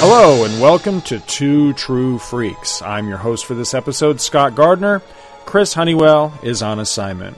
Hello, 0.00 0.44
and 0.44 0.60
welcome 0.60 1.00
to 1.02 1.18
Two 1.18 1.72
True 1.72 2.18
Freaks. 2.18 2.80
I'm 2.82 3.08
your 3.08 3.18
host 3.18 3.44
for 3.44 3.54
this 3.54 3.74
episode, 3.74 4.20
Scott 4.20 4.54
Gardner. 4.54 5.02
Chris 5.44 5.74
Honeywell 5.74 6.32
is 6.40 6.62
on 6.62 6.78
assignment. 6.78 7.36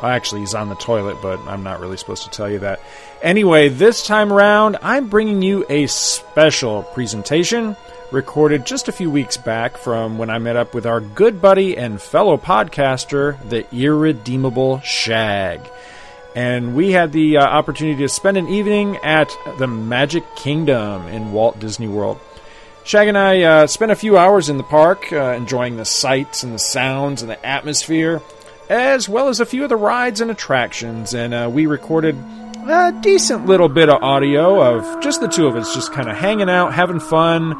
Well, 0.00 0.10
actually, 0.10 0.40
he's 0.40 0.54
on 0.54 0.70
the 0.70 0.74
toilet, 0.76 1.18
but 1.20 1.38
I'm 1.40 1.62
not 1.62 1.80
really 1.80 1.98
supposed 1.98 2.24
to 2.24 2.30
tell 2.30 2.50
you 2.50 2.60
that. 2.60 2.80
Anyway, 3.20 3.68
this 3.68 4.06
time 4.06 4.32
around, 4.32 4.78
I'm 4.80 5.08
bringing 5.08 5.42
you 5.42 5.66
a 5.68 5.86
special 5.86 6.82
presentation 6.82 7.76
recorded 8.10 8.64
just 8.64 8.88
a 8.88 8.92
few 8.92 9.10
weeks 9.10 9.36
back 9.36 9.76
from 9.76 10.16
when 10.16 10.30
I 10.30 10.38
met 10.38 10.56
up 10.56 10.72
with 10.72 10.86
our 10.86 11.00
good 11.00 11.42
buddy 11.42 11.76
and 11.76 12.00
fellow 12.00 12.38
podcaster, 12.38 13.38
the 13.50 13.66
irredeemable 13.70 14.80
Shag. 14.80 15.60
And 16.36 16.76
we 16.76 16.92
had 16.92 17.12
the 17.12 17.38
uh, 17.38 17.44
opportunity 17.44 18.02
to 18.02 18.10
spend 18.10 18.36
an 18.36 18.46
evening 18.46 18.98
at 18.98 19.34
the 19.56 19.66
Magic 19.66 20.36
Kingdom 20.36 21.08
in 21.08 21.32
Walt 21.32 21.58
Disney 21.58 21.88
World. 21.88 22.20
Shag 22.84 23.08
and 23.08 23.16
I 23.16 23.42
uh, 23.42 23.66
spent 23.66 23.90
a 23.90 23.96
few 23.96 24.18
hours 24.18 24.50
in 24.50 24.58
the 24.58 24.62
park 24.62 25.10
uh, 25.14 25.30
enjoying 25.30 25.78
the 25.78 25.86
sights 25.86 26.42
and 26.42 26.52
the 26.52 26.58
sounds 26.58 27.22
and 27.22 27.30
the 27.30 27.44
atmosphere, 27.44 28.20
as 28.68 29.08
well 29.08 29.28
as 29.28 29.40
a 29.40 29.46
few 29.46 29.62
of 29.62 29.70
the 29.70 29.76
rides 29.76 30.20
and 30.20 30.30
attractions. 30.30 31.14
And 31.14 31.32
uh, 31.32 31.48
we 31.50 31.64
recorded 31.64 32.14
a 32.68 32.92
decent 33.00 33.46
little 33.46 33.70
bit 33.70 33.88
of 33.88 34.02
audio 34.02 34.62
of 34.62 35.02
just 35.02 35.22
the 35.22 35.28
two 35.28 35.46
of 35.46 35.56
us 35.56 35.74
just 35.74 35.94
kind 35.94 36.10
of 36.10 36.16
hanging 36.18 36.50
out, 36.50 36.74
having 36.74 37.00
fun, 37.00 37.54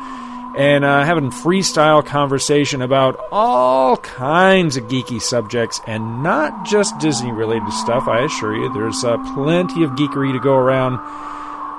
and 0.57 0.85
uh, 0.85 1.05
having 1.05 1.31
freestyle 1.31 2.05
conversation 2.05 2.81
about 2.81 3.21
all 3.31 3.97
kinds 3.99 4.77
of 4.77 4.85
geeky 4.85 5.21
subjects 5.21 5.81
and 5.87 6.23
not 6.23 6.65
just 6.65 6.99
Disney 6.99 7.31
related 7.31 7.71
stuff. 7.73 8.09
I 8.09 8.25
assure 8.25 8.57
you, 8.57 8.73
there's 8.73 9.05
uh, 9.05 9.19
plenty 9.35 9.85
of 9.85 9.91
geekery 9.91 10.33
to 10.33 10.41
go 10.41 10.55
around. 10.55 10.99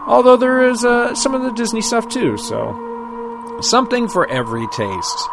Although 0.08 0.38
there 0.38 0.70
is 0.70 0.86
uh, 0.86 1.16
some 1.16 1.34
of 1.34 1.42
the 1.42 1.52
Disney 1.52 1.82
stuff 1.82 2.08
too, 2.08 2.38
so 2.38 3.58
something 3.62 4.08
for 4.08 4.30
every 4.30 4.68
taste. 4.68 5.30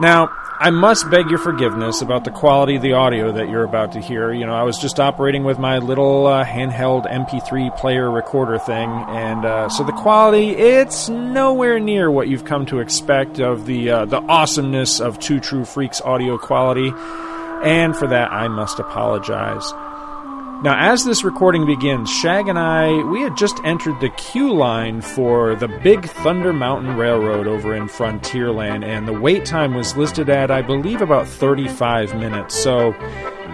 Now, 0.00 0.30
I 0.62 0.68
must 0.68 1.10
beg 1.10 1.30
your 1.30 1.38
forgiveness 1.38 2.02
about 2.02 2.24
the 2.24 2.30
quality 2.30 2.76
of 2.76 2.82
the 2.82 2.92
audio 2.92 3.32
that 3.32 3.48
you're 3.48 3.64
about 3.64 3.92
to 3.92 4.00
hear. 4.00 4.30
You 4.30 4.44
know, 4.44 4.52
I 4.52 4.62
was 4.62 4.76
just 4.76 5.00
operating 5.00 5.42
with 5.42 5.58
my 5.58 5.78
little 5.78 6.26
uh, 6.26 6.44
handheld 6.44 7.10
MP3 7.10 7.74
player 7.78 8.10
recorder 8.10 8.58
thing, 8.58 8.90
and 8.90 9.46
uh, 9.46 9.70
so 9.70 9.84
the 9.84 9.92
quality 9.92 10.50
it's 10.50 11.08
nowhere 11.08 11.80
near 11.80 12.10
what 12.10 12.28
you've 12.28 12.44
come 12.44 12.66
to 12.66 12.80
expect 12.80 13.40
of 13.40 13.64
the 13.64 13.88
uh, 13.88 14.04
the 14.04 14.18
awesomeness 14.20 15.00
of 15.00 15.18
Two 15.18 15.40
True 15.40 15.64
Freaks 15.64 16.02
audio 16.02 16.36
quality, 16.36 16.92
and 17.64 17.96
for 17.96 18.08
that 18.08 18.30
I 18.30 18.48
must 18.48 18.78
apologize. 18.78 19.72
Now, 20.62 20.76
as 20.78 21.06
this 21.06 21.24
recording 21.24 21.64
begins, 21.64 22.10
Shag 22.10 22.46
and 22.46 22.58
I, 22.58 23.02
we 23.04 23.22
had 23.22 23.34
just 23.34 23.58
entered 23.64 23.98
the 23.98 24.10
queue 24.10 24.52
line 24.52 25.00
for 25.00 25.54
the 25.54 25.68
Big 25.68 26.04
Thunder 26.06 26.52
Mountain 26.52 26.98
Railroad 26.98 27.46
over 27.46 27.74
in 27.74 27.84
Frontierland, 27.84 28.84
and 28.84 29.08
the 29.08 29.18
wait 29.18 29.46
time 29.46 29.72
was 29.72 29.96
listed 29.96 30.28
at, 30.28 30.50
I 30.50 30.60
believe, 30.60 31.00
about 31.00 31.26
35 31.26 32.14
minutes. 32.14 32.54
So, 32.54 32.94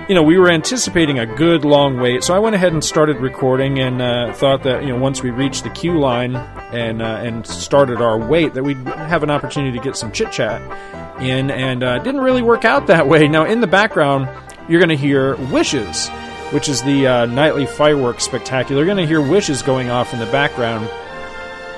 you 0.09 0.17
know, 0.17 0.25
we 0.25 0.37
were 0.37 0.51
anticipating 0.51 1.21
a 1.21 1.27
good 1.27 1.65
long 1.65 2.01
wait, 2.01 2.25
so 2.25 2.35
I 2.35 2.41
went 2.41 2.57
ahead 2.57 2.73
and 2.73 2.83
started 2.83 3.19
recording 3.19 3.79
and 3.79 4.03
uh, 4.03 4.33
thought 4.33 4.65
that, 4.65 4.83
you 4.83 4.89
know, 4.89 4.99
once 4.99 5.23
we 5.23 5.31
reached 5.31 5.63
the 5.63 5.71
queue 5.71 6.01
line 6.01 6.35
and, 6.35 7.01
uh, 7.01 7.21
and 7.23 7.47
started 7.47 8.01
our 8.01 8.19
wait, 8.19 8.55
that 8.55 8.65
we'd 8.65 8.79
have 8.79 9.23
an 9.23 9.31
opportunity 9.31 9.79
to 9.79 9.85
get 9.85 9.97
some 9.97 10.11
chit 10.11 10.33
chat 10.33 10.61
in, 11.23 11.53
and 11.53 11.85
uh, 11.85 12.01
didn't 12.01 12.23
really 12.23 12.43
work 12.43 12.65
out 12.65 12.89
that 12.89 13.07
way. 13.07 13.29
Now, 13.29 13.45
in 13.45 13.61
the 13.61 13.69
background, 13.69 14.29
you're 14.69 14.81
going 14.81 14.89
to 14.89 14.97
hear 14.97 15.37
wishes 15.53 16.11
which 16.53 16.69
is 16.69 16.83
the 16.83 17.07
uh, 17.07 17.27
nightly 17.27 17.67
fireworks 17.67 18.25
spectacular. 18.25 18.85
You're 18.85 18.95
going 18.95 19.05
to 19.05 19.07
hear 19.07 19.21
wishes 19.21 19.63
going 19.63 19.91
off 19.91 20.13
in 20.13 20.19
the 20.19 20.27
background. 20.27 20.89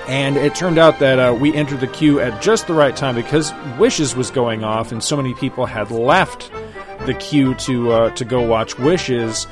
And 0.07 0.37
it 0.39 0.55
turned 0.55 0.79
out 0.79 0.99
that 1.01 1.19
uh, 1.19 1.35
we 1.39 1.55
entered 1.55 1.81
the 1.81 1.87
queue 1.87 2.19
at 2.19 2.41
just 2.41 2.67
the 2.67 2.73
right 2.73 2.97
time 2.97 3.15
because 3.15 3.53
Wishes 3.79 4.17
was 4.17 4.31
going 4.31 4.65
off, 4.65 4.91
and 4.91 5.05
so 5.05 5.19
many 5.19 5.35
people 5.35 5.67
had 5.67 5.91
left 5.91 6.51
the 7.05 7.13
queue 7.13 7.55
to 7.57 7.93
uh, 7.93 8.11
to 8.13 8.25
go 8.25 8.41
watch 8.41 8.79
Wishes 8.79 9.47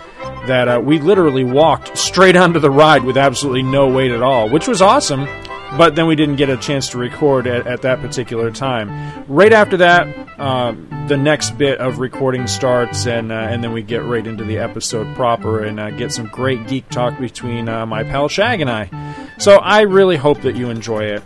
that 0.47 0.67
uh, 0.67 0.81
we 0.83 0.99
literally 0.99 1.45
walked 1.45 1.99
straight 1.99 2.37
onto 2.39 2.59
the 2.59 2.71
ride 2.71 3.05
with 3.05 3.19
absolutely 3.19 3.65
no 3.65 3.87
wait 3.87 4.11
at 4.11 4.23
all, 4.23 4.49
which 4.49 4.67
was 4.67 4.81
awesome 4.81 5.29
but 5.77 5.95
then 5.95 6.07
we 6.07 6.17
didn't 6.17 6.37
get 6.37 6.49
a 6.49 6.57
chance 6.57 6.89
to 6.91 6.99
record 6.99 7.47
at, 7.47 7.67
at 7.67 7.83
that 7.83 8.01
particular 8.01 8.51
time. 8.51 9.25
Right 9.29 9.53
after 9.53 9.77
that, 9.79 10.07
uh, 10.39 10.75
the 11.09 11.17
next 11.17 11.59
bit 11.59 11.79
of 11.79 11.99
recording 11.99 12.47
starts, 12.47 13.07
and 13.07 13.33
uh, 13.33 13.35
and 13.35 13.63
then 13.63 13.73
we 13.73 13.83
get 13.83 14.05
right 14.05 14.27
into 14.27 14.45
the 14.45 14.59
episode 14.59 15.15
proper 15.15 15.65
and 15.65 15.81
uh, 15.81 15.91
get 15.91 16.13
some 16.13 16.27
great 16.27 16.67
geek 16.67 16.89
talk 16.89 17.19
between 17.19 17.69
uh, 17.69 17.87
my 17.87 18.03
pal 18.05 18.29
Shag 18.29 18.61
and 18.61 18.71
I. 18.71 18.91
So 19.39 19.57
I 19.57 19.83
really 19.83 20.17
hope 20.17 20.41
that 20.43 20.57
you 20.57 20.71
enjoy 20.71 21.05
it. 21.05 21.23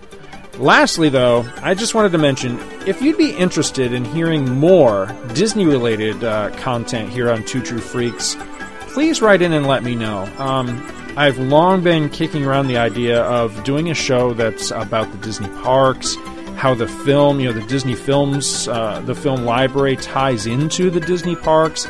Lastly, 0.59 1.09
though, 1.09 1.49
I 1.63 1.75
just 1.75 1.95
wanted 1.95 2.13
to 2.13 2.19
mention 2.19 2.59
if 2.87 3.01
you'd 3.01 3.17
be 3.17 3.31
interested 3.31 3.93
in 3.95 4.05
hearing 4.05 4.49
more 4.49 5.07
Disney 5.33 5.65
related 5.65 6.23
uh, 6.23 6.51
content 6.57 7.09
here 7.11 7.31
on 7.31 7.45
Two 7.45 7.63
True 7.63 7.79
Freaks, 7.79 8.37
please 8.81 9.23
write 9.23 9.41
in 9.41 9.53
and 9.55 9.67
let 9.67 9.83
me 9.83 9.95
know. 9.95 10.25
Um, 10.37 10.69
I've 11.17 11.39
long 11.39 11.83
been 11.83 12.09
kicking 12.09 12.45
around 12.45 12.69
the 12.69 12.79
idea 12.79 13.23
of 13.23 13.65
doing 13.65 13.91
a 13.91 13.95
show 13.95 14.33
that's 14.33 14.71
about 14.71 15.11
the 15.13 15.19
Disney 15.19 15.49
parks, 15.63 16.15
how 16.57 16.75
the 16.75 16.87
film, 16.87 17.41
you 17.41 17.47
know, 17.47 17.59
the 17.59 17.67
Disney 17.67 17.95
films, 17.95 18.69
uh, 18.69 19.01
the 19.01 19.15
film 19.15 19.45
library 19.45 19.97
ties 19.97 20.47
into 20.47 20.91
the 20.91 21.01
Disney 21.01 21.35
parks, 21.35 21.87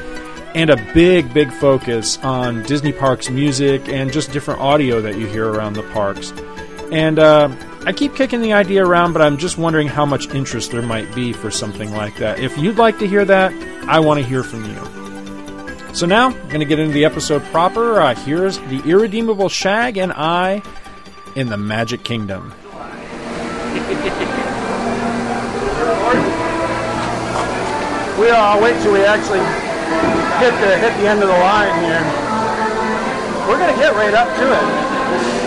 and 0.55 0.71
a 0.71 0.77
big, 0.95 1.33
big 1.35 1.53
focus 1.53 2.19
on 2.19 2.63
Disney 2.65 2.93
parks 2.93 3.31
music 3.31 3.89
and 3.89 4.13
just 4.13 4.33
different 4.33 4.61
audio 4.61 5.01
that 5.01 5.17
you 5.17 5.27
hear 5.27 5.49
around 5.49 5.75
the 5.75 5.83
parks. 5.93 6.33
And 6.91 7.19
uh, 7.19 7.55
I 7.87 7.93
keep 7.93 8.17
kicking 8.17 8.41
the 8.43 8.53
idea 8.53 8.85
around, 8.85 9.13
but 9.13 9.23
I'm 9.23 9.37
just 9.37 9.59
wondering 9.59 9.87
how 9.87 10.05
much 10.05 10.29
interest 10.35 10.73
there 10.73 10.83
might 10.83 11.15
be 11.15 11.33
for 11.33 11.51
something 11.51 11.93
like 11.93 12.17
that. 12.17 12.41
If 12.41 12.59
you'd 12.59 12.79
like 12.79 12.99
to 12.99 13.07
hear 13.07 13.25
that, 13.25 13.53
I 13.89 14.01
want 14.01 14.21
to 14.21 14.27
hear 14.27 14.43
from 14.43 14.65
you. 14.65 15.00
So 15.93 16.07
now, 16.07 16.29
I'm 16.29 16.49
going 16.49 16.61
to 16.61 16.65
get 16.65 16.79
into 16.79 16.95
the 16.95 17.05
episode 17.05 17.43
proper. 17.45 18.01
Uh, 18.01 18.15
here's 18.15 18.59
the 18.59 18.81
irredeemable 18.87 19.49
Shag 19.49 19.99
and 19.99 20.13
I 20.13 20.63
in 21.35 21.49
the 21.49 21.57
Magic 21.57 22.05
Kingdom. 22.05 22.55
we 28.19 28.31
uh, 28.31 28.61
wait 28.63 28.81
till 28.83 28.93
we 28.93 29.03
actually 29.05 29.41
hit 30.39 30.55
the 30.61 30.79
hit 30.79 30.97
the 31.01 31.09
end 31.09 31.23
of 31.23 31.29
the 31.29 31.39
line 31.39 31.75
here. 31.85 32.03
We're 33.49 33.59
gonna 33.59 33.77
get 33.77 33.95
right 33.95 34.15
up 34.15 34.29
to 34.39 34.53
it. 34.53 35.40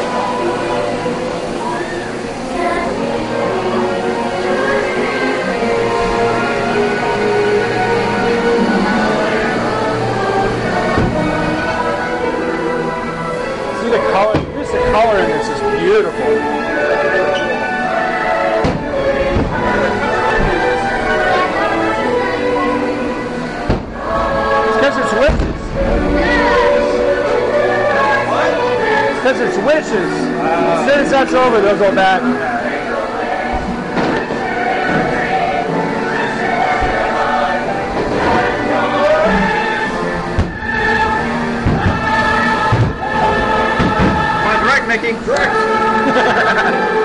The 13.94 14.00
color. 14.12 14.34
Just 14.34 14.72
the 14.72 14.80
color 14.92 15.20
in 15.20 15.30
this 15.30 15.50
is 15.50 15.62
beautiful. 15.80 16.30
Because 24.74 24.98
it's 24.98 25.14
wishes. 25.14 25.60
Because 29.20 29.40
it's. 29.40 29.58
As 29.62 30.90
soon 30.90 31.00
as 31.00 31.12
that's 31.12 31.34
over, 31.34 31.62
they'll 31.62 31.78
go 31.78 31.94
back. 31.94 32.53
To 45.20 45.26
direct, 45.26 45.54
Mickey? 45.54 45.94
Direct. 46.06 47.04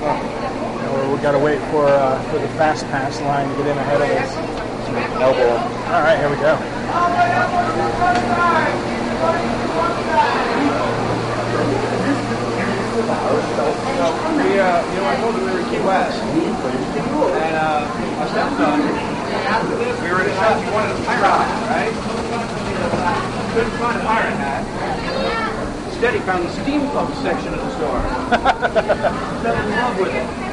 Now 0.00 1.12
we 1.14 1.20
got 1.20 1.32
to 1.32 1.38
wait 1.38 1.60
for 1.70 1.86
uh, 1.86 2.22
for 2.30 2.38
the 2.38 2.48
fast 2.56 2.84
pass 2.86 3.20
line 3.22 3.48
to 3.48 3.56
get 3.56 3.66
in 3.68 3.78
ahead 3.78 4.00
of 4.00 4.08
us. 4.10 4.36
Elbow. 5.20 5.56
All 5.92 6.02
right, 6.02 6.18
here 6.18 6.30
we 6.30 6.36
go. 6.36 6.67
We, 14.38 14.58
uh, 14.58 14.80
you 14.90 14.96
know, 14.96 15.06
I 15.06 15.16
told 15.20 15.36
you 15.36 15.44
we 15.44 15.50
were 15.52 15.60
in 15.60 15.68
Key 15.70 15.80
West. 15.80 16.22
And, 16.22 17.54
uh, 17.54 17.84
my 18.16 18.26
stepson, 18.28 18.80
we 20.02 20.10
were 20.10 20.22
in 20.22 20.30
a 20.30 20.34
shop, 20.34 20.62
he 20.62 20.70
wanted 20.70 20.96
a 20.96 21.04
pirate 21.04 21.26
hat, 21.26 21.68
right? 21.68 21.92
Couldn't 23.54 23.76
find 23.78 24.00
a 24.00 24.04
pirate 24.04 24.36
hat. 24.36 24.64
Instead, 25.88 26.14
he 26.14 26.20
found 26.20 26.44
the 26.44 26.50
steampunk 26.50 27.14
section 27.22 27.54
of 27.54 27.60
the 27.60 27.70
store. 27.76 28.00
Fell 29.42 29.56
in 29.56 29.70
love 29.70 29.98
with 29.98 30.14
it. 30.14 30.47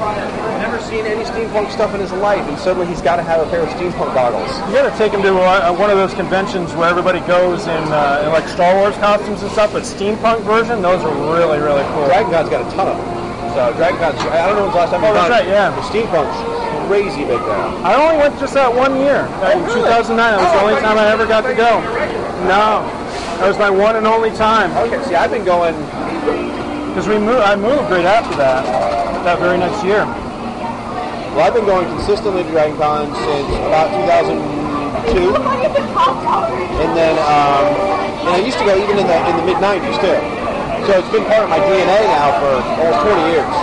Never 0.00 0.80
seen 0.80 1.04
any 1.04 1.24
steampunk 1.28 1.70
stuff 1.70 1.92
in 1.94 2.00
his 2.00 2.12
life, 2.12 2.40
and 2.48 2.58
suddenly 2.58 2.86
he's 2.86 3.02
got 3.02 3.16
to 3.16 3.22
have 3.22 3.44
a 3.46 3.50
pair 3.50 3.60
of 3.60 3.68
steampunk 3.76 4.14
goggles. 4.16 4.48
You 4.72 4.80
gotta 4.80 4.96
take 4.96 5.12
him 5.12 5.20
to 5.22 5.36
uh, 5.36 5.76
one 5.76 5.90
of 5.90 5.98
those 5.98 6.14
conventions 6.14 6.72
where 6.72 6.88
everybody 6.88 7.20
goes 7.28 7.66
in, 7.68 7.84
uh, 7.92 8.22
in 8.24 8.32
like 8.32 8.48
Star 8.48 8.74
Wars 8.80 8.96
costumes 8.96 9.42
and 9.42 9.50
stuff, 9.52 9.72
but 9.76 9.82
steampunk 9.84 10.40
version, 10.48 10.80
those 10.80 11.04
are 11.04 11.12
really, 11.36 11.60
really 11.60 11.84
cool. 11.92 12.06
Dragon 12.08 12.32
Con's 12.32 12.48
got 12.48 12.64
a 12.64 12.70
ton 12.74 12.88
of 12.88 12.96
them. 12.96 13.08
So 13.52 13.76
Dragon 13.76 13.98
Con's, 14.00 14.16
I 14.32 14.46
don't 14.48 14.56
know 14.56 14.62
when's 14.72 14.72
the 14.72 14.80
last 14.88 14.90
time 14.96 15.04
Oh, 15.04 15.12
that's 15.12 15.28
right, 15.28 15.46
yeah. 15.46 15.68
The 15.68 15.84
steampunk's 15.84 16.38
crazy 16.88 17.22
big 17.28 17.40
there. 17.44 17.60
I 17.84 17.92
only 18.00 18.16
went 18.16 18.40
just 18.40 18.54
that 18.54 18.72
one 18.72 18.96
year. 18.96 19.28
Uh, 19.44 19.52
in 19.52 19.62
really? 19.68 19.84
2009, 19.84 20.16
that 20.16 20.40
was 20.40 20.48
the 20.48 20.58
Oh, 20.58 20.64
only 20.64 20.74
I 20.74 20.80
time 20.80 20.96
I 20.96 21.06
ever 21.12 21.26
got 21.28 21.42
to 21.44 21.52
go. 21.52 21.76
you 21.76 21.84
were 21.84 21.92
regular. 21.92 22.48
No, 22.48 22.88
that 23.36 23.48
was 23.48 23.58
my 23.60 23.68
one 23.68 23.96
and 24.00 24.06
only 24.08 24.30
time. 24.32 24.72
Okay, 24.88 24.96
see, 25.04 25.14
I've 25.14 25.30
been 25.30 25.44
going, 25.44 25.76
Because 26.90 27.06
we 27.06 27.22
moved, 27.22 27.46
I 27.46 27.54
moved 27.54 27.86
right 27.86 28.02
after 28.02 28.34
that, 28.34 28.66
that 29.22 29.38
very 29.38 29.54
next 29.62 29.78
year. 29.86 30.02
well, 31.38 31.46
I've 31.46 31.54
been 31.54 31.62
going 31.62 31.86
consistently 31.86 32.42
to 32.42 32.50
Dragon 32.50 32.74
Con 32.82 33.06
since 33.14 33.46
about 33.62 33.94
2002. 34.10 35.30
And 36.82 36.90
then, 36.98 37.14
um, 37.30 37.64
and 38.26 38.34
I 38.34 38.42
used 38.42 38.58
to 38.58 38.66
go 38.66 38.74
even 38.74 38.98
in 38.98 39.06
the 39.06 39.18
in 39.30 39.34
the 39.38 39.46
mid 39.46 39.62
'90s 39.62 40.02
too. 40.02 40.18
So 40.90 40.98
it's 40.98 41.12
been 41.14 41.22
part 41.30 41.46
of 41.46 41.50
my 41.54 41.62
DNA 41.62 42.10
now 42.10 42.34
for 42.42 42.58
almost 42.58 43.06
20 43.06 43.38
years. 43.38 43.54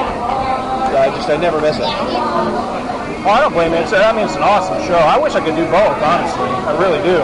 So 0.88 0.95
I 0.95 1.12
just 1.12 1.27
I 1.27 1.35
never 1.35 1.59
miss 1.59 1.75
it. 1.75 1.83
Oh, 1.83 3.27
I 3.27 3.44
don't 3.44 3.51
blame 3.51 3.75
you. 3.75 3.83
It's, 3.83 3.91
I 3.91 4.15
mean, 4.15 4.23
it's 4.23 4.39
an 4.39 4.47
awesome 4.47 4.80
show. 4.88 4.95
I 4.95 5.19
wish 5.19 5.35
I 5.35 5.44
could 5.44 5.59
do 5.59 5.68
both, 5.68 6.00
honestly. 6.00 6.47
I 6.47 6.71
really 6.80 7.03
do. 7.03 7.19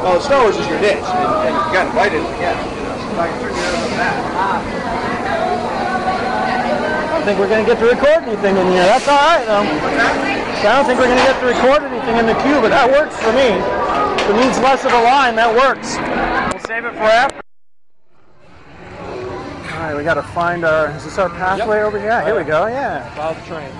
Well, 0.00 0.16
Star 0.24 0.40
Wars 0.40 0.56
is 0.56 0.64
your 0.66 0.80
niche, 0.80 1.04
and, 1.04 1.28
and 1.44 1.52
you 1.52 1.72
got 1.76 1.92
invited 1.92 2.24
again. 2.24 2.56
You 2.56 2.88
know, 2.88 2.96
so 2.96 3.77
I 4.00 4.62
can 4.62 5.26
turn 5.26 5.42
you 5.42 5.58
over 5.58 6.06
to 6.06 6.22
that. 6.22 6.48
I 6.98 7.10
don't 7.10 7.24
think 7.24 7.38
we're 7.38 7.48
going 7.48 7.64
to 7.64 7.68
get 7.68 7.78
to 7.80 7.86
record 7.86 8.22
anything 8.24 8.56
in 8.56 8.66
here. 8.72 8.84
That's 8.84 9.08
all 9.08 9.18
right, 9.18 9.44
though. 9.44 9.66
I 9.66 10.76
don't 10.76 10.86
think 10.86 10.98
we're 10.98 11.06
going 11.06 11.18
to 11.18 11.24
get 11.24 11.38
to 11.40 11.46
record 11.46 11.82
anything 11.82 12.16
in 12.18 12.26
the 12.26 12.34
queue, 12.42 12.60
but 12.60 12.70
that 12.70 12.90
works 12.90 13.16
for 13.18 13.32
me. 13.32 13.58
If 14.22 14.30
it 14.30 14.36
means 14.36 14.58
less 14.58 14.84
of 14.84 14.92
a 14.92 15.02
line, 15.02 15.36
that 15.36 15.54
works. 15.54 15.96
We'll 15.96 16.64
save 16.66 16.84
it 16.84 16.92
for 16.92 17.08
after. 17.08 17.40
All 19.72 19.84
right, 19.84 19.96
we 19.96 20.02
got 20.04 20.14
to 20.14 20.22
find 20.22 20.64
our. 20.64 20.90
Is 20.96 21.04
this 21.04 21.18
our 21.18 21.28
pathway 21.30 21.82
over 21.82 21.98
here? 21.98 22.08
Yeah, 22.08 22.24
here 22.24 22.36
we 22.36 22.44
go. 22.44 22.66
Yeah. 22.66 23.08
Follow 23.14 23.34
the 23.34 23.42
train. 23.46 23.70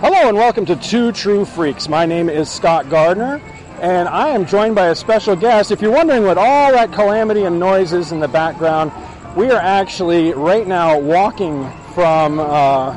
Hello 0.00 0.28
and 0.28 0.36
welcome 0.36 0.66
to 0.66 0.74
Two 0.74 1.12
True 1.12 1.44
Freaks. 1.44 1.88
My 1.88 2.04
name 2.06 2.28
is 2.28 2.50
Scott 2.50 2.88
Gardner, 2.90 3.40
and 3.82 4.08
I 4.08 4.28
am 4.28 4.46
joined 4.46 4.76
by 4.76 4.88
a 4.88 4.94
special 4.94 5.34
guest. 5.34 5.72
If 5.72 5.82
you're 5.82 5.92
wondering 5.92 6.22
what 6.22 6.38
all 6.38 6.70
that 6.70 6.92
calamity 6.92 7.42
and 7.42 7.58
noise 7.58 7.92
is 7.92 8.12
in 8.12 8.20
the 8.20 8.28
background, 8.28 8.92
we 9.36 9.50
are 9.50 9.60
actually 9.60 10.32
right 10.32 10.66
now 10.66 10.98
walking 10.98 11.68
from. 11.92 12.38
Uh, 12.38 12.94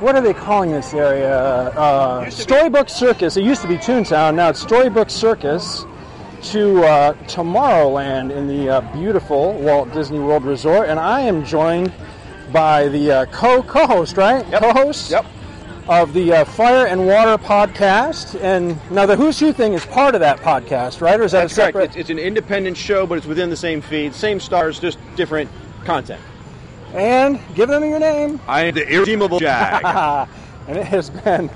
what 0.00 0.14
are 0.14 0.20
they 0.20 0.34
calling 0.34 0.70
this 0.70 0.92
area? 0.92 1.38
Uh, 1.38 2.28
Storybook 2.28 2.90
Circus. 2.90 3.38
It 3.38 3.44
used 3.44 3.62
to 3.62 3.68
be 3.68 3.76
Toontown. 3.76 4.34
Now 4.34 4.50
it's 4.50 4.60
Storybook 4.60 5.08
Circus 5.08 5.86
to 6.42 6.84
uh, 6.84 7.14
Tomorrowland 7.24 8.30
in 8.30 8.46
the 8.46 8.68
uh, 8.68 8.80
beautiful 8.92 9.54
Walt 9.54 9.90
Disney 9.94 10.18
World 10.18 10.44
Resort, 10.44 10.90
and 10.90 11.00
I 11.00 11.22
am 11.22 11.42
joined 11.42 11.90
by 12.52 12.88
the 12.88 13.10
uh, 13.10 13.26
co 13.26 13.62
co-host, 13.62 14.18
right? 14.18 14.46
Yep. 14.48 14.60
Co-host 14.60 15.10
Yep. 15.10 15.24
Of 15.88 16.14
the 16.14 16.32
uh, 16.32 16.44
Fire 16.44 16.86
and 16.86 17.06
Water 17.06 17.38
podcast. 17.42 18.40
And 18.40 18.76
now 18.90 19.06
the 19.06 19.14
Who's 19.16 19.38
Who 19.38 19.52
thing 19.52 19.72
is 19.72 19.86
part 19.86 20.14
of 20.16 20.20
that 20.20 20.38
podcast, 20.40 21.00
right? 21.00 21.18
Or 21.18 21.22
is 21.22 21.32
that 21.32 21.42
That's 21.42 21.58
a 21.58 21.70
correct. 21.72 21.90
It's, 21.90 21.96
it's 21.96 22.10
an 22.10 22.18
independent 22.18 22.76
show, 22.76 23.06
but 23.06 23.18
it's 23.18 23.26
within 23.26 23.50
the 23.50 23.56
same 23.56 23.80
feed, 23.80 24.12
same 24.12 24.40
stars, 24.40 24.80
just 24.80 24.98
different 25.14 25.48
content. 25.84 26.20
And 26.92 27.38
give 27.54 27.68
them 27.68 27.84
your 27.84 28.00
name. 28.00 28.40
I 28.48 28.62
am 28.62 28.74
the 28.74 28.88
irredeemable 28.88 29.38
Shag. 29.38 29.84
and 30.68 30.76
it 30.76 30.86
has 30.86 31.10
been 31.10 31.48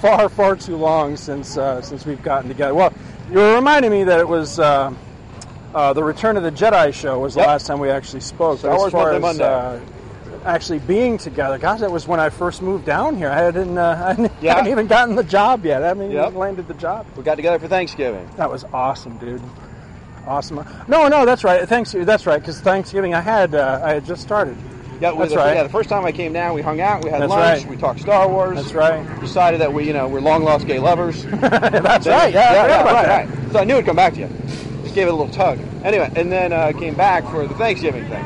far, 0.00 0.28
far 0.28 0.56
too 0.56 0.76
long 0.76 1.16
since 1.16 1.56
uh, 1.56 1.80
since 1.80 2.04
we've 2.04 2.22
gotten 2.24 2.48
together. 2.48 2.74
Well, 2.74 2.92
you 3.30 3.38
were 3.38 3.54
reminding 3.54 3.92
me 3.92 4.02
that 4.04 4.18
it 4.18 4.26
was 4.26 4.58
uh, 4.58 4.92
uh, 5.76 5.92
the 5.92 6.02
Return 6.02 6.36
of 6.36 6.42
the 6.42 6.50
Jedi 6.50 6.92
show 6.92 7.20
was 7.20 7.34
the 7.34 7.40
Yep. 7.40 7.46
last 7.48 7.66
time 7.66 7.78
we 7.78 7.90
actually 7.90 8.20
spoke. 8.20 8.58
Star 8.60 8.76
Wars 8.76 8.86
as 8.86 8.92
far 8.92 9.18
Monday, 9.20 9.44
as 9.44 9.80
uh, 9.80 9.80
actually 10.46 10.78
being 10.80 11.18
together, 11.18 11.58
gosh, 11.58 11.80
that 11.80 11.90
was 11.90 12.06
when 12.08 12.20
I 12.20 12.30
first 12.30 12.62
moved 12.62 12.84
down 12.86 13.16
here. 13.16 13.28
I 13.30 13.36
hadn't, 13.38 13.76
uh, 13.76 13.96
I 14.04 14.08
hadn't, 14.08 14.32
Yeah. 14.40 14.54
hadn't 14.54 14.70
even 14.70 14.86
gotten 14.86 15.16
the 15.16 15.24
job 15.24 15.64
yet. 15.64 15.82
I 15.82 15.88
haven't 15.88 16.10
Yep. 16.10 16.26
even 16.28 16.38
landed 16.38 16.68
the 16.68 16.74
job. 16.74 17.06
we 17.16 17.22
got 17.22 17.34
together 17.36 17.58
for 17.58 17.68
Thanksgiving. 17.68 18.28
That 18.36 18.50
was 18.50 18.64
awesome, 18.72 19.18
dude. 19.18 19.42
Awesome. 20.26 20.64
No, 20.88 21.06
no, 21.08 21.24
that's 21.24 21.44
right. 21.44 21.68
Thanks. 21.68 21.92
That's 21.92 22.26
right. 22.26 22.40
Because 22.40 22.60
Thanksgiving, 22.60 23.14
I 23.14 23.20
had 23.20 23.54
uh, 23.54 23.80
I 23.84 23.94
had 23.94 24.04
just 24.04 24.22
started. 24.22 24.56
Yeah, 25.00 25.12
That's 25.12 25.30
the, 25.30 25.36
right. 25.36 25.54
Yeah, 25.54 25.62
the 25.62 25.68
first 25.68 25.90
time 25.90 26.06
I 26.06 26.10
came 26.10 26.32
down, 26.32 26.54
we 26.54 26.62
hung 26.62 26.80
out, 26.80 27.04
we 27.04 27.10
had 27.10 27.20
That's 27.20 27.30
lunch, 27.30 27.60
right. 27.62 27.70
we 27.70 27.76
talked 27.76 28.00
Star 28.00 28.26
Wars. 28.28 28.56
That's 28.56 28.72
right. 28.72 29.20
Decided 29.20 29.60
that 29.60 29.70
we, 29.72 29.84
you 29.86 29.92
know, 29.92 30.08
we're 30.08 30.20
long 30.22 30.42
lost 30.42 30.66
gay 30.66 30.78
lovers. 30.78 31.22
that's 31.26 32.06
right. 32.06 32.32
Yeah, 32.32 32.52
yeah, 32.54 32.66
yeah, 32.66 32.82
right, 32.82 33.06
that. 33.06 33.28
right. 33.28 33.52
So 33.52 33.58
I 33.58 33.64
knew 33.64 33.74
it'd 33.74 33.84
come 33.84 33.94
back 33.96 34.14
to 34.14 34.20
you. 34.20 34.28
Just 34.82 34.94
gave 34.94 35.06
it 35.06 35.10
a 35.10 35.14
little 35.14 35.32
tug. 35.32 35.58
Anyway, 35.84 36.10
and 36.16 36.32
then 36.32 36.52
uh, 36.54 36.72
came 36.72 36.94
back 36.94 37.24
for 37.30 37.46
the 37.46 37.54
Thanksgiving 37.56 38.08
thing. 38.08 38.24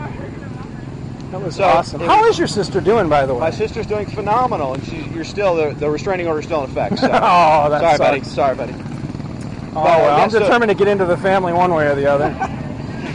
That 1.31 1.41
was 1.43 1.57
So, 1.57 1.65
awesome. 1.65 2.01
How 2.01 2.23
was- 2.23 2.31
is 2.35 2.39
your 2.39 2.49
sister 2.49 2.81
doing, 2.81 3.09
by 3.09 3.25
the 3.27 3.35
way? 3.35 3.41
My 3.41 3.51
sister's 3.51 3.87
doing 3.87 4.07
phenomenal, 4.07 4.75
and 4.75 4.85
she's, 4.85 5.07
you're 5.09 5.25
still 5.25 5.55
the, 5.55 5.75
the 5.75 5.89
restraining 5.89 6.27
order's 6.27 6.45
still 6.47 6.65
in 6.65 6.71
effect. 6.71 6.99
So. 6.99 7.07
Oh, 7.13 7.69
that 7.71 7.81
sorry, 7.81 7.97
sucks. 7.97 7.99
buddy. 7.99 8.25
Sorry, 8.25 8.57
buddy. 8.57 8.73
oh, 8.73 9.85
well, 9.85 9.87
uh, 9.87 10.17
yeah, 10.17 10.23
I'm 10.25 10.31
so- 10.31 10.41
determined 10.41 10.71
to 10.71 10.75
get 10.75 10.89
into 10.89 11.05
the 11.05 11.17
family 11.17 11.53
one 11.53 11.73
way 11.73 11.87
or 11.87 11.95
the 11.95 12.07
other. 12.07 12.35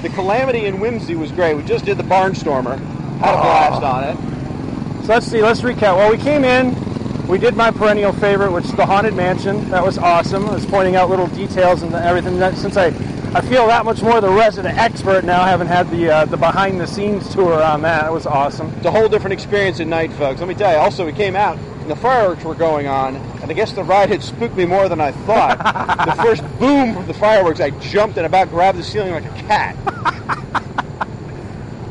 The 0.01 0.09
calamity 0.09 0.65
in 0.65 0.79
Whimsy 0.79 1.15
was 1.15 1.31
great. 1.31 1.55
We 1.55 1.63
just 1.63 1.83
did 1.85 1.97
the 1.97 2.03
Barnstormer. 2.03 2.77
Had 3.17 3.33
a 3.33 3.41
blast 3.41 3.81
oh. 3.81 3.85
on 3.87 4.03
it. 4.03 5.03
so 5.03 5.13
let's 5.13 5.25
see. 5.25 5.41
Let's 5.41 5.61
recap. 5.61 5.97
Well, 5.97 6.11
we 6.11 6.17
came 6.19 6.43
in. 6.43 6.75
We 7.27 7.39
did 7.39 7.55
my 7.55 7.71
perennial 7.71 8.13
favorite, 8.13 8.51
which 8.51 8.65
is 8.65 8.73
the 8.73 8.85
Haunted 8.85 9.15
Mansion. 9.15 9.67
That 9.71 9.83
was 9.83 9.97
awesome. 9.97 10.45
I 10.47 10.53
was 10.53 10.65
pointing 10.67 10.95
out 10.95 11.09
little 11.09 11.25
details 11.27 11.81
and 11.81 11.91
everything. 11.95 12.37
That, 12.37 12.55
since 12.55 12.77
I, 12.77 12.91
I 13.35 13.41
feel 13.41 13.67
that 13.67 13.83
much 13.83 14.01
more 14.01 14.21
the 14.21 14.29
resident 14.29 14.77
expert 14.77 15.25
now, 15.25 15.43
having 15.43 15.67
had 15.67 15.91
the 15.91 16.09
uh, 16.09 16.23
the 16.25 16.37
behind 16.37 16.79
the 16.79 16.87
scenes 16.87 17.33
tour 17.35 17.61
on 17.61 17.81
that. 17.81 18.05
It 18.05 18.11
was 18.11 18.25
awesome. 18.25 18.67
It's 18.77 18.85
a 18.85 18.91
whole 18.91 19.09
different 19.09 19.33
experience 19.33 19.81
at 19.81 19.87
night, 19.87 20.13
folks. 20.13 20.39
Let 20.39 20.47
me 20.47 20.55
tell 20.55 20.71
you. 20.71 20.77
Also, 20.77 21.05
we 21.05 21.11
came 21.11 21.35
out 21.35 21.57
and 21.57 21.91
the 21.91 21.97
fireworks 21.97 22.45
were 22.45 22.55
going 22.55 22.87
on, 22.87 23.17
and 23.17 23.51
I 23.51 23.53
guess 23.53 23.73
the 23.73 23.83
ride 23.83 24.07
had 24.07 24.23
spooked 24.23 24.55
me 24.55 24.63
more 24.63 24.87
than 24.87 25.01
I 25.01 25.11
thought. 25.11 25.57
the 26.05 26.13
first 26.23 26.43
boom 26.59 26.95
of 26.95 27.07
the 27.07 27.13
fireworks, 27.13 27.59
I 27.59 27.71
jumped 27.71 28.15
and 28.15 28.25
about 28.25 28.49
grabbed 28.49 28.77
the 28.77 28.83
ceiling 28.83 29.11
like 29.11 29.25
a 29.25 29.35
cat. 29.43 29.75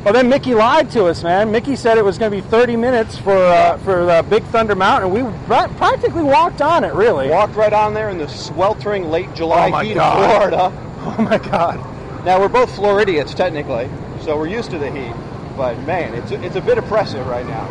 Well, 0.02 0.12
then 0.14 0.28
Mickey 0.30 0.54
lied 0.54 0.90
to 0.92 1.04
us, 1.06 1.22
man. 1.22 1.50
Mickey 1.50 1.76
said 1.76 1.96
it 1.98 2.04
was 2.04 2.16
going 2.18 2.30
to 2.30 2.36
be 2.42 2.46
30 2.48 2.76
minutes 2.76 3.18
for 3.18 3.36
uh, 3.36 3.76
for 3.78 4.10
uh, 4.10 4.22
Big 4.22 4.44
Thunder 4.44 4.74
Mountain. 4.74 5.10
We 5.10 5.22
practically 5.46 6.22
walked 6.22 6.62
on 6.62 6.84
it, 6.84 6.94
really. 6.94 7.28
Walked 7.28 7.54
right 7.54 7.72
on 7.72 7.92
there 7.92 8.08
in 8.08 8.16
the 8.16 8.28
sweltering 8.28 9.10
late 9.10 9.32
July 9.34 9.70
Oh, 9.70 9.78
heat 9.80 9.94
God. 9.94 10.18
of 10.18 10.30
Florida. 10.70 10.93
Oh 11.18 11.22
my 11.22 11.38
God! 11.38 11.76
Now 12.24 12.40
we're 12.40 12.48
both 12.48 12.74
Floridians 12.74 13.34
technically, 13.34 13.90
so 14.22 14.36
we're 14.38 14.48
used 14.48 14.70
to 14.70 14.78
the 14.78 14.90
heat. 14.90 15.14
But 15.56 15.78
man, 15.80 16.14
it's 16.14 16.30
a, 16.32 16.42
it's 16.42 16.56
a 16.56 16.60
bit 16.62 16.78
oppressive 16.78 17.26
right 17.26 17.46
now. 17.46 17.68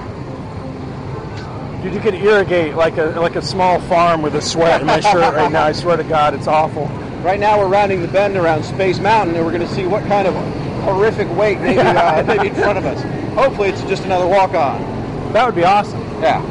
Dude, 1.81 1.93
you 1.95 1.99
could 1.99 2.13
irrigate 2.15 2.75
like 2.75 2.97
a 2.97 3.05
like 3.19 3.35
a 3.35 3.41
small 3.41 3.79
farm 3.81 4.21
with 4.21 4.35
a 4.35 4.41
sweat 4.41 4.81
in 4.81 4.87
my 4.87 4.99
shirt 4.99 5.33
right 5.33 5.51
now. 5.51 5.63
I 5.63 5.71
swear 5.73 5.97
to 5.97 6.03
God, 6.03 6.33
it's 6.33 6.47
awful. 6.47 6.85
Right 7.23 7.39
now 7.39 7.57
we're 7.59 7.67
rounding 7.67 8.01
the 8.01 8.07
bend 8.07 8.37
around 8.37 8.63
Space 8.63 8.99
Mountain, 8.99 9.35
and 9.35 9.43
we're 9.45 9.51
going 9.51 9.67
to 9.67 9.73
see 9.73 9.85
what 9.87 10.03
kind 10.05 10.27
of 10.27 10.35
horrific 10.83 11.29
wait 11.35 11.59
maybe 11.59 11.79
uh, 11.79 12.23
maybe 12.27 12.49
in 12.49 12.55
front 12.55 12.77
of 12.77 12.85
us. 12.85 13.01
Hopefully, 13.33 13.69
it's 13.69 13.81
just 13.83 14.03
another 14.03 14.27
walk 14.27 14.51
on. 14.53 15.33
That 15.33 15.45
would 15.45 15.55
be 15.55 15.63
awesome. 15.65 15.99
Yeah. 16.21 16.41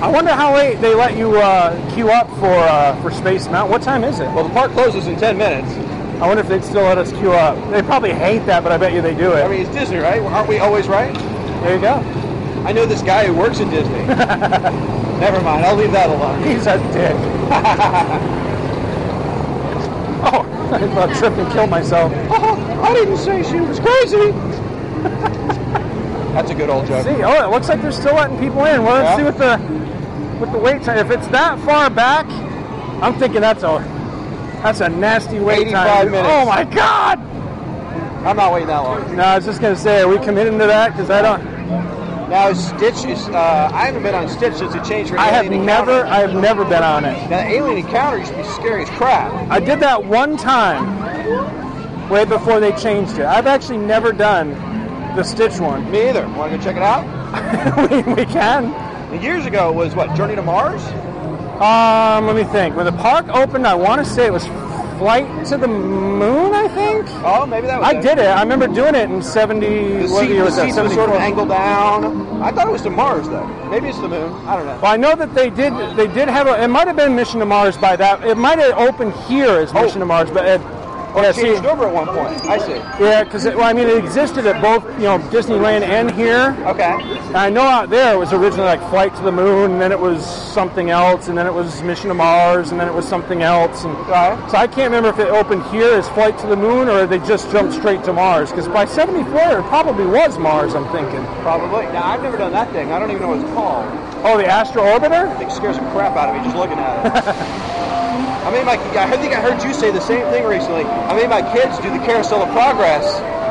I 0.00 0.08
wonder 0.08 0.30
how 0.32 0.54
late 0.54 0.80
they 0.80 0.94
let 0.94 1.16
you 1.16 1.36
uh, 1.38 1.74
queue 1.94 2.08
up 2.10 2.28
for 2.38 2.46
uh, 2.54 2.94
for 3.02 3.10
Space 3.10 3.46
Mountain. 3.48 3.70
What 3.72 3.82
time 3.82 4.04
is 4.04 4.20
it? 4.20 4.26
Well, 4.26 4.44
the 4.46 4.54
park 4.54 4.70
closes 4.72 5.08
in 5.08 5.16
10 5.18 5.36
minutes. 5.36 5.72
I 6.22 6.26
wonder 6.26 6.40
if 6.40 6.48
they'd 6.48 6.64
still 6.64 6.82
let 6.84 6.98
us 6.98 7.10
queue 7.12 7.32
up. 7.32 7.56
They 7.72 7.82
probably 7.82 8.12
hate 8.12 8.46
that, 8.46 8.62
but 8.62 8.70
I 8.70 8.76
bet 8.76 8.92
you 8.92 9.02
they 9.02 9.14
do 9.14 9.32
it. 9.32 9.42
I 9.44 9.48
mean, 9.48 9.62
it's 9.62 9.70
Disney, 9.74 9.98
right? 9.98 10.20
Aren't 10.22 10.48
we 10.48 10.58
always 10.58 10.86
right? 10.88 11.12
there 11.62 11.74
you 11.74 11.80
go. 11.80 11.94
I 12.64 12.72
know 12.72 12.86
this 12.86 13.02
guy 13.02 13.26
who 13.26 13.34
works 13.34 13.58
at 13.60 13.70
Disney. 13.70 13.98
Never 14.06 15.40
mind. 15.42 15.64
I'll 15.64 15.74
leave 15.76 15.90
that 15.92 16.10
alone. 16.10 16.42
He's 16.44 16.66
a 16.66 16.78
dick. 16.92 17.16
oh, 20.22 20.44
I 20.72 20.78
about 20.78 21.16
tripped 21.16 21.38
and 21.38 21.52
killed 21.52 21.70
myself. 21.70 22.12
Oh, 22.30 22.82
I 22.84 22.94
didn't 22.94 23.16
say 23.16 23.42
she 23.42 23.60
was 23.60 23.80
crazy. 23.80 24.30
That's 26.34 26.50
a 26.50 26.54
good 26.54 26.70
old 26.70 26.86
joke. 26.86 27.04
See, 27.04 27.22
oh, 27.22 27.44
it 27.44 27.50
looks 27.50 27.68
like 27.68 27.80
they're 27.82 27.90
still 27.90 28.14
letting 28.14 28.38
people 28.38 28.64
in. 28.64 28.82
Well, 28.84 28.94
let's 29.02 29.10
Yeah. 29.10 29.16
see 29.16 29.22
what 29.24 29.38
the 29.38 29.87
what 30.38 30.52
the 30.52 30.58
wait 30.58 30.82
time. 30.82 30.98
If 30.98 31.10
it's 31.10 31.26
that 31.28 31.58
far 31.64 31.90
back, 31.90 32.26
I'm 33.02 33.18
thinking 33.18 33.40
that's 33.40 33.62
a 33.62 33.78
that's 34.62 34.80
a 34.80 34.88
nasty 34.88 35.38
wait 35.38 35.68
85 35.68 35.72
time. 35.72 36.10
minutes. 36.10 36.28
Oh 36.30 36.46
my 36.46 36.64
God! 36.64 37.18
I'm 38.26 38.36
not 38.36 38.52
waiting 38.52 38.68
that 38.68 38.78
long. 38.78 39.16
No, 39.16 39.22
I 39.22 39.36
was 39.36 39.44
just 39.44 39.60
gonna 39.60 39.76
say, 39.76 40.02
are 40.02 40.08
we 40.08 40.18
committing 40.18 40.58
to 40.58 40.66
that? 40.66 40.92
Because 40.92 41.10
I 41.10 41.22
don't. 41.22 41.58
Now 42.28 42.52
Stitch 42.52 43.04
is. 43.04 43.26
Uh, 43.28 43.70
I 43.72 43.86
haven't 43.86 44.02
been 44.02 44.14
on 44.14 44.28
Stitch 44.28 44.54
since 44.54 44.74
it 44.74 44.84
changed 44.84 45.10
for 45.10 45.18
I 45.18 45.26
have 45.26 45.46
Alien 45.46 45.64
never, 45.64 46.04
I 46.04 46.18
have 46.18 46.34
never 46.34 46.64
been 46.64 46.82
on 46.82 47.04
it. 47.04 47.30
Now 47.30 47.40
Alien 47.40 47.78
Encounter 47.78 48.18
used 48.18 48.32
to 48.32 48.36
be 48.36 48.44
scary 48.44 48.82
as 48.82 48.90
crap. 48.90 49.32
I 49.50 49.60
did 49.60 49.80
that 49.80 50.04
one 50.04 50.36
time, 50.36 52.08
way 52.10 52.24
before 52.24 52.60
they 52.60 52.72
changed 52.72 53.18
it. 53.18 53.24
I've 53.24 53.46
actually 53.46 53.78
never 53.78 54.12
done 54.12 54.50
the 55.16 55.22
Stitch 55.22 55.58
one. 55.58 55.90
Me 55.90 56.08
either. 56.08 56.28
Want 56.30 56.52
to 56.52 56.58
go 56.58 56.64
check 56.64 56.76
it 56.76 56.82
out? 56.82 57.06
we, 57.90 58.02
we 58.12 58.24
can. 58.26 58.87
Years 59.12 59.46
ago 59.46 59.70
it 59.70 59.74
was 59.74 59.94
what 59.94 60.14
Journey 60.14 60.36
to 60.36 60.42
Mars. 60.42 60.82
Um, 61.60 62.26
let 62.26 62.36
me 62.36 62.44
think. 62.44 62.76
When 62.76 62.84
the 62.84 62.92
park 62.92 63.26
opened, 63.28 63.66
I 63.66 63.74
want 63.74 64.04
to 64.04 64.10
say 64.10 64.26
it 64.26 64.32
was 64.32 64.46
Flight 64.98 65.46
to 65.46 65.56
the 65.56 65.66
Moon. 65.66 66.54
I 66.54 66.68
think. 66.68 67.06
Oh, 67.24 67.46
maybe 67.46 67.66
that 67.68 67.80
was. 67.80 67.88
I 67.88 68.00
did 68.00 68.18
it. 68.18 68.26
I 68.26 68.42
remember 68.42 68.68
doing 68.68 68.94
it 68.94 69.10
in 69.10 69.22
'70. 69.22 69.66
The 69.66 70.08
seat, 70.08 70.28
year 70.28 70.44
the 70.44 70.50
that? 70.50 70.66
seats 70.66 70.76
were 70.76 70.88
sort 70.90 71.08
of 71.10 71.16
74? 71.16 71.20
angled 71.20 71.48
down. 71.48 72.42
I 72.42 72.52
thought 72.52 72.68
it 72.68 72.72
was 72.72 72.82
to 72.82 72.90
Mars 72.90 73.28
though. 73.28 73.46
Maybe 73.70 73.88
it's 73.88 73.98
the 73.98 74.08
moon. 74.08 74.32
I 74.46 74.56
don't 74.56 74.66
know. 74.66 74.78
Well, 74.82 74.92
I 74.92 74.96
know 74.96 75.16
that 75.16 75.34
they 75.34 75.50
did. 75.50 75.72
They 75.96 76.06
did 76.06 76.28
have 76.28 76.46
a. 76.46 76.62
It 76.62 76.68
might 76.68 76.86
have 76.86 76.96
been 76.96 77.16
Mission 77.16 77.40
to 77.40 77.46
Mars 77.46 77.76
by 77.76 77.96
that. 77.96 78.22
It 78.24 78.36
might 78.36 78.58
have 78.58 78.76
opened 78.76 79.14
here 79.26 79.50
as 79.50 79.72
Mission 79.72 80.00
to 80.00 80.06
Mars, 80.06 80.30
but 80.30 80.44
it, 80.46 80.60
Or 81.14 81.22
yeah, 81.22 81.30
it 81.30 81.34
see, 81.34 81.42
changed 81.42 81.66
over 81.66 81.86
at 81.88 81.92
one 81.94 82.06
point. 82.06 82.44
I 82.46 82.58
see. 82.58 82.74
yeah, 83.02 83.24
because 83.24 83.44
well, 83.44 83.62
I 83.62 83.72
mean, 83.72 83.88
it 83.88 83.96
existed 83.98 84.46
at 84.46 84.60
both, 84.62 84.84
you 84.98 85.04
know, 85.04 85.18
Disneyland 85.30 85.82
and 85.82 86.10
here. 86.10 86.56
Okay. 86.66 86.96
And 87.28 87.36
I 87.36 87.50
know 87.50 87.62
out 87.62 87.90
there 87.90 88.14
it 88.14 88.18
was 88.18 88.32
originally 88.32 88.66
like 88.66 88.80
Flight 88.90 89.14
to 89.16 89.22
the 89.22 89.32
Moon, 89.32 89.72
and 89.72 89.80
then 89.80 89.90
it 89.92 89.98
was 89.98 90.24
something 90.24 90.90
else, 90.90 91.28
and 91.28 91.36
then 91.36 91.46
it 91.46 91.52
was 91.54 91.82
Mission 91.82 92.08
to 92.08 92.14
Mars, 92.14 92.70
and 92.70 92.80
then 92.80 92.88
it 92.88 92.94
was 92.94 93.06
something 93.08 93.42
else. 93.42 93.84
And 93.84 93.94
Right. 94.08 94.38
so 94.50 94.56
I 94.58 94.66
can't 94.66 94.92
remember 94.92 95.08
if 95.08 95.18
it 95.18 95.28
opened 95.28 95.62
here 95.66 95.92
as 95.94 96.08
Flight 96.10 96.38
to 96.38 96.46
the 96.46 96.56
Moon 96.56 96.88
or 96.88 97.06
they 97.06 97.18
just 97.20 97.50
jumped 97.50 97.74
straight 97.74 98.04
to 98.04 98.12
Mars. 98.12 98.50
Because 98.50 98.68
by 98.68 98.84
'74 98.84 99.58
it 99.58 99.62
probably 99.64 100.06
was 100.06 100.38
Mars. 100.38 100.74
I'm 100.74 100.86
thinking. 100.92 101.24
Probably. 101.42 101.84
Now 101.86 102.04
I've 102.06 102.22
never 102.22 102.36
done 102.36 102.52
that 102.52 102.70
thing. 102.72 102.92
I 102.92 102.98
don't 102.98 103.10
even 103.10 103.22
know 103.22 103.28
what 103.28 103.38
it's 103.40 103.50
called. 103.54 103.86
Oh, 104.24 104.36
the 104.36 104.46
Astro 104.46 104.82
Orbiter. 104.82 105.40
It 105.40 105.50
scares 105.52 105.76
the 105.76 105.82
crap 105.90 106.16
out 106.16 106.28
of 106.30 106.36
me 106.36 106.42
just 106.42 106.56
looking 106.56 106.78
at 106.78 107.06
it. 107.06 107.74
I 108.48 108.50
made 108.50 108.64
my. 108.64 108.80
I 108.96 109.16
think 109.18 109.36
I 109.36 109.40
heard 109.42 109.62
you 109.62 109.74
say 109.74 109.90
the 109.90 110.00
same 110.00 110.24
thing 110.32 110.46
recently. 110.46 110.84
I 110.84 111.14
made 111.14 111.28
my 111.28 111.42
kids 111.52 111.76
do 111.78 111.90
the 111.90 112.02
Carousel 112.04 112.42
of 112.42 112.48
Progress 112.50 113.04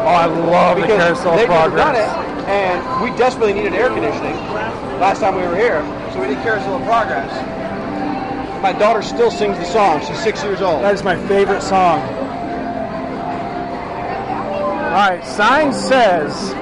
Oh, 0.08 0.12
I 0.12 0.26
love 0.26 0.78
the 0.78 0.84
because 0.84 1.04
Carousel 1.04 1.34
of 1.34 1.38
they've 1.38 1.50
never 1.50 1.76
done 1.76 1.96
it, 1.96 2.08
and 2.48 3.04
we 3.04 3.10
desperately 3.18 3.52
needed 3.52 3.74
air 3.74 3.90
conditioning 3.90 4.36
last 5.02 5.20
time 5.20 5.36
we 5.36 5.42
were 5.42 5.56
here, 5.56 5.82
so 6.14 6.22
we 6.22 6.28
did 6.28 6.38
Carousel 6.44 6.78
of 6.78 6.84
Progress. 6.84 7.30
My 8.62 8.72
daughter 8.72 9.02
still 9.02 9.30
sings 9.30 9.58
the 9.58 9.66
song. 9.66 10.00
She's 10.00 10.18
six 10.24 10.42
years 10.44 10.62
old. 10.62 10.82
That 10.82 10.94
is 10.94 11.04
my 11.04 11.18
favorite 11.28 11.62
song. 11.62 12.00
All 14.88 15.10
right, 15.10 15.26
sign 15.26 15.74
says 15.74 16.54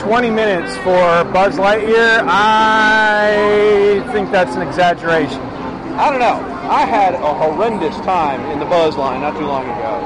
20 0.00 0.30
minutes 0.30 0.74
for 0.78 1.30
Buzz 1.34 1.56
Lightyear. 1.56 2.24
I 2.26 4.02
think 4.12 4.30
that's 4.30 4.56
an 4.56 4.66
exaggeration. 4.66 5.38
I 5.38 6.08
don't 6.08 6.18
know. 6.18 6.59
I 6.70 6.86
had 6.86 7.14
a 7.14 7.34
horrendous 7.34 7.96
time 8.06 8.40
in 8.52 8.60
the 8.60 8.64
Buzz 8.64 8.96
line 8.96 9.22
not 9.22 9.36
too 9.36 9.44
long 9.44 9.64
ago 9.64 9.98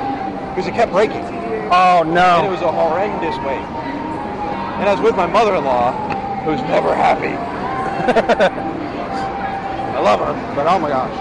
because 0.49 0.67
it 0.67 0.73
kept 0.73 0.93
breaking, 0.93 1.21
Oh 1.69 2.03
no! 2.07 2.41
and 2.41 2.47
it 2.47 2.51
was 2.51 2.63
a 2.63 2.73
horrendous 2.73 3.37
wait. 3.45 3.61
And 4.81 4.89
I 4.89 4.93
was 4.93 5.03
with 5.03 5.15
my 5.15 5.27
mother-in-law, 5.27 5.93
who's 6.45 6.63
never 6.63 6.95
happy. 6.95 7.37
I 9.95 10.01
love 10.01 10.21
her, 10.21 10.33
but 10.57 10.67
oh 10.67 10.79
my 10.79 10.89
gosh. 10.89 11.15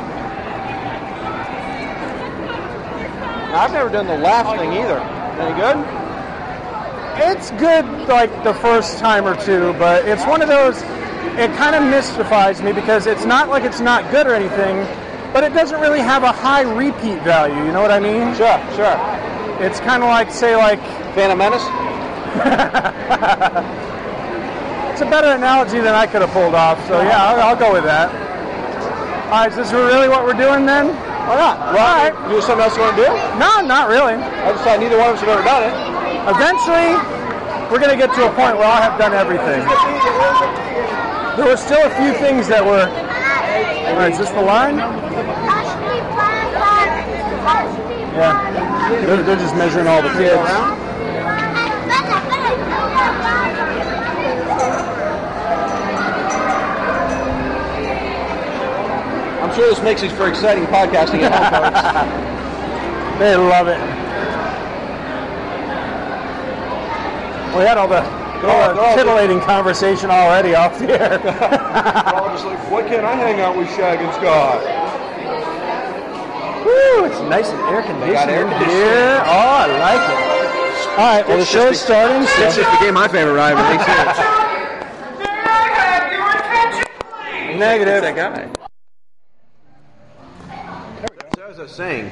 Now, 3.51 3.59
I've 3.63 3.73
never 3.73 3.89
done 3.89 4.07
the 4.07 4.17
laugh 4.17 4.57
thing 4.57 4.71
either. 4.71 4.99
Any 5.43 5.59
good? 5.59 5.77
It's 7.29 7.51
good 7.59 7.85
like 8.07 8.31
the 8.45 8.53
first 8.53 8.97
time 8.97 9.27
or 9.27 9.35
two, 9.35 9.73
but 9.73 10.07
it's 10.07 10.25
one 10.25 10.41
of 10.41 10.47
those 10.47 10.81
it 11.35 11.51
kind 11.57 11.75
of 11.75 11.83
mystifies 11.83 12.61
me 12.61 12.71
because 12.71 13.07
it's 13.07 13.25
not 13.25 13.49
like 13.49 13.63
it's 13.63 13.79
not 13.81 14.09
good 14.09 14.25
or 14.25 14.35
anything, 14.35 14.77
but 15.33 15.43
it 15.43 15.53
doesn't 15.53 15.81
really 15.81 15.99
have 15.99 16.23
a 16.23 16.31
high 16.31 16.61
repeat 16.61 17.21
value, 17.23 17.55
you 17.65 17.71
know 17.71 17.81
what 17.81 17.91
I 17.91 17.99
mean? 17.99 18.33
Sure, 18.35 18.59
sure. 18.75 18.97
It's 19.65 19.79
kind 19.79 20.03
of 20.03 20.09
like 20.09 20.31
say 20.31 20.55
like 20.55 20.79
Phantom 21.15 21.37
Menace? 21.37 21.65
It's 24.93 25.01
a 25.01 25.09
better 25.09 25.33
analogy 25.33 25.81
than 25.81 25.97
I 25.97 26.05
could 26.05 26.21
have 26.21 26.29
pulled 26.29 26.53
off, 26.53 26.77
so 26.85 27.01
yeah, 27.01 27.17
I'll, 27.17 27.41
I'll 27.41 27.57
go 27.57 27.73
with 27.73 27.81
that. 27.81 28.13
All 29.33 29.41
right, 29.41 29.49
is 29.49 29.57
this 29.57 29.73
really 29.73 30.05
what 30.05 30.21
we're 30.21 30.37
doing 30.37 30.69
then? 30.69 30.93
Why 31.25 31.33
not? 31.33 31.73
Well, 31.73 31.81
All 31.81 31.97
right. 31.97 32.13
you 32.29 32.37
have 32.37 32.45
something 32.45 32.61
else 32.61 32.77
you 32.77 32.85
want 32.85 32.93
to 33.01 33.09
do? 33.09 33.09
No, 33.41 33.65
not 33.65 33.89
really. 33.89 34.13
I 34.13 34.53
just 34.53 34.61
thought 34.61 34.77
neither 34.77 35.01
one 35.01 35.09
of 35.09 35.17
us 35.17 35.25
have 35.25 35.33
ever 35.33 35.41
done 35.41 35.65
it. 35.65 35.73
Eventually, 36.29 36.93
we're 37.73 37.81
going 37.81 37.89
to 37.89 37.97
get 37.97 38.13
to 38.13 38.29
a 38.29 38.33
point 38.37 38.53
where 38.53 38.69
I'll 38.69 38.85
have 38.85 39.01
done 39.01 39.17
everything. 39.17 39.65
There 41.41 41.49
were 41.49 41.57
still 41.57 41.81
a 41.81 41.93
few 41.97 42.13
things 42.21 42.45
that 42.53 42.61
were. 42.61 42.85
All 43.53 43.95
right, 43.97 44.11
is 44.11 44.17
this 44.17 44.31
the 44.31 44.41
line? 44.41 44.77
Yeah. 48.15 48.49
They're, 49.05 49.21
they're 49.21 49.35
just 49.35 49.55
measuring 49.55 49.85
all 49.87 50.01
the 50.01 50.09
kids. 50.09 50.41
I'm 59.41 59.53
sure 59.53 59.69
this 59.69 59.83
makes 59.83 60.01
it 60.01 60.11
for 60.13 60.27
exciting 60.27 60.65
podcasting 60.65 61.21
at 61.21 61.31
home, 61.31 61.73
folks. 61.73 62.29
They 63.19 63.35
love 63.35 63.67
it. 63.67 63.79
We 67.55 67.63
had 67.63 67.77
all 67.77 67.87
the, 67.87 68.22
all 68.49 68.51
They're 68.51 68.61
all- 68.61 68.67
the 68.69 68.73
they're 68.81 68.89
all- 68.89 68.95
titillating 68.95 69.39
conversation 69.41 70.09
already 70.11 70.55
off 70.55 70.77
the 70.79 70.89
air. 70.99 71.19
We're 71.23 72.19
all 72.19 72.29
just 72.31 72.45
like, 72.45 72.59
why 72.71 72.81
can't 72.83 73.05
I 73.05 73.15
hang 73.15 73.41
out 73.41 73.55
with 73.57 73.69
Shag 73.75 73.99
and 73.99 74.13
Scott? 74.15 74.61
Woo, 76.65 77.05
it's 77.05 77.19
nice 77.29 77.49
and 77.49 77.59
air 77.75 77.81
conditioned 77.83 78.31
air 78.31 78.45
in 78.45 78.51
here. 78.69 79.21
Oh, 79.25 79.27
I 79.27 79.67
like 79.67 80.09
it. 80.09 80.15
All 80.97 81.05
right, 81.15 81.25
well, 81.27 81.37
the 81.37 81.45
show's 81.45 81.79
starting. 81.81 82.25
So 82.27 82.41
This 82.41 82.55
just 82.57 82.71
became 82.79 82.93
my 82.93 83.07
favorite 83.07 83.33
they 83.35 83.77
said 83.85 84.15
negative. 87.59 88.01
that 88.01 88.15
guy. 88.15 88.47
So 91.35 91.41
as 91.49 91.59
I 91.59 91.61
was 91.63 91.71
saying, 91.71 92.11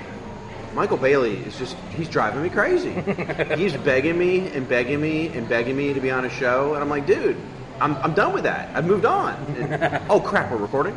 Michael 0.73 0.97
Bailey 0.97 1.37
is 1.37 1.57
just, 1.57 1.75
he's 1.95 2.07
driving 2.07 2.41
me 2.41 2.49
crazy. 2.49 2.91
he's 3.57 3.75
begging 3.77 4.17
me 4.17 4.47
and 4.49 4.67
begging 4.67 5.01
me 5.01 5.27
and 5.29 5.47
begging 5.47 5.75
me 5.75 5.93
to 5.93 5.99
be 5.99 6.11
on 6.11 6.25
a 6.25 6.29
show. 6.29 6.73
And 6.73 6.83
I'm 6.83 6.89
like, 6.89 7.05
dude, 7.05 7.37
I'm, 7.79 7.95
I'm 7.97 8.13
done 8.13 8.33
with 8.33 8.43
that. 8.43 8.75
I've 8.75 8.85
moved 8.85 9.05
on. 9.05 9.33
And- 9.57 10.01
oh, 10.09 10.19
crap, 10.19 10.51
we're 10.51 10.57
recording? 10.57 10.95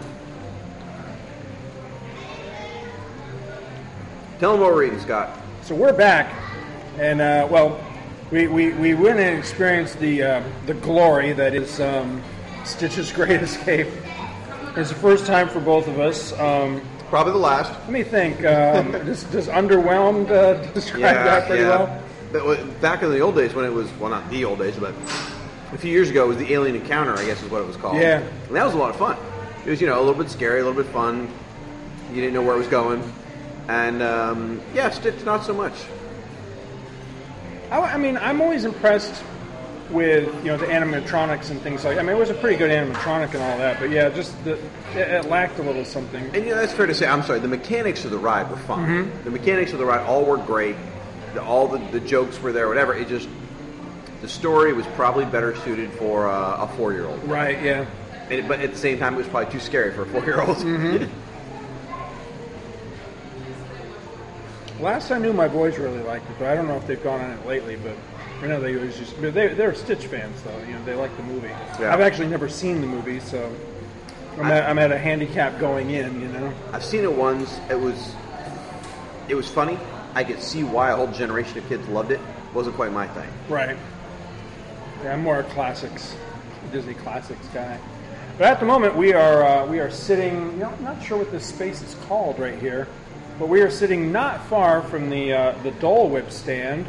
Tell 4.39 4.53
them 4.53 4.61
what 4.61 4.73
we're 4.73 4.85
eating, 4.85 5.01
Scott. 5.01 5.39
So 5.63 5.75
we're 5.75 5.93
back, 5.93 6.35
and 6.99 7.21
uh, 7.21 7.49
well, 7.51 7.83
we, 8.31 8.49
we, 8.49 8.73
we 8.73 8.93
went 8.93 9.19
and 9.19 9.39
experienced 9.39 9.99
the 10.01 10.23
uh, 10.23 10.43
the 10.67 10.75
glory 10.75 11.33
that 11.33 11.55
is 11.55 11.81
um, 11.81 12.23
Stitch's 12.65 13.13
Great 13.13 13.41
Escape. 13.43 13.87
It's 14.77 14.91
the 14.91 14.97
first 14.97 15.25
time 15.25 15.49
for 15.49 15.61
both 15.61 15.87
of 15.87 16.01
us. 16.01 16.39
Um, 16.39 16.83
Probably 17.09 17.33
the 17.33 17.39
last. 17.39 17.71
let 17.81 17.91
me 17.91 18.03
think. 18.03 18.45
Um, 18.45 18.93
does, 19.07 19.25
does 19.25 19.49
underwhelmed 19.49 20.31
uh, 20.31 20.55
describe 20.73 21.03
that 21.03 21.47
pretty 21.47 21.65
well? 21.65 22.03
But 22.33 22.81
back 22.81 23.03
in 23.03 23.11
the 23.11 23.21
old 23.21 23.37
days 23.37 23.55
when 23.55 23.65
it 23.65 23.73
was, 23.73 23.93
well, 23.99 24.11
not 24.11 24.29
the 24.31 24.45
old 24.45 24.59
days, 24.59 24.77
but 24.77 24.93
a 25.73 25.79
few 25.79 25.91
years 25.91 26.11
ago, 26.11 26.25
it 26.25 26.29
was 26.29 26.37
the 26.39 26.53
Alien 26.53 26.77
Encounter, 26.77 27.15
I 27.17 27.25
guess 27.25 27.43
is 27.43 27.51
what 27.51 27.63
it 27.63 27.67
was 27.67 27.77
called. 27.77 27.97
Yeah. 27.97 28.19
And 28.21 28.57
that 28.57 28.65
was 28.65 28.75
a 28.75 28.79
lot 28.79 28.91
of 28.91 28.97
fun. 28.97 29.17
It 29.65 29.71
was, 29.71 29.81
you 29.81 29.87
know, 29.87 29.99
a 29.99 30.03
little 30.03 30.21
bit 30.21 30.31
scary, 30.31 30.61
a 30.61 30.65
little 30.65 30.83
bit 30.83 30.91
fun. 30.93 31.29
You 32.11 32.17
didn't 32.17 32.35
know 32.35 32.43
where 32.43 32.55
it 32.55 32.59
was 32.59 32.69
going. 32.69 33.03
And, 33.69 34.03
um, 34.03 34.61
yeah, 34.75 34.91
Stitch, 34.91 35.25
not 35.25 35.45
so 35.45 35.55
much. 35.55 35.75
I, 37.71 37.79
I 37.79 37.99
mean, 37.99 38.17
I'm 38.17 38.41
always 38.41 38.65
impressed 38.65 39.23
with 39.95 40.35
you 40.45 40.51
know 40.51 40.57
the 40.57 40.67
animatronics 40.67 41.51
and 41.51 41.61
things 41.63 41.85
like. 41.85 41.97
I 41.97 42.03
mean, 42.03 42.17
it 42.17 42.19
was 42.19 42.31
a 42.31 42.35
pretty 42.35 42.57
good 42.57 42.71
animatronic 42.71 43.33
and 43.33 43.43
all 43.43 43.57
that, 43.59 43.81
but 43.81 43.91
yeah, 43.91 44.11
just 44.11 44.43
the, 44.45 44.55
it, 44.95 45.09
it 45.09 45.25
lacked 45.31 45.59
a 45.59 45.63
little 45.63 45.85
something. 45.85 46.25
And, 46.35 46.45
you 46.45 46.51
know, 46.51 46.57
that's 46.57 46.73
fair 46.73 46.87
to 46.87 46.95
say. 46.95 47.07
I'm 47.07 47.23
sorry, 47.23 47.39
the 47.39 47.49
mechanics 47.49 48.05
of 48.05 48.11
the 48.11 48.19
ride 48.19 48.51
were 48.51 48.57
fine. 48.57 49.07
Mm-hmm. 49.07 49.25
The 49.25 49.31
mechanics 49.31 49.73
of 49.73 49.79
the 49.79 49.87
ride 49.87 50.05
all 50.05 50.25
worked 50.25 50.47
great. 50.47 50.77
The, 51.33 51.43
all 51.43 51.69
the, 51.69 51.79
the 51.79 52.01
jokes 52.01 52.41
were 52.43 52.53
there, 52.53 52.69
whatever. 52.69 52.95
It 52.95 53.09
just, 53.09 53.29
the 54.21 54.29
story 54.29 54.73
was 54.73 54.87
probably 54.89 55.25
better 55.25 55.57
suited 55.57 55.93
for 55.93 56.29
uh, 56.29 56.65
a 56.65 56.69
four 56.77 56.93
year 56.93 57.07
old. 57.07 57.23
Right? 57.25 57.63
Yeah. 57.63 57.87
And, 58.31 58.49
but 58.49 58.61
at 58.61 58.73
the 58.73 58.79
same 58.79 58.99
time, 58.99 59.15
it 59.15 59.19
was 59.19 59.29
probably 59.29 59.53
too 59.53 59.61
scary 59.61 59.93
for 59.93 60.03
a 60.03 60.07
four-year-old. 60.07 60.57
Mm-hmm. 60.57 61.05
Last 64.83 65.11
I 65.11 65.19
knew, 65.19 65.33
my 65.33 65.49
boys 65.49 65.79
really 65.79 66.03
liked 66.03 66.29
it, 66.31 66.37
but 66.39 66.49
I 66.49 66.55
don't 66.55 66.67
know 66.67 66.77
if 66.77 66.87
they've 66.87 67.03
gone 67.03 67.21
on 67.21 67.31
it 67.31 67.47
lately. 67.47 67.77
But 67.77 67.97
I 68.43 68.47
know 68.47 68.61
they 68.61 68.77
always 68.77 68.97
just 68.97 69.21
they 69.21 69.49
they're 69.49 69.75
Stitch 69.75 70.07
fans 70.07 70.43
though. 70.43 70.59
You 70.67 70.75
know, 70.75 70.85
they 70.85 70.95
like 70.95 71.17
the 71.17 71.23
movie. 71.23 71.49
Yeah. 71.81 71.93
I've 71.93 72.01
actually 72.01 72.29
never 72.29 72.49
seen 72.49 72.81
the 72.81 72.87
movie, 72.87 73.21
so 73.21 73.55
I'm 74.39 74.47
at, 74.47 74.69
I'm 74.69 74.79
at 74.79 74.93
a 74.93 74.99
handicap 74.99 75.59
going 75.59 75.91
in. 75.91 76.21
You 76.21 76.29
know. 76.29 76.53
I've 76.73 76.85
seen 76.85 77.05
it 77.05 77.13
once. 77.13 77.59
It 77.71 77.79
was, 77.79 78.15
it 79.29 79.35
was 79.35 79.49
funny. 79.49 79.79
I 80.15 80.25
could 80.25 80.43
see 80.43 80.63
why 80.65 80.91
a 80.91 80.97
whole 80.97 81.11
generation 81.11 81.59
of 81.59 81.69
kids 81.69 81.87
loved 81.89 82.11
it. 82.11 82.21
it 82.21 82.55
Wasn't 82.55 82.77
quite 82.77 82.93
my 82.93 83.09
thing. 83.09 83.29
Right. 83.49 83.77
Yeah, 85.03 85.15
I'm 85.15 85.23
more 85.23 85.41
a 85.41 85.45
classics. 85.45 86.15
Disney 86.73 86.95
Classics 86.95 87.47
guy. 87.49 87.79
But 88.37 88.49
at 88.49 88.59
the 88.59 88.67
moment, 88.67 88.97
we 88.97 89.13
are 89.13 89.45
uh, 89.45 89.67
we 89.67 89.79
are 89.79 89.91
sitting. 89.91 90.35
You 90.53 90.59
know, 90.59 90.71
I'm 90.71 90.83
not 90.83 91.03
sure 91.03 91.19
what 91.19 91.31
this 91.31 91.47
space 91.47 91.83
is 91.83 91.95
called 92.07 92.39
right 92.39 92.59
here, 92.59 92.89
but 93.39 93.49
we 93.49 93.63
are 93.63 93.71
sitting 93.71 94.11
not 94.11 94.45
far 94.47 94.83
from 94.83 95.09
the 95.09 95.33
uh, 95.33 95.63
the 95.63 95.71
Dole 95.73 96.09
Whip 96.09 96.31
stand. 96.31 96.87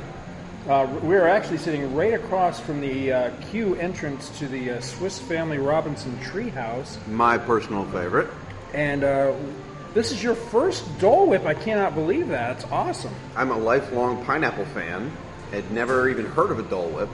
Uh, 0.67 0.87
we 1.03 1.15
are 1.15 1.27
actually 1.27 1.59
sitting 1.59 1.93
right 1.93 2.15
across 2.15 2.59
from 2.59 2.81
the 2.81 3.11
uh, 3.13 3.31
queue 3.51 3.75
entrance 3.75 4.29
to 4.39 4.47
the 4.47 4.71
uh, 4.71 4.81
Swiss 4.81 5.19
Family 5.19 5.59
Robinson 5.59 6.17
Treehouse, 6.23 6.97
My 7.07 7.37
personal 7.37 7.85
favorite. 7.85 8.27
and 8.73 9.03
uh, 9.03 9.35
this 9.93 10.11
is 10.11 10.23
your 10.23 10.33
first 10.33 10.83
Dole 10.99 11.27
Whip. 11.27 11.45
I 11.45 11.53
cannot 11.53 11.93
believe 11.93 12.29
that. 12.29 12.57
It's 12.57 12.65
awesome. 12.71 13.13
I'm 13.35 13.51
a 13.51 13.57
lifelong 13.57 14.25
pineapple 14.25 14.65
fan. 14.65 15.11
Had 15.51 15.69
never 15.71 16.09
even 16.09 16.25
heard 16.25 16.49
of 16.49 16.57
a 16.57 16.63
Dole 16.63 16.89
Whip. 16.89 17.09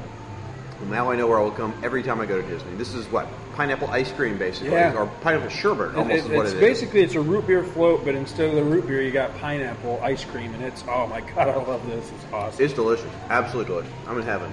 Well, 0.79 0.89
now 0.89 1.11
I 1.11 1.17
know 1.17 1.27
where 1.27 1.37
I 1.37 1.43
will 1.43 1.51
come 1.51 1.73
every 1.83 2.03
time 2.03 2.21
I 2.21 2.25
go 2.25 2.41
to 2.41 2.47
Disney. 2.47 2.73
This 2.75 2.93
is 2.93 3.05
what 3.07 3.27
pineapple 3.61 3.89
ice 3.91 4.11
cream, 4.11 4.39
basically, 4.39 4.71
Yeah. 4.71 4.95
or 4.95 5.05
pineapple 5.21 5.49
sherbet, 5.49 5.93
almost 5.95 6.09
It- 6.11 6.17
is 6.31 6.35
what 6.35 6.45
it's 6.47 6.53
it 6.53 6.57
is. 6.57 6.61
basically 6.61 7.01
it's 7.01 7.13
a 7.13 7.21
root 7.21 7.45
beer 7.45 7.61
float, 7.63 8.03
but 8.03 8.15
instead 8.15 8.49
of 8.49 8.55
the 8.55 8.63
root 8.63 8.87
beer, 8.87 9.03
you 9.03 9.11
got 9.11 9.37
pineapple 9.39 9.99
ice 10.03 10.25
cream, 10.25 10.51
and 10.55 10.63
it's 10.63 10.83
oh 10.89 11.05
my 11.05 11.21
god, 11.35 11.47
I 11.49 11.53
love 11.57 11.85
this. 11.87 12.09
It's 12.09 12.33
awesome. 12.33 12.65
It's 12.65 12.73
delicious, 12.73 13.05
absolutely 13.29 13.71
delicious. 13.75 13.91
I'm 14.07 14.17
in 14.17 14.23
heaven. 14.25 14.51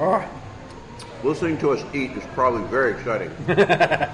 Oh, 0.00 0.24
Listening 1.22 1.56
to 1.58 1.70
us 1.70 1.82
eat 1.94 2.10
is 2.16 2.24
probably 2.34 2.62
very 2.68 2.90
exciting. 2.92 3.30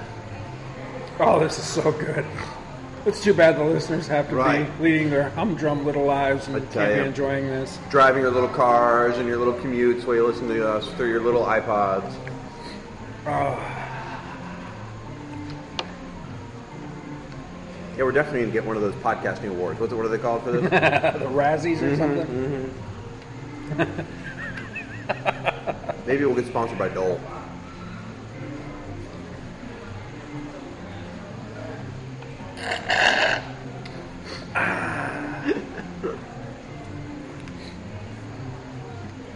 oh, 1.19 1.39
this 1.39 1.57
is 1.59 1.65
so 1.65 1.91
good. 1.91 2.23
It's 3.05 3.21
too 3.21 3.33
bad 3.33 3.57
the 3.57 3.63
listeners 3.65 4.07
have 4.07 4.29
to 4.29 4.35
Right. 4.35 4.65
be 4.77 4.83
leading 4.83 5.09
their 5.09 5.29
humdrum 5.31 5.85
little 5.85 6.05
lives 6.05 6.47
and 6.47 6.55
can't 6.71 6.93
be 6.93 6.99
enjoying 6.99 7.47
this. 7.47 7.77
Driving 7.89 8.21
your 8.21 8.31
little 8.31 8.47
cars 8.49 9.17
and 9.17 9.27
your 9.27 9.37
little 9.37 9.53
commutes 9.55 10.05
while 10.05 10.15
you 10.15 10.25
listen 10.25 10.47
to 10.47 10.65
us 10.67 10.87
through 10.95 11.09
your 11.09 11.19
little 11.19 11.43
iPods. 11.43 12.13
Yeah, 17.97 18.03
we're 18.03 18.11
definitely 18.11 18.41
gonna 18.41 18.51
get 18.51 18.65
one 18.65 18.75
of 18.75 18.81
those 18.81 18.95
podcasting 18.95 19.49
awards. 19.49 19.79
What, 19.79 19.93
what 19.93 20.05
are 20.05 20.09
they 20.09 20.17
called 20.17 20.43
for 20.43 20.51
this? 20.51 20.63
the 20.63 21.29
Razzies 21.29 21.77
Mm-hmm, 21.77 21.85
or 21.85 21.95
something. 23.77 24.05
Maybe 26.05 26.25
we'll 26.25 26.35
get 26.35 26.47
sponsored 26.47 26.77
by 26.77 26.89
Dole. 26.89 27.19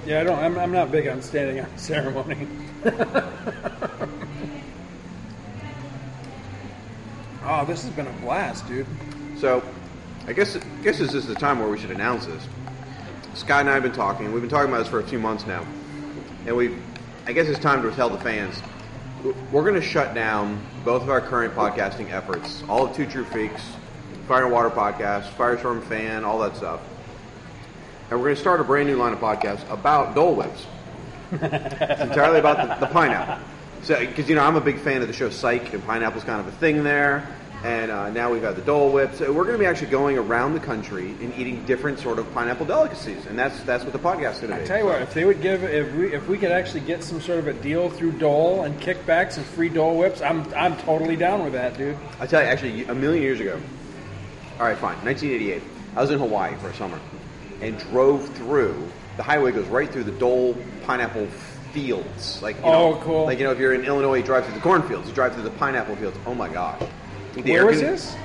Yeah, 0.06 0.22
I 0.22 0.24
don't. 0.24 0.40
I'm, 0.40 0.58
I'm 0.58 0.72
not 0.72 0.90
big 0.90 1.08
on 1.08 1.22
standing 1.22 1.60
on 1.60 1.78
ceremony. 1.78 2.48
this 7.68 7.84
has 7.84 7.92
been 7.92 8.08
a 8.08 8.12
blast, 8.22 8.68
dude. 8.68 8.88
So, 9.38 9.62
I 10.26 10.34
guess 10.34 10.56
I 10.56 10.62
guess 10.84 10.98
this 10.98 11.14
is 11.14 11.28
the 11.28 11.36
time 11.36 11.60
where 11.60 11.70
we 11.70 11.78
should 11.78 11.92
announce 11.92 12.26
this. 12.26 12.44
Scott 13.34 13.62
and 13.62 13.70
I 13.70 13.74
have 13.74 13.84
been 13.84 13.92
talking. 13.92 14.32
We've 14.32 14.42
been 14.42 14.50
talking 14.50 14.70
about 14.70 14.80
this 14.80 14.88
for 14.88 15.00
a 15.00 15.08
few 15.08 15.20
months 15.20 15.46
now, 15.46 15.66
and 16.46 16.56
we, 16.56 16.76
I 17.28 17.34
guess 17.34 17.48
it's 17.48 17.60
time 17.60 17.84
to 17.84 17.92
tell 17.92 18.10
the 18.10 18.18
fans. 18.18 18.62
We're 19.52 19.64
going 19.64 19.76
to 19.76 19.82
shut 19.82 20.16
down 20.16 20.62
both 20.86 21.04
of 21.04 21.10
our 21.10 21.22
current 21.22 21.54
podcasting 21.54 22.12
efforts, 22.12 22.64
all 22.70 22.86
of 22.86 22.96
Two 22.96 23.06
True 23.06 23.26
Freaks, 23.26 23.62
Fire 24.28 24.46
and 24.46 24.54
Water 24.54 24.70
Podcast, 24.70 25.30
Firestorm 25.34 25.84
Fan, 25.84 26.24
all 26.24 26.40
that 26.40 26.56
stuff, 26.56 26.80
and 28.10 28.20
we're 28.20 28.28
going 28.28 28.36
to 28.36 28.42
start 28.42 28.62
a 28.62 28.64
brand 28.64 28.88
new 28.88 28.96
line 28.96 29.14
of 29.14 29.20
podcasts 29.20 29.70
about 29.70 30.16
Dole 30.16 30.36
Whips. 30.36 30.66
it's 31.32 32.02
entirely 32.02 32.40
about 32.40 32.80
the, 32.80 32.86
the 32.86 32.92
pineapple. 32.92 33.44
So, 33.84 34.00
because 34.00 34.30
you 34.30 34.36
know, 34.36 34.44
I'm 34.44 34.56
a 34.56 34.62
big 34.62 34.80
fan 34.80 35.02
of 35.02 35.08
the 35.08 35.14
show 35.14 35.30
Psych, 35.30 35.74
and 35.74 35.86
pineapple's 35.86 36.24
kind 36.24 36.40
of 36.40 36.48
a 36.48 36.58
thing 36.58 36.84
there. 36.84 37.28
And 37.64 37.90
uh, 37.92 38.10
now 38.12 38.32
we've 38.32 38.42
got 38.42 38.56
the 38.56 38.62
Dole 38.62 38.92
Whip. 38.92 39.16
So 39.16 39.34
we're 39.34 39.44
going 39.44 39.56
to 39.56 39.60
be 39.60 39.66
actually 39.66 39.90
going 39.90 40.18
around 40.18 40.54
the 40.54 40.60
country 40.60 41.10
and 41.22 41.34
eating 41.36 41.66
different 41.66 41.98
sort 42.00 42.20
of 42.20 42.32
pineapple 42.34 42.68
delicacies, 42.68 43.26
and 43.26 43.38
that's 43.38 43.60
that's 43.64 43.84
what 43.84 43.94
the 43.94 44.00
podcast 44.00 44.34
is 44.36 44.40
going 44.42 44.52
to 44.54 44.58
be. 44.58 44.64
I 44.64 44.66
tell 44.66 44.78
you 44.78 44.86
what, 44.86 45.02
if 45.02 45.14
they 45.16 45.26
would 45.26 45.42
give, 45.42 45.64
if 45.64 45.92
we, 45.96 46.14
if 46.14 46.28
we 46.28 46.38
could 46.38 46.52
actually 46.52 46.82
get 46.82 47.04
some 47.04 47.20
sort 47.20 47.40
of 47.40 47.48
a 47.48 47.54
deal 47.54 47.90
through 47.90 48.12
Dole 48.14 48.64
and 48.64 48.80
kickbacks 48.80 49.38
and 49.38 49.46
free 49.46 49.70
Dole 49.70 49.98
whips, 49.98 50.22
I'm, 50.22 50.54
I'm 50.54 50.78
totally 50.78 51.16
down 51.16 51.44
with 51.44 51.54
that, 51.54 51.76
dude. 51.78 51.98
I 52.20 52.28
tell 52.28 52.42
you, 52.44 52.48
actually, 52.48 52.86
a 52.86 52.94
million 52.94 53.24
years 53.24 53.40
ago. 53.40 53.60
All 54.60 54.66
right, 54.66 54.78
fine. 54.78 54.98
1988. 55.04 55.62
I 55.96 56.02
was 56.02 56.12
in 56.12 56.20
Hawaii 56.20 56.56
for 56.58 56.70
a 56.70 56.76
summer, 56.76 57.00
and 57.62 57.78
drove 57.80 58.28
through. 58.36 58.88
The 59.18 59.24
highway 59.24 59.52
goes 59.52 59.66
right 59.66 59.90
through 59.92 60.04
the 60.04 60.12
Dole 60.12 60.56
pineapple 60.86 61.26
fields. 61.74 62.40
Like, 62.44 62.56
you 62.58 62.64
Oh, 62.66 62.92
know, 62.94 63.02
cool. 63.02 63.26
Like 63.26 63.40
you 63.40 63.46
know, 63.46 63.52
if 63.52 63.58
you're 63.58 63.74
in 63.74 63.84
Illinois, 63.84 64.18
you 64.18 64.24
drive 64.24 64.46
through 64.46 64.54
the 64.54 64.62
cornfields. 64.62 65.08
You 65.10 65.16
drive 65.16 65.34
through 65.34 65.44
the 65.44 65.50
pineapple 65.50 65.96
fields. 65.96 66.18
Oh 66.28 66.36
my 66.36 66.50
gosh. 66.50 66.84
The 67.44 67.52
Where 67.52 67.62
air 67.62 67.66
was 67.66 67.82
con- 67.82 67.92
this? 67.92 68.16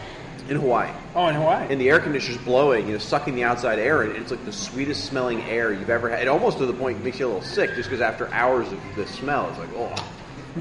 In 0.48 0.56
Hawaii. 0.56 0.90
Oh, 1.14 1.28
in 1.28 1.34
Hawaii. 1.36 1.66
and 1.70 1.80
the 1.80 1.88
air 1.88 2.00
conditioner's 2.00 2.40
blowing, 2.42 2.86
you 2.86 2.94
know, 2.94 2.98
sucking 2.98 3.34
the 3.34 3.44
outside 3.44 3.78
air, 3.78 4.02
and 4.02 4.16
it's 4.16 4.30
like 4.30 4.44
the 4.44 4.52
sweetest 4.52 5.04
smelling 5.04 5.40
air 5.42 5.72
you've 5.72 5.90
ever 5.90 6.08
had. 6.08 6.22
It 6.22 6.28
almost 6.28 6.58
to 6.58 6.66
the 6.66 6.72
point 6.72 6.98
it 6.98 7.04
makes 7.04 7.18
you 7.20 7.26
a 7.26 7.28
little 7.28 7.42
sick, 7.42 7.74
just 7.74 7.88
because 7.88 8.00
after 8.00 8.28
hours 8.32 8.70
of 8.72 8.80
the 8.96 9.06
smell, 9.06 9.48
it's 9.50 9.58
like, 9.58 9.72
oh. 9.76 9.94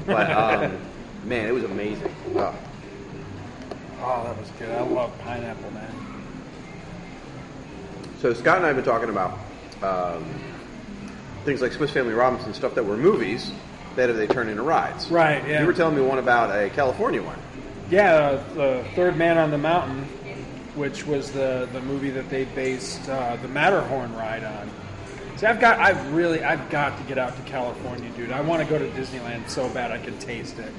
But 0.06 0.30
um, 0.64 0.78
man, 1.24 1.46
it 1.48 1.52
was 1.52 1.64
amazing. 1.64 2.14
Oh. 2.36 2.54
oh, 4.02 4.24
that 4.24 4.38
was 4.38 4.50
good. 4.58 4.70
I 4.70 4.82
love 4.82 5.18
pineapple, 5.20 5.70
man. 5.72 5.94
So 8.20 8.32
Scott 8.34 8.58
and 8.58 8.64
I 8.64 8.68
have 8.68 8.76
been 8.76 8.84
talking 8.84 9.08
about 9.08 9.36
um, 9.82 10.24
things 11.44 11.60
like 11.60 11.72
Swiss 11.72 11.90
Family 11.90 12.14
Robinson 12.14 12.54
stuff 12.54 12.74
that 12.76 12.84
were 12.84 12.96
movies 12.96 13.50
that 13.96 14.06
they 14.12 14.26
turned 14.26 14.48
into 14.48 14.62
rides. 14.62 15.10
Right, 15.10 15.46
yeah. 15.46 15.60
You 15.60 15.66
were 15.66 15.72
telling 15.72 15.96
me 15.96 16.02
one 16.02 16.18
about 16.18 16.56
a 16.56 16.70
California 16.70 17.22
one. 17.22 17.38
Yeah, 17.92 18.14
uh, 18.14 18.54
the 18.54 18.84
Third 18.94 19.18
Man 19.18 19.36
on 19.36 19.50
the 19.50 19.58
Mountain, 19.58 20.04
which 20.76 21.06
was 21.06 21.30
the, 21.30 21.68
the 21.74 21.82
movie 21.82 22.08
that 22.08 22.30
they 22.30 22.46
based 22.46 23.06
uh, 23.06 23.36
the 23.36 23.48
Matterhorn 23.48 24.16
ride 24.16 24.44
on. 24.44 24.70
See, 25.36 25.44
I've 25.44 25.60
got, 25.60 25.78
I've 25.78 26.14
really, 26.14 26.42
I've 26.42 26.70
got 26.70 26.96
to 26.96 27.04
get 27.04 27.18
out 27.18 27.36
to 27.36 27.42
California, 27.42 28.10
dude. 28.16 28.32
I 28.32 28.40
want 28.40 28.62
to 28.62 28.66
go 28.66 28.78
to 28.78 28.88
Disneyland 28.92 29.46
so 29.50 29.68
bad 29.68 29.90
I 29.90 29.98
can 29.98 30.18
taste 30.18 30.58
it. 30.58 30.72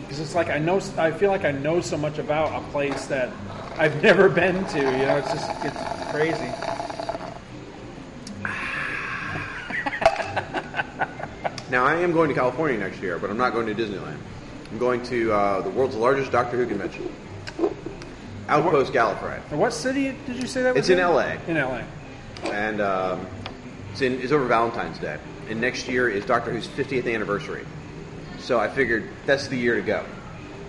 Because 0.00 0.18
it's 0.18 0.34
like 0.34 0.48
I 0.48 0.58
know, 0.58 0.80
I 0.96 1.10
feel 1.10 1.30
like 1.30 1.44
I 1.44 1.50
know 1.50 1.82
so 1.82 1.98
much 1.98 2.16
about 2.16 2.62
a 2.62 2.66
place 2.70 3.04
that 3.08 3.30
I've 3.76 4.02
never 4.02 4.30
been 4.30 4.64
to. 4.68 4.78
You 4.78 4.84
know, 4.84 5.18
it's 5.18 5.30
just, 5.30 5.50
it's 5.62 6.10
crazy. 6.10 6.50
Now 11.70 11.84
I 11.84 11.96
am 11.96 12.12
going 12.12 12.30
to 12.30 12.34
California 12.34 12.78
next 12.78 13.02
year, 13.02 13.18
but 13.18 13.28
I'm 13.28 13.36
not 13.36 13.52
going 13.52 13.66
to 13.66 13.74
Disneyland. 13.74 14.16
I'm 14.74 14.80
going 14.80 15.04
to 15.04 15.32
uh, 15.32 15.60
the 15.60 15.70
world's 15.70 15.94
largest 15.94 16.32
Doctor 16.32 16.56
Who 16.56 16.66
convention, 16.66 17.08
Outpost 18.48 18.92
Gallifrey. 18.92 19.40
And 19.52 19.60
what 19.60 19.72
city 19.72 20.16
did 20.26 20.34
you 20.34 20.48
say 20.48 20.64
that 20.64 20.74
was? 20.74 20.80
It's 20.80 20.88
in 20.88 20.98
LA. 20.98 21.36
In 21.46 21.54
LA. 21.54 21.82
and 22.50 22.80
um, 22.80 23.24
it's, 23.92 24.02
in, 24.02 24.20
it's 24.20 24.32
over 24.32 24.46
Valentine's 24.46 24.98
Day. 24.98 25.16
And 25.48 25.60
next 25.60 25.86
year 25.86 26.08
is 26.08 26.24
Doctor 26.24 26.50
Who's 26.50 26.66
50th 26.66 27.06
anniversary. 27.14 27.64
So 28.40 28.58
I 28.58 28.66
figured 28.66 29.08
that's 29.26 29.46
the 29.46 29.56
year 29.56 29.76
to 29.76 29.82
go. 29.82 30.04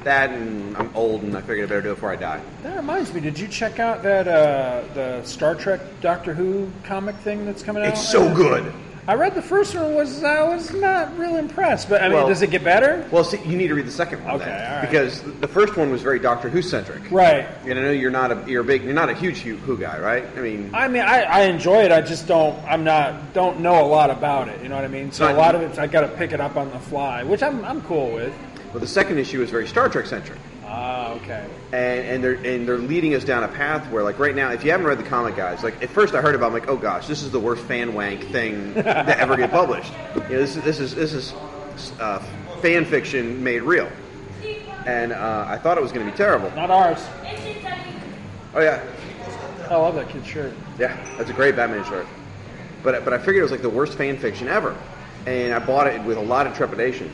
That 0.03 0.29
and 0.29 0.77
I'm 0.77 0.95
old, 0.95 1.23
and 1.23 1.35
I 1.35 1.41
figured 1.41 1.63
I 1.63 1.69
better 1.69 1.81
do 1.81 1.91
it 1.93 1.95
before 1.95 2.11
I 2.11 2.15
die. 2.15 2.41
That 2.61 2.77
reminds 2.77 3.11
me. 3.11 3.21
Did 3.21 3.39
you 3.39 3.47
check 3.47 3.79
out 3.79 4.03
that 4.03 4.27
uh, 4.27 4.83
the 4.93 5.23
Star 5.23 5.55
Trek 5.55 5.81
Doctor 5.99 6.35
Who 6.35 6.69
comic 6.83 7.15
thing 7.15 7.47
that's 7.47 7.63
coming 7.63 7.81
out? 7.81 7.89
It's 7.89 8.07
so 8.07 8.31
good. 8.35 8.71
I 9.07 9.13
read 9.13 9.35
the 9.35 9.41
first 9.41 9.75
one. 9.75 9.93
Was 9.93 10.23
I 10.23 10.41
was 10.43 10.73
not 10.73 11.17
real 11.19 11.35
impressed, 11.35 11.89
but 11.89 12.01
I 12.01 12.05
mean, 12.05 12.17
Well- 12.17 12.27
does 12.27 12.41
it 12.41 12.49
get 12.49 12.63
better? 12.63 13.05
Well, 13.11 13.23
see, 13.23 13.37
you 13.45 13.55
need 13.55 13.67
to 13.67 13.75
read 13.75 13.85
the 13.85 13.91
second 13.91 14.23
one 14.25 14.35
Okay, 14.35 14.45
then, 14.45 14.71
right. 14.81 14.89
because 14.89 15.21
the 15.41 15.47
first 15.47 15.77
one 15.77 15.91
was 15.91 16.01
very 16.01 16.17
Doctor 16.17 16.49
Who 16.49 16.63
centric. 16.63 17.03
Right. 17.11 17.45
And 17.65 17.77
I 17.77 17.81
know 17.83 17.91
you're 17.91 18.09
not 18.09 18.31
a 18.31 18.43
you're 18.49 18.61
a 18.61 18.65
big 18.65 18.83
you're 18.83 18.93
not 18.93 19.09
a 19.09 19.13
huge 19.13 19.41
Who, 19.41 19.57
Who 19.57 19.77
guy, 19.77 19.99
right? 19.99 20.25
I 20.35 20.41
mean, 20.41 20.71
I 20.73 20.87
mean, 20.87 21.03
I, 21.03 21.21
I 21.23 21.41
enjoy 21.43 21.83
it. 21.83 21.91
I 21.91 22.01
just 22.01 22.27
don't. 22.27 22.57
I'm 22.65 22.83
not. 22.83 23.33
Don't 23.33 23.59
know 23.59 23.85
a 23.85 23.87
lot 23.87 24.09
about 24.09 24.47
it. 24.49 24.61
You 24.63 24.69
know 24.69 24.75
what 24.75 24.85
I 24.85 24.87
mean? 24.89 25.11
So 25.11 25.31
a 25.31 25.33
lot 25.33 25.53
of 25.53 25.61
it, 25.61 25.77
I 25.77 25.85
got 25.85 26.01
to 26.01 26.07
pick 26.07 26.31
it 26.31 26.41
up 26.41 26.55
on 26.57 26.71
the 26.71 26.79
fly, 26.79 27.21
which 27.23 27.43
I'm 27.43 27.63
I'm 27.63 27.81
cool 27.83 28.09
with. 28.11 28.33
but 28.73 28.81
the 28.81 28.87
second 28.87 29.19
issue 29.19 29.41
is 29.43 29.51
very 29.51 29.67
Star 29.67 29.87
Trek 29.87 30.07
centric. 30.07 30.39
Ah, 30.77 31.13
okay. 31.13 31.47
and, 31.71 32.05
and 32.05 32.23
they're 32.23 32.33
and 32.33 32.67
they're 32.67 32.77
leading 32.77 33.15
us 33.15 33.23
down 33.23 33.43
a 33.43 33.47
path 33.47 33.89
where 33.91 34.03
like 34.03 34.19
right 34.19 34.35
now 34.35 34.51
if 34.51 34.65
you 34.65 34.71
haven't 34.71 34.85
read 34.85 34.97
the 34.97 35.03
comic 35.03 35.33
guys 35.37 35.63
like 35.63 35.81
at 35.81 35.89
first 35.89 36.13
i 36.13 36.21
heard 36.21 36.35
about 36.35 36.47
it, 36.51 36.55
I'm 36.55 36.59
like 36.59 36.67
oh 36.67 36.75
gosh 36.75 37.07
this 37.07 37.23
is 37.23 37.31
the 37.31 37.39
worst 37.39 37.63
fan 37.63 37.93
wank 37.93 38.25
thing 38.25 38.73
to 38.73 39.19
ever 39.19 39.37
get 39.37 39.51
published. 39.51 39.93
You 40.15 40.21
know, 40.21 40.27
this 40.27 40.55
is 40.57 40.63
this 40.63 40.79
is 40.79 40.95
this 40.95 41.13
is 41.13 41.33
uh, 41.99 42.19
fan 42.61 42.83
fiction 42.83 43.41
made 43.43 43.61
real. 43.61 43.89
And 44.85 45.13
uh, 45.13 45.45
i 45.47 45.57
thought 45.57 45.77
it 45.77 45.81
was 45.81 45.91
going 45.91 46.05
to 46.05 46.11
be 46.11 46.17
terrible. 46.17 46.51
Not 46.55 46.69
ours. 46.71 46.99
oh 48.53 48.61
yeah. 48.61 48.83
I 49.69 49.75
love 49.75 49.95
that 49.95 50.09
kid's 50.09 50.27
shirt. 50.27 50.53
yeah 50.77 50.95
that's 51.17 51.29
a 51.29 51.33
great 51.33 51.55
batman 51.55 51.85
shirt. 51.85 52.05
But 52.83 53.05
but 53.05 53.13
i 53.13 53.17
figured 53.17 53.37
it 53.37 53.43
was 53.43 53.51
like 53.51 53.61
the 53.61 53.69
worst 53.69 53.97
fan 53.97 54.17
fiction 54.17 54.49
ever. 54.49 54.75
And 55.25 55.53
i 55.53 55.59
bought 55.59 55.87
it 55.87 56.03
with 56.03 56.17
a 56.17 56.21
lot 56.21 56.47
of 56.47 56.53
trepidation 56.55 57.09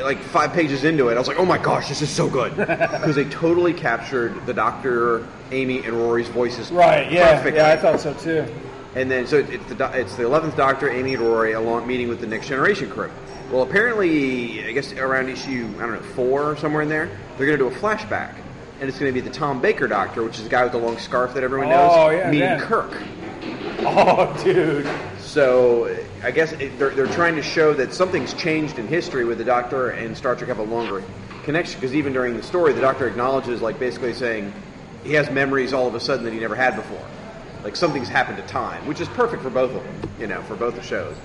like 0.00 0.18
five 0.18 0.52
pages 0.52 0.84
into 0.84 1.08
it, 1.08 1.14
I 1.14 1.18
was 1.18 1.28
like, 1.28 1.38
"Oh 1.38 1.44
my 1.44 1.58
gosh, 1.58 1.88
this 1.88 2.02
is 2.02 2.10
so 2.10 2.28
good!" 2.28 2.56
Because 2.56 3.14
they 3.16 3.24
totally 3.24 3.72
captured 3.74 4.46
the 4.46 4.54
Doctor, 4.54 5.26
Amy, 5.50 5.78
and 5.84 5.92
Rory's 5.94 6.28
voices 6.28 6.70
Right. 6.70 7.10
Yeah. 7.12 7.36
perfectly. 7.36 7.60
Yeah. 7.60 7.72
I 7.72 7.76
thought 7.76 8.00
so 8.00 8.14
too. 8.14 8.46
And 8.94 9.10
then, 9.10 9.26
so 9.26 9.38
it's 9.38 9.66
the 9.72 9.90
it's 9.98 10.16
the 10.16 10.24
eleventh 10.24 10.56
Doctor, 10.56 10.90
Amy 10.90 11.14
and 11.14 11.22
Rory, 11.22 11.52
along 11.52 11.86
meeting 11.86 12.08
with 12.08 12.20
the 12.20 12.26
Next 12.26 12.48
Generation 12.48 12.90
crew. 12.90 13.10
Well, 13.50 13.62
apparently, 13.62 14.64
I 14.66 14.72
guess 14.72 14.92
around 14.94 15.28
issue 15.28 15.68
I 15.78 15.82
don't 15.82 15.92
know 15.94 16.00
four 16.14 16.42
or 16.52 16.56
somewhere 16.56 16.82
in 16.82 16.88
there, 16.88 17.06
they're 17.36 17.46
going 17.46 17.58
to 17.58 17.68
do 17.70 17.74
a 17.74 17.78
flashback, 17.78 18.34
and 18.80 18.88
it's 18.88 18.98
going 18.98 19.12
to 19.12 19.18
be 19.18 19.26
the 19.26 19.34
Tom 19.34 19.60
Baker 19.60 19.86
Doctor, 19.88 20.22
which 20.22 20.36
is 20.38 20.44
the 20.44 20.48
guy 20.50 20.62
with 20.62 20.72
the 20.72 20.78
long 20.78 20.98
scarf 20.98 21.34
that 21.34 21.42
everyone 21.42 21.68
knows, 21.68 21.90
Oh, 21.94 22.10
yeah, 22.10 22.30
meeting 22.30 22.48
yeah. 22.48 22.60
Kirk. 22.60 22.92
Oh, 23.84 24.40
dude. 24.44 24.86
So 25.18 25.86
I 26.22 26.30
guess 26.30 26.52
it, 26.52 26.78
they're, 26.78 26.90
they're 26.90 27.06
trying 27.08 27.34
to 27.36 27.42
show 27.42 27.74
that 27.74 27.92
something's 27.92 28.32
changed 28.34 28.78
in 28.78 28.86
history 28.86 29.24
with 29.24 29.38
the 29.38 29.44
Doctor 29.44 29.90
and 29.90 30.16
Star 30.16 30.36
Trek 30.36 30.48
have 30.48 30.58
a 30.58 30.62
longer 30.62 31.02
connection. 31.42 31.80
Because 31.80 31.94
even 31.94 32.12
during 32.12 32.36
the 32.36 32.42
story, 32.42 32.72
the 32.72 32.80
Doctor 32.80 33.08
acknowledges, 33.08 33.60
like 33.60 33.78
basically 33.80 34.14
saying 34.14 34.52
he 35.02 35.14
has 35.14 35.30
memories 35.30 35.72
all 35.72 35.88
of 35.88 35.94
a 35.94 36.00
sudden 36.00 36.24
that 36.24 36.32
he 36.32 36.38
never 36.38 36.54
had 36.54 36.76
before. 36.76 37.04
Like 37.64 37.74
something's 37.74 38.08
happened 38.08 38.38
to 38.38 38.46
time, 38.46 38.86
which 38.86 39.00
is 39.00 39.08
perfect 39.08 39.42
for 39.42 39.50
both 39.50 39.74
of 39.74 39.82
them, 39.82 40.10
you 40.18 40.26
know, 40.28 40.42
for 40.42 40.54
both 40.54 40.76
the 40.76 40.82
shows. 40.82 41.16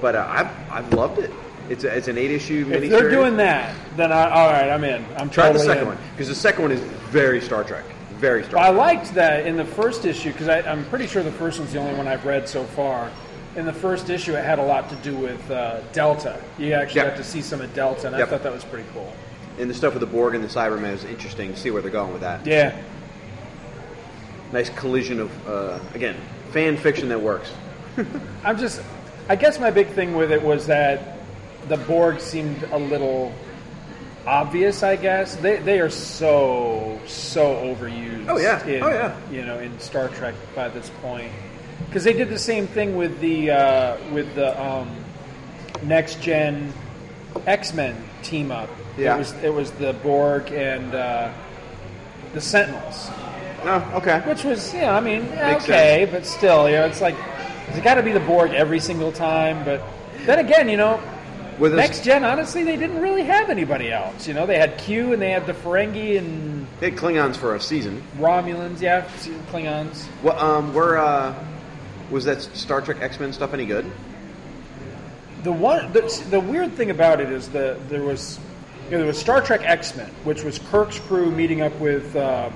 But 0.00 0.14
uh, 0.14 0.26
I've, 0.28 0.70
I've 0.70 0.92
loved 0.94 1.18
it. 1.18 1.32
It's, 1.68 1.84
a, 1.84 1.94
it's 1.94 2.08
an 2.08 2.16
eight 2.16 2.30
issue 2.30 2.64
miniseries. 2.64 2.82
If 2.84 2.90
they're 2.90 3.10
doing 3.10 3.36
that, 3.38 3.74
then 3.96 4.12
I, 4.12 4.30
all 4.30 4.48
right, 4.48 4.70
I'm 4.70 4.84
in. 4.84 5.04
I'm 5.16 5.28
Try 5.28 5.52
the 5.52 5.58
second 5.58 5.82
in. 5.82 5.88
one 5.88 5.98
because 6.12 6.28
the 6.28 6.34
second 6.34 6.62
one 6.62 6.72
is 6.72 6.80
very 7.10 7.40
Star 7.40 7.64
Trek, 7.64 7.84
very 8.12 8.42
Star. 8.44 8.54
But 8.54 8.62
I 8.62 8.70
liked 8.70 9.14
that 9.14 9.46
in 9.46 9.56
the 9.56 9.64
first 9.64 10.04
issue 10.04 10.32
because 10.32 10.48
I'm 10.48 10.84
pretty 10.86 11.06
sure 11.06 11.22
the 11.22 11.32
first 11.32 11.58
one's 11.58 11.72
the 11.72 11.78
only 11.78 11.94
one 11.94 12.08
I've 12.08 12.24
read 12.24 12.48
so 12.48 12.64
far. 12.64 13.10
In 13.58 13.66
the 13.66 13.72
first 13.72 14.08
issue, 14.08 14.34
it 14.36 14.44
had 14.44 14.60
a 14.60 14.62
lot 14.62 14.88
to 14.90 14.94
do 14.96 15.16
with 15.16 15.50
uh, 15.50 15.80
Delta. 15.92 16.40
You 16.58 16.74
actually 16.74 17.00
Yep. 17.00 17.08
got 17.08 17.16
to 17.16 17.24
see 17.24 17.42
some 17.42 17.60
of 17.60 17.74
Delta, 17.74 18.06
and 18.06 18.14
I 18.14 18.24
thought 18.24 18.44
that 18.44 18.52
was 18.52 18.64
pretty 18.64 18.88
cool. 18.94 19.12
And 19.58 19.68
the 19.68 19.74
stuff 19.74 19.94
with 19.94 20.00
the 20.00 20.06
Borg 20.06 20.36
and 20.36 20.44
the 20.44 20.48
Cybermen 20.48 20.92
is 20.92 21.02
interesting 21.02 21.52
to 21.52 21.58
see 21.58 21.72
where 21.72 21.82
they're 21.82 21.90
going 21.90 22.12
with 22.12 22.20
that. 22.22 22.46
Yeah, 22.46 22.80
Nice 24.52 24.70
collision 24.70 25.18
of 25.20 25.48
uh, 25.48 25.78
again 25.94 26.16
fan 26.52 26.76
fiction 26.76 27.08
that 27.08 27.20
works. 27.20 27.50
I'm 28.44 28.56
just. 28.58 28.80
I 29.28 29.34
guess 29.36 29.58
my 29.58 29.70
big 29.70 29.88
thing 29.88 30.14
with 30.14 30.30
it 30.30 30.40
was 30.42 30.66
that 30.68 31.18
the 31.68 31.76
Borg 31.78 32.20
seemed 32.20 32.62
a 32.70 32.78
little 32.78 33.32
obvious. 34.24 34.82
I 34.84 34.94
guess 34.96 35.34
they 35.36 35.56
they 35.56 35.80
are 35.80 35.90
so 35.90 36.98
so 37.08 37.56
overused. 37.56 38.26
Oh, 38.28 38.38
yeah. 38.38 38.64
In, 38.66 38.82
Oh, 38.84 38.88
yeah. 38.88 39.16
You 39.32 39.44
know, 39.44 39.58
in 39.58 39.76
Star 39.80 40.08
Trek 40.08 40.34
by 40.54 40.68
this 40.68 40.90
point, 41.02 41.32
because 41.88 42.04
they 42.04 42.12
did 42.12 42.28
the 42.28 42.38
same 42.38 42.66
thing 42.66 42.96
with 42.96 43.18
the 43.20 43.50
uh, 43.50 43.96
with 44.12 44.34
the 44.34 44.60
um, 44.62 44.88
next 45.82 46.20
gen 46.22 46.72
X 47.46 47.72
Men 47.74 47.96
team 48.22 48.50
up. 48.50 48.68
Yeah. 48.96 49.14
It 49.14 49.18
was 49.18 49.32
it 49.44 49.52
was 49.54 49.70
the 49.72 49.92
Borg 49.94 50.52
and 50.52 50.94
uh, 50.94 51.32
the 52.34 52.40
Sentinels. 52.40 53.10
Oh, 53.64 53.92
okay. 53.96 54.20
Which 54.20 54.44
was, 54.44 54.72
yeah, 54.72 54.94
I 54.96 55.00
mean, 55.00 55.28
Makes 55.30 55.64
okay, 55.64 56.08
but 56.08 56.24
still, 56.24 56.68
you 56.68 56.76
know, 56.76 56.86
it's 56.86 57.00
like 57.00 57.16
it's 57.68 57.80
got 57.80 57.94
to 57.94 58.04
be 58.04 58.12
the 58.12 58.20
Borg 58.20 58.52
every 58.52 58.78
single 58.78 59.10
time. 59.10 59.64
But 59.64 59.82
then 60.26 60.38
again, 60.38 60.68
you 60.68 60.76
know, 60.76 61.00
With 61.58 61.74
next 61.74 62.04
gen, 62.04 62.24
honestly, 62.24 62.62
they 62.62 62.76
didn't 62.76 63.00
really 63.00 63.24
have 63.24 63.50
anybody 63.50 63.90
else. 63.90 64.28
You 64.28 64.34
know, 64.34 64.46
they 64.46 64.58
had 64.58 64.78
Q 64.78 65.12
and 65.12 65.20
they 65.20 65.30
had 65.30 65.46
the 65.46 65.54
Ferengi 65.54 66.18
and 66.18 66.68
They 66.78 66.90
had 66.90 66.98
Klingons 66.98 67.36
for 67.36 67.56
a 67.56 67.60
season. 67.60 68.02
Romulans, 68.18 68.80
yeah, 68.80 69.08
Klingons. 69.50 70.06
Well, 70.22 70.38
um, 70.38 70.72
were 70.72 70.98
uh, 70.98 71.34
was 72.10 72.24
that 72.24 72.42
Star 72.42 72.80
Trek 72.80 73.00
X 73.00 73.20
Men 73.20 73.32
stuff 73.32 73.54
any 73.54 73.66
good? 73.66 73.90
The 75.42 75.52
one, 75.52 75.92
the, 75.92 76.24
the 76.30 76.40
weird 76.40 76.72
thing 76.72 76.90
about 76.90 77.20
it 77.20 77.30
is 77.30 77.48
that 77.50 77.88
there 77.88 78.02
was, 78.02 78.40
you 78.86 78.92
know, 78.92 78.98
there 78.98 79.06
was 79.06 79.18
Star 79.18 79.40
Trek 79.40 79.62
X 79.62 79.96
Men, 79.96 80.10
which 80.24 80.42
was 80.42 80.58
Kirk's 80.58 80.98
crew 80.98 81.30
meeting 81.30 81.60
up 81.60 81.78
with. 81.78 82.14
Uh, 82.16 82.50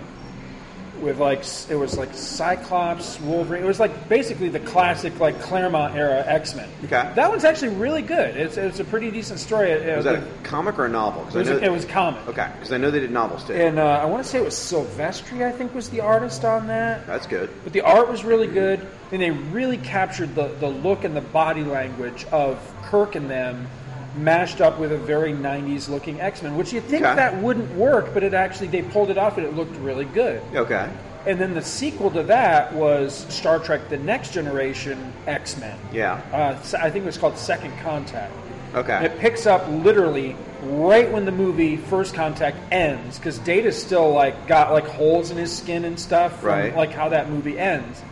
with 1.02 1.18
like 1.18 1.44
it 1.68 1.74
was 1.74 1.98
like 1.98 2.14
Cyclops, 2.14 3.20
Wolverine. 3.20 3.62
It 3.62 3.66
was 3.66 3.80
like 3.80 4.08
basically 4.08 4.48
the 4.48 4.60
classic 4.60 5.18
like 5.20 5.40
Claremont 5.40 5.94
era 5.96 6.24
X 6.26 6.54
Men. 6.54 6.68
Okay. 6.84 7.10
That 7.14 7.28
one's 7.28 7.44
actually 7.44 7.74
really 7.74 8.02
good. 8.02 8.36
It's, 8.36 8.56
it's 8.56 8.80
a 8.80 8.84
pretty 8.84 9.10
decent 9.10 9.40
story. 9.40 9.70
It, 9.70 9.96
Was 9.96 10.06
it, 10.06 10.12
that 10.12 10.22
a 10.22 10.42
comic 10.42 10.78
or 10.78 10.86
a 10.86 10.88
novel? 10.88 11.26
it 11.28 11.34
was, 11.34 11.48
it 11.48 11.70
was 11.70 11.84
comic. 11.84 12.26
okay, 12.28 12.50
because 12.54 12.72
I 12.72 12.78
know 12.78 12.90
they 12.90 13.00
did 13.00 13.10
novels 13.10 13.44
too. 13.44 13.54
And 13.54 13.78
uh, 13.78 13.84
I 13.84 14.04
want 14.04 14.22
to 14.22 14.28
say 14.28 14.38
it 14.38 14.44
was 14.44 14.54
Silvestri. 14.54 15.44
I 15.44 15.52
think 15.52 15.74
was 15.74 15.90
the 15.90 16.00
artist 16.00 16.44
on 16.44 16.68
that. 16.68 17.06
That's 17.06 17.26
good. 17.26 17.50
But 17.64 17.72
the 17.72 17.82
art 17.82 18.08
was 18.08 18.24
really 18.24 18.46
good, 18.46 18.86
and 19.10 19.20
they 19.20 19.30
really 19.30 19.78
captured 19.78 20.34
the, 20.34 20.48
the 20.60 20.68
look 20.68 21.04
and 21.04 21.16
the 21.16 21.20
body 21.20 21.64
language 21.64 22.24
of 22.26 22.58
Kirk 22.84 23.14
and 23.16 23.28
them 23.28 23.66
mashed 24.16 24.60
up 24.60 24.78
with 24.78 24.92
a 24.92 24.98
very 24.98 25.32
90s 25.32 25.88
looking 25.88 26.20
X-Men, 26.20 26.56
which 26.56 26.72
you 26.72 26.80
think 26.80 27.04
Okay. 27.04 27.14
that 27.16 27.36
wouldn't 27.42 27.70
work, 27.76 28.12
but 28.12 28.22
it 28.22 28.34
actually, 28.34 28.68
they 28.68 28.82
pulled 28.82 29.10
it 29.10 29.18
off 29.18 29.38
and 29.38 29.46
it 29.46 29.54
looked 29.56 29.74
really 29.76 30.04
good. 30.04 30.40
Okay. 30.54 30.88
And 31.26 31.38
then 31.38 31.54
the 31.54 31.62
sequel 31.62 32.10
to 32.10 32.22
that 32.24 32.74
was 32.74 33.26
Star 33.28 33.58
Trek 33.58 33.88
The 33.88 33.96
Next 33.96 34.32
Generation 34.32 35.12
X-Men. 35.26 35.78
Yeah. 35.92 36.20
Uh, 36.32 36.56
I 36.78 36.90
think 36.90 37.04
it 37.04 37.06
was 37.06 37.16
called 37.18 37.38
Second 37.38 37.72
Contact. 37.78 38.32
Okay. 38.74 38.92
And 38.92 39.06
it 39.06 39.18
picks 39.18 39.46
up 39.46 39.66
literally 39.68 40.34
right 40.62 41.10
when 41.10 41.24
the 41.24 41.32
movie 41.32 41.76
First 41.76 42.14
Contact 42.14 42.56
ends, 42.72 43.18
because 43.18 43.38
Data's 43.38 43.80
still 43.80 44.12
like 44.12 44.46
got 44.46 44.72
like 44.72 44.86
holes 44.86 45.30
in 45.30 45.36
his 45.36 45.56
skin 45.56 45.84
and 45.84 45.98
stuff 45.98 46.40
from 46.40 46.48
Right. 46.50 46.76
like 46.76 46.90
how 46.92 47.08
that 47.10 47.30
movie 47.30 47.58
ends, 47.58 48.02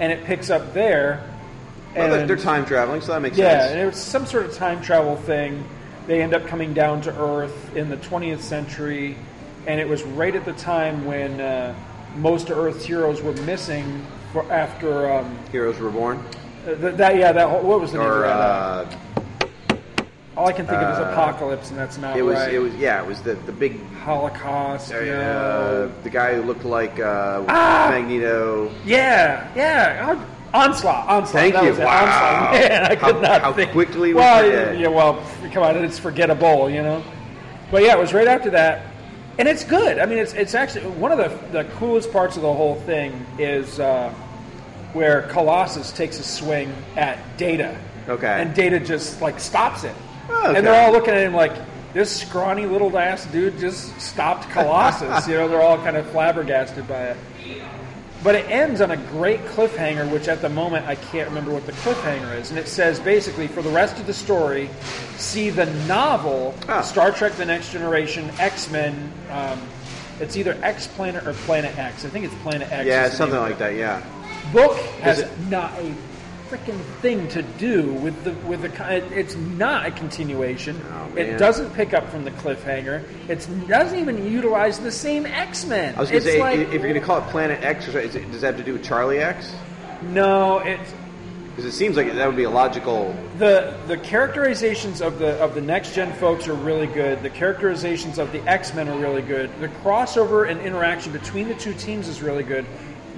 and 0.00 0.10
it 0.12 0.24
picks 0.24 0.50
up 0.50 0.72
there. 0.74 1.22
Well, 1.96 2.08
they're, 2.10 2.20
and- 2.20 2.30
they're 2.30 2.36
time 2.36 2.64
traveling, 2.66 3.00
so 3.00 3.12
that 3.12 3.20
makes 3.20 3.36
yeah, 3.36 3.60
sense. 3.60 3.70
and 3.72 3.80
it 3.80 3.86
was 3.86 3.96
some 3.96 4.26
sort 4.26 4.46
of 4.46 4.54
time 4.54 4.80
travel 4.82 5.16
thing. 5.16 5.64
They 6.06 6.22
end 6.22 6.34
up 6.34 6.46
coming 6.46 6.72
down 6.74 7.00
to 7.02 7.20
Earth 7.20 7.76
in 7.76 7.88
the 7.88 7.96
20th 7.98 8.40
century, 8.40 9.16
and 9.66 9.78
it 9.80 9.88
was 9.88 10.02
right 10.02 10.34
at 10.34 10.44
the 10.44 10.52
time 10.54 11.04
when 11.04 11.40
uh, 11.40 11.74
most 12.16 12.50
of 12.50 12.58
Earth's 12.58 12.84
heroes 12.84 13.22
were 13.22 13.32
missing 13.42 14.04
for, 14.32 14.50
after 14.52 15.12
um, 15.12 15.38
Heroes 15.52 15.78
Reborn, 15.78 16.18
uh, 16.66 16.74
th- 16.76 16.94
that. 16.96 17.16
Yeah, 17.16 17.32
that 17.32 17.48
whole, 17.48 17.60
what 17.62 17.80
was 17.80 17.92
the 17.92 17.98
name 17.98 18.06
or 18.06 18.24
of 18.24 18.88
that? 18.88 18.98
uh, 19.30 19.76
All 20.36 20.48
I 20.48 20.52
can 20.52 20.66
think 20.66 20.80
of 20.80 20.92
is 20.94 20.98
Apocalypse, 20.98 21.70
and 21.70 21.78
that's 21.78 21.98
not 21.98 22.16
it 22.16 22.22
was 22.22 22.36
right. 22.36 22.54
it 22.54 22.58
was 22.60 22.74
yeah, 22.76 23.02
it 23.02 23.06
was 23.06 23.20
the 23.22 23.34
the 23.34 23.52
big 23.52 23.84
Holocaust. 23.96 24.92
uh, 24.92 25.00
no. 25.00 25.92
the 26.02 26.10
guy 26.10 26.34
who 26.34 26.42
looked 26.42 26.64
like 26.64 26.98
uh, 27.00 27.44
Ah! 27.48 27.88
Magneto. 27.90 28.70
Yeah, 28.84 29.48
yeah. 29.54 30.16
Oh, 30.16 30.26
Onslaught, 30.52 31.08
onslaught. 31.08 31.28
Thank 31.32 31.54
that 31.54 31.64
you. 31.64 31.70
Wow. 31.72 32.02
Onslaught. 32.02 32.52
Man, 32.52 32.84
I 32.84 32.96
could 32.96 33.14
How- 33.16 33.20
not 33.20 33.40
how 33.42 33.52
think. 33.52 33.70
quickly 33.72 34.08
we 34.08 34.14
well, 34.14 34.74
yeah. 34.76 34.88
Well, 34.88 35.22
come 35.52 35.62
on, 35.62 35.76
it's 35.84 35.98
forgettable, 35.98 36.68
you 36.68 36.82
know. 36.82 37.02
But 37.70 37.84
yeah, 37.84 37.92
it 37.96 37.98
was 38.00 38.12
right 38.12 38.26
after 38.26 38.50
that, 38.50 38.82
and 39.38 39.46
it's 39.46 39.62
good. 39.62 39.98
I 40.00 40.06
mean, 40.06 40.18
it's 40.18 40.32
it's 40.34 40.54
actually 40.56 40.86
one 40.90 41.12
of 41.12 41.18
the 41.18 41.62
the 41.62 41.64
coolest 41.74 42.10
parts 42.12 42.36
of 42.36 42.42
the 42.42 42.52
whole 42.52 42.74
thing 42.80 43.24
is 43.38 43.78
uh, 43.78 44.12
where 44.92 45.22
Colossus 45.22 45.92
takes 45.92 46.18
a 46.18 46.24
swing 46.24 46.72
at 46.96 47.18
Data. 47.36 47.76
Okay. 48.08 48.26
And 48.26 48.52
Data 48.54 48.80
just 48.80 49.22
like 49.22 49.38
stops 49.38 49.84
it, 49.84 49.94
Oh, 50.28 50.48
okay. 50.48 50.58
and 50.58 50.66
they're 50.66 50.82
all 50.84 50.92
looking 50.92 51.14
at 51.14 51.22
him 51.26 51.34
like. 51.34 51.52
This 51.92 52.20
scrawny 52.20 52.66
little 52.66 52.96
ass 52.96 53.26
dude 53.26 53.58
just 53.58 54.00
stopped 54.00 54.48
Colossus. 54.50 55.26
you 55.28 55.34
know, 55.34 55.48
they're 55.48 55.60
all 55.60 55.76
kind 55.78 55.96
of 55.96 56.08
flabbergasted 56.12 56.86
by 56.86 57.06
it. 57.06 57.16
But 58.22 58.34
it 58.34 58.50
ends 58.50 58.82
on 58.82 58.90
a 58.90 58.96
great 58.98 59.40
cliffhanger, 59.46 60.10
which 60.12 60.28
at 60.28 60.42
the 60.42 60.48
moment 60.50 60.86
I 60.86 60.94
can't 60.94 61.26
remember 61.28 61.52
what 61.52 61.64
the 61.64 61.72
cliffhanger 61.72 62.38
is. 62.38 62.50
And 62.50 62.58
it 62.58 62.68
says 62.68 63.00
basically 63.00 63.46
for 63.46 63.62
the 63.62 63.70
rest 63.70 63.98
of 63.98 64.06
the 64.06 64.12
story, 64.12 64.68
see 65.16 65.48
the 65.48 65.66
novel 65.86 66.54
Ah. 66.68 66.82
Star 66.82 67.12
Trek 67.12 67.32
The 67.32 67.46
Next 67.46 67.72
Generation, 67.72 68.30
X 68.38 68.70
Men. 68.70 69.10
Um, 69.30 69.58
it's 70.20 70.36
either 70.36 70.58
X 70.62 70.86
Planet 70.86 71.26
or 71.26 71.32
Planet 71.32 71.76
X. 71.78 72.04
I 72.04 72.08
think 72.10 72.26
it's 72.26 72.34
Planet 72.42 72.70
X. 72.70 72.86
Yeah, 72.86 73.08
something 73.08 73.38
like 73.38 73.56
that. 73.58 73.74
Yeah. 73.74 74.02
Book 74.52 74.76
has 75.00 75.24
not 75.48 75.72
a 75.78 75.94
freaking 76.50 76.80
thing 77.00 77.28
to 77.28 77.42
do 77.42 77.92
with 77.94 78.24
the 78.24 78.32
with 78.46 78.62
the. 78.62 79.18
It's 79.18 79.36
not 79.36 79.86
a 79.86 79.90
continuation. 79.92 80.80
Oh, 80.92 81.16
it 81.16 81.38
doesn't 81.38 81.72
pick 81.74 81.94
up 81.94 82.08
from 82.10 82.24
the 82.24 82.32
cliffhanger. 82.32 83.04
It 83.28 83.46
doesn't 83.68 83.98
even 83.98 84.26
utilize 84.30 84.78
the 84.80 84.90
same 84.90 85.26
X 85.26 85.64
Men. 85.66 85.94
I 85.96 86.00
was 86.00 86.10
going 86.10 86.22
to 86.24 86.28
say, 86.30 86.40
like, 86.40 86.58
if 86.58 86.72
you're 86.72 86.80
going 86.80 86.94
to 86.94 87.00
call 87.00 87.18
it 87.18 87.28
Planet 87.28 87.62
X, 87.62 87.86
or 87.88 87.98
is 88.00 88.16
it, 88.16 88.30
does 88.32 88.40
that 88.40 88.48
have 88.54 88.56
to 88.56 88.64
do 88.64 88.72
with 88.72 88.82
Charlie 88.84 89.18
X? 89.20 89.52
no, 90.02 90.58
it's 90.58 90.92
Because 91.50 91.66
it 91.66 91.72
seems 91.72 91.96
like 91.96 92.12
that 92.12 92.26
would 92.26 92.36
be 92.36 92.44
a 92.44 92.50
logical. 92.50 93.14
the 93.38 93.76
the 93.86 93.98
characterizations 93.98 95.00
of 95.02 95.18
the 95.18 95.36
of 95.42 95.54
the 95.54 95.60
next 95.60 95.94
gen 95.94 96.12
folks 96.14 96.48
are 96.48 96.54
really 96.54 96.86
good. 96.86 97.22
The 97.22 97.30
characterizations 97.30 98.18
of 98.18 98.32
the 98.32 98.40
X 98.48 98.74
Men 98.74 98.88
are 98.88 98.98
really 98.98 99.22
good. 99.22 99.50
The 99.60 99.68
crossover 99.68 100.50
and 100.50 100.60
interaction 100.60 101.12
between 101.12 101.48
the 101.48 101.54
two 101.54 101.74
teams 101.74 102.08
is 102.08 102.22
really 102.22 102.44
good. 102.44 102.64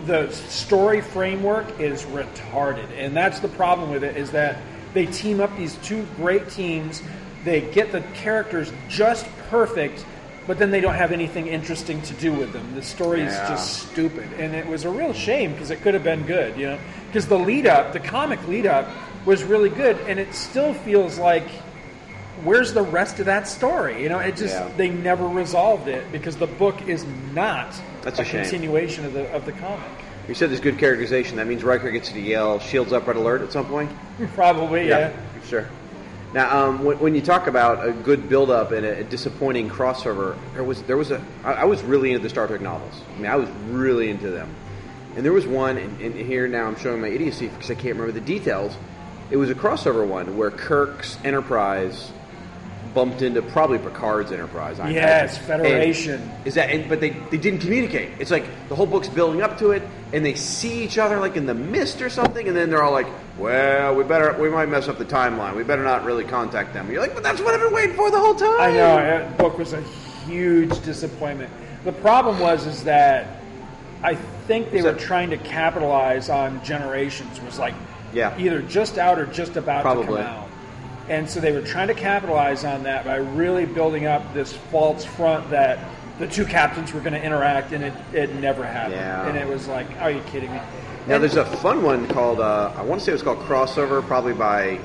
The 0.07 0.31
story 0.33 1.01
framework 1.01 1.79
is 1.79 2.05
retarded, 2.05 2.89
and 2.97 3.17
that's 3.17 3.39
the 3.41 3.49
problem 3.49 3.91
with 3.91 4.03
it. 4.03 4.17
Is 4.17 4.33
that 4.33 4.59
they 4.95 5.07
team 5.07 5.41
up 5.41 5.57
these 5.57 5.77
two 5.77 6.07
great 6.17 6.49
teams. 6.51 7.03
They 7.45 7.61
get 7.61 7.93
the 7.93 8.01
characters 8.15 8.73
just 8.89 9.27
perfect, 9.49 10.05
but 10.47 10.59
then 10.59 10.71
they 10.71 10.81
don't 10.81 10.95
have 10.95 11.13
anything 11.13 11.47
interesting 11.47 12.03
to 12.03 12.15
do 12.15 12.33
with 12.33 12.53
them. 12.53 12.75
The 12.75 12.83
story 12.83 13.23
is 13.23 13.33
Yeah. 13.33 13.49
just 13.49 13.91
stupid, 13.91 14.29
and 14.39 14.55
it 14.55 14.67
was 14.67 14.85
a 14.85 14.91
real 14.91 15.13
shame 15.13 15.53
because 15.53 15.71
it 15.71 15.83
could 15.83 15.95
have 15.95 16.05
been 16.05 16.23
good, 16.23 16.57
you 16.57 16.67
know. 16.67 16.79
Because 17.07 17.27
the 17.27 17.39
lead 17.39 17.67
up, 17.67 17.93
the 17.93 18.01
comic 18.01 18.47
lead 18.49 18.67
up, 18.67 18.89
was 19.25 19.45
really 19.45 19.71
good, 19.71 19.97
and 20.09 20.19
it 20.19 20.35
still 20.35 20.75
feels 20.75 21.19
like 21.19 21.47
where's 22.45 22.73
the 22.73 22.83
rest 22.83 23.19
of 23.21 23.27
that 23.27 23.47
story? 23.49 24.03
You 24.03 24.09
know, 24.09 24.19
it 24.19 24.37
just 24.37 24.55
Yeah. 24.55 24.69
they 24.77 24.91
never 24.91 25.27
resolved 25.29 25.89
it 25.89 26.11
because 26.13 26.37
the 26.37 26.47
book 26.47 26.89
is 26.89 27.05
not 27.35 27.75
That's 28.03 28.19
a 28.19 28.25
shame. 28.25 28.43
continuation 28.43 29.05
of 29.05 29.13
the 29.13 29.31
of 29.33 29.45
the 29.47 29.53
comic. 29.53 29.81
You 30.29 30.35
said 30.35 30.51
there's 30.51 30.61
good 30.61 30.79
characterization. 30.79 31.37
That 31.37 31.47
means 31.47 31.65
Riker 31.65 31.91
gets 31.91 32.11
to 32.11 32.21
yell 32.21 32.59
"Shields 32.61 32.93
up, 32.93 33.07
red 33.07 33.17
alert" 33.17 33.43
at 33.43 33.53
some 33.53 33.67
point. 33.67 33.91
Probably, 34.35 34.89
yeah. 34.89 35.11
sure. 35.49 35.67
Now, 36.33 36.67
um, 36.67 36.83
when, 36.85 36.99
when 36.99 37.15
you 37.15 37.21
talk 37.21 37.47
about 37.47 37.87
a 37.87 37.93
good 37.93 38.29
build-up 38.31 38.73
and 38.73 38.87
a, 38.87 39.01
a 39.01 39.05
disappointing 39.05 39.69
crossover, 39.69 40.35
there 40.55 40.65
was 40.65 40.83
there 40.85 40.97
was 40.97 41.11
a 41.11 41.21
I, 41.45 41.53
I 41.53 41.65
was 41.65 41.83
really 41.83 42.11
into 42.13 42.23
the 42.23 42.29
Star 42.31 42.47
Trek 42.47 42.61
novels. 42.63 42.95
I 43.15 43.19
mean, 43.21 43.31
I 43.31 43.37
was 43.37 43.51
really 43.69 44.09
into 44.11 44.31
them, 44.31 44.49
and 45.17 45.25
there 45.25 45.33
was 45.33 45.47
one, 45.47 45.77
and, 45.77 46.01
and 46.01 46.15
here 46.15 46.49
now 46.49 46.67
I'm 46.67 46.77
showing 46.77 47.01
my 47.03 47.09
idiocy 47.09 47.49
because 47.49 47.71
I 47.71 47.75
can't 47.75 47.97
remember 47.97 48.13
the 48.13 48.21
details. 48.25 48.75
It 49.31 49.37
was 49.37 49.51
a 49.51 49.55
crossover 49.55 50.07
one 50.07 50.37
where 50.37 50.51
Kirk's 50.51 51.19
Enterprise 51.25 52.11
bumped 52.95 53.23
into 53.23 53.41
probably 53.43 53.79
Picard's 53.79 54.33
Enterprise. 54.33 54.79
I 54.81 54.91
Yes, 54.91 55.37
imagine. 55.39 55.47
Federation. 55.65 56.21
And 56.23 56.47
is 56.47 56.55
that? 56.55 56.71
And, 56.71 56.89
but 56.89 57.01
they 57.01 57.11
they 57.31 57.37
didn't 57.39 57.61
communicate. 57.61 58.11
It's 58.19 58.31
like 58.31 58.45
the 58.69 58.75
whole 58.75 58.87
book's 58.87 59.09
building 59.09 59.43
up 59.43 59.59
to 59.59 59.71
it, 59.71 59.83
and 60.13 60.25
they 60.25 60.35
see 60.35 60.83
each 60.85 60.99
other 60.99 61.19
like 61.19 61.37
in 61.37 61.47
the 61.47 61.55
mist 61.55 62.03
or 62.03 62.11
something, 62.11 62.47
and 62.49 62.57
then 62.57 62.71
they're 62.71 62.83
all 62.83 62.93
like, 62.93 63.07
"Well, 63.39 63.95
we 63.95 64.05
better 64.05 64.37
we 64.41 64.49
might 64.51 64.69
mess 64.69 64.89
up 64.89 64.99
the 64.99 65.05
timeline. 65.05 65.55
We 65.57 65.63
better 65.65 65.85
not 65.85 66.05
really 66.05 66.25
contact 66.25 66.75
them." 66.75 66.91
You're 66.91 67.01
like, 67.01 67.15
"But 67.15 67.23
that's 67.23 67.41
what 67.41 67.55
I've 67.55 67.61
been 67.61 67.73
waiting 67.73 67.97
for 67.97 68.11
the 68.11 68.19
whole 68.21 68.35
time." 68.35 68.61
I 68.61 68.71
know 68.73 68.97
that 68.97 69.39
book 69.39 69.59
was 69.59 69.73
a 69.73 69.81
huge 70.27 70.81
disappointment. 70.85 71.51
The 71.85 71.93
problem 71.93 72.39
was 72.39 72.67
is 72.67 72.85
that 72.85 73.27
I 74.03 74.15
think 74.47 74.71
they 74.71 74.79
Is 74.79 74.85
were 74.85 74.93
trying 74.95 75.31
to 75.31 75.37
capitalize 75.39 76.29
on 76.29 76.63
Generations. 76.65 77.41
Was 77.43 77.59
like 77.59 77.75
Yeah. 78.13 78.35
either 78.39 78.61
just 78.63 78.99
out 78.99 79.19
or 79.19 79.27
just 79.27 79.57
about 79.57 79.79
to 79.79 79.83
Probably. 79.83 80.07
come 80.23 80.27
out, 80.27 80.49
and 81.13 81.29
so 81.29 81.41
they 81.41 81.53
were 81.53 81.61
trying 81.63 81.89
to 81.89 81.95
capitalize 81.95 82.65
on 82.65 82.85
that 82.85 83.05
by 83.05 83.17
really 83.17 83.67
building 83.67 84.07
up 84.07 84.33
this 84.35 84.53
false 84.53 85.05
front 85.05 85.51
that 85.51 85.79
the 86.19 86.27
two 86.27 86.45
captains 86.45 86.93
were 86.93 87.01
going 87.01 87.13
to 87.13 87.23
interact, 87.23 87.73
and 87.73 87.85
it, 87.85 87.93
it 88.13 88.35
never 88.37 88.65
happened. 88.65 88.95
Yeah. 88.95 89.27
And 89.27 89.37
it 89.37 89.47
was 89.47 89.67
like, 89.69 89.87
are 90.01 90.11
you 90.11 90.21
kidding 90.23 90.51
me? 90.51 90.59
Now 91.07 91.15
And- 91.17 91.23
there's 91.23 91.37
a 91.37 91.45
fun 91.45 91.83
one 91.83 92.07
called 92.09 92.41
uh, 92.41 92.73
I 92.77 92.83
want 92.83 93.01
to 93.01 93.05
say 93.05 93.13
it 93.13 93.15
was 93.15 93.23
called 93.23 93.41
Crossover, 93.41 94.07
probably 94.07 94.33
by 94.35 94.79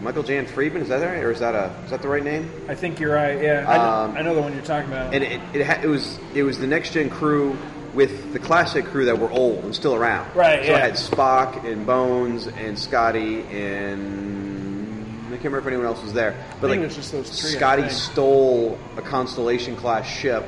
Michael 0.00 0.22
Jan 0.22 0.46
Friedman. 0.46 0.82
Is 0.82 0.88
that 0.88 1.04
right, 1.04 1.22
or 1.22 1.30
is 1.30 1.40
that 1.40 1.54
a 1.54 1.72
is 1.84 1.90
that 1.90 2.02
the 2.02 2.08
right 2.08 2.24
name? 2.24 2.50
I 2.68 2.74
think 2.74 2.98
you're 3.00 3.14
right. 3.14 3.40
Yeah, 3.40 3.64
I, 3.66 3.76
Um, 4.04 4.14
know, 4.14 4.20
I 4.20 4.22
know 4.22 4.34
the 4.34 4.42
one 4.42 4.52
you're 4.54 4.62
talking 4.62 4.90
about. 4.90 5.14
And 5.14 5.22
it 5.24 5.40
it, 5.54 5.66
ha- 5.66 5.80
it 5.82 5.86
was 5.88 6.18
it 6.34 6.42
was 6.42 6.58
the 6.58 6.66
next 6.66 6.92
gen 6.92 7.10
crew 7.10 7.56
with 7.94 8.32
the 8.34 8.38
classic 8.38 8.84
crew 8.86 9.06
that 9.06 9.18
were 9.18 9.30
old 9.30 9.64
and 9.64 9.74
still 9.74 9.94
around. 9.94 10.26
Right, 10.36 10.64
So 10.64 10.70
yeah. 10.72 10.78
it 10.78 10.80
had 10.82 10.92
Spock 10.94 11.64
and 11.64 11.86
Bones 11.86 12.46
and 12.46 12.78
Scotty 12.78 13.42
and 13.44 14.55
I 14.55 14.55
remember 15.46 15.68
if 15.68 15.72
anyone 15.72 15.86
else 15.86 16.02
was 16.02 16.12
there. 16.12 16.32
But 16.60 16.68
I 16.68 16.70
think 16.70 16.70
like 16.70 16.78
it 16.80 16.84
was 16.84 16.96
just 16.96 17.12
those 17.12 17.40
three, 17.40 17.50
I 17.50 17.58
Scotty 17.58 17.88
stole 17.88 18.78
a 18.96 19.02
Constellation 19.02 19.76
class 19.76 20.06
ship, 20.06 20.44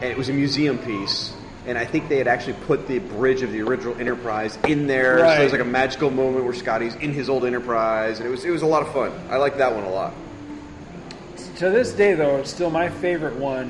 and 0.00 0.10
it 0.10 0.16
was 0.16 0.28
a 0.28 0.32
museum 0.32 0.78
piece. 0.78 1.32
And 1.66 1.76
I 1.76 1.84
think 1.84 2.08
they 2.08 2.16
had 2.16 2.26
actually 2.26 2.54
put 2.66 2.88
the 2.88 2.98
bridge 3.00 3.42
of 3.42 3.52
the 3.52 3.60
original 3.60 3.94
Enterprise 4.00 4.58
in 4.66 4.86
there, 4.86 5.18
so 5.18 5.24
Right. 5.24 5.38
there's 5.38 5.52
like 5.52 5.60
a 5.60 5.64
magical 5.64 6.10
moment 6.10 6.44
where 6.44 6.54
Scotty's 6.54 6.94
in 6.96 7.12
his 7.12 7.28
old 7.28 7.44
Enterprise, 7.44 8.18
and 8.18 8.26
it 8.26 8.30
was 8.30 8.44
it 8.44 8.50
was 8.50 8.62
a 8.62 8.66
lot 8.66 8.82
of 8.82 8.92
fun. 8.92 9.12
I 9.28 9.36
liked 9.36 9.58
that 9.58 9.74
one 9.74 9.84
a 9.84 9.90
lot. 9.90 10.14
To 11.56 11.68
this 11.70 11.92
day, 11.92 12.14
though, 12.14 12.38
it's 12.38 12.50
still 12.50 12.70
my 12.70 12.88
favorite 12.88 13.36
one, 13.36 13.68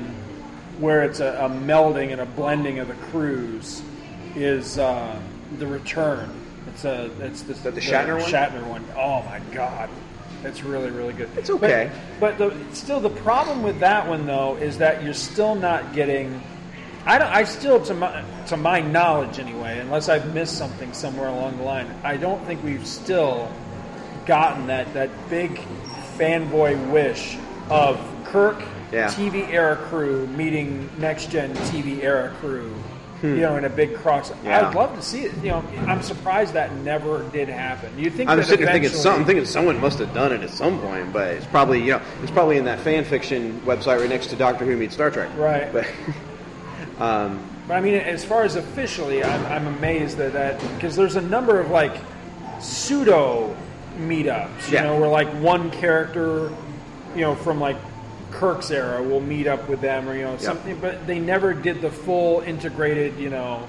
where 0.79 1.03
it's 1.03 1.19
a, 1.19 1.33
a 1.45 1.49
melding 1.49 2.11
and 2.13 2.21
a 2.21 2.25
blending 2.25 2.79
of 2.79 2.87
the 2.87 2.93
crews, 3.11 3.81
is 4.35 4.77
uh, 4.77 5.19
the 5.59 5.67
Return. 5.67 6.29
It's 6.69 6.85
a 6.85 7.11
it's 7.19 7.41
the, 7.41 7.53
that 7.55 7.75
the 7.75 7.81
Shatner 7.81 8.21
one? 8.21 8.31
Shatner 8.31 8.65
one. 8.67 8.85
Oh 8.95 9.21
my 9.23 9.41
god, 9.51 9.89
it's 10.43 10.63
really 10.63 10.89
really 10.91 11.13
good. 11.13 11.29
It's 11.37 11.49
okay. 11.49 11.91
but, 12.19 12.37
but 12.37 12.49
the, 12.69 12.75
still 12.75 12.99
the 12.99 13.09
problem 13.09 13.63
with 13.63 13.79
that 13.79 14.07
one 14.07 14.25
though 14.25 14.55
is 14.57 14.77
that 14.79 15.03
you're 15.03 15.13
still 15.13 15.55
not 15.55 15.93
getting. 15.93 16.41
I 17.05 17.17
don't. 17.17 17.31
I 17.31 17.43
still, 17.45 17.83
to 17.85 17.93
my 17.95 18.23
to 18.47 18.57
my 18.57 18.79
knowledge 18.81 19.39
anyway, 19.39 19.79
unless 19.79 20.07
I've 20.09 20.33
missed 20.33 20.57
something 20.57 20.93
somewhere 20.93 21.29
along 21.29 21.57
the 21.57 21.63
line, 21.63 21.87
I 22.03 22.17
don't 22.17 22.45
think 22.45 22.63
we've 22.63 22.85
still 22.85 23.51
gotten 24.25 24.67
that 24.67 24.93
that 24.93 25.09
big 25.29 25.59
fanboy 26.17 26.91
wish 26.91 27.37
of 27.69 27.99
Kirk 28.25 28.61
Yeah. 28.91 29.07
TV 29.07 29.47
era 29.49 29.77
crew 29.77 30.27
meeting 30.27 30.89
next 30.99 31.31
gen 31.31 31.53
TV 31.71 32.03
era 32.03 32.29
crew. 32.39 32.71
You 33.23 33.35
know, 33.41 33.55
in 33.57 33.65
a 33.65 33.69
big 33.69 33.95
cross. 33.95 34.29
Hmm. 34.29 34.47
Yeah. 34.47 34.67
I'd 34.69 34.75
love 34.75 34.95
to 34.95 35.01
see 35.01 35.21
it. 35.25 35.33
You 35.43 35.49
know, 35.51 35.63
I'm 35.87 36.01
surprised 36.01 36.53
that 36.53 36.73
never 36.77 37.21
did 37.29 37.49
happen. 37.49 37.97
You 37.97 38.09
think 38.09 38.29
I'm 38.29 38.37
that 38.37 38.45
sitting 38.47 38.65
there 38.65 38.73
thinking 38.73 38.89
eventually- 38.89 39.03
some, 39.03 39.19
I'm 39.19 39.25
thinking 39.25 39.45
someone 39.45 39.79
must 39.79 39.99
have 39.99 40.13
done 40.13 40.31
it 40.31 40.41
at 40.41 40.49
some 40.49 40.79
point, 40.81 41.13
but 41.13 41.27
it's 41.29 41.45
probably 41.45 41.79
you 41.83 41.91
know 41.91 42.01
it's 42.23 42.31
probably 42.31 42.57
in 42.57 42.65
that 42.65 42.79
fan 42.79 43.03
fiction 43.05 43.61
website 43.65 43.99
right 43.99 44.09
next 44.09 44.27
to 44.27 44.35
Doctor 44.35 44.65
Who 44.65 44.75
meets 44.75 44.93
Star 44.95 45.11
Trek. 45.11 45.29
Right. 45.37 45.71
But 45.71 45.85
um, 46.99 47.45
But 47.67 47.75
I 47.77 47.81
mean, 47.81 47.93
as 47.93 48.25
far 48.25 48.43
as 48.43 48.55
officially, 48.55 49.23
I'm, 49.23 49.45
I'm 49.45 49.67
amazed 49.77 50.17
that 50.17 50.33
that 50.33 50.59
because 50.75 50.95
there's 50.95 51.15
a 51.15 51.21
number 51.21 51.59
of 51.59 51.69
like 51.69 51.93
pseudo 52.59 53.55
meetups, 53.99 54.67
you 54.69 54.73
Yeah. 54.75 54.83
know, 54.83 54.99
where 54.99 55.09
like 55.09 55.27
one 55.41 55.69
character, 55.71 56.51
you 57.15 57.21
know, 57.21 57.35
from 57.35 57.59
like 57.59 57.77
Kirk's 58.31 58.71
era 58.71 59.01
will 59.01 59.21
meet 59.21 59.47
up 59.47 59.67
with 59.69 59.81
them, 59.81 60.07
or 60.07 60.15
you 60.15 60.23
know, 60.23 60.37
something. 60.37 60.79
But 60.79 61.05
they 61.07 61.19
never 61.19 61.53
did 61.53 61.81
the 61.81 61.91
full 61.91 62.41
integrated, 62.41 63.17
you 63.17 63.29
know, 63.29 63.67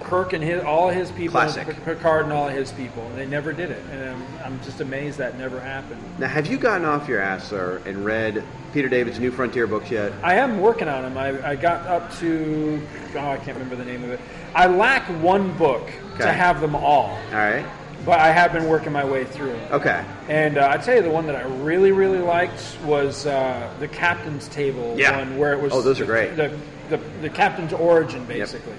Kirk 0.00 0.32
and 0.32 0.42
his 0.42 0.62
all 0.62 0.88
his 0.88 1.10
people, 1.12 1.32
Classic. 1.32 1.66
Picard 1.84 2.24
and 2.24 2.32
all 2.32 2.48
his 2.48 2.72
people. 2.72 3.10
They 3.16 3.26
never 3.26 3.52
did 3.52 3.70
it, 3.70 3.82
and 3.90 4.10
I'm, 4.10 4.26
I'm 4.44 4.64
just 4.64 4.80
amazed 4.80 5.18
that 5.18 5.38
never 5.38 5.60
happened. 5.60 6.00
now, 6.18 6.28
have 6.28 6.46
you 6.46 6.58
gotten 6.58 6.86
off 6.86 7.08
your 7.08 7.20
ass, 7.20 7.48
sir, 7.48 7.80
and 7.86 8.04
read 8.04 8.42
Peter 8.72 8.88
David's 8.88 9.18
New 9.18 9.30
Frontier 9.30 9.66
books 9.66 9.90
yet? 9.90 10.12
I 10.22 10.34
am 10.34 10.60
working 10.60 10.88
on 10.88 11.02
them. 11.02 11.16
I, 11.16 11.50
I 11.50 11.56
got 11.56 11.86
up 11.86 12.12
to 12.16 12.80
oh, 13.14 13.18
I 13.18 13.36
can't 13.36 13.56
remember 13.56 13.76
the 13.76 13.84
name 13.84 14.04
of 14.04 14.10
it. 14.10 14.20
I 14.54 14.66
lack 14.66 15.02
one 15.22 15.56
book 15.56 15.86
to 16.18 16.32
have 16.32 16.60
them 16.60 16.76
all, 16.76 17.18
All 17.30 17.32
right. 17.32 17.66
But 18.04 18.20
I 18.20 18.30
have 18.30 18.52
been 18.52 18.68
working 18.68 18.92
my 18.92 19.04
way 19.04 19.24
through. 19.24 19.50
it. 19.52 19.70
Okay. 19.72 20.04
And 20.28 20.58
uh, 20.58 20.68
I 20.70 20.76
tell 20.78 20.94
you, 20.96 21.02
the 21.02 21.10
one 21.10 21.26
that 21.26 21.36
I 21.36 21.42
really, 21.42 21.92
really 21.92 22.18
liked 22.18 22.78
was 22.84 23.26
uh, 23.26 23.72
the 23.80 23.88
Captain's 23.88 24.48
Table 24.48 24.94
Yeah. 24.98 25.16
one, 25.18 25.38
where 25.38 25.52
it 25.52 25.60
was 25.60 25.72
Oh, 25.72 25.82
those 25.82 26.00
are 26.00 26.04
the, 26.04 26.12
great. 26.12 26.36
The, 26.36 26.56
the, 26.90 26.96
the 27.22 27.30
Captain's 27.30 27.72
origin, 27.72 28.24
basically. 28.26 28.74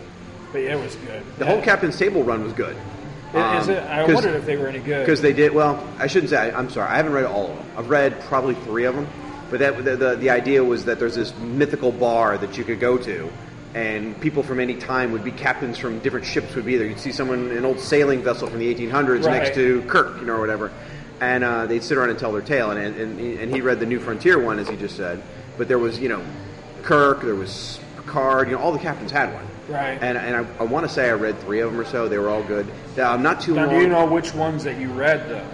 But 0.52 0.60
yeah, 0.60 0.76
it 0.78 0.84
was 0.84 0.96
good. 0.96 1.24
The 1.38 1.46
whole 1.46 1.62
Captain's 1.62 1.98
Table 1.98 2.24
run 2.24 2.44
was 2.44 2.54
good. 2.54 2.76
Is 3.34 3.68
it? 3.68 3.84
I 3.84 4.04
Um, 4.04 4.14
wondered 4.14 4.36
if 4.36 4.46
they 4.46 4.56
were 4.56 4.68
any 4.68 4.80
good. 4.80 5.02
Because 5.02 5.22
they 5.22 5.34
did 5.34 5.52
well. 5.52 5.86
I 6.00 6.08
shouldn't 6.08 6.30
say. 6.30 6.38
I, 6.38 6.58
I'm 6.58 6.70
sorry. 6.70 6.90
I 6.90 6.96
haven't 6.96 7.12
read 7.12 7.26
all 7.26 7.52
of 7.52 7.58
them. 7.58 7.66
I've 7.78 7.90
read 7.90 8.18
probably 8.22 8.56
three 8.56 8.86
of 8.86 8.96
them. 8.96 9.08
But 9.50 9.60
that 9.60 9.84
the, 9.84 9.96
the 9.98 10.16
the 10.16 10.30
idea 10.30 10.64
was 10.64 10.86
that 10.86 11.00
there's 11.00 11.16
this 11.16 11.36
mythical 11.40 11.92
bar 11.92 12.38
that 12.38 12.58
you 12.58 12.64
could 12.64 12.80
go 12.80 12.98
to, 12.98 13.30
and 13.76 14.20
people 14.22 14.42
from 14.42 14.60
any 14.62 14.76
time 14.76 15.12
would 15.12 15.24
be 15.24 15.32
captains 15.32 15.78
from 15.78 16.00
different 16.00 16.26
ships 16.26 16.56
would 16.56 16.66
be 16.66 16.78
there. 16.78 16.88
You'd 16.88 17.00
see 17.00 17.12
someone 17.12 17.52
in 17.52 17.58
an 17.58 17.66
old 17.66 17.80
sailing 17.80 18.24
vessel 18.24 18.48
from 18.48 18.60
the 18.60 18.74
1800s 18.74 19.26
Right. 19.26 19.44
next 19.44 19.56
to 19.56 19.82
Kirk, 19.84 20.18
you 20.22 20.26
know, 20.26 20.36
or 20.36 20.40
whatever, 20.40 20.72
and 21.20 21.44
uh, 21.44 21.66
they'd 21.66 21.84
sit 21.84 21.98
around 21.98 22.10
and 22.10 22.18
tell 22.18 22.32
their 22.32 22.42
tale. 22.42 22.72
And, 22.72 22.96
and 22.96 23.20
and 23.20 23.54
he 23.54 23.60
read 23.62 23.80
the 23.82 23.86
New 23.86 24.00
Frontier 24.00 24.40
one, 24.40 24.60
as 24.60 24.70
he 24.70 24.78
just 24.78 24.96
said. 24.96 25.22
But 25.58 25.68
there 25.68 25.78
was 25.78 26.00
you 26.00 26.08
know, 26.10 26.24
Kirk. 26.84 27.22
There 27.22 27.36
was 27.36 27.80
Picard. 27.98 28.48
You 28.50 28.56
know, 28.56 28.62
all 28.62 28.72
the 28.72 28.80
captains 28.80 29.12
had 29.12 29.34
one. 29.34 29.46
Right. 29.68 29.98
And 30.02 30.18
and 30.18 30.36
I, 30.36 30.46
I 30.60 30.64
want 30.64 30.88
to 30.88 30.92
say 30.94 31.10
I 31.10 31.14
read 31.14 31.38
three 31.42 31.60
of 31.60 31.70
them 31.72 31.80
or 31.80 31.86
so. 31.86 32.08
They 32.08 32.18
were 32.18 32.30
all 32.30 32.44
good. 32.44 32.66
Now, 32.96 33.12
I'm 33.12 33.24
not 33.24 33.42
too 33.42 33.56
now, 33.56 33.66
long. 33.66 33.76
do 33.76 33.82
you 33.82 33.88
know 33.90 34.06
which 34.06 34.34
ones 34.34 34.64
that 34.64 34.80
you 34.80 34.90
read, 34.92 35.28
though? 35.30 35.46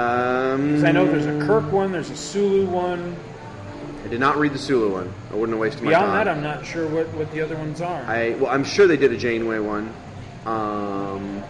Um, 0.00 0.84
I 0.84 0.92
know 0.92 1.06
there's 1.06 1.26
a 1.26 1.46
Kirk 1.46 1.70
one, 1.72 1.92
there's 1.92 2.10
a 2.10 2.16
Sulu 2.16 2.66
one. 2.66 3.16
I 4.06 4.08
did 4.08 4.20
not 4.20 4.36
read 4.36 4.52
the 4.52 4.58
Sulu 4.58 4.92
one. 4.92 5.12
I 5.32 5.34
wouldn't 5.34 5.50
have 5.50 5.58
wasted 5.58 5.82
my 5.82 5.90
time. 5.90 6.02
Beyond 6.02 6.12
time. 6.12 6.26
that, 6.26 6.28
I'm 6.28 6.42
not 6.42 6.64
sure 6.64 6.86
what, 6.86 7.12
what 7.14 7.28
the 7.32 7.40
other 7.40 7.56
ones 7.56 7.80
are. 7.80 8.02
I 8.02 8.30
well, 8.34 8.52
I'm 8.52 8.62
sure 8.62 8.86
they 8.86 8.96
did 8.96 9.10
a 9.10 9.16
Janeway 9.16 9.58
one. 9.58 9.92
Um, 10.44 11.42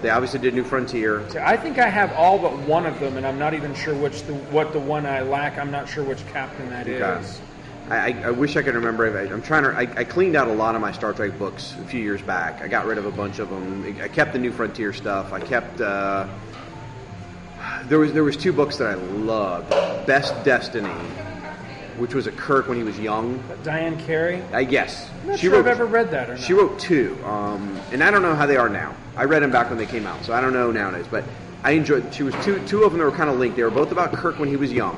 they 0.00 0.08
obviously 0.08 0.38
did 0.38 0.54
New 0.54 0.64
Frontier. 0.64 1.20
I 1.38 1.58
think 1.58 1.78
I 1.78 1.88
have 1.88 2.12
all 2.12 2.38
but 2.38 2.58
one 2.60 2.86
of 2.86 2.98
them, 2.98 3.18
and 3.18 3.26
I'm 3.26 3.38
not 3.38 3.52
even 3.52 3.74
sure 3.74 3.94
which 3.94 4.22
the 4.22 4.32
what 4.34 4.72
the 4.72 4.80
one 4.80 5.04
I 5.04 5.20
lack. 5.20 5.58
I'm 5.58 5.70
not 5.70 5.86
sure 5.86 6.02
which 6.02 6.26
captain 6.28 6.70
that 6.70 6.88
is. 6.88 7.02
Okay. 7.02 7.44
I, 7.90 7.96
I, 7.96 8.28
I 8.28 8.30
wish 8.30 8.56
I 8.56 8.62
could 8.62 8.74
remember. 8.74 9.04
If 9.04 9.30
I, 9.30 9.30
I'm 9.30 9.42
trying 9.42 9.64
to. 9.64 9.70
I, 9.70 10.00
I 10.00 10.04
cleaned 10.04 10.34
out 10.34 10.48
a 10.48 10.52
lot 10.54 10.74
of 10.76 10.80
my 10.80 10.92
Star 10.92 11.12
Trek 11.12 11.38
books 11.38 11.74
a 11.78 11.84
few 11.84 12.00
years 12.00 12.22
back. 12.22 12.62
I 12.62 12.68
got 12.68 12.86
rid 12.86 12.96
of 12.96 13.04
a 13.04 13.10
bunch 13.10 13.38
of 13.38 13.50
them. 13.50 13.84
I 14.00 14.08
kept 14.08 14.32
the 14.32 14.38
New 14.38 14.52
Frontier 14.52 14.94
stuff. 14.94 15.34
I 15.34 15.40
kept. 15.40 15.82
Uh, 15.82 16.26
there 17.84 17.98
was 17.98 18.14
there 18.14 18.24
was 18.24 18.38
two 18.38 18.54
books 18.54 18.78
that 18.78 18.88
I 18.88 18.94
loved. 18.94 19.68
Best 20.06 20.32
Destiny, 20.42 20.88
which 21.98 22.14
was 22.14 22.26
a 22.26 22.32
Kirk 22.32 22.68
when 22.68 22.76
he 22.78 22.84
was 22.84 22.98
young. 22.98 23.42
Diane 23.62 23.98
Carey. 24.04 24.42
I 24.52 24.64
guess 24.64 25.10
I'm 25.22 25.28
not 25.28 25.38
she 25.38 25.46
sure 25.46 25.54
wrote. 25.56 25.60
I've 25.60 25.66
ever 25.72 25.86
read 25.86 26.10
that 26.12 26.30
or 26.30 26.34
not. 26.34 26.40
She 26.42 26.52
wrote 26.52 26.78
two, 26.78 27.16
um, 27.24 27.78
and 27.92 28.02
I 28.02 28.10
don't 28.10 28.22
know 28.22 28.34
how 28.34 28.46
they 28.46 28.56
are 28.56 28.68
now. 28.68 28.94
I 29.16 29.24
read 29.24 29.42
them 29.42 29.50
back 29.50 29.68
when 29.68 29.78
they 29.78 29.86
came 29.86 30.06
out, 30.06 30.24
so 30.24 30.32
I 30.32 30.40
don't 30.40 30.52
know 30.52 30.70
nowadays. 30.70 31.06
But 31.10 31.24
I 31.64 31.72
enjoyed. 31.72 32.12
She 32.14 32.22
was 32.22 32.34
two. 32.44 32.64
Two 32.66 32.84
of 32.84 32.92
them 32.92 32.98
that 33.00 33.04
were 33.04 33.10
kind 33.16 33.28
of 33.30 33.38
linked. 33.38 33.56
They 33.56 33.62
were 33.64 33.70
both 33.70 33.90
about 33.92 34.12
Kirk 34.12 34.38
when 34.38 34.48
he 34.48 34.56
was 34.56 34.72
young, 34.72 34.96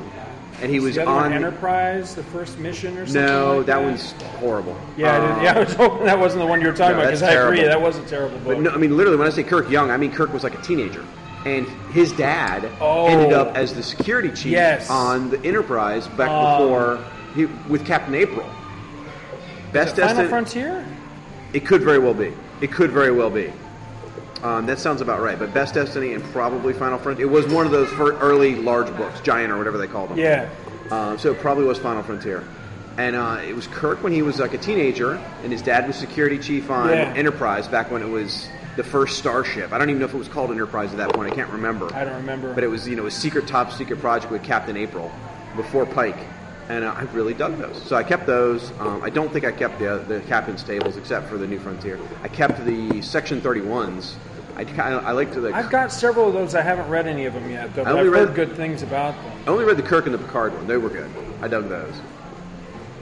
and 0.61 0.71
he 0.71 0.79
was 0.79 0.97
the 0.97 1.07
on. 1.07 1.33
Enterprise, 1.33 2.15
the 2.15 2.23
first 2.25 2.59
mission, 2.59 2.97
or 2.99 3.07
something. 3.07 3.25
no, 3.25 3.57
like 3.59 3.67
that, 3.67 3.77
that 3.79 3.83
one's 3.83 4.13
horrible. 4.39 4.77
Yeah, 4.97 5.15
I 5.15 5.17
Um, 5.17 5.35
did- 5.37 5.45
yeah. 5.45 5.55
I 5.57 5.59
was 5.61 5.73
hoping 5.75 6.05
that 6.07 6.19
wasn't 6.19 6.43
the 6.43 6.47
one 6.47 6.61
you 6.61 6.67
were 6.67 6.73
talking 6.75 6.97
No, 6.97 7.03
about 7.03 7.07
because 7.13 7.23
I 7.23 7.33
agree 7.33 7.63
that 7.63 7.81
was 7.81 7.97
a 7.97 8.03
terrible 8.05 8.37
book. 8.39 8.47
But 8.49 8.61
no, 8.61 8.71
I 8.71 8.77
mean 8.77 8.97
literally 8.97 9.17
when 9.17 9.27
I 9.27 9.31
say 9.31 9.43
Kirk 9.43 9.71
young, 9.71 9.91
I 9.91 9.97
mean 9.97 10.13
Kirk 10.13 10.33
was 10.35 10.45
like 10.45 10.55
a 10.59 10.61
teenager, 10.63 11.03
and 11.47 11.67
his 11.93 12.13
dad 12.13 12.69
Oh. 12.81 13.07
ended 13.07 13.33
up 13.33 13.57
as 13.57 13.75
the 13.75 13.83
security 13.83 14.29
chief 14.31 14.53
Yes. 14.53 14.91
on 14.91 15.31
the 15.31 15.43
Enterprise 15.45 16.07
back 16.09 16.29
Um, 16.29 16.63
before 16.63 16.99
he 17.35 17.47
with 17.69 17.87
Captain 17.87 18.15
April. 18.15 18.47
Best 19.73 19.97
Destiny 19.97 20.15
Final. 20.25 20.29
Frontier. 20.31 20.85
It 21.53 21.65
could 21.67 21.83
very 21.83 21.99
well 21.99 22.15
be. 22.15 22.33
It 22.61 22.73
could 22.73 22.91
very 22.91 23.13
well 23.13 23.31
be. 23.31 23.53
Um, 24.43 24.67
that 24.67 24.79
sounds 24.79 25.01
about 25.01 25.21
right. 25.21 25.39
But 25.39 25.53
Best 25.55 25.75
Destiny 25.75 26.13
and 26.15 26.25
probably 26.33 26.73
Final 26.73 26.99
Frontier. 26.99 27.27
It 27.27 27.31
was 27.31 27.47
one 27.47 27.67
of 27.67 27.73
those 27.73 27.89
early 27.99 28.57
large 28.57 28.95
books, 28.97 29.21
Giant 29.21 29.53
or 29.53 29.59
whatever 29.59 29.79
they 29.79 29.87
called 29.87 30.11
them. 30.11 30.19
Yeah. 30.19 30.47
Uh, 30.91 31.17
so 31.17 31.31
it 31.31 31.41
probably 31.41 31.65
was 31.65 31.79
Final 31.79 32.03
Frontier. 32.03 32.43
And 32.99 33.15
uh, 33.17 33.39
it 33.47 33.55
was 33.55 33.67
Kirk 33.69 34.03
when 34.03 34.13
he 34.13 34.23
was 34.23 34.41
like 34.41 34.53
a 34.53 34.59
teenager, 34.59 35.21
and 35.43 35.53
his 35.53 35.63
dad 35.63 35.87
was 35.87 35.97
security 35.97 36.39
chief 36.39 36.71
on 36.71 36.89
Yeah. 36.91 37.13
Enterprise 37.17 37.69
back 37.69 37.91
when 37.91 38.03
it 38.03 38.09
was 38.09 38.49
the 38.83 38.89
first 38.89 39.19
Starship. 39.19 39.73
I 39.73 39.79
don't 39.79 39.91
even 39.91 40.01
know 40.01 40.07
if 40.07 40.15
it 40.15 40.17
was 40.19 40.29
called 40.29 40.51
Enterprise 40.51 40.91
at 40.93 40.97
that 40.97 41.13
point. 41.13 41.31
I 41.31 41.35
can't 41.35 41.51
remember. 41.51 41.93
I 41.95 42.03
don't 42.03 42.17
remember. 42.17 42.55
But 42.55 42.65
it 42.65 42.69
was 42.69 42.89
you 42.89 42.97
know 42.97 43.05
a 43.05 43.11
secret 43.11 43.47
top 43.47 43.73
secret 43.73 44.01
project 44.01 44.33
with 44.33 44.43
Captain 44.43 44.75
April 44.75 45.13
before 45.55 45.85
Pike, 45.85 46.17
and 46.71 46.83
uh, 46.85 46.95
I 46.97 47.03
really 47.13 47.35
dug 47.35 47.59
those. 47.59 47.83
So 47.83 47.95
I 47.97 48.03
kept 48.03 48.25
those. 48.27 48.71
Um, 48.81 49.03
I 49.03 49.11
don't 49.11 49.31
think 49.31 49.45
I 49.45 49.53
kept 49.53 49.79
the 49.79 49.99
the 50.09 50.21
Captain's 50.23 50.63
Tables 50.63 50.97
except 50.97 51.29
for 51.29 51.37
the 51.37 51.47
New 51.47 51.59
Frontier. 51.61 52.01
I 52.23 52.29
kept 52.29 52.65
the 52.65 53.03
Section 53.03 53.43
31s. 53.43 54.15
I 54.57 54.65
kind 54.65 54.95
of 54.95 55.05
I 55.05 55.13
like 55.13 55.31
to 55.35 55.41
like. 55.41 55.55
I've 55.55 55.71
got 55.71 55.93
several 55.93 56.29
of 56.29 56.33
those. 56.33 56.55
I 56.55 56.63
haven't 56.63 56.89
read 56.89 57.07
any 57.07 57.27
of 57.27 57.35
them 57.35 57.51
yet, 57.51 57.75
though. 57.75 57.83
I 57.83 57.85
But 57.93 57.97
I've 57.99 58.07
read- 58.13 58.29
heard 58.29 58.35
good 58.35 58.57
things 58.57 58.83
about 58.83 59.15
them. 59.23 59.33
I 59.47 59.51
only 59.51 59.65
read 59.67 59.77
the 59.77 59.83
Kirk 59.83 60.07
and 60.07 60.15
the 60.15 60.19
Picard 60.19 60.55
one. 60.55 60.67
They 60.67 60.79
were 60.79 60.89
good. 60.89 61.11
I 61.43 61.49
dug 61.49 61.69
those. 61.69 61.95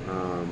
Um, 0.09 0.49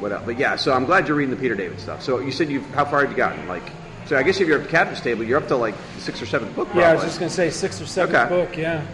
what 0.00 0.10
else? 0.10 0.24
But 0.26 0.36
yeah, 0.36 0.56
so 0.56 0.72
I'm 0.72 0.84
glad 0.84 1.06
you're 1.06 1.16
reading 1.16 1.32
the 1.34 1.40
Peter 1.40 1.54
David 1.54 1.78
stuff. 1.78 2.02
So 2.02 2.18
you 2.18 2.32
said 2.32 2.50
you 2.50 2.60
how 2.74 2.84
far 2.84 3.02
have 3.02 3.10
you 3.12 3.16
gotten? 3.16 3.46
Like, 3.46 3.62
so 4.06 4.16
I 4.16 4.22
guess 4.22 4.40
if 4.40 4.46
you're 4.46 4.60
at 4.60 4.68
Captain's 4.68 5.00
Table, 5.00 5.24
you're 5.24 5.38
up 5.38 5.48
to 5.48 5.56
like 5.56 5.74
sixth 5.98 6.22
or 6.22 6.26
seventh 6.26 6.54
book. 6.54 6.66
Probably. 6.68 6.82
Yeah, 6.82 6.90
I 6.90 6.94
was 6.94 7.04
just 7.04 7.18
gonna 7.18 7.30
say 7.30 7.50
sixth 7.50 7.80
or 7.82 7.86
seventh 7.86 8.16
Okay. 8.16 8.28
book. 8.28 8.56
Yeah, 8.56 8.86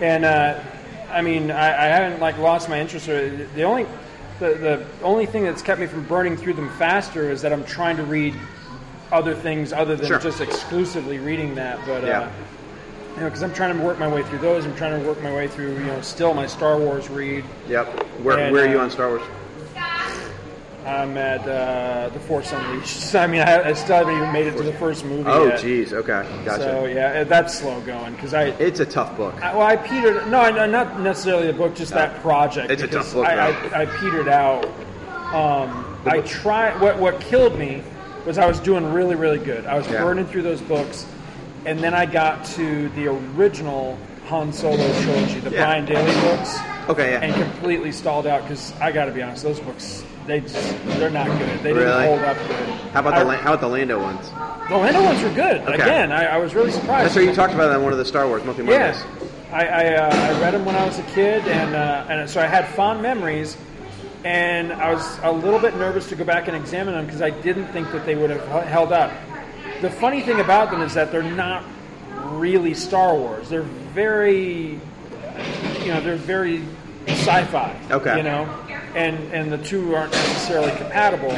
and 0.00 0.24
uh, 0.24 0.60
I 1.10 1.22
mean, 1.22 1.50
I, 1.50 1.68
I 1.68 1.86
haven't 1.88 2.20
like 2.20 2.38
lost 2.38 2.68
my 2.68 2.80
interest. 2.80 3.08
Or 3.08 3.28
the 3.54 3.62
only 3.64 3.86
the, 4.40 4.54
the 4.54 4.86
only 5.02 5.26
thing 5.26 5.44
that's 5.44 5.62
kept 5.62 5.80
me 5.80 5.86
from 5.86 6.04
burning 6.04 6.36
through 6.36 6.54
them 6.54 6.70
faster 6.78 7.30
is 7.30 7.42
that 7.42 7.52
I'm 7.52 7.64
trying 7.64 7.96
to 7.98 8.02
read 8.02 8.34
other 9.12 9.34
things 9.34 9.72
other 9.72 9.94
than 9.96 10.06
Sure. 10.06 10.18
just 10.18 10.40
exclusively 10.40 11.18
reading 11.18 11.54
that. 11.56 11.78
But 11.86 12.04
uh, 12.04 12.06
Yeah. 12.06 12.32
you 13.14 13.20
know, 13.20 13.26
because 13.26 13.42
I'm 13.42 13.52
trying 13.54 13.76
to 13.76 13.82
work 13.82 13.98
my 13.98 14.08
way 14.08 14.22
through 14.24 14.38
those. 14.38 14.64
I'm 14.64 14.74
trying 14.76 15.00
to 15.00 15.06
work 15.08 15.22
my 15.22 15.34
way 15.34 15.48
through 15.48 15.74
you 15.74 15.84
know 15.84 16.00
still 16.00 16.32
my 16.34 16.46
Star 16.46 16.78
Wars 16.78 17.08
read. 17.10 17.44
Yep. 17.68 17.86
Where, 18.22 18.38
And, 18.38 18.52
where 18.52 18.64
are 18.66 18.70
you 18.70 18.80
uh, 18.80 18.84
on 18.84 18.90
Star 18.90 19.08
Wars? 19.08 19.22
I'm 20.86 21.16
at 21.18 21.40
uh, 21.48 22.10
the 22.10 22.20
Force 22.20 22.52
Unleashed. 22.52 23.14
I 23.14 23.26
mean, 23.26 23.40
I, 23.40 23.70
I 23.70 23.72
still 23.72 23.96
haven't 23.96 24.14
even 24.16 24.32
made 24.32 24.46
it 24.46 24.56
to 24.56 24.62
the 24.62 24.72
first 24.74 25.04
movie 25.04 25.24
Oh, 25.26 25.56
geez. 25.56 25.92
Okay, 25.92 26.22
gotcha. 26.44 26.62
So 26.62 26.84
yeah, 26.86 27.24
that's 27.24 27.58
slow 27.58 27.80
going 27.80 28.14
because 28.14 28.34
I 28.34 28.44
It's 28.60 28.78
a 28.80 28.86
tough 28.86 29.16
book. 29.16 29.34
I, 29.42 29.54
well, 29.56 29.66
I 29.66 29.76
petered. 29.76 30.28
No, 30.28 30.40
I- 30.40 30.66
not 30.66 31.00
necessarily 31.00 31.48
the 31.48 31.52
book, 31.52 31.74
just 31.74 31.92
that 31.92 32.20
project. 32.20 32.70
It's 32.70 32.82
a 32.82 32.88
tough 32.88 33.12
book, 33.12 33.26
I. 33.26 33.50
I, 33.50 33.82
I 33.82 33.86
petered 33.98 34.28
out. 34.28 34.64
Um, 35.34 35.98
I 36.06 36.20
try. 36.20 36.76
What 36.80 36.98
what 36.98 37.20
killed 37.20 37.58
me 37.58 37.82
was 38.24 38.38
I 38.38 38.46
was 38.46 38.60
doing 38.60 38.92
really 38.92 39.16
really 39.16 39.38
good. 39.40 39.66
I 39.66 39.76
was 39.76 39.86
Yeah. 39.88 40.02
burning 40.04 40.26
through 40.26 40.42
those 40.42 40.60
books, 40.60 41.04
and 41.64 41.80
then 41.80 41.94
I 41.94 42.06
got 42.06 42.44
to 42.56 42.88
the 42.90 43.08
original 43.08 43.98
Han 44.28 44.52
Solo 44.52 44.76
trilogy, 45.02 45.40
the 45.40 45.50
Yeah. 45.50 45.64
Brian 45.64 45.84
Daley 45.84 46.12
books, 46.20 46.56
Okay, 46.88 47.12
yeah. 47.12 47.20
and 47.22 47.34
completely 47.34 47.90
stalled 47.90 48.26
out 48.26 48.42
because 48.42 48.72
I 48.80 48.92
got 48.92 49.06
to 49.06 49.12
be 49.12 49.22
honest, 49.22 49.42
those 49.42 49.58
books 49.60 50.04
they 50.26 50.40
just 50.40 50.84
they're 50.98 51.10
not 51.10 51.26
good. 51.38 51.60
They 51.62 51.72
Really? 51.72 51.86
didn't 52.04 52.18
hold 52.18 52.20
up 52.22 52.36
good. 52.48 52.68
How 52.92 53.00
about 53.00 53.14
I- 53.14 53.18
the 53.20 53.24
La- 53.24 53.36
how 53.36 53.50
about 53.54 53.60
the 53.60 53.68
Lando 53.68 54.00
ones? 54.02 54.30
the 54.68 54.76
Lando 54.76 55.02
ones 55.04 55.22
were 55.22 55.30
good. 55.30 55.60
Okay. 55.62 55.74
Again, 55.74 56.10
I, 56.12 56.24
I 56.26 56.36
was 56.38 56.54
really 56.54 56.70
surprised. 56.72 57.06
That's 57.06 57.14
what 57.16 57.24
you 57.24 57.34
talked 57.34 57.54
about 57.54 57.70
on 57.70 57.82
one 57.82 57.92
of 57.92 57.98
the 57.98 58.04
Star 58.04 58.26
Wars 58.26 58.44
Monthly 58.44 58.64
Mondays. 58.64 59.00
Yeah, 59.00 59.56
I 59.56 59.66
I, 59.66 59.94
uh, 59.94 60.10
I 60.36 60.40
read 60.40 60.54
them 60.54 60.64
when 60.64 60.74
I 60.74 60.84
was 60.84 60.98
a 60.98 61.02
kid, 61.04 61.46
and 61.46 61.74
uh, 61.74 62.06
and 62.08 62.28
so 62.28 62.40
I 62.40 62.46
had 62.46 62.66
fond 62.68 63.00
memories, 63.02 63.56
and 64.24 64.72
I 64.72 64.92
was 64.92 65.18
a 65.22 65.30
little 65.30 65.60
bit 65.60 65.76
nervous 65.76 66.08
to 66.08 66.16
go 66.16 66.24
back 66.24 66.48
and 66.48 66.56
examine 66.56 66.94
them 66.94 67.06
because 67.06 67.22
I 67.22 67.30
didn't 67.30 67.68
think 67.68 67.90
that 67.92 68.04
they 68.06 68.16
would 68.16 68.30
have 68.30 68.42
h- 68.64 68.68
held 68.68 68.92
up. 68.92 69.12
The 69.82 69.90
funny 69.90 70.22
thing 70.22 70.40
about 70.40 70.70
them 70.70 70.80
is 70.82 70.94
that 70.94 71.12
they're 71.12 71.22
not 71.22 71.62
really 72.32 72.74
Star 72.74 73.14
Wars. 73.14 73.48
They're 73.48 73.62
very, 73.62 74.80
you 75.82 75.88
know, 75.88 76.00
they're 76.00 76.16
very 76.16 76.62
sci-fi. 77.06 77.76
Okay. 77.90 78.16
You 78.16 78.22
know, 78.24 78.48
and 78.96 79.16
and 79.32 79.52
the 79.52 79.58
two 79.58 79.94
aren't 79.94 80.12
necessarily 80.12 80.72
compatible. 80.76 81.36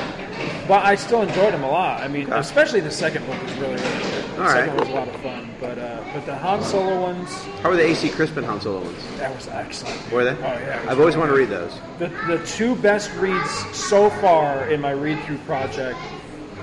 But 0.69 0.85
I 0.85 0.95
still 0.97 1.23
enjoyed 1.23 1.53
them 1.55 1.65
a 1.65 1.71
lot. 1.71 2.01
I 2.03 2.09
mean, 2.09 2.31
especially 2.33 2.81
the 2.81 2.91
second 2.91 3.27
book 3.27 3.43
was 3.43 3.53
really, 3.55 3.75
really 3.77 4.03
good. 4.03 4.25
The 4.37 4.43
All 4.43 4.49
second 4.51 4.71
right. 4.77 4.81
was 4.81 4.89
a 4.89 4.93
lot 4.93 5.09
of 5.09 5.17
fun. 5.23 5.51
But 5.61 5.79
uh, 5.79 6.05
but 6.13 6.27
the 6.27 6.37
Han 6.37 6.63
Solo 6.63 7.01
ones, 7.01 7.31
How 7.63 7.71
were 7.71 7.77
the 7.77 7.85
AC 7.87 8.11
Crispin 8.11 8.45
Han 8.45 8.61
Solo 8.61 8.83
ones? 8.83 9.03
that 9.17 9.35
was 9.35 9.49
excellent. 9.49 10.13
Were 10.13 10.25
they? 10.25 10.31
Oh 10.31 10.43
yeah. 10.43 10.87
I've 10.89 11.01
always 11.01 11.17
wanted 11.17 11.33
to 11.33 11.39
read 11.39 11.49
those. 11.49 11.79
The, 11.99 12.09
the 12.29 12.43
two 12.47 12.77
best 12.77 13.11
reads 13.15 13.51
so 13.77 14.11
far 14.11 14.69
in 14.69 14.81
my 14.81 14.91
read 14.93 15.19
through 15.25 15.39
project 15.39 15.99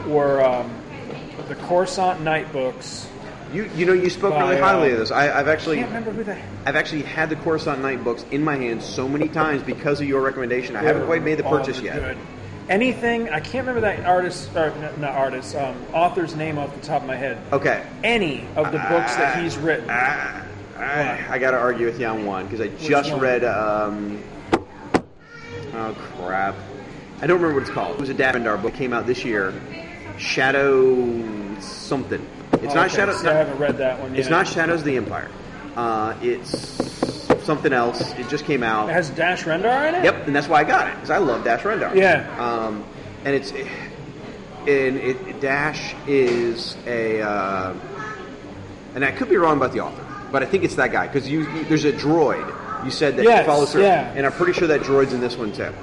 were 0.07 0.43
um, 0.45 0.71
the 1.49 1.55
Coruscant 1.55 2.21
Night 2.21 2.51
books. 2.53 3.07
You 3.55 3.71
you 3.73 3.85
know 3.85 3.93
you 3.93 4.09
spoke 4.09 4.33
By, 4.33 4.41
really 4.41 4.61
highly 4.61 4.89
uh, 4.89 4.93
of 4.93 4.99
this. 4.99 5.11
I, 5.11 5.39
I've 5.39 5.47
I 5.47 5.53
actually 5.53 5.77
can't 5.77 5.87
remember 5.87 6.11
who 6.11 6.25
the 6.25 6.37
I've 6.65 6.75
actually 6.75 7.03
had 7.03 7.29
the 7.29 7.37
Coruscant 7.37 7.81
Night 7.81 8.03
books 8.03 8.25
in 8.31 8.43
my 8.43 8.57
hands 8.57 8.83
so 8.83 9.07
many 9.07 9.29
times 9.29 9.63
because 9.63 10.01
of 10.01 10.07
your 10.07 10.21
recommendation. 10.21 10.75
I 10.75 10.83
haven't 10.83 11.05
quite 11.05 11.23
made 11.23 11.39
the 11.39 11.43
purchase 11.43 11.79
yet. 11.79 11.99
good. 11.99 12.17
Anything 12.67 13.29
I 13.29 13.39
can't 13.39 13.65
remember 13.65 13.81
that 13.81 14.05
artist 14.05 14.53
or 14.55 14.71
n- 14.71 14.99
not 14.99 15.11
artist 15.15 15.55
um, 15.55 15.77
author's 15.93 16.35
name 16.35 16.57
off 16.57 16.75
the 16.75 16.85
top 16.85 17.01
of 17.01 17.07
my 17.07 17.15
head. 17.15 17.37
Okay. 17.53 17.85
Any 18.03 18.45
of 18.57 18.73
the 18.73 18.79
books 18.89 19.15
that 19.15 19.41
he's 19.41 19.55
written. 19.55 19.89
I, 19.89 21.25
I 21.29 21.39
got 21.39 21.51
to 21.51 21.57
argue 21.57 21.85
with 21.85 21.97
you 21.97 22.07
on 22.07 22.25
one 22.25 22.45
because 22.45 22.59
I 22.59 22.67
just 22.85 23.11
one? 23.11 23.21
read. 23.21 23.45
Um, 23.45 24.21
oh 25.73 25.95
crap! 26.17 26.55
I 27.21 27.27
don't 27.27 27.37
remember 27.37 27.53
what 27.53 27.63
it's 27.63 27.71
called. 27.71 27.95
It 27.95 28.01
was 28.01 28.09
a 28.09 28.13
Dash 28.13 28.35
Rendar 28.35 28.61
book. 28.61 28.73
It 28.73 28.77
came 28.77 28.91
out 28.91 29.07
this 29.07 29.23
year. 29.23 29.53
Shadow 30.17 31.59
something. 31.61 32.27
It's 32.63 32.71
Oh, 32.71 32.75
not 32.75 32.87
okay, 32.87 32.95
Shadow. 32.95 33.13
see, 33.13 33.27
I 33.27 33.33
haven't 33.33 33.57
read 33.59 33.77
that 33.77 33.99
one 33.99 34.11
yet. 34.11 34.19
It's 34.19 34.29
not 34.29 34.47
Shadows 34.47 34.79
of 34.79 34.85
the 34.85 34.97
Empire. 34.97 35.29
Uh, 35.75 36.15
it's 36.21 36.49
something 37.43 37.73
else. 37.73 38.01
It 38.17 38.27
just 38.29 38.45
came 38.45 38.63
out. 38.63 38.89
It 38.89 38.93
has 38.93 39.09
Dash 39.11 39.43
Rendar 39.43 39.89
in 39.89 39.95
it. 39.95 40.03
Yep, 40.03 40.27
and 40.27 40.35
that's 40.35 40.47
why 40.47 40.61
I 40.61 40.63
got 40.63 40.87
it 40.87 40.95
because 40.95 41.09
I 41.09 41.17
love 41.17 41.43
Dash 41.43 41.61
Rendar. 41.61 41.93
Yeah. 41.95 42.25
Um, 42.39 42.83
and 43.25 43.35
it's 43.35 43.51
and 43.51 44.97
it 44.97 45.39
Dash 45.41 45.93
is 46.07 46.75
a 46.87 47.21
uh, 47.21 47.73
and 48.95 49.03
I 49.05 49.11
could 49.11 49.29
be 49.29 49.35
wrong 49.37 49.57
about 49.57 49.73
the 49.73 49.81
author, 49.81 50.05
but 50.31 50.41
I 50.43 50.45
think 50.45 50.63
it's 50.63 50.75
that 50.75 50.91
guy 50.91 51.07
because 51.07 51.27
you, 51.29 51.41
you 51.51 51.63
there's 51.65 51.85
a 51.85 51.91
droid. 51.93 52.53
You 52.85 52.91
said 52.91 53.17
that 53.17 53.23
Yes, 53.23 53.45
follows 53.45 53.71
through, 53.71 53.81
yeah. 53.83 54.13
and 54.15 54.25
I'm 54.25 54.31
pretty 54.31 54.53
sure 54.53 54.67
that 54.67 54.81
droid's 54.81 55.11
in 55.13 55.19
this 55.19 55.35
one 55.37 55.51
too. 55.51 55.73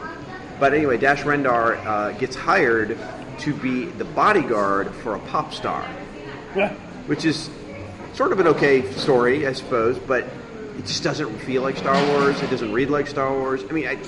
But 0.61 0.73
anyway, 0.73 0.97
Dash 0.99 1.23
Rendar 1.23 1.85
uh, 1.85 2.13
gets 2.13 2.37
hired 2.37 2.97
to 3.41 3.55
be 3.55 3.87
the 3.87 4.05
bodyguard 4.05 4.93
for 4.97 5.17
a 5.17 5.19
pop 5.19 5.53
star 5.53 5.85
Yeah. 6.57 6.73
which 7.07 7.25
is 7.25 7.51
sort 8.15 8.33
of 8.33 8.41
an 8.41 8.47
okay 8.49 8.91
story, 8.93 9.47
I 9.47 9.53
suppose, 9.53 9.99
but 9.99 10.25
it 10.79 10.87
just 10.87 11.03
doesn't 11.03 11.35
feel 11.41 11.63
like 11.63 11.77
Star 11.77 11.95
Wars. 12.09 12.41
It 12.43 12.51
doesn't 12.51 12.73
read 12.73 12.91
like 12.91 13.07
Star 13.07 13.33
Wars. 13.33 13.63
I 13.69 13.73
mean, 13.73 13.87
I, 13.87 13.99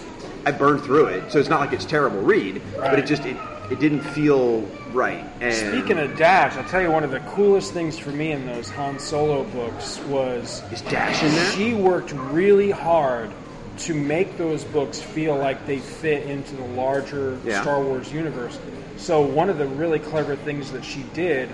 I 0.46 0.50
burned 0.52 0.82
through 0.82 1.06
it, 1.06 1.30
so 1.32 1.38
it's 1.38 1.48
not 1.48 1.60
like 1.60 1.72
it's 1.72 1.84
terrible 1.84 2.20
read, 2.20 2.60
but 2.76 2.98
it 2.98 3.06
just 3.06 3.24
it, 3.24 3.36
it 3.70 3.80
didn't 3.80 4.02
feel 4.02 4.60
right. 4.92 5.24
And 5.40 5.54
Speaking 5.54 5.98
of 5.98 6.16
Dash, 6.18 6.54
I'll 6.56 6.68
tell 6.68 6.82
you 6.82 6.90
one 6.90 7.02
of 7.04 7.10
the 7.10 7.20
coolest 7.20 7.72
things 7.72 7.98
for 7.98 8.10
me 8.10 8.32
in 8.32 8.46
those 8.46 8.68
Han 8.70 8.98
Solo 8.98 9.44
books 9.44 9.98
was 10.00 10.62
is 10.72 10.82
Dash 10.82 11.22
in 11.22 11.30
that? 11.32 11.54
she 11.54 11.72
worked 11.74 12.12
really 12.12 12.70
hard 12.70 13.30
to 13.78 13.94
make 13.94 14.36
those 14.38 14.62
books 14.64 15.00
feel 15.00 15.36
like 15.36 15.66
they 15.66 15.78
fit 15.78 16.24
into 16.28 16.54
the 16.56 16.64
larger 16.64 17.38
Yeah. 17.44 17.60
Star 17.62 17.82
Wars 17.82 18.12
universe. 18.12 18.58
So 18.96 19.20
one 19.22 19.50
of 19.50 19.58
the 19.58 19.66
really 19.66 19.98
clever 19.98 20.36
things 20.36 20.70
that 20.72 20.84
she 20.84 21.02
did 21.14 21.48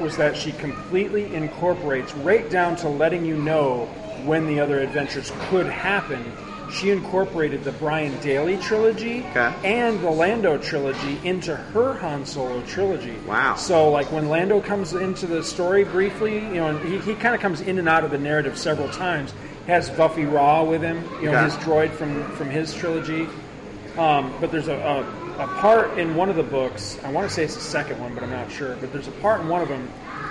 was 0.00 0.16
that 0.16 0.36
she 0.36 0.52
completely 0.52 1.34
incorporates 1.34 2.14
right 2.14 2.48
down 2.50 2.76
to 2.76 2.88
letting 2.88 3.24
you 3.24 3.36
know 3.36 3.86
when 4.24 4.46
the 4.46 4.60
other 4.60 4.80
adventures 4.80 5.32
could 5.50 5.66
happen. 5.66 6.24
She 6.72 6.90
incorporated 6.90 7.62
the 7.62 7.72
Brian 7.72 8.18
Daley 8.20 8.56
trilogy 8.56 9.20
Okay. 9.30 9.52
and 9.64 10.00
the 10.00 10.10
Lando 10.10 10.56
trilogy 10.58 11.20
into 11.22 11.54
her 11.54 11.92
Han 11.98 12.24
Solo 12.26 12.62
trilogy. 12.62 13.16
Wow. 13.28 13.54
So, 13.56 13.90
like 13.90 14.10
when 14.10 14.28
Lando 14.28 14.60
comes 14.60 14.92
into 14.94 15.26
the 15.26 15.42
story 15.44 15.84
briefly, 15.84 16.34
you 16.36 16.54
know, 16.54 16.68
and 16.68 16.88
he, 16.88 16.98
he 17.00 17.14
kind 17.14 17.34
of 17.34 17.40
comes 17.40 17.60
in 17.60 17.78
and 17.78 17.88
out 17.88 18.02
of 18.02 18.10
the 18.10 18.18
narrative 18.18 18.58
several 18.58 18.88
times. 18.88 19.32
Has 19.66 19.88
Vuffi 19.90 20.30
Raa 20.30 20.62
with 20.62 20.82
him, 20.82 21.02
you 21.22 21.30
know, 21.30 21.38
Okay. 21.38 21.44
his 21.44 21.54
droid 21.54 21.90
from 21.92 22.22
from 22.32 22.50
his 22.50 22.74
trilogy. 22.74 23.26
Um, 23.96 24.34
but 24.40 24.50
there's 24.50 24.68
a, 24.68 24.74
a, 24.76 25.00
a 25.38 25.46
part 25.46 25.98
in 25.98 26.14
one 26.14 26.28
of 26.28 26.36
the 26.36 26.42
books. 26.42 26.98
I 27.04 27.10
want 27.10 27.28
to 27.28 27.34
say 27.34 27.44
it's 27.44 27.54
the 27.54 27.60
second 27.60 28.00
one, 28.00 28.14
but 28.14 28.22
I'm 28.22 28.30
not 28.30 28.50
sure. 28.50 28.76
But 28.76 28.92
there's 28.92 29.08
a 29.08 29.12
part 29.12 29.40
in 29.40 29.48
one 29.48 29.62
of 29.62 29.68
them 29.68 29.88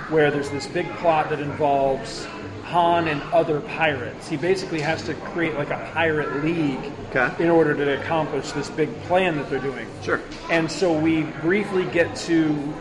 where 0.08 0.30
there's 0.30 0.50
this 0.50 0.66
big 0.66 0.88
plot 0.96 1.30
that 1.30 1.40
involves 1.40 2.26
Han 2.64 3.08
and 3.08 3.22
other 3.24 3.60
pirates. 3.60 4.28
He 4.28 4.36
basically 4.36 4.80
has 4.80 5.02
to 5.04 5.14
create 5.14 5.54
like 5.54 5.70
a 5.70 5.90
pirate 5.92 6.44
league 6.44 6.92
Okay. 7.14 7.44
in 7.44 7.50
order 7.50 7.74
to 7.74 8.00
accomplish 8.00 8.50
this 8.52 8.70
big 8.70 8.92
plan 9.02 9.36
that 9.36 9.48
they're 9.50 9.58
doing. 9.58 9.86
Sure. 10.02 10.20
And 10.50 10.70
so 10.70 10.92
we 10.98 11.22
briefly 11.42 11.84
get 11.84 12.16
to 12.16 12.74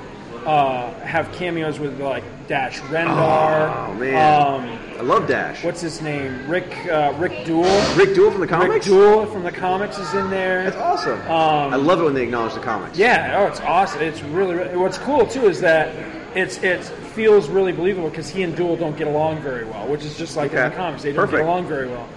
uh, 0.45 0.93
have 0.99 1.31
cameos 1.33 1.79
with 1.79 1.99
like 1.99 2.23
Dash 2.47 2.79
Rendar. 2.81 3.87
Oh, 3.89 3.93
man. 3.95 4.41
Um, 4.41 4.79
I 4.97 5.01
love 5.01 5.27
Dash. 5.27 5.63
what's 5.63 5.81
his 5.81 6.01
name? 6.01 6.47
Rik 6.47 6.85
uh, 6.87 7.13
Rik 7.17 7.45
Duel. 7.45 7.95
Rik 7.95 8.13
Duel 8.13 8.31
from 8.31 8.41
the 8.41 8.47
comics. 8.47 8.69
Rik 8.69 8.83
comics? 8.83 8.85
Duel 8.85 9.25
from 9.27 9.43
the 9.43 9.51
comics 9.51 9.97
is 9.97 10.13
in 10.13 10.29
there. 10.29 10.63
That's 10.63 10.77
awesome. 10.77 11.19
Um, 11.21 11.73
I 11.73 11.75
love 11.75 12.01
it 12.01 12.03
when 12.03 12.13
they 12.13 12.23
acknowledge 12.23 12.53
the 12.53 12.59
comics. 12.59 12.97
Yeah, 12.97 13.39
oh, 13.39 13.47
it's 13.47 13.61
awesome. 13.61 14.01
It's 14.01 14.21
really, 14.23 14.55
really 14.55 14.77
what's 14.77 14.97
cool 14.97 15.25
too 15.25 15.47
is 15.47 15.61
that 15.61 15.93
it's 16.35 16.57
it 16.63 16.83
feels 16.83 17.47
really 17.47 17.71
believable 17.71 18.09
because 18.09 18.29
he 18.29 18.43
and 18.43 18.55
Duel 18.55 18.75
don't 18.75 18.97
get 18.97 19.07
along 19.07 19.41
very 19.41 19.65
well, 19.65 19.87
which 19.87 20.03
is 20.03 20.17
just 20.17 20.35
like 20.35 20.51
in 20.51 20.69
the 20.69 20.75
comics. 20.75 21.03
They 21.03 21.11
don't 21.11 21.25
Perfect. 21.25 21.43
get 21.43 21.47
along 21.47 21.67
very 21.67 21.87
well. 21.87 22.07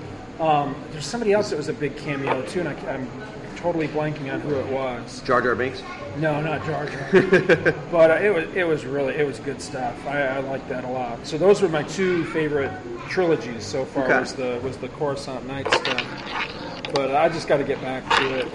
Um, 0.41 0.77
there's 0.91 1.07
somebody 1.07 1.33
else 1.33 1.51
that 1.51 1.57
was 1.57 1.69
a 1.69 1.73
big 1.73 1.97
cameo 1.97 2.45
too, 2.47 2.61
and 2.61 2.69
I, 2.69 2.73
I'm 2.93 3.09
totally 3.57 3.89
blanking 3.89 4.33
on 4.33 4.41
who 4.41 4.55
it 4.55 4.67
was. 4.67 5.21
Jar 5.23 5.43
Jar 5.43 5.55
Binks. 5.55 5.83
No, 6.19 6.41
not 6.41 6.65
Jar 6.65 6.87
Jar. 6.87 7.09
but 7.91 8.11
uh, 8.11 8.15
it 8.23 8.33
was 8.33 8.55
it 8.55 8.67
was 8.67 8.85
really 8.85 9.15
it 9.15 9.27
was 9.27 9.39
good 9.41 9.61
stuff. 9.61 10.07
I, 10.07 10.23
I 10.23 10.39
like 10.39 10.67
that 10.69 10.85
a 10.85 10.89
lot. 10.89 11.27
So 11.27 11.37
those 11.39 11.63
were 11.63 11.69
my 11.69 11.83
two 11.83 12.25
favorite 12.27 12.73
trilogies 13.09 13.65
so 13.65 13.85
far. 13.85 14.05
Okay. 14.05 14.21
Was 14.21 14.35
the 14.35 14.61
was 14.63 14.77
the 14.77 14.89
Coruscant 14.89 15.47
Night 15.47 15.71
stuff. 15.73 16.93
But 16.95 17.15
I 17.15 17.29
just 17.29 17.49
got 17.49 17.57
to 17.57 17.65
get 17.65 17.81
back 17.81 18.09
to 18.19 18.39
it. 18.39 18.49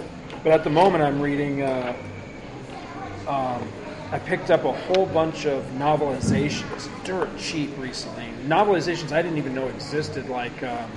But 0.43 0.54
at 0.54 0.64
the 0.64 0.70
moment, 0.70 1.04
I'm 1.04 1.22
reading. 1.22 1.62
Uh, 1.62 1.95
um, 3.28 3.68
I 4.12 4.20
picked 4.20 4.52
up 4.52 4.66
a 4.66 4.74
whole 4.74 5.06
bunch 5.06 5.45
of 5.45 5.64
novelizations, 5.78 6.89
dirt 7.06 7.30
cheap 7.38 7.70
recently. 7.78 8.26
Novelizations 8.45 9.14
I 9.14 9.22
didn't 9.22 9.38
even 9.38 9.56
know 9.56 9.70
existed, 9.70 10.28
like 10.28 10.64
um, 10.64 10.91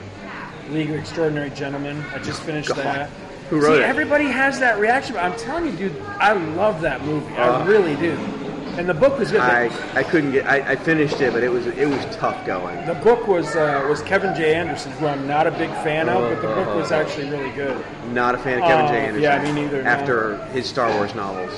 League 0.71 0.91
of 0.91 0.97
Extraordinary 0.97 1.51
Gentlemen. 1.51 2.03
I 2.13 2.19
just 2.19 2.43
finished 2.43 2.71
God. 2.71 2.79
that. 2.79 3.11
Who 3.51 3.61
wrote 3.61 3.77
See, 3.77 3.83
it? 3.83 3.89
everybody 3.89 4.25
has 4.25 4.59
that 4.61 4.79
reaction, 4.79 5.15
but 5.15 5.25
I'm 5.25 5.37
telling 5.39 5.67
you, 5.67 5.73
dude, 5.91 6.01
I 6.19 6.33
love 6.33 6.81
that 6.81 7.05
movie. 7.05 7.35
I 7.37 7.49
Uh, 7.49 7.67
really 7.67 7.95
do. 7.97 8.13
And 8.77 8.89
the 8.89 8.95
book 8.95 9.19
was 9.21 9.31
good. 9.31 9.41
I, 9.41 9.67
I 9.95 10.03
couldn't 10.03 10.33
get. 10.33 10.47
I, 10.49 10.73
I 10.73 10.77
finished 10.77 11.21
it, 11.21 11.33
but 11.33 11.45
it 11.45 11.49
was 11.49 11.65
it 11.69 11.89
was 11.89 12.05
tough 12.17 12.45
going. 12.45 12.85
the 12.87 12.95
book 12.95 13.29
was 13.29 13.55
uh, 13.55 13.87
was 13.89 14.03
Kevin 14.03 14.35
J. 14.35 14.55
Anderson, 14.57 14.91
who 14.93 15.07
I'm 15.07 15.29
not 15.29 15.47
a 15.47 15.53
big 15.53 15.71
fan 15.85 16.09
of, 16.09 16.23
but 16.29 16.41
the 16.43 16.49
book 16.55 16.75
was 16.75 16.91
actually 16.91 17.31
really 17.31 17.53
good. 17.53 17.85
Not 18.13 18.35
a 18.35 18.39
fan 18.39 18.59
of 18.59 18.65
Kevin 18.65 18.87
Oh, 18.87 18.89
J. 18.89 18.97
Anderson. 19.07 19.23
yeah, 19.23 19.43
me 19.45 19.53
neither, 19.63 19.81
no. 19.83 19.89
After 19.89 20.45
his 20.47 20.67
Star 20.67 20.91
Wars 20.97 21.15
novels, 21.15 21.53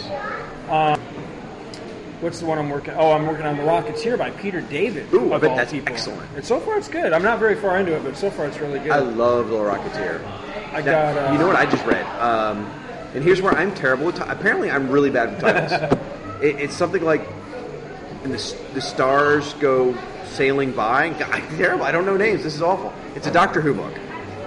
What's 2.21 2.41
the 2.41 2.47
one 2.47 2.59
I'm 2.59 2.71
working? 2.71 2.95
Oh, 2.97 3.13
I'm 3.13 3.27
working 3.27 3.45
on 3.47 3.57
The 3.59 3.63
Rocketeer 3.63 4.17
by 4.19 4.31
Peter 4.31 4.61
David. 4.63 5.13
Ooh, 5.13 5.33
I 5.35 5.39
bet 5.39 5.55
that's 5.55 5.73
people. 5.73 5.93
excellent. 5.93 6.29
And 6.35 6.43
so 6.45 6.59
far, 6.61 6.79
it's 6.79 6.89
good. 6.89 7.13
I'm 7.13 7.23
not 7.23 7.39
very 7.39 7.55
far 7.55 7.79
into 7.79 7.95
it, 7.95 8.03
but 8.05 8.17
so 8.17 8.31
far, 8.31 8.47
it's 8.47 8.59
really 8.59 8.79
good. 8.79 8.91
I 8.91 9.01
love 9.01 9.49
The 9.51 9.57
Rocketeer. 9.57 10.21
I 10.73 10.83
got. 10.83 11.17
Uh, 11.17 11.33
you 11.33 11.39
know 11.39 11.47
what 11.47 11.57
I 11.57 11.67
just 11.67 11.85
read? 11.85 12.05
Um, 12.21 12.67
and 13.15 13.25
here's 13.25 13.41
where 13.41 13.55
I'm 13.55 13.75
terrible 13.75 14.07
with. 14.07 14.17
T- 14.17 14.25
apparently, 14.27 14.71
I'm 14.71 14.91
really 14.91 15.11
bad 15.11 15.31
with 15.31 15.41
titles. 15.41 15.73
it, 16.43 16.61
it's 16.61 16.75
something 16.75 17.03
like, 17.03 17.27
and 18.25 18.33
the, 18.33 18.57
the 18.75 18.81
stars 18.81 19.55
go 19.55 19.97
sailing 20.27 20.73
by. 20.73 21.11
God, 21.11 21.23
I'm 21.33 21.57
terrible. 21.57 21.85
I 21.85 21.93
don't 21.93 22.07
know 22.07 22.17
names. 22.17 22.43
This 22.43 22.55
is 22.55 22.63
awful. 22.63 22.93
It's 23.15 23.27
a 23.27 23.33
Doctor 23.33 23.61
Who 23.61 23.75
book, 23.75 23.95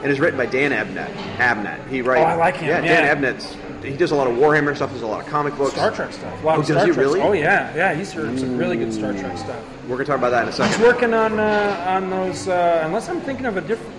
and 0.01 0.11
it's 0.11 0.19
written 0.19 0.37
by 0.37 0.45
Dan 0.45 0.71
Abnett. 0.71 1.11
Abnett. 1.37 1.87
He 1.87 2.01
writes. 2.01 2.21
Oh, 2.21 2.27
I 2.27 2.35
like 2.35 2.57
him, 2.57 2.69
Yeah, 2.69 2.83
yeah. 2.83 3.01
Dan 3.01 3.17
Abnett's. 3.17 3.57
He 3.83 3.95
does 3.95 4.11
a 4.11 4.15
lot 4.15 4.27
of 4.27 4.35
Warhammer 4.35 4.75
stuff. 4.75 4.91
Does 4.91 5.03
a 5.03 5.07
lot 5.07 5.21
of 5.21 5.27
comic 5.27 5.55
books. 5.55 5.71
Star 5.71 5.89
Trek 5.89 6.11
stuff. 6.11 6.37
Oh, 6.43 6.57
does 6.57 6.67
Star 6.67 6.85
he 6.85 6.91
Trek 6.91 6.97
really? 6.97 7.21
Oh 7.21 7.31
yeah, 7.31 7.73
yeah. 7.73 7.93
He's 7.93 8.13
written 8.15 8.37
some 8.37 8.57
really 8.57 8.75
good 8.77 8.93
Star 8.93 9.13
Trek 9.13 9.37
stuff. 9.37 9.63
We're 9.87 9.95
gonna 9.95 10.05
talk 10.05 10.17
about 10.17 10.31
that 10.31 10.43
in 10.43 10.49
a 10.49 10.51
second. 10.51 10.77
He's 10.77 10.85
working 10.85 11.13
on 11.13 11.39
uh, 11.39 11.85
on 11.87 12.09
those. 12.09 12.47
Uh, 12.49 12.81
unless 12.85 13.07
I'm 13.07 13.21
thinking 13.21 13.45
of 13.45 13.55
a 13.55 13.61
different. 13.61 13.98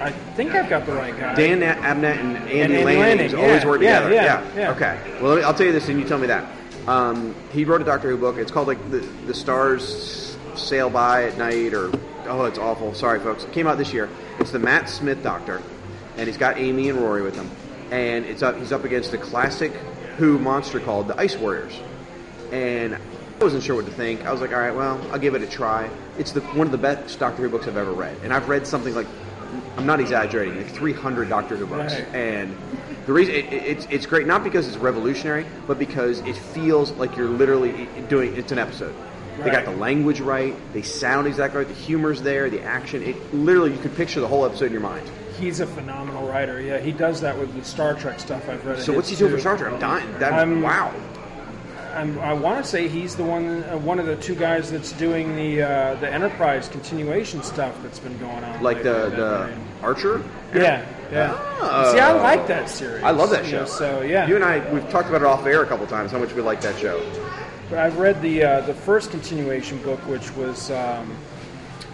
I 0.00 0.10
think 0.10 0.52
I've 0.54 0.68
got 0.68 0.86
the 0.86 0.92
right 0.92 1.16
guy. 1.18 1.34
Dan 1.34 1.60
Abnett 1.60 2.18
and 2.18 2.36
Andy, 2.36 2.60
Andy 2.60 2.84
Lanning, 2.84 3.00
Lanning, 3.00 3.34
always 3.34 3.62
yeah, 3.62 3.68
work 3.68 3.80
yeah, 3.80 4.08
together. 4.08 4.14
yeah, 4.14 4.56
yeah. 4.56 4.70
Okay. 4.72 5.18
Well, 5.20 5.44
I'll 5.44 5.54
tell 5.54 5.66
you 5.66 5.72
this, 5.72 5.88
and 5.88 5.98
you 5.98 6.06
tell 6.06 6.18
me 6.18 6.28
that. 6.28 6.48
Um, 6.86 7.34
he 7.52 7.64
wrote 7.64 7.82
a 7.82 7.84
Doctor 7.84 8.10
Who 8.10 8.16
book. 8.16 8.36
It's 8.36 8.50
called 8.50 8.68
like 8.68 8.90
the 8.90 8.98
the 9.26 9.34
stars 9.34 10.36
sail 10.54 10.88
by 10.90 11.24
at 11.24 11.36
night, 11.36 11.74
or 11.74 11.90
oh, 12.26 12.44
it's 12.44 12.58
awful. 12.58 12.94
Sorry, 12.94 13.20
folks. 13.20 13.44
It 13.44 13.52
came 13.52 13.66
out 13.66 13.78
this 13.78 13.92
year. 13.92 14.08
It's 14.38 14.52
the 14.52 14.58
Matt 14.58 14.88
Smith 14.88 15.22
Doctor, 15.22 15.62
and 16.16 16.26
he's 16.26 16.38
got 16.38 16.58
Amy 16.58 16.88
and 16.88 16.98
Rory 17.00 17.22
with 17.22 17.34
him, 17.36 17.50
and 17.90 18.24
it's 18.24 18.42
up. 18.42 18.56
He's 18.56 18.72
up 18.72 18.84
against 18.84 19.10
the 19.10 19.18
classic 19.18 19.72
Who 20.18 20.38
monster 20.38 20.80
called 20.80 21.08
the 21.08 21.18
Ice 21.18 21.36
Warriors, 21.36 21.78
and. 22.52 22.96
I 23.40 23.44
wasn't 23.44 23.62
sure 23.62 23.76
what 23.76 23.86
to 23.86 23.92
think. 23.92 24.26
I 24.26 24.32
was 24.32 24.40
like, 24.40 24.52
all 24.52 24.58
right, 24.58 24.74
well, 24.74 25.00
I'll 25.12 25.18
give 25.20 25.36
it 25.36 25.42
a 25.42 25.46
try. 25.46 25.88
It's 26.18 26.32
the 26.32 26.40
one 26.40 26.66
of 26.66 26.72
the 26.72 26.78
best 26.78 27.20
Doctor 27.20 27.42
Who 27.42 27.48
books 27.48 27.68
I've 27.68 27.76
ever 27.76 27.92
read, 27.92 28.16
and 28.24 28.34
I've 28.34 28.48
read 28.48 28.66
something 28.66 28.92
like, 28.96 29.06
I'm 29.78 29.86
not 29.86 30.00
exaggerating, 30.00 30.56
like 30.56 30.68
300 30.74 31.28
Doctor 31.28 31.56
Who 31.56 31.64
books, 31.66 31.94
Right. 31.94 32.14
and 32.14 32.54
the 33.06 33.12
reason 33.12 33.34
it, 33.36 33.44
it- 33.52 33.62
it's 33.64 33.86
it's 33.90 34.06
great 34.06 34.26
not 34.26 34.42
because 34.42 34.66
it's 34.66 34.76
revolutionary, 34.76 35.46
but 35.68 35.78
because 35.78 36.18
it 36.20 36.36
feels 36.36 36.90
like 36.92 37.16
you're 37.16 37.28
literally 37.28 37.88
doing 38.08 38.36
it's 38.36 38.50
an 38.52 38.58
episode. 38.58 38.94
They 39.44 39.50
got 39.50 39.64
the 39.66 39.70
language 39.70 40.20
right, 40.20 40.52
they 40.72 40.82
sound 40.82 41.28
exactly 41.28 41.58
right, 41.58 41.68
the 41.68 41.74
humor's 41.80 42.22
there, 42.22 42.50
the 42.50 42.60
action. 42.62 43.04
It 43.04 43.32
literally 43.32 43.70
you 43.72 43.78
could 43.78 43.94
picture 43.94 44.18
the 44.18 44.26
whole 44.26 44.44
episode 44.44 44.66
in 44.66 44.72
your 44.72 44.80
mind. 44.80 45.08
He's 45.38 45.60
a 45.60 45.66
phenomenal 45.68 46.26
writer. 46.26 46.60
Yeah, 46.60 46.78
he 46.78 46.90
does 46.90 47.20
that 47.20 47.38
with 47.38 47.54
the 47.54 47.64
Star 47.64 47.94
Trek 47.94 48.18
stuff 48.18 48.48
I've 48.48 48.66
read. 48.66 48.80
So 48.80 48.92
what's 48.92 49.08
he 49.10 49.14
doing 49.14 49.30
for. 49.34 49.38
Star 49.38 49.56
Trek? 49.56 49.72
I'm 49.74 49.78
dying. 49.78 50.18
That, 50.18 50.32
I'm- 50.32 50.60
wow. 50.60 50.92
I'm, 51.94 52.18
I 52.20 52.32
want 52.32 52.62
to 52.64 52.68
say 52.68 52.88
he's 52.88 53.16
the 53.16 53.24
one, 53.24 53.62
uh, 53.64 53.78
one 53.78 53.98
of 53.98 54.06
the 54.06 54.16
two 54.16 54.34
guys 54.34 54.70
that's 54.70 54.92
doing 54.92 55.34
the 55.36 55.62
uh, 55.62 55.94
the 55.96 56.12
Enterprise 56.12 56.68
continuation 56.68 57.42
stuff 57.42 57.76
that's 57.82 57.98
been 57.98 58.16
going 58.18 58.44
on. 58.44 58.62
Like 58.62 58.82
the 58.82 59.10
the 59.10 59.56
Archer. 59.82 60.22
yeah, 60.54 60.86
yeah. 61.10 61.36
Oh. 61.60 61.92
See, 61.92 61.98
I 62.00 62.12
like 62.12 62.46
that 62.48 62.68
series. 62.68 63.02
I 63.02 63.10
love 63.10 63.30
that 63.30 63.44
You 63.44 63.50
show. 63.50 63.58
know, 63.60 63.64
so 63.66 64.02
yeah, 64.02 64.26
You 64.26 64.36
and 64.36 64.44
I 64.44 64.72
we've 64.72 64.88
talked 64.90 65.08
about 65.08 65.22
it 65.22 65.26
off 65.26 65.44
air 65.46 65.62
a 65.62 65.66
couple 65.66 65.86
times 65.86 66.10
how 66.12 66.18
much 66.18 66.32
we 66.34 66.42
like 66.42 66.60
that 66.62 66.78
show. 66.78 67.00
But 67.70 67.78
I've 67.78 67.98
read 67.98 68.20
the 68.22 68.42
uh, 68.42 68.60
the 68.62 68.74
first 68.74 69.10
continuation 69.10 69.78
book, 69.82 70.00
which 70.06 70.30
was 70.36 70.70
um, 70.70 71.10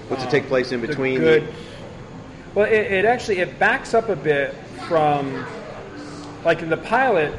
What's 0.09 0.22
it 0.24 0.30
take 0.30 0.47
place 0.47 0.70
in 0.72 0.80
the 0.80 0.86
between? 0.88 1.18
good. 1.20 1.53
Well, 2.55 2.66
it, 2.66 2.74
it 2.92 3.05
actually 3.05 3.38
it 3.38 3.59
backs 3.59 3.95
up 3.95 4.09
a 4.11 4.14
bit 4.16 4.55
from, 4.86 5.45
like 6.45 6.62
in 6.62 6.68
the 6.68 6.76
pilot, 6.76 7.34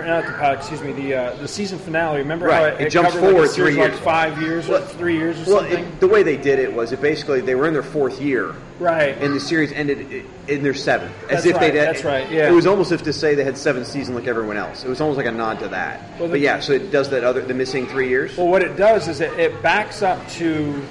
or 0.00 0.06
not 0.06 0.26
the 0.26 0.32
pilot. 0.32 0.58
Excuse 0.58 0.82
me, 0.82 0.92
the 0.92 1.14
uh, 1.14 1.34
the 1.36 1.48
season 1.48 1.78
finale. 1.78 2.18
Remember 2.18 2.50
how 2.50 2.62
Right, 2.64 2.74
it, 2.80 2.86
it 2.86 2.90
jumps 2.90 3.12
covered, 3.12 3.22
like, 3.22 3.32
forward 3.32 3.50
series 3.50 3.74
three 3.74 3.82
like 3.82 3.92
years. 3.92 4.04
five 4.04 4.40
years 4.42 4.68
or 4.68 4.80
three 4.80 5.16
years 5.16 5.36
or 5.46 5.50
well, 5.52 5.60
something. 5.60 5.84
it, 5.84 6.00
the 6.00 6.08
way 6.08 6.22
they 6.22 6.36
did 6.36 6.58
it 6.58 6.72
was 6.72 6.92
it 6.92 7.00
basically 7.00 7.40
they 7.40 7.54
were 7.54 7.66
in 7.66 7.72
their 7.72 7.82
fourth 7.82 8.20
year, 8.20 8.54
right. 8.78 9.16
and 9.18 9.34
the 9.34 9.40
series 9.40 9.72
ended 9.72 10.24
in 10.48 10.62
their 10.62 10.74
seventh. 10.74 11.12
As 11.24 11.28
That's 11.28 11.46
if 11.46 11.56
right, 11.56 11.72
they 11.72 11.78
that's 11.78 12.04
right, 12.04 12.30
yeah. 12.30 12.48
It 12.48 12.52
was 12.52 12.66
almost 12.66 12.92
if 12.92 13.02
to 13.04 13.12
say 13.12 13.34
they 13.34 13.44
had 13.44 13.56
seven 13.58 13.84
seasons 13.84 14.16
like 14.16 14.26
everyone 14.26 14.56
else. 14.56 14.84
It 14.84 14.88
was 14.88 15.00
almost 15.00 15.16
like 15.16 15.26
a 15.26 15.32
nod 15.32 15.60
to 15.60 15.68
that. 15.68 16.18
Well, 16.18 16.28
but 16.28 16.40
yeah, 16.40 16.60
so 16.60 16.72
it 16.72 16.90
does 16.90 17.10
that 17.10 17.24
other 17.24 17.40
the 17.42 17.54
missing 17.54 17.86
three 17.86 18.08
years. 18.08 18.36
Well, 18.36 18.48
what 18.48 18.62
it 18.62 18.76
does 18.76 19.08
is 19.08 19.20
it, 19.20 19.32
it 19.38 19.62
backs 19.62 20.02
up 20.02 20.26
to 20.30 20.82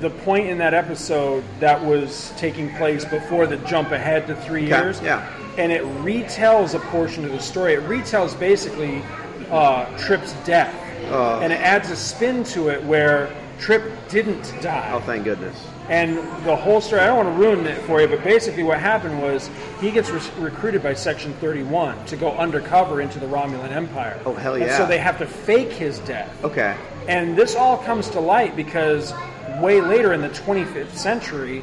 the 0.00 0.10
point 0.10 0.46
in 0.48 0.58
that 0.58 0.72
episode 0.74 1.44
that 1.60 1.82
was 1.84 2.32
taking 2.36 2.74
place 2.76 3.04
before 3.04 3.46
the 3.46 3.56
jump 3.58 3.90
ahead 3.90 4.26
to 4.28 4.34
three 4.34 4.64
Okay, 4.72 4.82
years. 4.82 5.00
yeah. 5.02 5.28
And 5.58 5.70
it 5.70 5.82
retells 6.02 6.74
a 6.74 6.78
portion 6.90 7.24
of 7.24 7.32
the 7.32 7.40
story. 7.40 7.74
It 7.74 7.82
retells 7.82 8.38
basically 8.38 9.02
uh, 9.50 9.84
Trip's 9.98 10.32
death. 10.44 10.74
Uh. 11.10 11.40
and 11.42 11.52
it 11.52 11.60
adds 11.60 11.90
a 11.90 11.96
spin 11.96 12.44
to 12.44 12.68
it 12.68 12.84
where 12.84 13.34
Trip 13.58 13.90
didn't 14.08 14.54
die. 14.60 14.90
oh, 14.94 15.00
thank 15.00 15.24
goodness. 15.24 15.66
And 15.88 16.18
the 16.44 16.54
whole 16.54 16.80
story, 16.80 17.00
I 17.02 17.06
don't 17.08 17.24
want 17.24 17.36
to 17.36 17.42
ruin 17.42 17.66
it 17.66 17.78
for 17.82 18.00
you, 18.00 18.06
but 18.06 18.22
basically 18.22 18.62
what 18.62 18.78
happened 18.78 19.20
was 19.20 19.50
he 19.80 19.90
gets 19.90 20.08
re- 20.10 20.20
recruited 20.38 20.82
by 20.84 20.94
Section 20.94 21.32
31 21.34 22.04
to 22.06 22.16
go 22.16 22.30
undercover 22.32 23.00
into 23.00 23.18
the 23.18 23.26
Romulan 23.26 23.72
Empire. 23.72 24.20
Oh, 24.24 24.34
hell 24.34 24.54
And 24.54 24.64
yeah. 24.64 24.76
so 24.76 24.86
they 24.86 24.98
have 24.98 25.18
to 25.18 25.26
fake 25.26 25.72
his 25.72 25.98
death. 26.00 26.32
Okay. 26.44 26.76
And 27.08 27.36
this 27.36 27.56
all 27.56 27.78
comes 27.78 28.08
to 28.10 28.20
light 28.20 28.54
because 28.54 29.12
way 29.60 29.80
later 29.80 30.12
in 30.12 30.20
the 30.20 30.28
25th 30.30 30.94
century, 30.96 31.62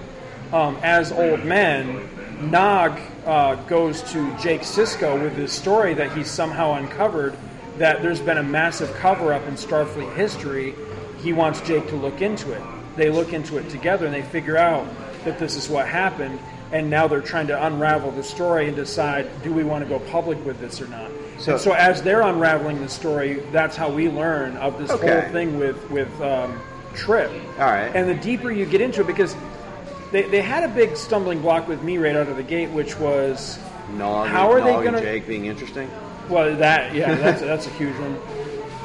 um, 0.54 0.78
as 0.84 1.12
old 1.12 1.43
men, 1.43 2.10
Nog 2.52 3.00
uh, 3.26 3.56
goes 3.66 4.04
to 4.12 4.38
Jake 4.38 4.62
Sisko 4.62 5.22
with 5.22 5.36
this 5.36 5.52
story 5.52 5.93
that 5.95 6.16
he's 6.16 6.30
somehow 6.30 6.74
uncovered 6.74 7.36
that 7.78 8.02
there's 8.02 8.22
been 8.22 8.38
a 8.38 8.43
massive 8.43 8.93
cover 8.95 9.34
up 9.34 9.45
in 9.48 9.56
Starfleet 9.56 10.16
history. 10.16 10.74
He 11.22 11.34
wants 11.34 11.62
Jake 11.62 11.88
to 11.89 11.95
look 11.95 12.22
into 12.22 12.52
it. 12.54 12.62
They 12.95 13.10
look 13.10 13.34
into 13.34 13.58
it 13.58 13.70
together 13.70 14.06
and 14.06 14.14
they 14.14 14.22
figure 14.22 14.58
out 14.58 14.88
that 15.26 15.39
this 15.39 15.56
is 15.56 15.68
what 15.70 15.88
happened. 15.88 16.39
And 16.72 16.89
now 16.89 17.08
they're 17.08 17.22
trying 17.22 17.48
to 17.48 17.66
unravel 17.66 18.12
the 18.12 18.24
story 18.24 18.68
and 18.68 18.76
decide 18.76 19.28
do 19.43 19.54
we 19.54 19.64
want 19.64 19.84
to 19.84 19.89
go 19.89 20.00
public 20.12 20.43
with 20.45 20.60
this 20.60 20.82
or 20.82 20.88
not. 20.88 21.10
So- 21.39 21.58
So, 21.58 21.58
so 21.58 21.72
as 21.74 22.02
they're 22.02 22.22
unraveling 22.22 22.82
the 22.82 22.89
story, 22.89 23.41
that's 23.52 23.76
how 23.76 23.89
we 23.89 24.10
learn 24.10 24.58
of 24.58 24.78
this 24.80 24.91
Okay. 24.91 25.22
whole 25.22 25.32
thing 25.32 25.58
with 25.60 25.78
with 25.91 26.10
um, 26.22 26.60
Trip. 26.98 27.32
All 27.60 27.66
right. 27.66 27.89
And 27.95 28.10
the 28.10 28.16
deeper 28.16 28.52
you 28.52 28.66
get 28.66 28.82
into 28.82 29.02
it, 29.02 29.08
because 29.08 29.36
they, 30.12 30.24
they 30.24 30.41
had 30.41 30.64
a 30.64 30.68
big 30.74 30.98
stumbling 30.98 31.41
block 31.41 31.68
with 31.68 31.82
me 31.84 31.98
right 31.98 32.16
out 32.16 32.28
of 32.28 32.36
the 32.38 32.43
gate, 32.43 32.70
which 32.72 32.98
was 33.00 33.60
Nog, 33.95 34.28
How 34.28 34.52
are 34.52 34.60
they 34.62 34.72
Nog 34.72 34.86
and 34.86 34.95
gonna- 34.95 35.02
Jake 35.02 35.28
being 35.28 35.45
interesting? 35.45 35.89
well 36.30 36.54
that 36.58 36.93
yeah 36.93 37.16
that's 37.24 37.39
that's 37.39 37.68
a 37.68 37.70
huge 37.72 37.95
one, 38.00 38.18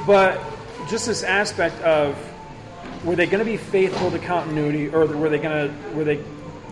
but 0.07 0.41
just 0.89 1.07
this 1.07 1.25
aspect 1.25 1.81
of 1.83 2.17
were 3.05 3.17
they 3.17 3.27
going 3.27 3.41
to 3.41 3.45
be 3.51 3.57
faithful 3.57 4.13
to 4.13 4.19
continuity 4.21 4.89
or 4.89 5.07
were 5.07 5.29
they 5.29 5.39
going 5.39 5.69
to 5.69 5.95
were 5.97 6.05
they 6.05 6.17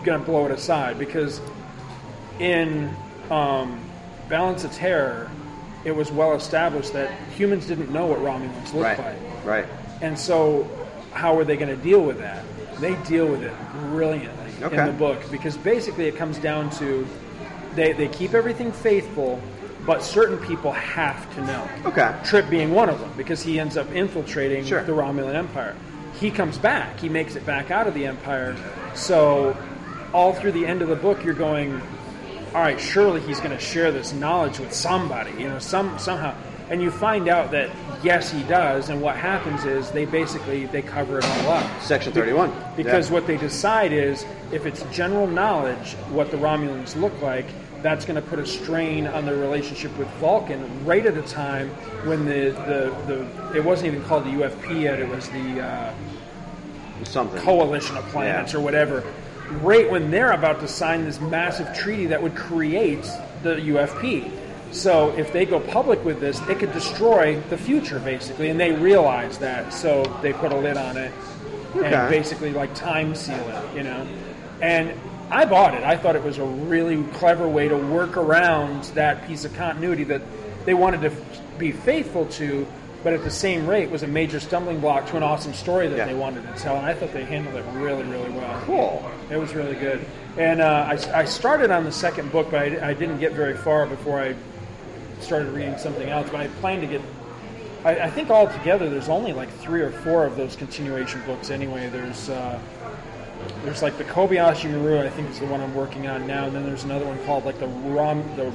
going 0.05 0.17
to 0.17 0.25
blow 0.25 0.45
it 0.45 0.51
aside 0.51 0.97
because 0.97 1.41
in 2.39 2.89
um, 3.29 3.79
Balance 4.29 4.63
of 4.63 4.71
Terror 4.71 5.29
it 5.83 5.91
was 5.91 6.09
well 6.11 6.33
established 6.35 6.93
that 6.93 7.11
humans 7.35 7.67
didn't 7.67 7.91
know 7.91 8.05
what 8.05 8.19
Romulans 8.19 8.73
looked 8.73 8.75
Right. 8.75 8.97
like. 8.99 9.45
Right. 9.45 9.65
And 10.01 10.17
so, 10.17 10.69
how 11.11 11.37
are 11.37 11.43
they 11.43 11.57
going 11.57 11.75
to 11.75 11.81
deal 11.81 12.01
with 12.01 12.17
that? 12.19 12.43
They 12.79 12.95
deal 13.03 13.27
with 13.27 13.43
it 13.43 13.53
brilliantly 13.89 14.37
Okay. 14.63 14.77
in 14.79 14.85
the 14.85 14.93
book 14.93 15.19
because 15.31 15.57
basically 15.57 16.05
it 16.07 16.15
comes 16.15 16.37
down 16.37 16.69
to 16.71 17.07
they, 17.75 17.93
they 17.93 18.07
keep 18.07 18.33
everything 18.33 18.71
faithful, 18.71 19.41
but 19.85 20.03
certain 20.03 20.37
people 20.39 20.71
have 20.71 21.33
to 21.35 21.41
know. 21.45 21.67
Okay. 21.85 22.13
Trip 22.23 22.49
being 22.49 22.71
one 22.73 22.89
of 22.89 22.99
them 22.99 23.11
because 23.17 23.41
he 23.41 23.59
ends 23.59 23.77
up 23.77 23.89
infiltrating 23.91 24.65
Sure. 24.65 24.83
the 24.83 24.91
Romulan 24.91 25.35
Empire. 25.35 25.75
He 26.19 26.29
comes 26.31 26.57
back, 26.57 26.99
he 26.99 27.09
makes 27.09 27.35
it 27.35 27.45
back 27.45 27.71
out 27.71 27.87
of 27.87 27.93
the 27.93 28.05
Empire. 28.05 28.55
So, 28.93 29.55
all 30.13 30.33
through 30.33 30.51
the 30.51 30.65
end 30.67 30.81
of 30.81 30.89
the 30.89 30.95
book, 30.97 31.23
you're 31.23 31.33
going, 31.33 31.81
all 32.53 32.61
right, 32.61 32.79
surely 32.79 33.21
he's 33.21 33.39
going 33.39 33.51
to 33.57 33.59
share 33.63 33.91
this 33.91 34.11
knowledge 34.13 34.59
with 34.59 34.73
somebody, 34.73 35.31
you 35.41 35.47
know, 35.47 35.59
some 35.59 35.97
somehow. 35.97 36.35
And 36.71 36.81
you 36.81 36.89
find 36.89 37.27
out 37.27 37.51
that 37.51 37.69
yes, 38.01 38.31
he 38.31 38.41
does. 38.43 38.87
And 38.89 39.01
what 39.01 39.17
happens 39.17 39.65
is 39.65 39.91
they 39.91 40.05
basically 40.05 40.67
they 40.67 40.81
cover 40.81 41.19
it 41.19 41.25
all 41.25 41.49
up 41.49 41.81
Section 41.81 42.13
31. 42.13 42.51
because 42.77 43.09
Yeah. 43.09 43.13
what 43.13 43.27
they 43.27 43.35
decide 43.35 43.91
is 43.91 44.25
if 44.53 44.65
it's 44.65 44.81
general 44.83 45.27
knowledge 45.27 45.95
what 46.11 46.31
the 46.31 46.37
Romulans 46.37 46.95
look 46.95 47.11
like, 47.21 47.45
that's 47.81 48.05
going 48.05 48.15
to 48.15 48.21
put 48.21 48.39
a 48.39 48.45
strain 48.45 49.05
on 49.05 49.25
their 49.25 49.35
relationship 49.35 49.95
with 49.97 50.07
Vulcan 50.21 50.63
right 50.85 51.05
at 51.05 51.17
a 51.17 51.21
time 51.23 51.67
when 52.05 52.25
the 52.25 52.51
the, 52.65 52.93
the 53.51 53.57
it 53.57 53.65
wasn't 53.65 53.87
even 53.93 54.03
called 54.07 54.23
the 54.23 54.29
UFP 54.29 54.81
yet; 54.81 54.99
it 54.99 55.09
was 55.09 55.27
the 55.29 55.61
uh, 55.61 55.93
something. 57.03 57.41
coalition 57.41 57.97
of 57.97 58.05
planets 58.05 58.53
Yeah. 58.53 58.59
or 58.59 58.61
whatever. 58.63 59.03
Right 59.61 59.91
when 59.91 60.09
they're 60.09 60.31
about 60.31 60.61
to 60.61 60.67
sign 60.69 61.03
this 61.03 61.19
massive 61.19 61.73
treaty 61.75 62.05
that 62.05 62.21
would 62.23 62.35
create 62.35 63.03
the 63.43 63.55
UFP. 63.55 64.31
So 64.71 65.09
if 65.17 65.33
they 65.33 65.45
go 65.45 65.59
public 65.59 66.03
with 66.05 66.19
this, 66.19 66.39
it 66.47 66.59
could 66.59 66.71
destroy 66.73 67.39
the 67.49 67.57
future 67.57 67.99
basically, 67.99 68.49
and 68.49 68.59
they 68.59 68.71
realize 68.71 69.37
that. 69.39 69.73
So 69.73 70.03
they 70.21 70.33
put 70.33 70.51
a 70.51 70.57
lid 70.57 70.77
on 70.77 70.97
it 70.97 71.11
Okay. 71.75 71.93
and 71.93 72.09
basically 72.09 72.51
like 72.51 72.73
time 72.75 73.13
seal 73.15 73.35
it, 73.49 73.75
you 73.77 73.83
know. 73.83 74.07
And 74.61 74.93
I 75.29 75.45
bought 75.45 75.73
it. 75.73 75.83
I 75.83 75.95
thought 75.97 76.15
it 76.15 76.23
was 76.23 76.37
a 76.37 76.43
really 76.45 77.01
clever 77.13 77.47
way 77.47 77.67
to 77.67 77.75
work 77.77 78.17
around 78.17 78.83
that 78.95 79.25
piece 79.27 79.45
of 79.45 79.53
continuity 79.55 80.03
that 80.05 80.21
they 80.65 80.73
wanted 80.73 81.01
to 81.01 81.11
be 81.57 81.71
faithful 81.71 82.25
to, 82.27 82.67
but 83.03 83.13
at 83.13 83.23
the 83.23 83.31
same 83.31 83.65
rate 83.67 83.89
was 83.89 84.03
a 84.03 84.07
major 84.07 84.39
stumbling 84.39 84.79
block 84.79 85.07
to 85.07 85.17
an 85.17 85.23
awesome 85.23 85.53
story 85.53 85.87
that 85.87 85.97
Yeah. 85.97 86.05
they 86.05 86.13
wanted 86.13 86.45
to 86.53 86.59
tell. 86.61 86.75
And 86.77 86.85
I 86.85 86.93
thought 86.93 87.13
they 87.13 87.23
handled 87.23 87.55
it 87.55 87.65
really, 87.73 88.03
really 88.03 88.29
well. 88.31 88.61
Cool. 88.65 89.11
It 89.29 89.37
was 89.37 89.53
really 89.55 89.75
good. 89.75 90.05
And 90.37 90.61
uh, 90.61 90.87
I, 91.13 91.21
I 91.21 91.25
started 91.25 91.71
on 91.71 91.83
the 91.85 91.91
second 91.91 92.31
book, 92.31 92.51
but 92.51 92.61
I, 92.61 92.89
I 92.89 92.93
didn't 92.93 93.19
get 93.19 93.31
very 93.33 93.55
far 93.55 93.85
before 93.85 94.19
I 94.21 94.35
started 95.21 95.51
reading 95.53 95.77
something 95.77 96.09
else. 96.09 96.29
But 96.29 96.41
I 96.41 96.47
plan 96.47 96.81
to 96.81 96.87
get. 96.87 97.01
I, 97.83 98.01
I 98.01 98.09
think 98.09 98.29
altogether 98.29 98.89
there's 98.89 99.09
only 99.09 99.33
like 99.33 99.49
three 99.59 99.81
or 99.81 99.91
four 99.91 100.25
of 100.25 100.35
those 100.35 100.55
continuation 100.55 101.21
books 101.25 101.49
anyway. 101.49 101.89
There's 101.89 102.29
uh, 102.29 102.59
there's 103.63 103.81
like 103.81 103.97
the 103.97 104.03
Kobayashi 104.03 104.71
Maru, 104.71 104.99
I 104.99 105.09
think 105.09 105.29
is 105.29 105.39
the 105.39 105.45
one 105.45 105.61
I'm 105.61 105.73
working 105.73 106.07
on 106.07 106.27
now, 106.27 106.45
and 106.45 106.55
then 106.55 106.65
there's 106.65 106.83
another 106.83 107.05
one 107.05 107.23
called 107.25 107.45
like 107.45 107.59
the 107.59 107.67
Rom 107.67 108.23
the 108.35 108.51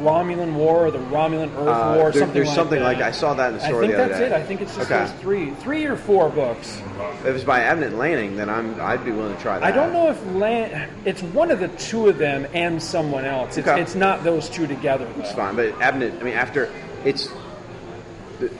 Romulan 0.00 0.54
War 0.54 0.86
or 0.86 0.90
the 0.90 0.98
Romulan 0.98 1.50
Earth 1.56 1.68
Uh, 1.68 1.92
War, 1.96 2.10
there- 2.10 2.12
something 2.12 2.32
there's 2.34 2.46
like 2.48 2.54
something 2.56 2.78
that. 2.80 2.84
like 2.84 3.00
I 3.00 3.10
saw 3.10 3.34
that 3.34 3.52
in 3.52 3.58
the 3.58 3.64
I 3.64 3.68
think 3.68 3.92
that's 3.96 4.18
day. 4.18 4.26
it. 4.26 4.32
I 4.32 4.42
think 4.42 4.60
it's 4.60 4.74
just 4.76 4.90
Okay. 4.90 5.00
those 5.00 5.12
three, 5.20 5.50
three 5.60 5.84
or 5.86 5.96
four 5.96 6.28
books. 6.28 6.80
If 7.20 7.26
it 7.26 7.32
was 7.32 7.44
by 7.44 7.60
Abnett 7.60 7.96
Lanning, 7.96 8.36
then 8.36 8.48
I'm 8.48 8.80
I'd 8.80 9.04
be 9.04 9.10
willing 9.12 9.34
to 9.36 9.42
try 9.42 9.58
that. 9.58 9.64
I 9.66 9.70
don't 9.70 9.92
know 9.92 10.08
if 10.10 10.18
Lan- 10.34 10.88
it's 11.04 11.22
one 11.22 11.50
of 11.50 11.60
the 11.60 11.68
two 11.68 12.08
of 12.08 12.18
them 12.18 12.46
and 12.54 12.82
someone 12.82 13.24
else. 13.24 13.56
It's, 13.56 13.66
Okay. 13.68 13.80
it's 13.80 13.94
not 13.94 14.24
those 14.24 14.48
two 14.48 14.66
together. 14.66 15.06
It's 15.18 15.32
fine, 15.32 15.56
but 15.56 15.78
Abnett. 15.80 16.20
I 16.20 16.24
mean, 16.24 16.34
after 16.34 16.68
it's 17.04 17.28
the 18.40 18.50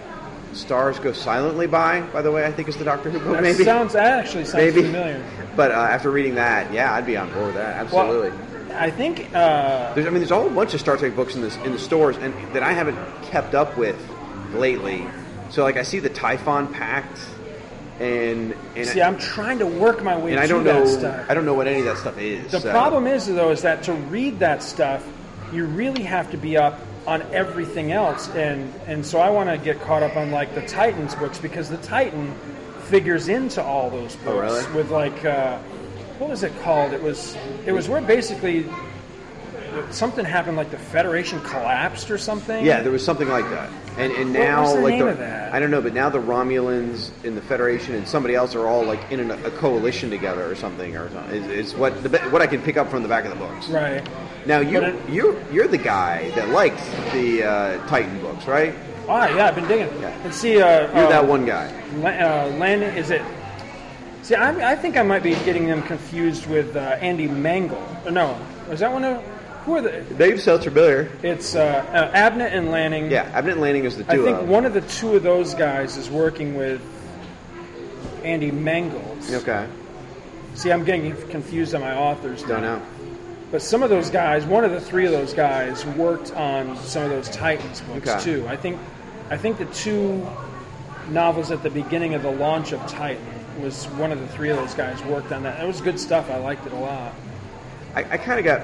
stars 0.54 0.98
go 0.98 1.12
silently 1.12 1.66
by. 1.66 2.00
By 2.12 2.22
the 2.22 2.32
way, 2.32 2.44
I 2.44 2.50
think 2.52 2.68
is 2.68 2.76
the 2.76 2.84
Doctor 2.84 3.10
Who 3.10 3.18
book. 3.20 3.34
That 3.34 3.42
maybe 3.42 3.64
sounds 3.64 3.92
that 3.92 4.18
actually 4.18 4.44
sounds 4.44 4.64
maybe. 4.64 4.82
familiar. 4.82 5.22
But 5.56 5.70
uh, 5.72 5.74
after 5.74 6.10
reading 6.10 6.34
that, 6.36 6.72
yeah, 6.72 6.94
I'd 6.94 7.06
be 7.06 7.16
on 7.16 7.30
board 7.32 7.46
with 7.46 7.54
that. 7.56 7.90
Well, 7.92 8.04
Absolutely. 8.06 8.30
I 8.72 8.90
think 8.90 9.34
uh, 9.34 9.94
There's, 9.94 10.06
I 10.06 10.10
mean, 10.10 10.20
there's 10.20 10.30
a 10.30 10.36
whole 10.36 10.50
bunch 10.50 10.74
of 10.74 10.80
Star 10.80 10.96
Trek 10.96 11.14
books 11.16 11.34
in 11.34 11.40
this 11.42 11.56
in 11.58 11.72
the 11.72 11.78
stores, 11.78 12.16
and 12.16 12.34
that 12.54 12.62
I 12.62 12.72
haven't 12.72 12.98
kept 13.24 13.54
up 13.54 13.76
with 13.76 13.96
lately. 14.52 15.06
So, 15.50 15.62
like, 15.62 15.76
I 15.76 15.82
see 15.82 15.98
the 15.98 16.08
Typhon 16.10 16.68
Pact, 16.72 17.18
and 18.00 18.54
and, 18.76 18.86
see, 18.86 19.02
I'm 19.02 19.18
trying 19.18 19.58
to 19.60 19.66
work 19.66 20.02
my 20.02 20.16
way 20.16 20.32
and 20.32 20.40
I 20.40 20.46
through 20.46 20.64
don't 20.64 20.64
know 20.64 20.84
that 20.86 20.98
stuff. 20.98 21.26
I 21.30 21.34
don't 21.34 21.44
know 21.46 21.54
what 21.54 21.66
any 21.66 21.80
of 21.80 21.86
that 21.86 21.98
stuff 21.98 22.18
is. 22.18 22.50
The 22.52 22.60
so- 22.60 22.70
problem 22.70 23.06
is, 23.06 23.26
though, 23.26 23.50
is 23.50 23.62
that 23.62 23.82
to 23.84 23.92
read 23.94 24.38
that 24.40 24.62
stuff, 24.62 25.06
you 25.52 25.64
really 25.64 26.02
have 26.02 26.30
to 26.30 26.36
be 26.36 26.56
up 26.56 26.78
on 27.06 27.22
everything 27.32 27.90
else, 27.92 28.28
and 28.30 28.72
and 28.86 29.04
so 29.04 29.18
I 29.18 29.30
want 29.30 29.48
to 29.48 29.56
get 29.56 29.80
caught 29.80 30.02
up 30.02 30.16
on 30.16 30.30
like 30.30 30.54
the 30.54 30.62
Titans 30.66 31.14
books 31.14 31.38
because 31.38 31.68
the 31.70 31.78
Titan 31.78 32.34
figures 32.82 33.28
into 33.28 33.62
all 33.62 33.90
those 33.90 34.16
books 34.16 34.26
Oh, 34.26 34.40
really? 34.40 34.74
with 34.74 34.90
like 34.90 35.24
uh, 35.24 35.58
what 36.18 36.30
was 36.30 36.42
it 36.42 36.52
called? 36.60 36.92
It 36.92 37.02
was 37.02 37.36
it 37.66 37.72
was 37.72 37.88
where 37.88 38.00
basically 38.00 38.66
something 39.90 40.24
happened, 40.24 40.56
like 40.56 40.70
the 40.70 40.78
Federation 40.78 41.40
collapsed 41.42 42.10
or 42.10 42.18
something. 42.18 42.64
Yeah, 42.64 42.80
there 42.82 42.92
was 42.92 43.04
something 43.04 43.28
like 43.28 43.48
that, 43.50 43.70
and 43.96 44.12
and 44.12 44.30
What 44.30 44.38
now 44.40 44.62
was 44.62 44.74
the 44.74 44.80
like 44.80 44.94
name 44.94 45.04
the, 45.04 45.10
of 45.12 45.18
that? 45.18 45.52
I 45.52 45.60
don't 45.60 45.70
know, 45.70 45.80
but 45.82 45.94
now 45.94 46.08
the 46.08 46.18
Romulans 46.20 47.10
in 47.24 47.34
the 47.34 47.42
Federation 47.42 47.94
and 47.94 48.06
somebody 48.06 48.34
else 48.34 48.54
are 48.54 48.66
all 48.66 48.84
like 48.84 49.00
in 49.12 49.20
an, 49.20 49.30
a 49.30 49.50
coalition 49.52 50.10
together 50.10 50.50
or 50.50 50.54
something 50.54 50.96
or 50.96 51.10
something. 51.10 51.42
It's, 51.42 51.48
it's 51.72 51.74
what 51.74 52.02
the, 52.02 52.18
what 52.30 52.42
I 52.42 52.46
can 52.46 52.62
pick 52.62 52.76
up 52.76 52.90
from 52.90 53.02
the 53.02 53.08
back 53.08 53.24
of 53.24 53.30
the 53.30 53.36
books. 53.36 53.68
right. 53.68 54.06
Now 54.46 54.60
you 54.60 54.82
it- 54.82 55.08
you're 55.10 55.40
you're 55.52 55.68
the 55.68 55.78
guy 55.78 56.30
that 56.30 56.48
likes 56.48 56.82
the 57.12 57.44
uh, 57.44 57.86
Titan 57.86 58.20
books, 58.20 58.46
right? 58.46 58.74
Ah, 59.08 59.26
yeah, 59.34 59.46
I've 59.46 59.54
been 59.54 59.66
digging. 59.68 59.88
Yeah. 60.02 60.08
And 60.22 60.34
see, 60.34 60.60
uh, 60.60 60.80
You're 60.94 61.06
uh, 61.06 61.08
that 61.08 61.26
one 61.26 61.46
guy. 61.46 61.66
Uh, 61.96 62.48
Landon, 62.58 62.94
is 62.94 63.10
it? 63.10 63.22
See, 64.28 64.34
I, 64.34 64.72
I 64.72 64.76
think 64.76 64.98
I 64.98 65.02
might 65.02 65.22
be 65.22 65.30
getting 65.46 65.66
them 65.68 65.80
confused 65.84 66.46
with 66.48 66.76
uh, 66.76 66.80
Andy 67.00 67.26
Mangle. 67.26 67.82
No, 68.10 68.38
is 68.70 68.80
that 68.80 68.92
one 68.92 69.02
of? 69.02 69.22
Who 69.64 69.76
are 69.76 69.80
the? 69.80 70.02
Dave 70.02 70.42
sounds 70.42 70.64
familiar. 70.64 71.10
It's 71.22 71.54
uh, 71.54 71.60
uh, 71.90 72.12
Abnett 72.12 72.52
and 72.52 72.70
Lanning. 72.70 73.10
Yeah, 73.10 73.30
Abnett 73.32 73.52
and 73.52 73.62
Lanning 73.62 73.84
is 73.86 73.96
the 73.96 74.04
I 74.04 74.18
think 74.22 74.42
one 74.46 74.66
of 74.66 74.74
the 74.74 74.82
two 74.82 75.16
of 75.16 75.22
those 75.22 75.54
guys 75.54 75.96
is 75.96 76.10
working 76.10 76.56
with 76.56 76.82
Andy 78.22 78.50
Mangels. 78.50 79.32
Okay, 79.32 79.66
See, 80.52 80.70
I'm 80.72 80.84
getting 80.84 81.16
confused 81.30 81.74
on 81.74 81.80
my 81.80 81.96
authors. 81.96 82.42
don't 82.42 82.60
know. 82.60 82.82
But 83.50 83.62
some 83.62 83.82
of 83.82 83.88
those 83.88 84.10
guys, 84.10 84.44
one 84.44 84.62
of 84.62 84.72
the 84.72 84.80
three 84.82 85.06
of 85.06 85.12
those 85.12 85.32
guys, 85.32 85.86
worked 85.86 86.34
on 86.34 86.76
some 86.76 87.04
of 87.04 87.08
those 87.08 87.30
Titans 87.30 87.80
books 87.80 88.10
Okay. 88.10 88.22
too. 88.22 88.46
I 88.46 88.56
think, 88.56 88.78
I 89.30 89.38
think 89.38 89.56
the 89.56 89.64
two 89.64 90.28
novels 91.08 91.50
at 91.50 91.62
the 91.62 91.70
beginning 91.70 92.12
of 92.12 92.20
the 92.20 92.30
launch 92.30 92.72
of 92.72 92.86
Titan 92.86 93.24
was 93.60 93.86
one 93.86 94.12
of 94.12 94.20
the 94.20 94.28
three 94.28 94.50
of 94.50 94.56
those 94.56 94.74
guys 94.74 95.02
worked 95.04 95.32
on 95.32 95.42
that. 95.42 95.62
It 95.62 95.66
was 95.66 95.80
good 95.80 95.98
stuff. 95.98 96.30
I 96.30 96.38
liked 96.38 96.66
it 96.66 96.72
a 96.72 96.76
lot. 96.76 97.14
I, 97.94 98.00
I 98.00 98.16
kind 98.16 98.38
of 98.38 98.44
got 98.44 98.62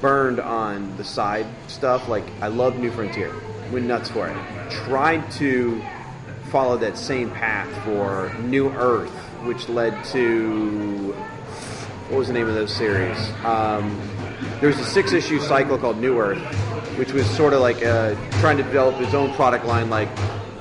burned 0.00 0.40
on 0.40 0.96
the 0.96 1.04
side 1.04 1.46
stuff. 1.68 2.08
Like 2.08 2.24
I 2.40 2.48
love 2.48 2.78
New 2.78 2.90
Frontier, 2.90 3.34
went 3.72 3.86
nuts 3.86 4.10
for 4.10 4.28
it. 4.28 4.36
Tried 4.70 5.30
to 5.32 5.82
follow 6.50 6.76
that 6.78 6.96
same 6.96 7.30
path 7.30 7.68
for 7.84 8.34
New 8.40 8.70
Earth, 8.70 9.12
which 9.44 9.68
led 9.68 10.02
to 10.06 11.12
what 12.08 12.18
was 12.18 12.26
the 12.26 12.34
name 12.34 12.48
of 12.48 12.54
those 12.54 12.74
series? 12.74 13.16
Um, 13.44 14.00
there 14.58 14.68
was 14.68 14.78
a 14.80 14.84
six-issue 14.84 15.38
cycle 15.40 15.78
called 15.78 15.98
New 15.98 16.18
Earth, 16.18 16.42
which 16.98 17.12
was 17.12 17.24
sort 17.30 17.52
of 17.52 17.60
like 17.60 17.84
uh, 17.84 18.14
trying 18.40 18.56
to 18.56 18.64
develop 18.64 19.00
its 19.00 19.14
own 19.14 19.32
product 19.34 19.64
line, 19.64 19.88
like 19.90 20.08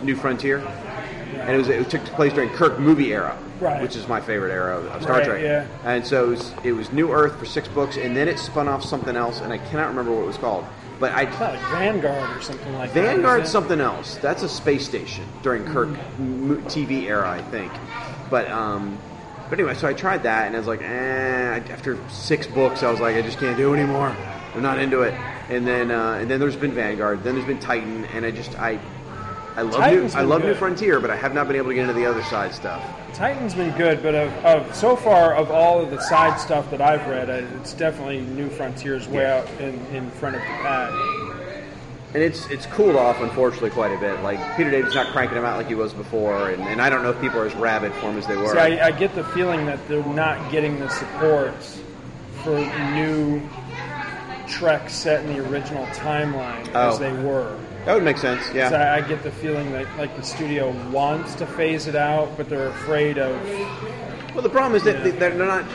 New 0.04 0.16
Frontier, 0.16 0.60
and 0.60 1.50
it 1.50 1.58
was 1.58 1.70
it 1.70 1.90
took 1.90 2.04
place 2.06 2.34
during 2.34 2.50
Kirk 2.52 2.78
movie 2.78 3.14
era, 3.14 3.36
Right. 3.60 3.82
which 3.82 3.96
is 3.96 4.08
my 4.08 4.22
favorite 4.22 4.52
era 4.52 4.78
of, 4.78 5.02
Star 5.02 5.18
Right, 5.18 5.26
Trek. 5.26 5.42
yeah. 5.42 5.68
And 5.84 6.06
so 6.06 6.26
it 6.26 6.30
was, 6.30 6.54
it 6.64 6.72
was 6.74 6.92
New 6.92 7.12
Earth 7.12 7.38
for 7.38 7.46
six 7.46 7.68
books, 7.68 7.98
and 7.98 8.16
then 8.16 8.28
it 8.28 8.40
spun 8.40 8.68
off 8.68 8.84
something 8.84 9.16
else, 9.16 9.42
and 9.42 9.52
I 9.52 9.58
cannot 9.58 9.88
remember 9.90 10.12
what 10.14 10.24
it 10.24 10.28
was 10.28 10.38
called. 10.38 10.66
But 11.00 11.14
I 11.14 11.24
It's 11.24 11.40
like 11.40 11.60
Vanguard 11.72 12.30
or 12.38 12.42
something 12.42 12.74
like 12.76 12.92
that. 12.94 13.04
Vanguard's 13.16 13.44
is 13.44 13.50
it? 13.50 13.52
something 13.54 13.80
else. 13.80 14.16
That's 14.18 14.44
a 14.44 14.50
space 14.50 14.86
station 14.86 15.26
during 15.44 15.64
Kirk 15.66 15.88
m- 16.18 16.62
TV 16.68 17.04
era, 17.04 17.30
I 17.30 17.42
think. 17.42 17.72
But 18.30 18.50
um, 18.50 18.98
but 19.50 19.58
anyway, 19.58 19.76
so 19.76 19.88
I 19.88 19.94
tried 19.94 20.24
that, 20.24 20.48
and 20.48 20.56
I 20.56 20.60
was 20.60 20.68
like, 20.68 20.82
eh. 20.82 21.62
After 21.72 21.98
six 22.10 22.48
books, 22.48 22.84
I 22.84 22.92
was 22.92 23.00
like, 23.00 23.16
I 23.16 23.22
just 23.22 23.40
can't 23.40 23.56
do 23.58 23.74
anymore. 23.74 24.16
I'm 24.54 24.62
not 24.62 24.78
into 24.80 25.02
it. 25.04 25.14
And 25.50 25.66
then 25.66 25.90
uh, 25.90 26.18
and 26.22 26.30
then 26.30 26.40
there's 26.40 26.56
been 26.58 26.74
Vanguard. 26.74 27.24
Then 27.24 27.34
there's 27.36 27.48
been 27.48 27.60
Titan, 27.60 28.06
and 28.06 28.26
I 28.26 28.32
just 28.32 28.58
I. 28.60 28.78
I 29.56 29.62
love 29.64 29.76
Titan's 29.76 30.14
new, 30.16 30.20
I 30.22 30.24
love 30.24 30.44
New. 30.44 30.54
Frontier, 30.54 31.00
but 31.00 31.10
I 31.10 31.16
have 31.16 31.34
not 31.34 31.48
been 31.48 31.56
able 31.58 31.70
to 31.70 31.74
get 31.76 31.82
into 31.82 31.94
the 31.94 32.06
other 32.06 32.24
side 32.24 32.54
stuff. 32.54 32.82
Titan's 33.14 33.54
been 33.54 33.76
good, 33.78 34.02
but 34.02 34.16
of, 34.16 34.32
of 34.46 34.76
so 34.76 34.96
far 34.96 35.36
of 35.36 35.52
all 35.52 35.82
of 35.82 35.90
the 35.92 36.00
side 36.02 36.40
stuff 36.40 36.70
that 36.72 36.80
I've 36.82 37.06
read, 37.08 37.30
uh, 37.30 37.46
it's 37.60 37.74
definitely 37.74 38.22
New 38.22 38.50
Frontiers 38.50 39.08
way 39.08 39.24
Yeah. 39.24 39.40
out 39.40 39.62
in, 39.62 39.76
in 39.88 40.10
front 40.12 40.36
of 40.36 40.42
the 40.42 40.48
pack. 40.48 40.92
And 42.12 42.24
it's 42.24 42.48
it's 42.50 42.66
cooled 42.68 42.96
off, 42.96 43.20
unfortunately, 43.22 43.70
quite 43.70 43.92
a 43.92 44.00
bit. 44.00 44.20
Like 44.24 44.40
Peter 44.58 44.72
David's 44.72 44.96
not 44.96 45.08
cranking 45.08 45.38
him 45.38 45.46
out 45.46 45.58
like 45.58 45.68
he 45.68 45.76
was 45.76 45.94
before, 45.94 46.50
and, 46.50 46.64
and 46.64 46.82
I 46.82 46.90
don't 46.90 47.04
know 47.04 47.12
if 47.12 47.22
people 47.22 47.40
are 47.40 47.46
as 47.46 47.54
rabid 47.56 47.94
for 47.94 48.10
him 48.10 48.18
as 48.18 48.26
they 48.26 48.36
were. 48.36 48.54
See, 48.54 48.58
I, 48.60 48.88
I 48.88 48.92
get 48.92 49.14
the 49.14 49.24
feeling 49.26 49.66
that 49.68 49.86
they're 49.88 50.04
not 50.06 50.52
getting 50.52 50.80
the 50.80 50.90
support 50.90 51.54
for 52.44 52.58
new 52.94 53.42
Trek 54.48 54.90
set 54.90 55.24
in 55.24 55.34
the 55.38 55.48
original 55.50 55.86
timeline 55.88 56.68
Oh. 56.74 56.90
as 56.94 56.98
they 57.00 57.12
were. 57.14 57.56
That 57.86 57.96
would 57.96 58.04
make 58.04 58.18
sense. 58.18 58.44
Yeah. 58.54 58.70
I, 58.70 58.98
I 58.98 59.02
get 59.08 59.24
the 59.24 59.32
feeling 59.32 59.72
that 59.72 59.88
like 59.98 60.16
the 60.16 60.24
studio 60.24 60.72
wants 60.92 61.34
to 61.36 61.46
phase 61.48 61.88
it 61.88 61.96
out, 61.96 62.36
but 62.38 62.50
they're 62.50 62.68
afraid 62.68 63.18
of. 63.18 63.36
Well, 64.36 64.44
the 64.44 64.50
problem 64.50 64.76
is 64.76 64.84
that 64.84 64.98
Yeah. 64.98 65.04
they- 65.04 65.12
they're 65.12 65.34
not. 65.34 65.66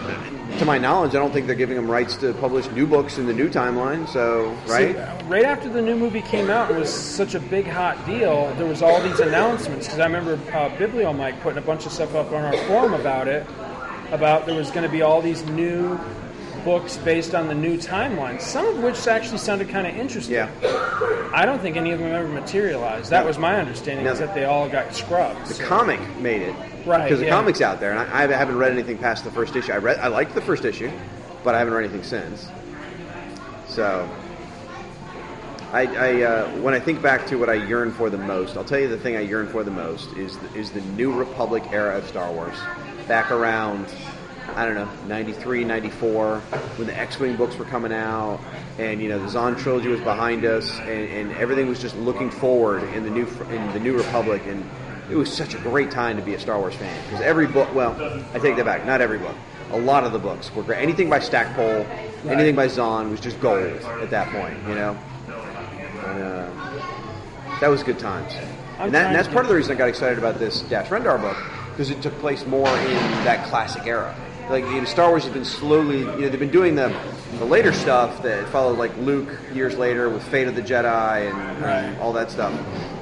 To 0.59 0.65
my 0.65 0.79
knowledge, 0.79 1.11
I 1.17 1.19
don't 1.19 1.33
think 1.33 1.47
they're 1.47 1.57
giving 1.57 1.75
them 1.75 1.91
rights 1.91 2.15
to 2.19 2.33
publish 2.35 2.71
new 2.71 2.87
books 2.87 3.19
in 3.19 3.27
the 3.27 3.33
new 3.33 3.49
timeline. 3.51 4.07
So, 4.09 4.55
right? 4.69 4.95
See, 4.95 5.25
right 5.29 5.45
after 5.45 5.69
the 5.69 5.83
new 5.83 5.97
movie 5.97 6.21
came 6.23 6.49
out, 6.49 6.71
it 6.71 6.77
was 6.79 6.89
such 6.93 7.35
a 7.35 7.41
big 7.41 7.67
hot 7.67 8.07
deal. 8.07 8.55
There 8.57 8.67
was 8.67 8.81
all 8.81 9.01
these 9.01 9.19
announcements 9.19 9.87
because 9.87 9.99
I 9.99 10.05
remember 10.05 10.35
uh, 10.53 10.69
Biblio 10.77 11.17
Mike 11.17 11.41
putting 11.43 11.59
a 11.59 11.67
bunch 11.67 11.87
of 11.87 11.93
stuff 11.93 12.15
up 12.15 12.31
on 12.31 12.45
our 12.45 12.57
forum 12.69 12.95
about 12.95 13.27
it. 13.27 13.45
About 14.13 14.47
there 14.47 14.55
was 14.55 14.71
going 14.71 14.85
to 14.85 14.93
be 14.93 15.03
all 15.03 15.21
these 15.21 15.45
new 15.47 15.99
books 16.65 16.97
based 16.99 17.35
on 17.35 17.49
the 17.49 17.55
new 17.55 17.77
timeline, 17.77 18.41
some 18.41 18.67
of 18.67 18.83
which 18.83 19.07
actually 19.07 19.39
sounded 19.39 19.69
kind 19.69 19.87
of 19.87 19.97
interesting. 19.97 20.35
Yeah. 20.35 20.51
I 21.33 21.45
don't 21.45 21.61
think 21.61 21.77
any 21.77 21.93
of 21.93 21.99
them 21.99 22.12
ever 22.12 22.29
materialized. 22.29 23.11
That 23.11 23.27
was 23.27 23.39
my 23.39 23.57
understanding, 23.57 24.07
is 24.07 24.19
that 24.19 24.35
they 24.35 24.45
all 24.45 24.69
got 24.69 24.95
scrubbed. 24.95 25.47
The 25.47 25.62
comic 25.62 26.01
made 26.19 26.43
it. 26.43 26.55
Right, 26.87 27.05
Because 27.05 27.21
the 27.21 27.27
yeah. 27.27 27.31
comic's 27.33 27.61
out 27.61 27.81
there, 27.81 27.93
and 27.93 28.01
I, 28.01 28.25
I 28.25 28.37
haven't 28.37 28.59
read 28.59 28.73
anything 28.73 28.99
past 28.99 29.25
the 29.25 29.31
first 29.31 29.57
issue. 29.57 29.73
I 29.73 29.79
read, 29.79 29.99
I 29.99 30.09
liked 30.09 30.35
the 30.35 30.43
first 30.43 30.65
issue, 30.65 30.91
but 31.43 31.55
I 31.55 31.59
haven't 31.59 31.75
read 31.75 31.85
anything 31.85 32.03
since. 32.03 32.49
So, 33.69 34.09
I, 35.73 35.87
I 35.97 36.23
uh, 36.23 36.51
when 36.59 36.75
I 36.75 36.79
think 36.79 37.03
back 37.03 37.27
to 37.29 37.37
what 37.37 37.49
I 37.49 37.55
yearn 37.55 37.91
for 37.91 38.11
the 38.11 38.19
most, 38.19 38.57
I'll 38.57 38.65
tell 38.65 38.79
you 38.79 38.89
the 38.89 38.99
thing 38.99 39.17
I 39.17 39.21
yearn 39.21 39.49
for 39.49 39.65
the 39.65 39.71
most 39.71 40.12
is 40.17 40.39
the, 40.39 40.55
is 40.55 40.71
the 40.71 40.83
New 40.83 41.12
Republic 41.12 41.65
era 41.73 41.97
of 41.99 42.07
Star 42.07 42.31
Wars, 42.31 42.57
back 43.09 43.31
around. 43.31 43.87
I 44.55 44.66
don't 44.66 44.74
know, 44.74 44.88
93, 45.07 45.64
94, 45.64 46.38
when 46.38 46.86
the 46.86 46.97
X-Wing 46.97 47.36
books 47.36 47.57
were 47.57 47.64
coming 47.64 47.92
out, 47.92 48.40
and 48.78 49.01
you 49.01 49.09
know 49.09 49.18
the 49.18 49.28
Zahn 49.28 49.57
trilogy 49.57 49.88
was 49.88 50.01
behind 50.01 50.45
us, 50.45 50.78
and, 50.80 50.90
and 50.90 51.32
everything 51.32 51.66
was 51.68 51.80
just 51.80 51.97
looking 51.97 52.30
forward 52.30 52.82
in 52.95 53.05
the 53.05 53.11
new 53.11 53.26
in 53.51 53.72
the 53.72 53.80
New 53.80 53.97
Republic, 53.97 54.42
and 54.47 54.68
it 55.11 55.16
was 55.16 55.32
such 55.32 55.55
a 55.55 55.59
great 55.59 55.90
time 55.90 56.16
to 56.16 56.22
be 56.22 56.34
a 56.34 56.40
Star 56.40 56.59
Wars 56.59 56.74
fan 56.74 57.03
because 57.05 57.20
every 57.20 57.47
book. 57.47 57.74
Well, 57.74 57.95
I 58.32 58.38
take 58.38 58.57
that 58.57 58.64
back. 58.64 58.86
Not 58.86 59.01
every 59.01 59.18
book. 59.18 59.36
A 59.70 59.78
lot 59.78 60.05
of 60.05 60.12
the 60.12 60.18
books 60.18 60.55
were 60.55 60.62
great. 60.62 60.80
Anything 60.80 61.09
by 61.11 61.18
Stackpole, 61.18 61.86
anything 62.30 62.55
by 62.55 62.68
Zahn 62.68 63.11
was 63.11 63.20
just 63.20 63.40
gold 63.40 63.59
at 63.59 64.11
that 64.11 64.28
point. 64.28 64.57
You 64.68 64.74
know, 64.74 64.99
and, 66.07 66.22
uh, 66.22 67.59
that 67.61 67.68
was 67.68 67.82
good 67.82 67.99
times. 67.99 68.32
And, 68.78 68.92
that, 68.92 69.07
and 69.07 69.14
that's 69.14 69.28
part 69.28 69.45
of 69.45 69.49
the 69.49 69.55
reason 69.55 69.72
I 69.72 69.78
got 69.78 69.88
excited 69.88 70.18
about 70.18 70.38
this 70.38 70.62
Dash 70.62 70.88
Rendar 70.88 71.20
book 71.20 71.36
because 71.70 71.90
it 71.90 72.03
took 72.03 72.16
place 72.18 72.45
more 72.47 72.68
in 72.68 72.95
that 73.24 73.47
classic 73.49 73.86
era. 73.86 74.14
Like 74.49 74.64
you 74.64 74.78
know, 74.80 74.84
Star 74.84 75.09
Wars 75.09 75.24
has 75.24 75.32
been 75.32 75.45
slowly, 75.45 76.01
you 76.01 76.05
know, 76.05 76.28
they've 76.28 76.38
been 76.38 76.51
doing 76.51 76.74
the 76.74 76.95
the 77.38 77.45
later 77.45 77.72
stuff 77.72 78.22
that 78.22 78.49
followed 78.51 78.78
like 78.78 78.97
Luke 78.99 79.28
years 79.53 79.76
later 79.76 80.09
with 80.09 80.22
Fate 80.28 80.47
of 80.49 80.55
the 80.55 80.62
Jedi 80.62 81.30
and, 81.30 81.62
Right. 81.62 81.99
all 81.99 82.12
that 82.12 82.30
stuff. 82.30 82.53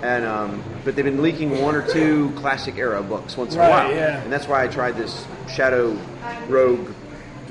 And 0.02 0.24
um, 0.24 0.62
but 0.84 0.96
they've 0.96 1.04
been 1.04 1.22
leaking 1.22 1.60
one 1.60 1.74
or 1.74 1.86
two 1.86 2.30
classic 2.36 2.76
era 2.76 3.02
books 3.02 3.36
once 3.36 3.54
in 3.54 3.60
a 3.60 3.68
while, 3.68 3.90
yeah. 3.90 4.22
and 4.22 4.32
that's 4.32 4.46
why 4.46 4.64
I 4.64 4.68
tried 4.68 4.96
this 4.96 5.26
Shadow 5.48 5.96
Rogue, 6.48 6.88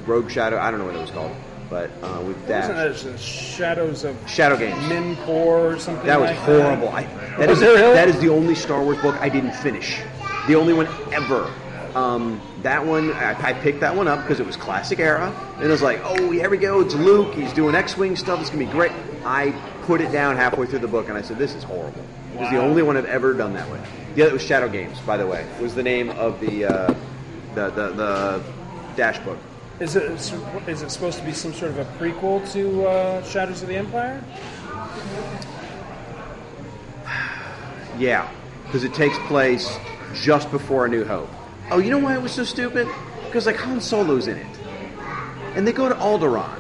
Rogue 0.06 0.30
Shadow. 0.30 0.58
I 0.58 0.72
don't 0.72 0.80
know 0.80 0.86
what 0.86 0.96
it 0.96 1.02
was 1.02 1.12
called, 1.12 1.36
but 1.70 1.90
uh, 2.02 2.22
with 2.26 2.38
it 2.44 2.48
the 2.48 3.18
Shadows 3.18 4.04
of 4.04 4.18
Shadow 4.30 4.58
Games. 4.58 4.78
Minpor 4.84 5.28
or 5.28 5.80
something 5.80 6.06
That 6.06 6.20
was 6.20 6.30
like 6.30 6.40
horrible. 6.40 6.90
I, 6.90 7.04
that 7.38 7.50
is 7.50 7.60
that 7.60 8.08
is 8.08 8.20
the 8.20 8.30
only 8.30 8.56
Star 8.56 8.82
Wars 8.84 8.98
book 9.02 9.16
I 9.22 9.30
didn't 9.30 9.54
finish. 9.54 10.02
The 10.48 10.56
only 10.56 10.74
one 10.74 10.88
ever. 11.14 11.54
Um, 11.96 12.42
that 12.64 12.86
one 12.86 13.12
I, 13.14 13.50
I 13.50 13.54
picked 13.54 13.82
that 13.82 13.96
one 13.96 14.08
up 14.08 14.22
because 14.22 14.40
it 14.40 14.46
was 14.46 14.56
classic 14.56 15.00
era, 15.00 15.34
and 15.56 15.66
it 15.66 15.70
was 15.70 15.82
like, 15.82 16.00
oh, 16.04 16.32
here 16.32 16.50
we 16.50 16.58
go. 16.58 16.82
It's 16.82 16.96
Luke. 16.96 17.34
He's 17.34 17.54
doing 17.54 17.76
X-wing 17.76 18.16
stuff. 18.16 18.40
It's 18.40 18.50
gonna 18.50 18.66
be 18.66 18.72
great. 18.72 18.92
I 19.26 19.52
put 19.84 20.02
it 20.02 20.12
down 20.12 20.36
halfway 20.36 20.66
through 20.66 20.80
the 20.80 20.88
book, 20.88 21.10
and 21.10 21.18
I 21.18 21.22
said, 21.22 21.38
this 21.38 21.54
is 21.54 21.64
horrible. 21.64 22.04
It 22.34 22.40
was 22.40 22.50
the 22.50 22.58
only 22.58 22.82
one 22.82 22.98
I've 22.98 23.06
ever 23.06 23.34
done 23.34 23.54
that 23.54 23.70
way. 23.70 23.82
The 24.16 24.24
other 24.24 24.34
was 24.34 24.42
Shadow 24.42 24.70
Games, 24.70 25.00
by 25.02 25.18
the 25.18 25.28
way, 25.28 25.46
was 25.60 25.76
the 25.76 25.84
name 25.84 26.10
of 26.12 26.40
the 26.40 26.66
uh, 26.66 26.94
the, 27.56 27.70
the 27.70 27.90
the 27.92 28.44
Dash 28.96 29.20
book. 29.20 29.38
Is 29.80 29.96
it 29.96 30.04
is 30.68 30.82
it 30.82 30.92
supposed 30.92 31.18
to 31.20 31.26
be 31.26 31.34
some 31.34 31.54
sort 31.54 31.72
of 31.72 31.80
a 31.80 31.86
prequel 31.98 32.50
to 32.54 32.86
uh, 32.88 33.24
Shadows 33.24 33.62
of 33.62 33.68
the 33.68 33.76
Empire? 33.76 34.24
Yeah, 37.98 38.32
because 38.66 38.84
it 38.84 38.94
takes 38.94 39.18
place 39.28 39.78
just 40.16 40.50
before 40.50 40.86
A 40.86 40.90
New 40.90 41.04
Hope. 41.04 41.30
Oh, 41.72 41.80
you 41.80 41.90
know 41.90 42.00
why 42.00 42.16
it 42.16 42.22
was 42.22 42.32
so 42.34 42.44
stupid? 42.44 42.88
Because 43.26 43.46
like 43.46 43.56
Han 43.58 43.80
Solo's 43.80 44.28
in 44.28 44.38
it, 44.38 44.46
and 45.56 45.66
they 45.66 45.72
go 45.72 45.88
to 45.88 45.96
Alderaan. 45.96 46.58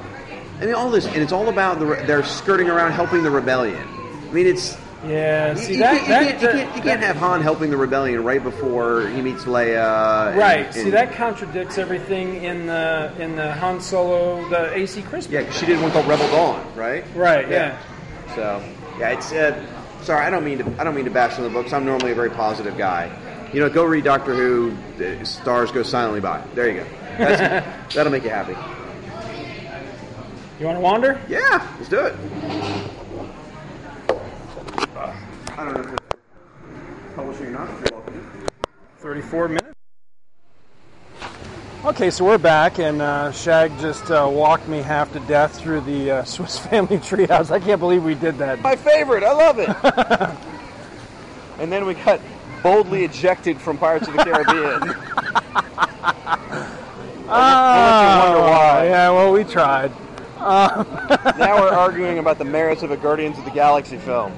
I 0.61 0.65
mean, 0.65 0.75
all 0.75 0.89
this, 0.89 1.05
and 1.05 1.17
it's 1.17 1.31
all 1.33 1.49
about 1.49 1.79
the 1.79 1.85
re- 1.85 2.05
they're 2.05 2.23
skirting 2.23 2.69
around 2.69 2.91
helping 2.93 3.23
the 3.23 3.31
rebellion. 3.31 3.85
I 4.29 4.31
mean, 4.33 4.47
it's 4.47 4.77
Yeah. 5.05 5.51
you, 5.51 5.57
See 5.57 5.73
you 5.73 5.79
that, 5.79 6.01
can't, 6.05 6.07
that, 6.07 6.23
you, 6.23 6.29
can't, 6.29 6.41
you, 6.41 6.47
that- 6.47 6.55
can't, 6.65 6.75
you 6.77 6.81
can't 6.83 7.01
have 7.03 7.15
Han 7.17 7.41
helping 7.41 7.71
the 7.71 7.77
rebellion 7.77 8.23
right 8.23 8.41
before 8.41 9.07
he 9.09 9.21
meets 9.21 9.43
Leia. 9.45 10.29
and- 10.29 10.37
Right. 10.37 10.73
See 10.73 10.81
and- 10.83 10.93
that 10.93 11.13
contradicts 11.13 11.77
everything 11.77 12.43
in 12.43 12.67
the 12.67 13.11
in 13.19 13.35
the 13.35 13.51
Han 13.53 13.81
Solo 13.81 14.47
the 14.49 14.73
AC 14.77 15.01
Crispin. 15.01 15.33
Yeah, 15.33 15.43
'cause 15.43 15.57
she 15.57 15.65
did 15.65 15.81
one 15.81 15.91
called 15.91 16.07
Rebel 16.07 16.27
Dawn, 16.29 16.63
right? 16.75 17.03
Right. 17.15 17.49
Yeah. 17.49 17.75
So 18.35 18.61
yeah, 18.99 19.09
it's. 19.09 19.31
Uh, 19.33 19.61
sorry, 20.03 20.25
I 20.25 20.29
don't 20.29 20.45
mean 20.45 20.59
to. 20.59 20.71
I 20.79 20.83
don't 20.85 20.95
mean 20.95 21.05
to 21.05 21.11
bash 21.11 21.37
on 21.37 21.43
the 21.43 21.49
books. 21.49 21.73
I'm 21.73 21.83
normally 21.85 22.11
a 22.11 22.15
very 22.15 22.29
positive 22.29 22.77
guy. 22.77 23.09
You 23.53 23.59
know, 23.59 23.69
go 23.69 23.83
read 23.83 24.05
Doctor 24.05 24.33
Who. 24.33 24.77
The 24.97 25.25
stars 25.25 25.71
go 25.71 25.83
silently 25.83 26.21
by. 26.21 26.41
There 26.55 26.69
you 26.69 26.79
go. 26.81 26.85
That's, 27.17 27.93
that'll 27.95 28.11
make 28.11 28.23
you 28.23 28.29
happy. 28.29 28.55
You 30.57 30.67
want 30.67 30.77
to 30.77 30.81
wander? 30.81 31.21
Yeah, 31.27 31.67
let's 31.77 31.89
do 31.89 31.99
it. 32.05 32.15
I 34.95 35.65
don't 35.65 35.73
know 35.73 35.81
if 35.81 35.93
it's 35.93 37.13
publishing 37.15 37.47
or 37.47 37.51
not. 37.51 37.69
You're 37.69 37.99
welcome. 37.99 38.47
34 38.99 39.47
minutes. 39.49 39.67
Okay, 41.83 42.09
so 42.09 42.23
we're 42.23 42.37
back, 42.37 42.79
and 42.79 43.01
uh, 43.01 43.31
Shag 43.31 43.77
just 43.79 44.09
uh, 44.11 44.29
walked 44.31 44.67
me 44.67 44.77
half 44.77 45.11
to 45.13 45.19
death 45.21 45.59
through 45.59 45.81
the 45.81 46.11
uh, 46.11 46.23
Swiss 46.25 46.57
Family 46.57 46.99
Treehouse. 46.99 47.51
I 47.51 47.59
can't 47.59 47.79
believe 47.79 48.03
we 48.03 48.15
did 48.15 48.37
that. 48.37 48.61
My 48.61 48.77
favorite. 48.77 49.23
I 49.23 49.33
love 49.33 49.59
it. 49.59 49.67
and 51.59 51.71
then 51.71 51.85
we 51.85 51.95
got 51.95 52.21
boldly 52.63 53.03
ejected 53.03 53.59
from 53.59 53.77
Pirates 53.77 54.07
of 54.07 54.15
the 54.15 54.23
Caribbean. 54.23 54.81
Wonder 57.31 58.41
why. 58.41 58.87
Yeah, 58.87 59.09
well, 59.11 59.31
we 59.31 59.43
tried. 59.43 59.91
now 60.41 61.61
we're 61.61 61.69
arguing 61.73 62.17
about 62.17 62.39
the 62.39 62.45
merits 62.45 62.81
of 62.81 62.89
a 62.91 62.97
Guardians 62.97 63.37
of 63.37 63.45
the 63.45 63.51
Galaxy 63.51 63.97
film. 63.97 64.33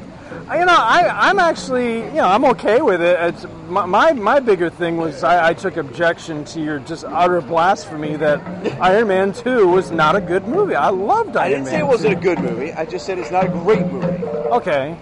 You 0.52 0.66
know, 0.66 0.76
I, 0.76 1.30
I'm 1.30 1.40
actually, 1.40 2.00
you 2.00 2.14
know, 2.14 2.28
I'm 2.28 2.44
okay 2.46 2.82
with 2.82 3.02
it. 3.02 3.18
It's 3.20 3.46
my 3.70 4.12
my, 4.12 4.40
bigger 4.40 4.70
thing 4.70 4.98
was 4.98 5.24
I, 5.24 5.50
I 5.50 5.54
took 5.54 5.78
objection 5.78 6.44
to 6.46 6.62
your 6.62 6.80
just 6.80 7.06
utter 7.06 7.40
blasphemy 7.40 8.18
that 8.18 8.42
Iron 8.82 9.08
Man 9.08 9.32
Two 9.32 9.68
was 9.68 9.92
not 9.92 10.16
a 10.16 10.22
good 10.22 10.48
movie. 10.48 10.76
I 10.76 10.90
loved 10.90 11.38
Iron 11.38 11.40
Man 11.40 11.44
I 11.46 11.50
didn't 11.50 11.64
Man. 11.66 11.74
say 11.74 11.80
it 11.80 11.88
wasn't 11.88 12.14
a 12.18 12.20
good 12.20 12.40
movie. 12.40 12.74
I 12.74 12.86
just 12.86 13.06
said 13.06 13.18
it's 13.18 13.32
not 13.32 13.46
a 13.46 13.50
great 13.50 13.86
movie. 13.86 14.26
Okay. 14.26 14.98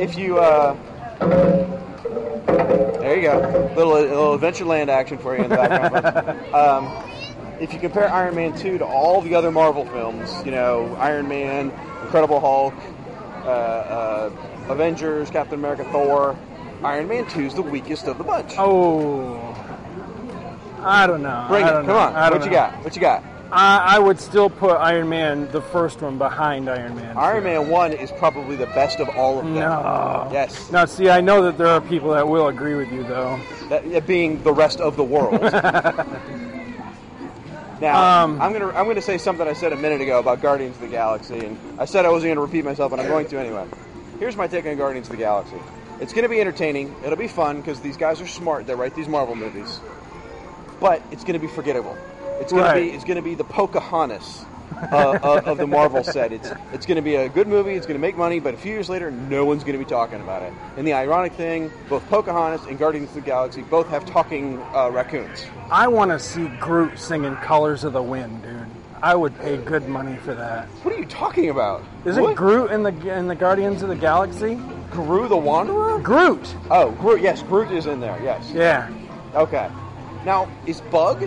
If 0.00 0.16
you, 0.16 0.38
uh, 0.38 0.74
there 3.00 3.16
you 3.16 3.22
go, 3.22 3.72
little, 3.76 3.92
little 3.92 4.38
Adventureland 4.38 4.88
action 4.88 5.18
for 5.18 5.36
you 5.36 5.44
in 5.44 5.50
the 5.50 5.56
background. 5.56 6.54
um, 6.54 7.04
if 7.60 7.72
you 7.72 7.78
compare 7.78 8.10
Iron 8.10 8.34
Man 8.34 8.56
2 8.56 8.78
to 8.78 8.86
all 8.86 9.20
the 9.20 9.34
other 9.34 9.50
Marvel 9.50 9.84
films, 9.86 10.44
you 10.44 10.50
know, 10.50 10.94
Iron 10.98 11.28
Man, 11.28 11.72
Incredible 12.02 12.40
Hulk, 12.40 12.74
uh, 13.44 13.48
uh, 13.48 14.30
Avengers, 14.68 15.30
Captain 15.30 15.58
America, 15.58 15.84
Thor, 15.92 16.38
Iron 16.82 17.08
Man 17.08 17.26
2 17.26 17.40
is 17.42 17.54
the 17.54 17.62
weakest 17.62 18.06
of 18.06 18.18
the 18.18 18.24
bunch. 18.24 18.54
Oh, 18.56 19.38
I 20.82 21.06
don't 21.06 21.22
know. 21.22 21.44
Bring 21.48 21.64
I 21.64 21.68
it, 21.68 21.72
come 21.72 21.86
know. 21.86 21.98
on. 21.98 22.32
What 22.32 22.44
you 22.44 22.50
got? 22.50 22.82
What 22.82 22.94
you 22.96 23.00
got? 23.02 23.22
I, 23.52 23.96
I 23.96 23.98
would 23.98 24.20
still 24.20 24.48
put 24.48 24.76
Iron 24.76 25.08
Man, 25.08 25.50
the 25.50 25.60
first 25.60 26.00
one, 26.02 26.18
behind 26.18 26.68
Iron 26.70 26.94
Man. 26.94 27.14
2. 27.14 27.20
Iron 27.20 27.44
Man 27.44 27.68
1 27.68 27.92
is 27.94 28.12
probably 28.12 28.54
the 28.56 28.66
best 28.66 29.00
of 29.00 29.08
all 29.10 29.38
of 29.40 29.44
them. 29.44 29.54
No. 29.54 30.28
Yes. 30.32 30.70
Now, 30.70 30.84
see, 30.84 31.10
I 31.10 31.20
know 31.20 31.42
that 31.42 31.58
there 31.58 31.66
are 31.66 31.80
people 31.80 32.12
that 32.12 32.28
will 32.28 32.46
agree 32.48 32.74
with 32.76 32.92
you, 32.92 33.02
though. 33.02 33.40
that, 33.68 33.90
that 33.90 34.06
being 34.06 34.40
the 34.44 34.52
rest 34.52 34.80
of 34.80 34.96
the 34.96 35.02
world. 35.04 35.40
now, 37.80 38.24
Um, 38.24 38.40
I'm 38.40 38.52
gonna 38.52 38.68
I'm 38.68 38.86
gonna 38.86 39.02
say 39.02 39.18
something 39.18 39.46
I 39.46 39.52
said 39.54 39.72
a 39.72 39.76
minute 39.76 40.00
ago 40.00 40.18
about 40.20 40.40
Guardians 40.42 40.76
of 40.76 40.82
the 40.82 40.88
Galaxy, 40.88 41.38
and 41.44 41.58
I 41.78 41.86
said 41.86 42.04
I 42.04 42.10
wasn't 42.10 42.30
gonna 42.30 42.42
repeat 42.46 42.64
myself, 42.64 42.92
and 42.92 43.00
I'm 43.00 43.08
going 43.08 43.26
to 43.28 43.38
anyway. 43.38 43.66
Here's 44.18 44.36
my 44.36 44.46
take 44.46 44.66
on 44.66 44.76
Guardians 44.76 45.06
of 45.08 45.12
the 45.12 45.18
Galaxy. 45.18 45.56
It's 46.00 46.12
gonna 46.12 46.28
be 46.28 46.40
entertaining. 46.40 46.94
It'll 47.04 47.16
be 47.16 47.28
fun 47.28 47.56
because 47.56 47.80
these 47.80 47.96
guys 47.96 48.20
are 48.20 48.26
smart. 48.26 48.66
They 48.66 48.74
write 48.74 48.94
these 48.94 49.08
Marvel 49.08 49.34
movies, 49.34 49.80
but 50.78 51.02
it's 51.10 51.24
gonna 51.24 51.38
be 51.38 51.48
forgettable. 51.48 51.96
It's 52.40 52.52
gonna 52.52 52.64
Right. 52.64 52.90
be 52.90 52.96
it's 52.96 53.04
gonna 53.04 53.22
be 53.22 53.34
the 53.34 53.44
Pocahontas. 53.44 54.44
uh, 54.92 55.18
of, 55.22 55.46
of 55.46 55.58
the 55.58 55.66
Marvel 55.66 56.02
set, 56.02 56.32
it's 56.32 56.50
it's 56.72 56.86
going 56.86 56.96
to 56.96 57.02
be 57.02 57.16
a 57.16 57.28
good 57.28 57.46
movie. 57.48 57.74
It's 57.74 57.86
going 57.86 57.98
to 57.98 58.00
make 58.00 58.16
money, 58.16 58.40
but 58.40 58.54
a 58.54 58.56
few 58.56 58.72
years 58.72 58.88
later, 58.88 59.10
no 59.10 59.44
one's 59.44 59.62
going 59.62 59.78
to 59.78 59.84
be 59.84 59.88
talking 59.88 60.20
about 60.22 60.42
it. 60.42 60.52
And 60.78 60.86
the 60.86 60.94
ironic 60.94 61.32
thing, 61.34 61.70
both 61.88 62.08
Pocahontas 62.08 62.66
and 62.66 62.78
Guardians 62.78 63.08
of 63.10 63.16
the 63.16 63.20
Galaxy 63.20 63.60
both 63.62 63.88
have 63.88 64.06
talking 64.06 64.58
uh, 64.74 64.88
raccoons. 64.90 65.44
I 65.70 65.86
want 65.88 66.12
to 66.12 66.18
see 66.18 66.46
Groot 66.60 66.98
singing 66.98 67.34
"Colors 67.36 67.84
of 67.84 67.92
the 67.92 68.02
Wind," 68.02 68.42
dude. 68.42 68.64
I 69.02 69.16
would 69.16 69.38
pay 69.40 69.58
good 69.58 69.86
money 69.86 70.16
for 70.16 70.34
that. 70.34 70.66
What 70.82 70.94
are 70.94 70.98
you 70.98 71.04
talking 71.06 71.50
about? 71.50 71.82
Isn't 72.06 72.22
what? 72.22 72.36
Groot 72.36 72.70
in 72.70 72.82
the 72.82 73.14
in 73.18 73.26
the 73.26 73.34
Guardians 73.34 73.82
of 73.82 73.88
the 73.90 73.96
Galaxy? 73.96 74.54
Gru 74.92 75.28
the 75.28 75.36
Wanderer? 75.36 75.98
Groot. 75.98 76.54
Oh, 76.70 76.92
Groot. 76.92 77.20
Yes, 77.20 77.42
Groot 77.42 77.70
is 77.72 77.84
in 77.86 78.00
there. 78.00 78.18
Yes. 78.22 78.50
Yeah. 78.54 78.88
Okay. 79.34 79.68
Now, 80.24 80.48
is 80.64 80.80
Bug 80.80 81.22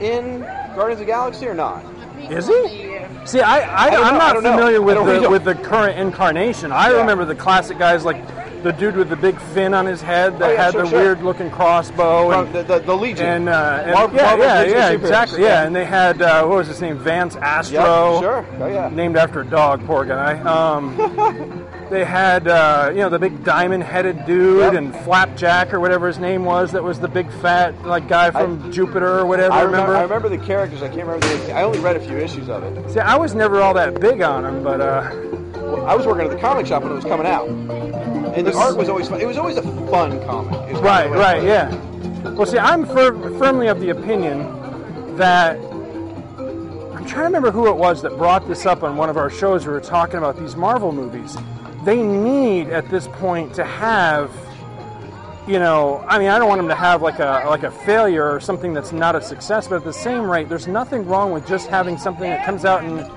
in 0.00 0.40
Guardians 0.74 1.00
of 1.00 1.06
the 1.06 1.12
Galaxy 1.12 1.46
or 1.46 1.54
not? 1.54 1.84
Is 2.30 2.46
he? 2.46 2.96
See, 3.24 3.40
I, 3.40 3.60
I, 3.60 3.88
I'm 3.88 4.14
know. 4.14 4.18
Not 4.18 4.32
don't 4.34 4.42
know. 4.42 4.50
familiar 4.56 4.80
with 4.82 4.96
the 4.96 5.30
with 5.30 5.44
the 5.44 5.54
current 5.54 5.98
incarnation. 5.98 6.72
I 6.72 6.90
Yeah. 6.90 6.98
remember 6.98 7.24
the 7.24 7.34
classic 7.34 7.78
guys 7.78 8.04
like 8.04 8.16
the 8.66 8.72
dude 8.72 8.96
with 8.96 9.08
the 9.08 9.16
big 9.16 9.40
fin 9.54 9.72
on 9.74 9.86
his 9.86 10.02
head 10.02 10.38
that 10.40 10.50
Oh, 10.50 10.52
yeah, 10.52 10.64
had 10.64 10.72
sure, 10.72 10.82
the 10.82 10.88
sure. 10.90 11.00
weird 11.00 11.22
looking 11.22 11.50
crossbow 11.52 12.32
and. 12.32 12.52
the, 12.52 12.62
the, 12.64 12.78
the 12.80 12.94
Legion. 12.96 13.24
and, 13.26 13.48
uh, 13.48 13.82
and 13.84 13.92
Mar- 13.92 14.10
yeah, 14.12 14.22
Marvel's 14.22 14.44
yeah, 14.46 14.58
Legion 14.60 14.76
yeah, 14.76 14.90
exactly, 14.90 15.42
yeah. 15.42 15.64
And 15.66 15.76
they 15.76 15.84
had 15.84 16.20
uh, 16.20 16.44
what 16.46 16.56
was 16.58 16.66
his 16.66 16.80
name, 16.80 16.98
Vance 16.98 17.34
Yep, 17.34 17.42
Astro, 17.44 18.20
sure. 18.20 18.46
Oh, 18.60 18.66
yeah. 18.66 18.88
named 18.92 19.16
after 19.16 19.42
a 19.42 19.46
dog. 19.46 19.86
Poor 19.86 20.04
guy. 20.04 20.38
Um, 20.40 20.96
they 21.90 22.04
had 22.04 22.48
uh, 22.48 22.90
you 22.92 22.98
know 23.02 23.08
the 23.08 23.20
big 23.20 23.44
diamond-headed 23.44 24.26
dude 24.26 24.58
Yep. 24.60 24.72
and 24.74 24.94
Flapjack 25.04 25.72
or 25.72 25.78
whatever 25.78 26.08
his 26.08 26.18
name 26.18 26.44
was. 26.44 26.72
That 26.72 26.82
was 26.82 26.98
the 26.98 27.06
big 27.08 27.30
fat 27.34 27.80
like 27.86 28.08
guy 28.08 28.32
from 28.32 28.72
Jupiter 28.72 29.20
or 29.20 29.26
whatever. 29.26 29.52
I 29.54 29.62
remember. 29.62 29.92
remember, 29.92 29.96
I 29.96 30.02
remember 30.02 30.28
the 30.28 30.44
characters. 30.44 30.82
I 30.82 30.88
can't 30.88 31.06
remember 31.06 31.24
the. 31.28 31.52
I 31.52 31.62
only 31.62 31.78
read 31.78 31.94
a 31.94 32.00
few 32.00 32.16
issues 32.18 32.48
of 32.48 32.64
it. 32.64 32.90
See, 32.90 32.98
I 32.98 33.16
was 33.16 33.32
never 33.36 33.60
all 33.62 33.74
that 33.74 34.00
big 34.00 34.22
on 34.22 34.44
him, 34.44 34.64
but 34.64 34.80
uh, 34.80 35.12
I 35.86 35.94
was 35.94 36.04
working 36.06 36.24
at 36.24 36.30
the 36.30 36.38
comic 36.40 36.66
shop 36.66 36.82
when 36.82 36.90
it 36.90 36.96
was 36.96 37.04
coming 37.04 37.26
out, 37.26 37.46
and 38.36 38.46
the 38.46 38.54
art 38.54 38.76
was 38.76 38.88
always 38.88 39.08
fun. 39.08 39.20
It 39.20 39.26
was 39.26 39.36
always 39.38 39.56
a 39.56 39.62
fun 39.62 40.22
comic. 40.26 40.54
It 40.68 40.74
was 40.74 40.82
right, 40.82 41.10
right, 41.10 41.38
fun. 41.38 41.46
yeah. 41.46 42.30
Well, 42.32 42.46
see, 42.46 42.58
I'm 42.58 42.84
fir- 42.86 43.38
firmly 43.38 43.68
of 43.68 43.80
the 43.80 43.90
opinion 43.90 45.16
that 45.16 45.56
I'm 45.58 47.04
trying 47.04 47.08
to 47.08 47.22
remember 47.22 47.50
who 47.50 47.68
it 47.68 47.76
was 47.76 48.02
that 48.02 48.16
brought 48.16 48.46
this 48.48 48.66
up 48.66 48.82
on 48.82 48.96
one 48.96 49.08
of 49.08 49.16
our 49.16 49.30
shows. 49.30 49.66
We 49.66 49.72
were 49.72 49.80
talking 49.80 50.18
about 50.18 50.38
these 50.38 50.56
Marvel 50.56 50.92
movies. 50.92 51.36
They 51.84 52.02
need 52.02 52.68
at 52.68 52.88
this 52.90 53.06
point 53.06 53.54
to 53.54 53.64
have, 53.64 54.30
you 55.46 55.58
know, 55.60 56.04
I 56.08 56.18
mean, 56.18 56.28
I 56.28 56.38
don't 56.38 56.48
want 56.48 56.58
them 56.58 56.68
to 56.68 56.74
have 56.74 57.00
like 57.00 57.20
a 57.20 57.44
like 57.48 57.62
a 57.62 57.70
failure 57.70 58.28
or 58.28 58.40
something 58.40 58.74
that's 58.74 58.92
not 58.92 59.14
a 59.14 59.22
success, 59.22 59.68
but 59.68 59.76
at 59.76 59.84
the 59.84 59.92
same 59.92 60.28
rate, 60.28 60.48
there's 60.48 60.66
nothing 60.66 61.06
wrong 61.06 61.30
with 61.32 61.46
just 61.46 61.68
having 61.68 61.96
something 61.96 62.28
that 62.28 62.44
comes 62.44 62.64
out 62.64 62.82
and 62.82 63.08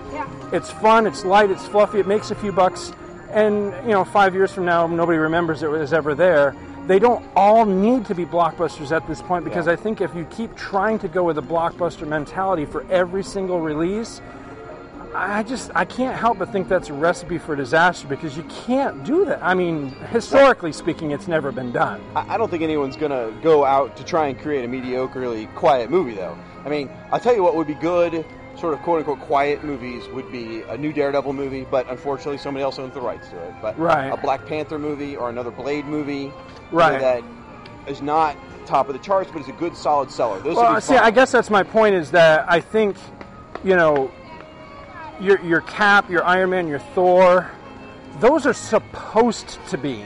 it's 0.53 0.69
fun, 0.69 1.07
it's 1.07 1.25
light, 1.25 1.49
it's 1.49 1.65
fluffy, 1.67 1.99
it 1.99 2.07
makes 2.07 2.29
a 2.31 2.35
few 2.35 2.51
bucks, 2.51 2.91
and 3.31 3.73
you 3.85 3.91
know, 3.93 4.03
five 4.03 4.33
years 4.33 4.51
from 4.51 4.65
now, 4.65 4.87
nobody 4.87 5.17
remembers 5.17 5.63
it 5.63 5.69
was 5.69 5.93
ever 5.93 6.15
there. 6.15 6.55
They 6.87 6.97
don't 6.99 7.23
all 7.35 7.65
need 7.65 8.05
to 8.05 8.15
be 8.15 8.25
blockbusters 8.25 8.91
at 8.91 9.07
this 9.07 9.21
point 9.21 9.45
because 9.45 9.67
Yeah. 9.67 9.73
I 9.73 9.75
think 9.75 10.01
if 10.01 10.15
you 10.15 10.25
keep 10.25 10.55
trying 10.55 10.97
to 10.99 11.07
go 11.07 11.23
with 11.23 11.37
a 11.37 11.41
blockbuster 11.41 12.07
mentality 12.07 12.65
for 12.65 12.83
every 12.89 13.23
single 13.23 13.59
release, 13.59 14.21
I 15.13 15.43
just 15.43 15.71
I 15.75 15.85
can't 15.85 16.15
help 16.17 16.37
but 16.39 16.51
think 16.51 16.67
that's 16.67 16.89
a 16.89 16.93
recipe 16.93 17.37
for 17.39 17.55
disaster 17.55 18.07
because 18.07 18.37
you 18.37 18.43
can't 18.43 19.03
do 19.03 19.25
that. 19.25 19.39
I 19.43 19.53
mean, 19.53 19.89
historically 20.11 20.71
speaking, 20.71 21.11
it's 21.11 21.27
never 21.27 21.51
been 21.51 21.71
done. 21.71 22.01
I 22.15 22.35
I 22.35 22.37
don't 22.37 22.49
think 22.49 22.63
anyone's 22.63 22.95
gonna 22.95 23.31
go 23.43 23.65
out 23.65 23.95
to 23.97 24.03
try 24.03 24.27
and 24.27 24.39
create 24.39 24.65
a 24.65 24.67
mediocrely 24.67 25.53
quiet 25.55 25.89
movie, 25.89 26.13
though. 26.15 26.37
I 26.65 26.69
mean, 26.69 26.89
I'll 27.11 27.19
tell 27.19 27.33
you 27.35 27.41
what 27.43 27.55
would 27.55 27.67
be 27.67 27.73
good, 27.75 28.25
sort 28.59 28.73
of 28.73 28.81
quote 28.81 28.99
unquote 28.99 29.19
quiet 29.21 29.63
movies 29.63 30.07
would 30.09 30.31
be 30.31 30.61
a 30.63 30.77
new 30.77 30.91
Daredevil 30.93 31.33
movie, 31.33 31.65
but 31.69 31.89
unfortunately 31.89 32.37
somebody 32.37 32.63
else 32.63 32.77
owns 32.79 32.93
the 32.93 33.01
rights 33.01 33.29
to 33.29 33.37
it. 33.37 33.53
But 33.61 33.77
Right. 33.79 34.07
a 34.11 34.17
Black 34.17 34.45
Panther 34.45 34.77
movie 34.79 35.15
or 35.15 35.29
another 35.29 35.51
Blade 35.51 35.85
movie, 35.85 36.31
Right. 36.71 36.99
that 36.99 37.23
is 37.87 38.01
not 38.01 38.35
top 38.65 38.87
of 38.87 38.93
the 38.93 38.99
charts, 38.99 39.31
but 39.31 39.41
is 39.41 39.47
a 39.47 39.53
good 39.53 39.75
solid 39.75 40.11
seller. 40.11 40.39
Those 40.39 40.55
Well, 40.57 40.79
see. 40.81 40.95
I 40.95 41.09
guess 41.11 41.31
that's 41.31 41.49
my 41.49 41.63
point 41.63 41.95
is 41.95 42.11
that 42.11 42.45
I 42.47 42.59
think, 42.59 42.95
you 43.63 43.75
know, 43.75 44.11
your 45.19 45.39
your 45.41 45.61
Cap, 45.61 46.09
your 46.09 46.23
Iron 46.23 46.51
Man, 46.51 46.67
your 46.67 46.79
Thor, 46.79 47.49
those 48.19 48.45
are 48.45 48.53
supposed 48.53 49.57
to 49.69 49.77
be 49.77 50.05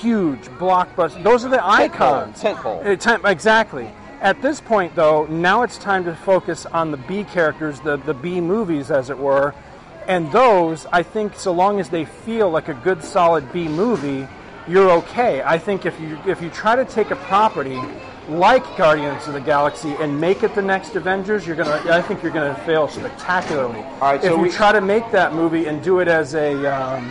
huge 0.00 0.48
blockbusters. 0.58 1.22
Those 1.22 1.44
are 1.44 1.48
the 1.48 1.64
icons. 1.64 2.42
Tentpole. 2.42 2.86
Uh, 2.86 2.96
tent- 2.96 3.22
exactly. 3.24 3.90
At 4.20 4.42
this 4.42 4.60
point, 4.60 4.94
though, 4.94 5.24
now 5.26 5.62
it's 5.62 5.78
time 5.78 6.04
to 6.04 6.14
focus 6.14 6.66
on 6.66 6.90
the 6.90 6.98
B 6.98 7.24
characters, 7.24 7.80
the 7.80 7.96
the 7.96 8.12
B 8.14 8.40
movies, 8.40 8.90
as 8.90 9.08
it 9.08 9.16
were, 9.18 9.54
and 10.06 10.30
those 10.30 10.86
I 10.92 11.02
think, 11.02 11.34
so 11.36 11.52
long 11.52 11.80
as 11.80 11.88
they 11.88 12.04
feel 12.04 12.50
like 12.50 12.68
a 12.68 12.74
good, 12.74 13.02
solid 13.02 13.50
B 13.52 13.66
movie, 13.66 14.28
you're 14.68 14.90
okay. 14.90 15.42
I 15.42 15.56
think 15.58 15.86
if 15.86 15.98
you 16.00 16.18
if 16.26 16.42
you 16.42 16.50
try 16.50 16.76
to 16.76 16.84
take 16.84 17.10
a 17.10 17.16
property 17.16 17.80
like 18.28 18.62
Guardians 18.76 19.26
of 19.26 19.32
the 19.32 19.40
Galaxy 19.40 19.94
and 19.98 20.20
make 20.20 20.42
it 20.42 20.54
the 20.54 20.62
next 20.62 20.94
Avengers, 20.96 21.46
you're 21.46 21.56
gonna. 21.56 21.80
I 21.90 22.02
think 22.02 22.22
you're 22.22 22.30
gonna 22.32 22.54
fail 22.66 22.88
spectacularly. 22.88 23.82
right, 24.02 24.16
if 24.16 24.22
so 24.24 24.36
you 24.36 24.42
we- 24.42 24.50
try 24.50 24.70
to 24.70 24.82
make 24.82 25.10
that 25.12 25.32
movie 25.34 25.64
and 25.66 25.82
do 25.82 26.00
it 26.00 26.08
as 26.08 26.34
a, 26.34 26.54
um, 26.66 27.10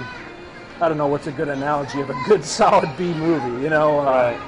I 0.80 0.88
don't 0.88 0.98
know 1.00 1.08
what's 1.08 1.26
a 1.28 1.32
good 1.32 1.50
analogy 1.50 2.02
of 2.02 2.12
a 2.12 2.16
good, 2.28 2.46
solid 2.60 2.96
B 2.98 3.14
movie. 3.16 3.64
You 3.64 3.72
know, 3.72 4.00
uh, 4.02 4.04
Right. 4.06 4.40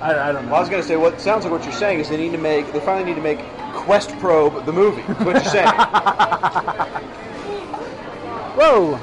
I, 0.00 0.14
I 0.28 0.32
don't 0.32 0.44
know. 0.44 0.50
Well, 0.52 0.56
I 0.58 0.60
was 0.60 0.68
going 0.68 0.80
to 0.82 0.86
say, 0.86 0.96
what 0.96 1.20
sounds 1.20 1.44
like 1.44 1.52
what 1.52 1.64
you're 1.64 1.72
saying 1.72 2.00
is 2.00 2.08
they 2.08 2.16
need 2.16 2.32
to 2.32 2.38
make, 2.38 2.72
they 2.72 2.80
finally 2.80 3.04
need 3.04 3.16
to 3.16 3.20
make 3.22 3.40
Quest 3.72 4.10
Probe 4.18 4.64
the 4.64 4.72
movie. 4.72 5.02
That's 5.02 5.20
what 5.20 5.34
you're 5.34 5.44
saying. 5.44 5.66
Whoa! 8.58 8.98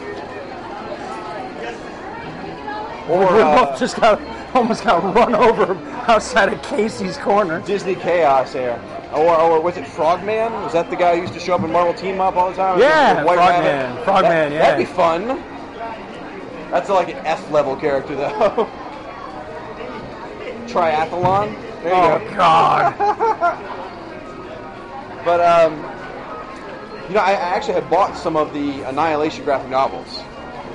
or 3.07 3.19
we 3.35 3.41
uh, 3.41 3.65
both 3.65 3.79
just 3.79 3.95
got 4.01 4.19
almost 4.55 4.83
got 4.83 5.03
run 5.15 5.35
over 5.35 5.75
outside 6.07 6.51
of 6.51 6.61
Casey's 6.63 7.17
corner. 7.17 7.61
Disney 7.61 7.95
Chaos 7.95 8.53
there. 8.53 8.81
Or, 9.13 9.39
or 9.39 9.61
was 9.61 9.77
it 9.77 9.85
Frogman? 9.87 10.51
Was 10.51 10.73
that 10.73 10.89
the 10.89 10.95
guy 10.95 11.15
who 11.15 11.21
used 11.21 11.33
to 11.33 11.39
show 11.39 11.55
up 11.55 11.63
in 11.63 11.71
Marvel 11.71 11.93
Team 11.93 12.19
Up 12.19 12.35
all 12.35 12.49
the 12.49 12.55
time? 12.55 12.79
Yeah, 12.79 13.23
The 13.23 13.33
Frogman. 13.33 13.37
Rabbit? 13.63 14.03
Frogman, 14.03 14.31
That- 14.31 14.51
yeah. 14.51 14.57
That'd 14.59 14.87
be 14.87 14.91
fun. 14.91 15.27
That's 16.71 16.89
like 16.89 17.09
an 17.09 17.17
F 17.25 17.49
level 17.51 17.75
character, 17.75 18.15
though. 18.15 18.69
Triathlon. 20.75 21.55
There 21.83 21.93
you 21.93 22.01
Oh 22.01 22.19
go. 22.29 22.35
God! 22.35 23.71
But 25.25 25.39
um, 25.41 25.73
you 27.07 27.15
know, 27.15 27.21
I, 27.21 27.31
I 27.31 27.55
actually 27.55 27.73
had 27.73 27.89
bought 27.89 28.15
some 28.15 28.35
of 28.37 28.53
the 28.53 28.83
Annihilation 28.83 29.43
graphic 29.43 29.69
novels 29.71 30.19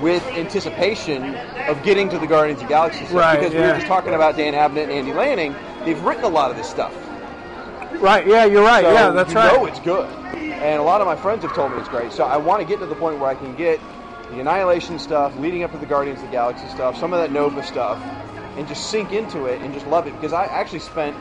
with 0.00 0.24
anticipation 0.28 1.36
of 1.68 1.80
getting 1.84 2.08
to 2.08 2.18
the 2.18 2.26
Guardians 2.26 2.60
of 2.60 2.66
the 2.66 2.74
Galaxy 2.74 2.98
stuff 3.04 3.12
Right, 3.14 3.38
because 3.38 3.52
we 3.54 3.60
were 3.60 3.74
just 3.74 3.86
talking 3.86 4.14
about 4.14 4.36
Dan 4.36 4.54
Abnett 4.54 4.84
and 4.84 4.92
Andy 4.92 5.12
Lanning. 5.12 5.54
They've 5.84 6.00
written 6.02 6.24
a 6.24 6.28
lot 6.28 6.50
of 6.50 6.56
this 6.56 6.68
stuff. 6.68 6.92
right? 8.00 8.26
Yeah, 8.26 8.44
you're 8.46 8.64
right. 8.64 8.84
So 8.84 8.92
yeah, 8.92 9.10
that's 9.10 9.30
you 9.30 9.36
right. 9.36 9.52
know 9.52 9.66
it's 9.66 9.80
good. 9.80 10.08
And 10.34 10.80
a 10.80 10.82
lot 10.82 11.00
of 11.00 11.06
my 11.06 11.16
friends 11.16 11.42
have 11.42 11.54
told 11.54 11.70
me 11.72 11.78
it's 11.78 11.88
great. 11.88 12.10
So 12.12 12.24
I 12.24 12.36
want 12.36 12.60
to 12.60 12.66
get 12.66 12.80
to 12.80 12.86
the 12.86 12.96
point 12.96 13.20
where 13.20 13.30
I 13.30 13.34
can 13.36 13.54
get 13.54 13.78
the 14.32 14.40
Annihilation 14.40 14.98
stuff, 14.98 15.36
leading 15.38 15.62
up 15.62 15.70
to 15.72 15.78
the 15.78 15.86
Guardians 15.86 16.18
of 16.20 16.26
the 16.26 16.32
Galaxy 16.32 16.66
stuff, 16.68 16.96
some 16.98 17.12
of 17.12 17.20
that 17.20 17.30
Nova 17.30 17.62
stuff, 17.62 17.98
and 18.56 18.66
just 18.68 18.90
sink 18.90 19.12
into 19.12 19.46
it 19.46 19.60
and 19.62 19.72
just 19.72 19.86
love 19.86 20.06
it. 20.06 20.12
Because 20.14 20.32
I 20.32 20.44
actually 20.46 20.80
spent 20.80 21.16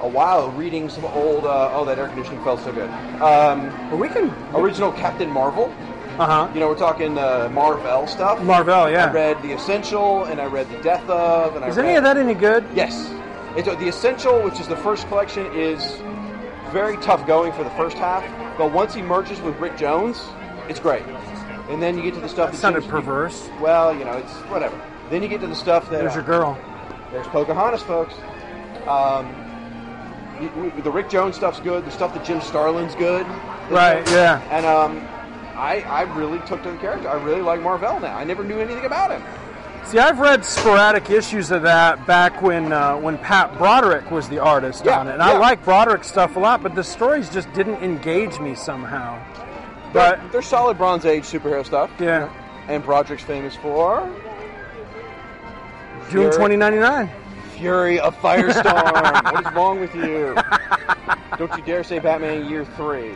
a 0.00 0.08
while 0.08 0.50
reading 0.50 0.88
some 0.88 1.04
old. 1.06 1.44
Uh, 1.44 1.70
oh, 1.72 1.84
that 1.84 1.98
air 1.98 2.08
conditioning 2.08 2.42
felt 2.44 2.60
so 2.60 2.72
good. 2.72 2.90
Um, 3.22 3.70
But 3.90 3.98
we 3.98 4.08
can. 4.08 4.30
original 4.54 4.92
Captain 4.92 5.30
Marvel. 5.30 5.72
Uh 6.18 6.26
huh. 6.26 6.50
You 6.54 6.60
know, 6.60 6.68
we're 6.68 6.78
talking 6.78 7.18
uh, 7.18 7.48
Marvel 7.52 8.06
stuff. 8.06 8.40
Marvel, 8.42 8.88
yeah. 8.90 9.06
I 9.06 9.12
read 9.12 9.42
The 9.42 9.52
Essential, 9.52 10.24
and 10.26 10.40
I 10.40 10.46
read 10.46 10.68
The 10.70 10.78
Death 10.80 11.08
of, 11.08 11.56
and 11.56 11.64
I 11.64 11.68
Is 11.68 11.76
read, 11.76 11.86
any 11.86 11.96
of 11.96 12.04
that 12.04 12.16
any 12.16 12.34
good? 12.34 12.64
Yes. 12.74 13.10
It's, 13.56 13.66
uh, 13.66 13.74
the 13.76 13.88
Essential, 13.88 14.40
which 14.42 14.60
is 14.60 14.68
the 14.68 14.76
first 14.76 15.08
collection, 15.08 15.46
is 15.54 15.96
very 16.70 16.96
tough 16.98 17.26
going 17.26 17.52
for 17.52 17.64
the 17.64 17.70
first 17.70 17.96
half, 17.98 18.22
but 18.58 18.72
once 18.72 18.94
he 18.94 19.02
merges 19.02 19.40
with 19.40 19.56
Rick 19.58 19.76
Jones, 19.76 20.22
it's 20.68 20.78
great. 20.78 21.02
And 21.68 21.82
then 21.82 21.96
you 21.96 22.02
get 22.02 22.14
to 22.14 22.20
the 22.20 22.28
stuff 22.28 22.52
that 22.52 22.58
Sounded 22.58 22.82
seems- 22.82 22.90
perverse. 22.92 23.48
Well, 23.60 23.92
you 23.96 24.04
know, 24.04 24.12
it's 24.12 24.32
whatever. 24.50 24.80
Then 25.14 25.22
you 25.22 25.28
get 25.28 25.40
to 25.42 25.46
the 25.46 25.54
stuff 25.54 25.88
that 25.90 26.00
There's 26.00 26.16
your 26.16 26.24
girl. 26.24 26.58
there's 27.12 27.28
Pocahontas, 27.28 27.84
folks. 27.84 28.14
Um, 28.88 29.32
the 30.82 30.90
Rick 30.90 31.08
Jones 31.08 31.36
stuff's 31.36 31.60
good. 31.60 31.84
The 31.84 31.92
stuff 31.92 32.12
that 32.14 32.24
Jim 32.24 32.40
Starlin's 32.40 32.96
good. 32.96 33.24
Right, 33.70 34.04
yeah. 34.10 34.42
And 34.50 34.66
um, 34.66 34.98
I, 35.56 35.82
I 35.82 36.02
really 36.18 36.40
took 36.48 36.64
to 36.64 36.72
the 36.72 36.78
character. 36.78 37.08
I 37.08 37.22
really 37.22 37.42
like 37.42 37.62
Marvel 37.62 38.00
now. 38.00 38.16
I 38.16 38.24
never 38.24 38.42
knew 38.42 38.58
anything 38.58 38.84
about 38.86 39.12
him. 39.12 39.22
See, 39.84 40.00
I've 40.00 40.18
read 40.18 40.44
sporadic 40.44 41.08
issues 41.10 41.52
of 41.52 41.62
that 41.62 42.04
back 42.08 42.42
when 42.42 42.72
uh, 42.72 42.96
when 42.96 43.16
Pat 43.18 43.56
Broderick 43.56 44.10
was 44.10 44.28
the 44.28 44.40
artist 44.40 44.84
Yeah, 44.84 44.98
on 44.98 45.06
it, 45.06 45.12
and 45.12 45.22
I 45.22 45.38
like 45.38 45.64
Broderick 45.64 46.02
stuff 46.02 46.34
a 46.34 46.40
lot, 46.40 46.60
but 46.60 46.74
the 46.74 46.82
stories 46.82 47.30
just 47.30 47.52
didn't 47.52 47.84
engage 47.84 48.40
me 48.40 48.56
somehow. 48.56 49.16
They're, 49.92 50.16
But 50.18 50.32
they're 50.32 50.42
solid 50.42 50.76
Bronze 50.76 51.04
Age 51.04 51.22
superhero 51.22 51.64
stuff. 51.64 51.92
yeah, 52.00 52.28
And 52.66 52.82
Broderick's 52.82 53.22
famous 53.22 53.54
for 53.54 54.10
Doom 56.10 56.30
2099. 56.30 57.10
Fury 57.56 58.00
of 58.00 58.16
Firestorm. 58.20 59.24
what 59.32 59.46
is 59.46 59.52
wrong 59.54 59.80
with 59.80 59.94
you? 59.94 60.34
Don't 61.38 61.56
you 61.56 61.64
dare 61.64 61.84
say 61.84 61.98
Batman 61.98 62.48
Year 62.48 62.64
Three. 62.76 63.12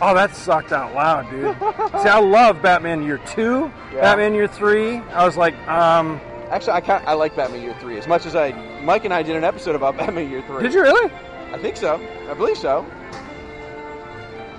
Oh, 0.00 0.14
that 0.14 0.34
sucked 0.34 0.72
out 0.72 0.94
loud, 0.94 1.28
dude. 1.30 1.56
See, 2.02 2.08
I 2.08 2.20
love 2.20 2.62
Batman 2.62 3.02
Year 3.02 3.18
Two, 3.26 3.70
Yeah. 3.92 4.00
Batman 4.00 4.34
Year 4.34 4.46
Three. 4.46 4.98
I 4.98 5.24
was 5.26 5.36
like, 5.36 5.54
um, 5.68 6.20
Actually, 6.50 6.74
I 6.74 6.80
kind 6.80 7.06
I 7.06 7.12
like 7.14 7.34
Batman 7.36 7.62
Year 7.62 7.74
Three 7.80 7.98
as 7.98 8.06
much 8.06 8.24
as 8.26 8.34
I. 8.36 8.52
Mike 8.82 9.04
and 9.04 9.12
I 9.12 9.22
did 9.22 9.34
an 9.36 9.44
episode 9.44 9.74
about 9.74 9.96
Batman 9.98 10.30
Year 10.30 10.42
Three. 10.42 10.62
did 10.62 10.72
you 10.72 10.82
really? 10.82 11.10
I 11.52 11.58
think 11.58 11.76
so. 11.76 12.00
I 12.30 12.34
believe 12.34 12.58
so. 12.58 12.86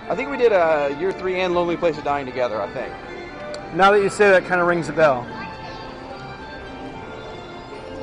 I 0.09 0.15
think 0.15 0.29
we 0.31 0.37
did 0.37 0.51
a 0.51 0.95
year 0.99 1.11
three 1.11 1.39
and 1.39 1.53
Lonely 1.53 1.77
Place 1.77 1.97
of 1.97 2.03
Dying 2.03 2.25
together. 2.25 2.59
I 2.61 2.67
think. 2.73 2.91
Now 3.75 3.91
that 3.91 4.01
you 4.01 4.09
say 4.09 4.31
that, 4.31 4.45
kind 4.45 4.59
of 4.59 4.67
rings 4.67 4.89
a 4.89 4.93
bell. 4.93 5.25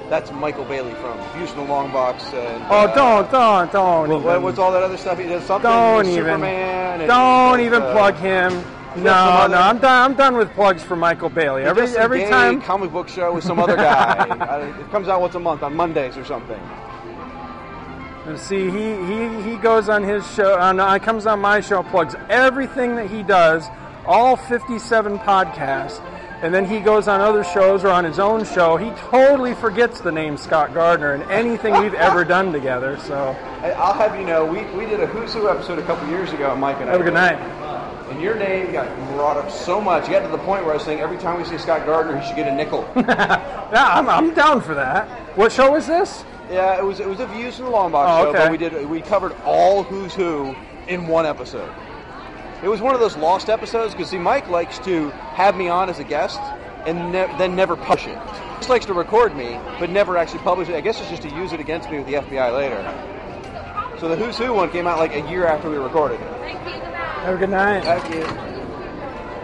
That's 0.08 0.30
Michael 0.30 0.64
Bailey 0.64 0.94
from 0.94 1.18
Views 1.36 1.52
the 1.54 1.62
Long 1.62 1.92
Box. 1.92 2.24
And, 2.32 2.62
Oh, 2.70 2.86
uh, 2.86 2.94
don't, 2.94 3.30
don't, 3.32 3.72
don't. 3.72 4.08
What, 4.22 4.30
even. 4.32 4.42
what's 4.42 4.58
all 4.58 4.70
that 4.72 4.82
other 4.82 4.96
stuff 4.96 5.18
he 5.18 5.24
does? 5.26 5.44
Something 5.44 5.68
Don't 5.70 6.06
even. 6.06 6.14
Superman. 6.24 7.00
and 7.00 7.08
Don't 7.08 7.60
even 7.60 7.82
uh, 7.82 7.92
plug 7.92 8.14
him. 8.16 8.52
No, 8.96 9.46
no, 9.46 9.58
I'm 9.58 9.78
done. 9.78 10.10
I'm 10.10 10.16
done 10.16 10.36
with 10.36 10.50
plugs 10.54 10.82
for 10.82 10.96
Michael 10.96 11.28
Bailey. 11.28 11.62
he 11.62 11.68
Every 11.68 11.86
every 11.98 12.24
time. 12.24 12.62
comic 12.62 12.92
book 12.92 13.08
show 13.08 13.34
with 13.34 13.44
some 13.44 13.58
other 13.58 13.76
guy. 13.76 14.24
It 14.80 14.90
comes 14.90 15.08
out 15.08 15.20
once 15.20 15.34
a 15.34 15.40
month 15.40 15.62
on 15.62 15.74
Mondays 15.76 16.16
or 16.16 16.24
something. 16.24 16.60
See, 18.36 18.70
he, 18.70 18.94
he, 19.06 19.42
he 19.50 19.56
goes 19.58 19.88
on 19.88 20.02
his 20.02 20.28
show, 20.34 20.58
on, 20.58 20.80
uh, 20.80 20.98
comes 20.98 21.26
on 21.26 21.40
my 21.40 21.60
show, 21.60 21.82
plugs 21.84 22.16
everything 22.28 22.96
that 22.96 23.08
he 23.08 23.22
does, 23.22 23.66
all 24.04 24.34
57 24.36 25.18
podcasts, 25.20 26.00
and 26.42 26.52
then 26.54 26.64
he 26.64 26.80
goes 26.80 27.08
on 27.08 27.20
other 27.20 27.42
shows 27.44 27.84
or 27.84 27.88
on 27.88 28.04
his 28.04 28.18
own 28.18 28.44
show. 28.44 28.76
He 28.76 28.90
totally 29.10 29.54
forgets 29.54 30.00
the 30.00 30.12
name 30.12 30.36
Scott 30.36 30.74
Gardner 30.74 31.12
and 31.12 31.22
anything 31.30 31.74
we've 31.80 31.94
ever 31.94 32.24
done 32.24 32.52
together. 32.52 32.98
So, 32.98 33.36
I'll 33.76 33.94
have 33.94 34.18
you 34.18 34.26
know, 34.26 34.44
we, 34.44 34.62
we 34.76 34.86
did 34.86 35.00
a 35.00 35.06
Who's 35.06 35.32
Who 35.34 35.48
episode 35.48 35.78
a 35.78 35.82
couple 35.86 36.08
years 36.08 36.32
ago, 36.32 36.54
Mike 36.56 36.76
and 36.80 36.88
I. 36.88 36.92
have 36.92 37.00
a 37.00 37.04
good 37.04 37.14
night. 37.14 37.38
And 38.10 38.22
your 38.22 38.36
name 38.36 38.70
got 38.70 38.86
brought 39.14 39.36
up 39.36 39.50
so 39.50 39.80
much. 39.80 40.06
You 40.06 40.12
got 40.12 40.22
to 40.22 40.28
the 40.28 40.38
point 40.38 40.62
where 40.62 40.72
I 40.72 40.76
was 40.76 40.84
saying 40.84 41.00
every 41.00 41.18
time 41.18 41.38
we 41.38 41.44
see 41.44 41.58
Scott 41.58 41.84
Gardner, 41.86 42.16
he 42.20 42.26
should 42.26 42.36
get 42.36 42.46
a 42.48 42.54
nickel. 42.54 42.88
Yeah, 42.96 43.98
I'm, 43.98 44.08
I'm 44.08 44.32
down 44.32 44.60
for 44.60 44.74
that. 44.74 45.08
What 45.36 45.50
show 45.50 45.74
is 45.74 45.88
this? 45.88 46.24
yeah, 46.48 46.78
it 46.78 46.84
was 46.84 47.00
it 47.00 47.08
was 47.08 47.18
a 47.18 47.26
Views 47.26 47.56
from 47.56 47.64
the 47.64 47.70
Long 47.72 47.90
Box 47.90 48.08
Oh, 48.08 48.24
show, 48.26 48.28
okay. 48.30 48.38
but 48.44 48.50
we 48.52 48.56
did 48.56 48.88
we 48.88 49.00
covered 49.02 49.32
all 49.44 49.82
Who's 49.82 50.14
Who 50.14 50.54
in 50.86 51.08
one 51.08 51.26
episode. 51.26 51.68
It 52.62 52.68
was 52.68 52.80
one 52.80 52.94
of 52.94 53.00
those 53.00 53.16
lost 53.16 53.48
episodes 53.50 53.94
because 53.94 54.10
see, 54.10 54.18
Mike 54.18 54.48
likes 54.48 54.78
to 54.80 55.10
have 55.34 55.56
me 55.56 55.68
on 55.68 55.90
as 55.90 55.98
a 55.98 56.04
guest 56.04 56.40
and 56.86 57.12
ne- 57.12 57.28
then 57.36 57.54
never 57.54 57.76
publish 57.76 58.06
it. 58.06 58.18
He 58.18 58.56
just 58.58 58.70
likes 58.70 58.86
to 58.86 58.94
record 58.94 59.36
me, 59.36 59.58
but 59.78 59.90
never 59.90 60.16
actually 60.16 60.40
publish 60.40 60.68
it. 60.68 60.74
I 60.74 60.80
guess 60.80 61.00
it's 61.00 61.10
just 61.10 61.22
to 61.22 61.28
use 61.34 61.52
it 61.52 61.60
against 61.60 61.90
me 61.90 61.98
with 61.98 62.06
the 62.06 62.14
FBI 62.14 62.54
later. 62.56 62.82
So 63.98 64.08
the 64.08 64.16
Who's 64.16 64.38
Who 64.38 64.54
one 64.54 64.70
came 64.70 64.86
out 64.86 64.98
like 64.98 65.14
a 65.14 65.20
year 65.22 65.46
after 65.46 65.68
we 65.68 65.76
recorded 65.76 66.20
it. 66.20 66.28
Have 67.22 67.34
a 67.34 67.38
good 67.38 67.50
night. 67.50 67.84
Thank 67.84 68.14
you. 68.14 68.55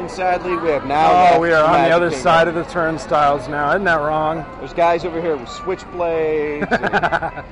And 0.03 0.11
sadly, 0.11 0.57
we 0.57 0.71
have 0.71 0.85
now. 0.85 1.37
Oh, 1.37 1.41
we 1.41 1.53
are 1.53 1.65
on 1.65 1.85
the 1.85 1.95
other 1.95 2.07
Kingdom. 2.09 2.23
side 2.25 2.49
of 2.49 2.57
the 2.57 2.65
turnstiles 2.65 3.47
now. 3.47 3.71
Isn't 3.71 3.85
that 3.85 4.01
wrong? 4.01 4.45
There's 4.59 4.73
guys 4.73 5.05
over 5.05 5.23
here 5.23 5.37
with 5.37 5.49
switchblades. 5.49 6.67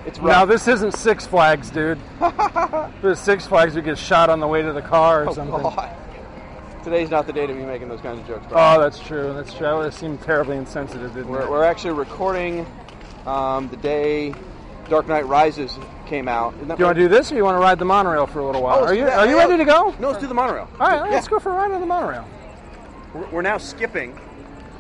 it's 0.05 0.19
rough. 0.19 0.27
Now, 0.27 0.45
this 0.47 0.67
isn't 0.67 0.95
Six 0.97 1.25
Flags, 1.25 1.71
dude. 1.71 1.97
if 2.21 3.05
it 3.05 3.17
Six 3.19 3.47
Flags, 3.47 3.77
we 3.77 3.83
get 3.83 3.97
shot 3.97 4.31
on 4.31 4.41
the 4.41 4.49
way 4.49 4.63
to 4.63 4.73
the 4.73 4.83
car 4.83 5.23
or 5.23 5.29
Oh, 5.29 5.33
something. 5.33 5.63
God. 5.63 5.97
Today's 6.83 7.09
not 7.09 7.29
the 7.29 7.33
day 7.33 7.47
to 7.47 7.55
be 7.55 7.63
making 7.63 7.89
those 7.89 8.01
kinds 8.01 8.19
of 8.19 8.27
jokes. 8.27 8.47
Oh, 8.51 8.81
that's 8.81 8.99
true. 8.99 9.33
That's 9.33 9.55
true. 9.55 9.67
That 9.69 9.77
would 9.77 9.85
have 9.85 9.95
seemed 9.95 10.21
terribly 10.23 10.57
insensitive, 10.57 11.15
didn't 11.15 11.29
we're, 11.29 11.43
it? 11.43 11.51
we're 11.51 11.63
actually 11.63 11.93
recording 11.93 12.67
um, 13.27 13.69
the 13.69 13.77
day 13.77 14.35
Dark 14.89 15.07
Knight 15.07 15.25
Rises 15.29 15.79
came 16.07 16.27
out. 16.27 16.59
Do 16.59 16.75
you 16.77 16.85
want 16.85 16.97
to 16.97 17.03
do 17.03 17.07
this, 17.09 17.31
or 17.31 17.37
you 17.37 17.45
want 17.45 17.55
to 17.55 17.61
ride 17.61 17.79
the 17.79 17.85
monorail 17.85 18.27
for 18.27 18.41
a 18.41 18.45
little 18.45 18.63
while? 18.65 18.81
Oh, 18.81 18.87
are 18.87 18.95
you 18.95 19.07
Are 19.07 19.29
you 19.29 19.37
ready 19.37 19.57
to 19.57 19.65
go? 19.65 19.95
No, 20.01 20.09
let's 20.09 20.21
do 20.21 20.27
the 20.27 20.35
monorail. 20.35 20.69
All 20.81 20.89
right, 20.89 21.09
let's 21.13 21.29
go 21.29 21.39
for 21.39 21.53
a 21.53 21.55
ride 21.55 21.71
on 21.71 21.81
the 21.81 21.87
monorail. 21.87 22.27
We're, 23.15 23.43
now 23.43 23.59
skipping. 23.59 24.19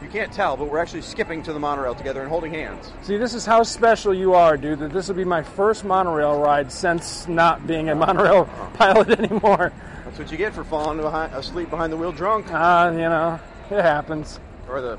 You 0.02 0.08
can't 0.08 0.32
tell, 0.32 0.56
but 0.56 0.70
we're 0.70 0.78
actually 0.78 1.02
skipping 1.02 1.42
to 1.42 1.52
the 1.52 1.58
monorail 1.58 1.94
together 1.94 2.20
and 2.20 2.28
holding 2.28 2.52
hands. 2.52 2.90
See, 3.02 3.16
this 3.16 3.34
is 3.34 3.44
how 3.44 3.62
special 3.62 4.14
you 4.14 4.34
are, 4.34 4.56
dude. 4.56 4.78
That 4.78 4.92
this 4.92 5.08
will 5.08 5.14
be 5.16 5.24
my 5.24 5.42
first 5.42 5.84
monorail 5.84 6.40
ride 6.40 6.72
since 6.72 7.28
not 7.28 7.66
being 7.66 7.88
a 7.90 7.94
monorail 7.94 8.44
pilot 8.74 9.10
anymore. 9.18 9.72
That's 10.04 10.18
what 10.18 10.30
you 10.32 10.38
get 10.38 10.54
for 10.54 10.64
falling 10.64 10.98
behind, 10.98 11.34
asleep 11.34 11.70
behind 11.70 11.92
the 11.92 11.96
wheel 11.96 12.12
drunk, 12.12 12.46
Ah, 12.50 12.90
you 12.90 12.98
know, 12.98 13.38
it 13.70 13.82
happens. 13.82 14.40
or 14.68 14.80
the 14.80 14.98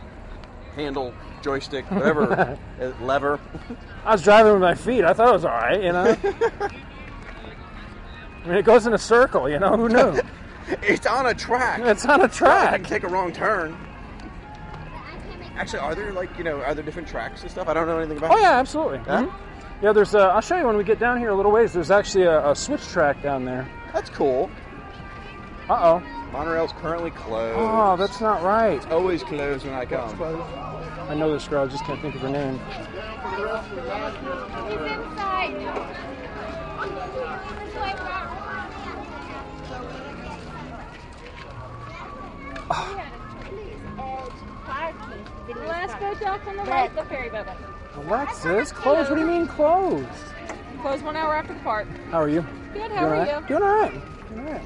handle, 0.76 1.14
joystick, 1.42 1.90
whatever, 1.92 2.32
uh, 2.82 2.92
lever. 3.02 3.40
I 4.06 4.12
was 4.14 4.22
driving 4.24 4.54
with 4.54 4.62
my 4.62 4.76
feet. 4.76 5.04
I 5.04 5.14
thought 5.14 5.30
it 5.30 5.34
was 5.34 5.46
all 5.46 5.52
right, 5.52 5.82
you 5.84 5.92
know. 5.92 6.16
I 8.44 8.48
mean, 8.48 8.56
it 8.58 8.66
goes 8.66 8.88
in 8.88 8.94
a 8.94 8.98
circle, 8.98 9.50
you 9.50 9.60
know. 9.60 9.76
Who 9.78 9.90
knew? 9.90 10.20
It's 10.82 11.06
on 11.06 11.26
a 11.26 11.34
track. 11.34 11.82
It's 11.82 12.06
on 12.06 12.22
a 12.22 12.24
I 12.24 12.28
can 12.28 12.36
track. 12.36 12.88
take 12.88 13.04
a 13.04 13.08
wrong 13.08 13.32
turn. 13.34 13.78
Actually, 15.56 15.80
are 15.80 15.96
there 15.96 16.12
like 16.14 16.36
you 16.38 16.44
know, 16.44 16.62
are 16.62 16.74
there 16.74 16.84
different 16.84 17.08
tracks 17.08 17.42
and 17.42 17.52
stuff? 17.52 17.68
I 17.68 17.74
don't 17.74 17.88
know 17.88 17.98
anything 18.00 18.18
about. 18.18 18.32
Oh 18.32 18.38
yeah, 18.38 18.60
absolutely. 18.60 19.00
Yeah? 19.06 19.24
Mhm. 19.24 19.34
Yeah, 19.82 19.94
there's. 19.94 20.14
A, 20.16 20.20
I'll 20.20 20.42
show 20.42 20.58
you 20.58 20.66
when 20.66 20.78
we 20.78 20.84
get 20.84 21.00
down 21.00 21.18
here 21.20 21.30
a 21.30 21.36
little 21.36 21.52
ways. 21.52 21.74
There's 21.74 21.92
actually 21.92 22.26
a, 22.26 22.50
a 22.52 22.56
switch 22.56 22.86
track 22.88 23.22
down 23.22 23.46
there. 23.46 23.68
that's 23.94 24.10
cool. 24.10 24.50
Uh 25.70 26.00
oh. 26.02 26.04
Monorail's 26.32 26.72
currently 26.74 27.12
closed. 27.12 27.58
Oh, 27.60 27.98
that's 27.98 28.22
not 28.22 28.42
right. 28.42 28.86
always 28.90 29.22
closed 29.22 29.66
when 29.66 29.74
I 29.76 29.86
come. 29.86 30.22
I 31.10 31.14
know 31.14 31.32
this 31.34 31.46
girl. 31.48 31.66
I 31.66 31.68
just 31.68 31.84
can't 31.84 32.02
think 32.02 32.16
of 32.16 32.22
her 32.22 32.30
name. 32.30 32.58
He's 34.70 34.92
inside. 34.92 35.56
The 45.48 45.56
last 45.68 46.00
boat 46.00 46.20
dock 46.20 46.48
on 46.48 46.58
the 46.58 46.64
right, 46.64 46.94
the 46.96 47.04
ferry 47.06 47.30
boat. 47.30 47.48
Alexis, 47.96 48.72
closed. 48.72 49.10
What 49.10 49.16
do 49.16 49.22
you 49.22 49.28
mean 49.28 49.48
closed? 49.48 50.08
Closed 50.82 51.04
one 51.04 51.16
hour 51.16 51.36
after 51.36 51.54
the 51.54 51.60
park. 51.60 51.88
How 52.10 52.22
are 52.22 52.30
you? 52.30 52.46
Good, 52.74 52.92
how 52.92 53.06
all 53.06 53.12
are 53.12 53.12
right? 53.12 53.42
you? 53.42 53.48
Doing 53.48 53.64
all 53.64 53.70
right. 53.70 54.30
Doing 54.34 54.48
all 54.48 54.54
right. 54.54 54.62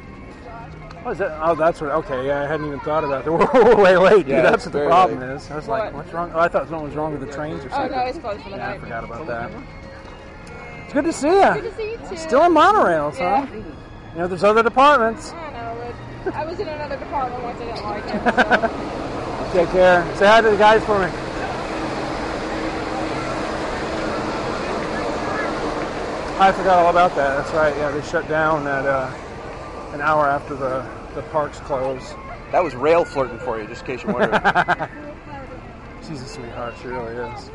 Oh, 1.05 1.11
is 1.11 1.17
that? 1.19 1.39
Oh, 1.41 1.53
that's 1.55 1.81
what. 1.81 1.91
Okay, 1.91 2.25
yeah, 2.27 2.41
I 2.41 2.47
hadn't 2.47 2.67
even 2.67 2.79
thought 2.79 3.03
about 3.03 3.25
that. 3.25 3.31
We're 3.31 3.75
way 3.75 3.97
late, 3.97 4.25
dude. 4.25 4.29
Yeah, 4.29 4.41
that's 4.41 4.65
what 4.65 4.73
the 4.73 4.85
problem 4.85 5.19
late. 5.19 5.29
is. 5.35 5.49
I 5.51 5.55
was 5.55 5.67
like, 5.67 5.83
What? 5.85 5.93
what's 6.05 6.13
wrong? 6.13 6.31
Oh, 6.33 6.39
I 6.39 6.47
thought 6.47 6.67
something 6.67 6.85
was 6.87 6.95
wrong 6.95 7.11
with 7.17 7.21
the 7.27 7.31
trains 7.33 7.63
or 7.65 7.69
something. 7.69 7.93
Oh, 7.97 8.01
no, 8.03 8.07
it's 8.07 8.17
closed 8.19 8.41
for 8.41 8.49
the 8.49 8.57
yeah, 8.57 8.71
I 8.71 8.77
forgot 8.79 9.03
about 9.03 9.27
that. 9.27 9.51
It's 10.85 10.93
good 10.93 11.05
to 11.05 11.13
see 11.13 11.27
you. 11.27 11.53
Good 11.53 11.63
to 11.63 11.75
see 11.75 11.91
you 11.91 11.97
too. 12.09 12.17
Still 12.17 12.43
in 12.43 12.53
monorails, 12.53 13.17
Yeah. 13.19 13.45
huh? 13.45 13.55
You 13.55 14.21
know, 14.21 14.27
there's 14.27 14.43
other 14.43 14.63
departments. 14.63 15.31
Oh, 15.35 15.51
I 16.25 16.29
know, 16.29 16.31
but 16.31 16.35
I 16.35 16.45
was 16.45 16.59
in 16.59 16.67
another 16.67 16.97
department 16.97 17.43
once 17.43 17.61
I 17.61 17.65
didn't 17.65 17.83
like 17.83 18.03
it. 18.05 19.51
So. 19.51 19.51
Take 19.53 19.69
care. 19.69 20.15
Say 20.17 20.25
hi 20.25 20.41
to 20.41 20.49
the 20.49 20.57
guys 20.57 20.83
for 20.83 20.99
me. 20.99 21.05
I 26.37 26.51
forgot 26.51 26.79
all 26.79 26.89
about 26.89 27.15
that. 27.15 27.37
That's 27.37 27.53
right. 27.53 27.75
Yeah, 27.77 27.91
they 27.91 28.01
shut 28.01 28.27
down 28.27 28.67
at 28.67 28.85
uh, 28.85 29.09
an 29.93 30.01
hour 30.01 30.27
after 30.27 30.55
the, 30.55 30.85
the 31.13 31.21
parks 31.29 31.59
close. 31.59 32.13
That 32.51 32.61
was 32.61 32.75
rail 32.75 33.05
flirting 33.05 33.39
for 33.39 33.59
you, 33.59 33.67
just 33.67 33.81
in 33.81 33.87
case 33.87 34.03
you're 34.03 34.13
wondering. 34.13 34.41
She's 36.07 36.21
a 36.21 36.27
sweetheart. 36.27 36.73
She 36.81 36.87
really 36.87 37.15
is. 37.15 37.49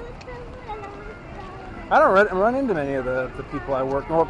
I 1.91 1.99
don't 1.99 2.13
run, 2.13 2.29
run 2.29 2.55
into 2.55 2.73
many 2.73 2.95
of 2.95 3.05
the, 3.05 3.31
the 3.37 3.43
people 3.45 3.75
I 3.75 3.83
work. 3.83 4.09
Well, 4.09 4.27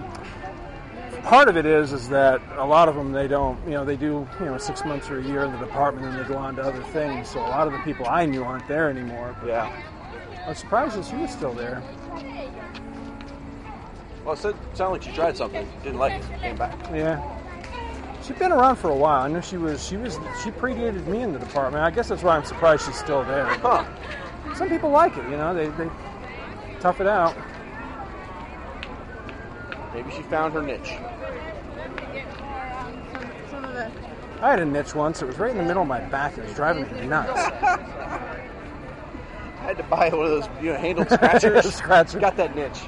part 1.23 1.49
of 1.49 1.57
it 1.57 1.67
is 1.67 1.93
is 1.93 2.09
that 2.09 2.41
a 2.57 2.65
lot 2.65 2.89
of 2.89 2.95
them 2.95 3.13
they 3.13 3.29
don't. 3.29 3.63
You 3.65 3.73
know, 3.73 3.85
they 3.85 3.97
do 3.97 4.27
you 4.39 4.47
know 4.47 4.59
six 4.59 4.85
months 4.85 5.11
or 5.11 5.19
a 5.19 5.23
year 5.23 5.45
in 5.45 5.53
the 5.53 5.59
department 5.59 6.07
and 6.07 6.19
they 6.19 6.29
go 6.29 6.37
on 6.37 6.57
to 6.57 6.63
other 6.63 6.83
things. 6.85 7.31
So 7.31 7.41
a 7.41 7.49
lot 7.49 7.67
of 7.67 7.73
the 7.73 7.81
people 7.81 8.07
I 8.09 8.27
knew 8.27 8.43
aren't 8.43 8.67
there 8.69 8.91
anymore. 8.91 9.37
yeah. 9.47 9.71
I 10.45 10.49
was 10.49 10.59
surprised 10.59 10.97
that 10.97 11.05
she 11.05 11.17
was 11.17 11.31
still 11.31 11.53
there. 11.53 11.83
Well, 14.25 14.35
it 14.35 14.39
said, 14.39 14.55
sounded 14.75 14.93
like 14.93 15.03
she 15.03 15.13
tried 15.13 15.37
something, 15.37 15.67
didn't 15.83 15.99
like 15.99 16.13
it, 16.13 16.41
came 16.41 16.57
back. 16.57 16.79
Yeah. 16.93 17.23
She'd 18.23 18.39
been 18.39 18.53
around 18.53 18.77
for 18.77 18.91
a 18.91 18.95
while. 18.95 19.23
I 19.23 19.29
know 19.29 19.41
she 19.41 19.57
was 19.57 19.87
she 19.87 19.97
was 19.97 20.15
she 20.43 20.51
predated 20.51 21.07
me 21.07 21.23
in 21.23 21.33
the 21.33 21.39
department. 21.39 21.85
I 21.85 21.91
guess 21.91 22.09
that's 22.09 22.23
why 22.23 22.37
I'm 22.37 22.45
surprised 22.45 22.85
she's 22.85 22.99
still 22.99 23.25
there. 23.25 23.47
Huh. 23.47 23.85
Some 24.55 24.69
people 24.69 24.91
like 24.91 25.17
it, 25.17 25.25
you 25.25 25.37
know, 25.37 25.55
they, 25.55 25.69
they 25.69 25.91
tough 26.81 27.01
it 27.01 27.07
out. 27.07 27.37
Maybe 30.03 30.17
she 30.17 30.23
found 30.23 30.55
her 30.55 30.63
niche. 30.63 30.97
I 34.41 34.51
had 34.51 34.61
a 34.61 34.65
niche 34.65 34.95
once. 34.95 35.21
It 35.21 35.27
was 35.27 35.39
right 35.39 35.51
in 35.51 35.59
the 35.59 35.63
middle 35.65 35.83
of 35.83 35.89
my 35.89 36.01
back. 36.01 36.39
It 36.39 36.45
was 36.47 36.55
driving 36.55 36.91
me 36.99 37.07
nuts. 37.07 37.31
I 37.39 37.79
had 39.63 39.77
to 39.77 39.83
buy 39.83 40.09
one 40.09 40.25
of 40.25 40.31
those, 40.31 40.49
you 40.63 40.73
know, 40.73 40.79
handled 40.79 41.11
scratchers. 41.13 41.75
Scratcher. 41.75 42.19
Got 42.19 42.39
that 42.39 42.57
niche. 42.57 42.81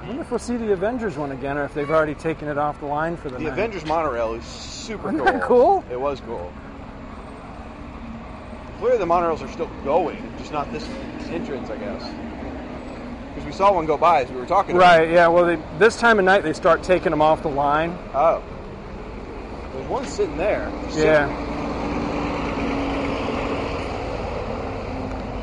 I 0.00 0.06
wonder 0.08 0.22
if 0.22 0.30
we'll 0.32 0.40
see 0.40 0.56
the 0.56 0.72
Avengers 0.72 1.16
one 1.16 1.30
again, 1.30 1.56
or 1.56 1.64
if 1.64 1.72
they've 1.74 1.88
already 1.88 2.16
taken 2.16 2.48
it 2.48 2.58
off 2.58 2.80
the 2.80 2.86
line 2.86 3.16
for 3.16 3.28
the, 3.30 3.36
The 3.38 3.44
night. 3.44 3.52
Avengers 3.52 3.86
monorail 3.86 4.34
is 4.34 4.44
super 4.44 5.12
Wasn't 5.12 5.40
cool. 5.44 5.82
cool? 5.82 5.84
It 5.92 6.00
was 6.00 6.20
cool. 6.20 6.52
Clearly, 8.80 8.98
the 8.98 9.06
monorails 9.06 9.40
are 9.40 9.52
still 9.52 9.70
going, 9.84 10.20
just 10.38 10.50
not 10.50 10.72
this 10.72 10.84
entrance, 11.30 11.70
I 11.70 11.76
guess. 11.76 12.02
We 13.52 13.58
saw 13.58 13.70
one 13.74 13.84
go 13.84 13.98
by 13.98 14.22
as 14.22 14.30
we 14.30 14.36
were 14.38 14.46
talking. 14.46 14.76
about 14.76 14.98
Right. 15.00 15.10
Yeah. 15.10 15.28
Well, 15.28 15.44
they, 15.44 15.58
this 15.78 15.98
time 15.98 16.18
of 16.18 16.24
night 16.24 16.42
they 16.42 16.54
start 16.54 16.82
taking 16.82 17.10
them 17.10 17.20
off 17.20 17.42
the 17.42 17.50
line. 17.50 17.98
Oh. 18.14 18.42
There's 19.74 19.86
one 19.88 20.06
sitting 20.06 20.38
there. 20.38 20.72
Just 20.86 20.98
Yeah. 20.98 21.26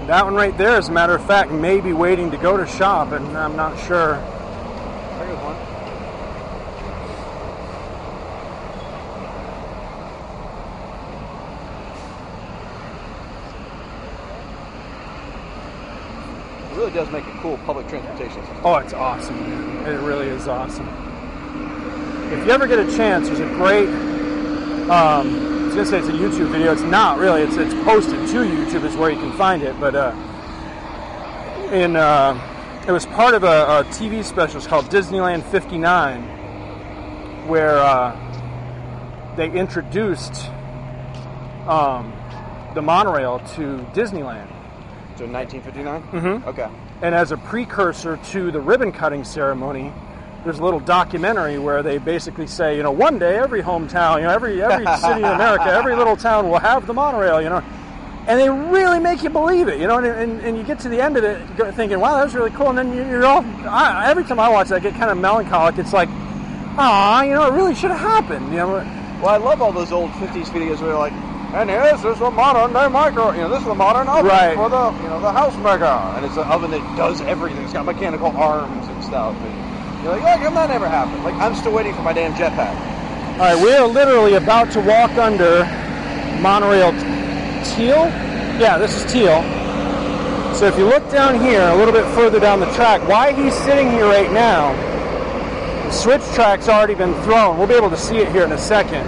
That 0.07 0.25
one 0.25 0.33
right 0.33 0.57
there, 0.57 0.75
as 0.75 0.89
a 0.89 0.91
matter 0.91 1.13
of 1.13 1.23
fact, 1.23 1.51
may 1.51 1.81
be 1.81 1.93
waiting 1.93 2.31
to 2.31 2.37
go 2.37 2.57
to 2.57 2.65
shop, 2.65 3.11
and 3.11 3.23
I'm 3.37 3.55
not 3.55 3.77
sure. 3.85 4.15
sitting- 4.15 5.19
There 5.19 5.27
goes 5.27 5.43
one. 5.43 5.55
Really 16.89 17.05
does 17.05 17.13
make 17.13 17.25
a 17.25 17.39
cool 17.39 17.57
public 17.59 17.87
transportation 17.87 18.41
system. 18.41 18.57
Oh, 18.63 18.75
it's 18.75 18.93
awesome. 18.93 19.37
It 19.85 19.99
really 20.01 20.27
is 20.27 20.47
awesome. 20.47 20.87
If 22.31 22.45
you 22.45 22.51
ever 22.51 22.67
get 22.67 22.79
a 22.79 22.95
chance, 22.95 23.27
there's 23.27 23.39
a 23.39 23.47
great. 23.55 23.87
Um, 24.89 24.89
I 24.89 25.65
was 25.65 25.75
gonna 25.75 25.85
say 25.85 25.99
it's 25.99 26.07
a 26.07 26.11
YouTube 26.11 26.51
video. 26.51 26.71
It's 26.71 26.81
not 26.81 27.19
really. 27.19 27.41
It's 27.41 27.57
it's 27.57 27.73
posted 27.85 28.27
to 28.29 28.43
YouTube. 28.43 28.85
Is 28.85 28.95
where 28.95 29.11
you 29.11 29.17
can 29.17 29.31
find 29.33 29.61
it. 29.61 29.79
But 29.79 29.95
uh, 29.95 30.15
in 31.71 31.95
uh, 31.95 32.83
it 32.87 32.91
was 32.91 33.05
part 33.07 33.35
of 33.35 33.43
a, 33.43 33.47
a 33.47 33.83
TV 33.85 34.23
special. 34.23 34.57
It's 34.57 34.67
called 34.67 34.85
Disneyland 34.85 35.43
'59, 35.43 37.47
where 37.47 37.77
uh, 37.77 39.35
they 39.35 39.51
introduced 39.51 40.49
um, 41.67 42.13
the 42.73 42.81
monorail 42.81 43.39
to 43.55 43.85
Disneyland. 43.93 44.58
So 45.19 45.25
1959. 45.25 46.01
Mhm. 46.13 46.47
Okay. 46.47 46.67
And 47.01 47.13
as 47.13 47.31
a 47.33 47.37
precursor 47.37 48.17
to 48.31 48.51
the 48.51 48.59
ribbon 48.61 48.91
cutting 48.93 49.23
ceremony, 49.25 49.91
there's 50.45 50.59
a 50.59 50.63
little 50.63 50.79
documentary 50.79 51.59
where 51.59 51.83
they 51.83 51.97
basically 51.97 52.47
say, 52.47 52.77
you 52.77 52.83
know, 52.83 52.91
one 52.91 53.19
day 53.19 53.37
every 53.37 53.61
hometown, 53.61 54.17
you 54.17 54.23
know, 54.23 54.29
every 54.31 54.61
every 54.63 54.85
city 54.97 55.19
in 55.19 55.25
America, 55.25 55.65
every 55.65 55.95
little 55.95 56.15
town 56.15 56.49
will 56.49 56.59
have 56.59 56.87
the 56.87 56.93
monorail, 56.93 57.41
you 57.41 57.49
know. 57.49 57.61
And 58.27 58.39
they 58.39 58.49
really 58.49 58.99
make 58.99 59.21
you 59.23 59.29
believe 59.29 59.67
it, 59.67 59.79
you 59.81 59.87
know, 59.87 59.97
and, 59.97 60.05
and, 60.05 60.39
and 60.41 60.57
you 60.57 60.63
get 60.63 60.79
to 60.81 60.89
the 60.89 61.01
end 61.01 61.17
of 61.17 61.23
it 61.25 61.39
thinking, 61.73 61.99
wow, 61.99 62.15
that 62.17 62.23
was 62.25 62.35
really 62.35 62.51
cool. 62.51 62.69
And 62.69 62.77
then 62.77 62.93
you- 62.95 63.03
you're 63.09 63.25
all, 63.25 63.43
I, 63.67 64.09
every 64.09 64.23
time 64.23 64.39
I 64.39 64.47
watch 64.49 64.67
it, 64.71 64.75
I 64.75 64.79
get 64.79 64.93
kind 64.95 65.09
of 65.11 65.17
melancholic. 65.17 65.77
It's 65.79 65.91
like, 65.93 66.07
ah, 66.77 67.23
you 67.23 67.33
know, 67.33 67.45
it 67.47 67.53
really 67.53 67.75
should 67.75 67.91
have 67.91 67.99
happened, 67.99 68.51
you 68.51 68.57
know. 68.57 68.67
Well, 69.21 69.29
I 69.29 69.37
love 69.37 69.61
all 69.61 69.71
those 69.73 69.91
old 69.91 70.11
50s 70.11 70.45
videos 70.45 70.79
where 70.79 70.89
they're 70.91 70.95
like, 70.97 71.13
and 71.53 71.69
this 71.69 72.03
is 72.03 72.21
a 72.21 72.31
modern 72.31 72.73
day 72.73 72.87
micro, 72.87 73.31
you 73.31 73.37
know, 73.41 73.49
this 73.49 73.61
is 73.61 73.67
a 73.67 73.75
modern 73.75 74.07
oven 74.07 74.25
Right. 74.25 74.55
for 74.55 74.69
the, 74.69 74.91
you 75.03 75.09
know, 75.09 75.19
the 75.19 75.31
house 75.31 75.55
maker. 75.57 75.85
And 75.85 76.25
it's 76.25 76.37
an 76.37 76.43
oven 76.47 76.71
that 76.71 76.97
does 76.97 77.21
everything. 77.21 77.63
It's 77.63 77.73
got 77.73 77.85
mechanical 77.85 78.27
arms 78.37 78.87
and 78.87 79.03
stuff. 79.03 79.35
And 79.41 80.03
you're 80.03 80.13
like, 80.17 80.21
oh, 80.23 80.43
come 80.43 80.53
that 80.55 80.69
never 80.69 80.87
happened. 80.87 81.23
Like, 81.23 81.35
I'm 81.35 81.55
still 81.55 81.71
waiting 81.73 81.93
for 81.95 82.01
my 82.03 82.13
damn 82.13 82.33
jetpack. 82.33 82.75
All 83.39 83.53
right, 83.55 83.63
we 83.63 83.73
are 83.73 83.87
literally 83.87 84.35
about 84.35 84.71
to 84.73 84.81
walk 84.81 85.11
under 85.11 85.63
monorail 86.41 86.91
Teal. 87.63 88.05
Yeah, 88.59 88.77
this 88.77 88.95
is 88.95 89.11
Teal. 89.11 89.41
So 90.55 90.65
if 90.65 90.77
you 90.77 90.85
look 90.85 91.09
down 91.11 91.39
here, 91.39 91.61
a 91.61 91.75
little 91.75 91.93
bit 91.93 92.05
further 92.15 92.39
down 92.39 92.59
the 92.59 92.69
track, 92.73 93.05
why 93.07 93.31
he's 93.33 93.53
sitting 93.55 93.89
here 93.91 94.05
right 94.05 94.31
now, 94.31 94.73
the 95.85 95.91
switch 95.91 96.21
track's 96.35 96.67
already 96.67 96.95
been 96.95 97.13
thrown. 97.23 97.57
We'll 97.57 97.67
be 97.67 97.73
able 97.75 97.89
to 97.89 97.97
see 97.97 98.17
it 98.17 98.29
here 98.31 98.43
in 98.43 98.51
a 98.51 98.57
second. 98.57 99.07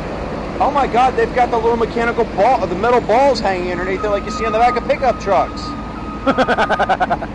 Oh 0.63 0.69
my 0.69 0.85
god, 0.85 1.15
they've 1.15 1.33
got 1.33 1.49
the 1.49 1.57
little 1.57 1.75
mechanical 1.75 2.23
ball, 2.23 2.67
the 2.67 2.75
metal 2.75 3.01
balls 3.01 3.39
hanging 3.39 3.71
underneath 3.71 4.03
there 4.03 4.11
like 4.11 4.25
you 4.25 4.29
see 4.29 4.45
on 4.45 4.51
the 4.51 4.59
back 4.59 4.77
of 4.77 4.87
pickup 4.87 5.19
trucks. 5.19 5.59
I 6.27 7.27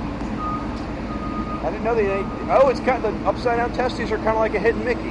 didn't 1.65 1.83
know 1.83 1.97
they. 1.97 2.07
Oh, 2.53 2.69
it's 2.69 2.79
kind 2.79 3.05
of 3.05 3.13
the 3.13 3.29
upside 3.29 3.57
down 3.57 3.73
testes 3.73 4.13
are 4.13 4.19
kind 4.19 4.29
of 4.29 4.37
like 4.37 4.55
a 4.55 4.61
hidden 4.61 4.85
Mickey. 4.85 5.11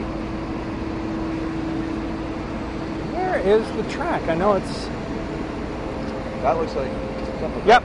Where 3.12 3.38
is 3.40 3.70
the 3.74 3.84
track? 3.92 4.26
I 4.30 4.36
know 4.36 4.54
it's. 4.54 4.86
That 6.42 6.56
looks 6.58 6.74
like 6.74 6.90
something. 7.42 7.68
Yep. 7.68 7.84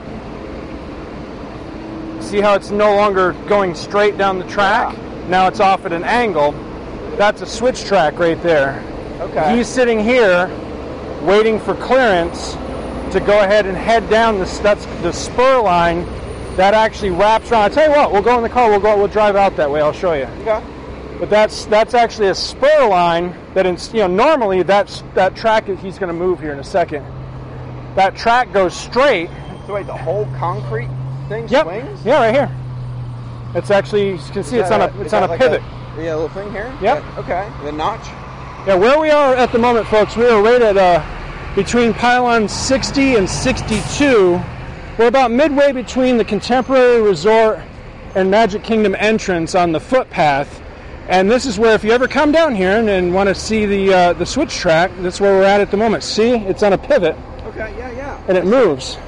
See 2.22 2.40
how 2.40 2.54
it's 2.54 2.70
no 2.70 2.94
longer 2.94 3.32
going 3.48 3.74
straight 3.74 4.16
down 4.16 4.38
the 4.38 4.46
track? 4.46 4.96
Now 5.26 5.48
it's 5.48 5.58
off 5.58 5.84
at 5.86 5.92
an 5.92 6.04
angle. 6.04 6.52
That's 7.16 7.42
a 7.42 7.46
switch 7.46 7.82
track 7.82 8.20
right 8.20 8.40
there. 8.44 8.80
Okay. 9.20 9.56
He's 9.56 9.68
sitting 9.68 10.00
here 10.00 10.48
waiting 11.22 11.60
for 11.60 11.74
clearance 11.74 12.54
to 13.12 13.20
go 13.20 13.40
ahead 13.40 13.66
and 13.66 13.76
head 13.76 14.08
down 14.08 14.38
the 14.38 14.44
that's 14.62 14.86
the 15.02 15.12
spur 15.12 15.60
line 15.60 16.04
that 16.56 16.74
actually 16.74 17.10
wraps 17.10 17.50
around. 17.52 17.62
I 17.62 17.68
tell 17.68 17.84
you 17.90 17.96
what, 17.96 18.12
we'll 18.12 18.22
go 18.22 18.36
in 18.36 18.42
the 18.42 18.48
car. 18.48 18.70
We'll 18.70 18.80
go. 18.80 18.96
We'll 18.96 19.08
drive 19.08 19.36
out 19.36 19.56
that 19.56 19.70
way. 19.70 19.80
I'll 19.80 19.92
show 19.92 20.14
you. 20.14 20.24
okay. 20.46 20.62
But 21.18 21.28
that's 21.28 21.66
that's 21.66 21.92
actually 21.92 22.28
a 22.28 22.34
spur 22.34 22.88
line 22.88 23.36
that 23.54 23.66
in, 23.66 23.76
you 23.92 24.00
know 24.00 24.06
normally 24.06 24.62
that's 24.62 25.02
that 25.14 25.36
track 25.36 25.66
he's 25.66 25.98
going 25.98 26.08
to 26.12 26.18
move 26.18 26.40
here 26.40 26.52
in 26.52 26.58
a 26.58 26.64
second. 26.64 27.04
That 27.96 28.16
track 28.16 28.52
goes 28.52 28.74
straight. 28.74 29.28
So 29.66 29.74
wait, 29.74 29.86
the 29.86 29.96
whole 29.96 30.24
concrete 30.38 30.88
thing 31.28 31.46
Yep. 31.48 31.64
swings? 31.66 32.04
Yeah, 32.06 32.14
right 32.24 32.34
here. 32.34 32.50
It's 33.54 33.70
actually 33.70 34.12
you 34.12 34.18
can 34.32 34.44
see 34.44 34.58
it's 34.58 34.70
on 34.70 34.80
a 34.80 34.86
is 34.86 35.00
it's 35.02 35.12
on 35.12 35.24
a 35.24 35.26
like 35.26 35.38
pivot. 35.40 35.62
yeah, 35.98 36.14
little 36.14 36.28
thing 36.30 36.50
here. 36.52 36.72
Yep. 36.80 37.02
Yeah, 37.04 37.18
Okay. 37.18 37.50
The 37.64 37.72
notch. 37.72 38.06
Yeah, 38.66 38.74
where 38.74 39.00
we 39.00 39.10
are 39.10 39.34
at 39.34 39.52
the 39.52 39.58
moment, 39.58 39.86
folks, 39.86 40.16
we 40.16 40.26
are 40.28 40.42
right 40.42 40.60
at 40.60 40.76
uh, 40.76 41.54
between 41.56 41.94
pylon 41.94 42.46
60 42.46 43.16
and 43.16 43.28
62. 43.28 44.40
We're 44.98 45.06
about 45.06 45.30
midway 45.30 45.72
between 45.72 46.18
the 46.18 46.26
Contemporary 46.26 47.00
Resort 47.00 47.58
and 48.14 48.30
Magic 48.30 48.62
Kingdom 48.62 48.94
entrance 48.98 49.54
on 49.54 49.72
the 49.72 49.80
footpath. 49.80 50.60
And 51.08 51.30
this 51.30 51.46
is 51.46 51.58
where, 51.58 51.74
if 51.74 51.82
you 51.84 51.92
ever 51.92 52.06
come 52.06 52.32
down 52.32 52.54
here 52.54 52.72
and, 52.72 52.88
and 52.90 53.14
want 53.14 53.28
to 53.30 53.34
see 53.34 53.64
the 53.64 53.94
uh, 53.94 54.12
the 54.12 54.26
switch 54.26 54.54
track, 54.54 54.90
that's 54.98 55.20
where 55.22 55.32
we're 55.32 55.44
at 55.44 55.62
at 55.62 55.70
the 55.70 55.78
moment. 55.78 56.02
See, 56.02 56.32
it's 56.32 56.62
on 56.62 56.74
a 56.74 56.78
pivot 56.78 57.16
Okay. 57.46 57.74
Yeah. 57.78 57.90
Yeah. 57.92 58.22
and 58.28 58.36
it 58.36 58.44
moves. 58.44 58.98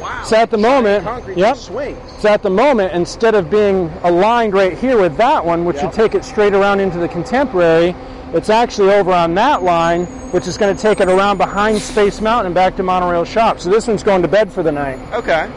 Wow. 0.00 0.22
So 0.24 0.36
at 0.36 0.50
the 0.50 0.58
moment, 0.58 1.04
concrete 1.04 1.38
yep. 1.38 1.56
swings. 1.56 1.98
So 2.18 2.28
at 2.28 2.42
the 2.42 2.50
moment, 2.50 2.92
instead 2.92 3.36
of 3.36 3.50
being 3.50 3.88
aligned 4.02 4.52
right 4.52 4.76
here 4.76 5.00
with 5.00 5.16
that 5.18 5.44
one, 5.44 5.64
which 5.64 5.76
Yeah. 5.76 5.84
would 5.86 5.94
take 5.94 6.14
it 6.16 6.24
straight 6.24 6.54
around 6.54 6.80
into 6.80 6.98
the 6.98 7.08
contemporary, 7.08 7.94
it's 8.32 8.48
actually 8.48 8.90
over 8.92 9.12
on 9.12 9.34
that 9.34 9.62
line, 9.62 10.06
which 10.32 10.46
is 10.46 10.56
going 10.56 10.74
to 10.74 10.80
take 10.80 11.00
it 11.00 11.08
around 11.08 11.38
behind 11.38 11.80
Space 11.80 12.20
Mountain 12.20 12.46
and 12.46 12.54
back 12.54 12.76
to 12.76 12.82
Monorail 12.82 13.24
Shop. 13.24 13.58
So 13.60 13.70
this 13.70 13.86
one's 13.86 14.02
going 14.02 14.22
to 14.22 14.28
bed 14.28 14.52
for 14.52 14.62
the 14.62 14.72
night. 14.72 14.98
Okay. 15.12 15.50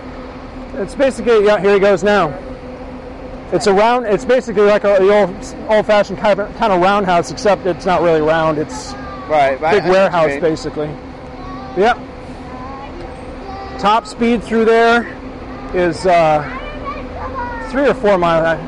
It's 0.75 0.95
basically, 0.95 1.45
yeah, 1.45 1.59
here 1.61 1.73
he 1.75 1.79
goes 1.79 2.03
now. 2.03 2.29
It's 3.51 3.67
a 3.67 3.73
round. 3.73 4.07
It's 4.07 4.25
basically 4.25 4.63
like 4.63 4.83
a, 4.83 4.97
the 4.99 5.13
old, 5.13 5.29
old-fashioned 5.69 6.17
kind 6.17 6.39
of, 6.39 6.55
kind 6.55 6.73
of 6.73 6.81
roundhouse, 6.81 7.29
except 7.31 7.67
it's 7.67 7.85
not 7.85 8.01
really 8.01 8.21
round. 8.21 8.57
It's 8.57 8.93
Right. 9.29 9.61
I- 9.61 9.67
I 9.69 9.71
big 9.75 9.83
see 9.83 9.89
warehouse, 9.91 10.41
basically. 10.41 10.87
Yep. 11.77 11.97
Top 13.79 14.07
speed 14.07 14.43
through 14.43 14.65
there 14.65 15.05
is 15.75 16.05
uh, 16.05 16.41
three 17.71 17.87
or 17.87 17.93
four 17.93 18.17
miles. 18.17 18.59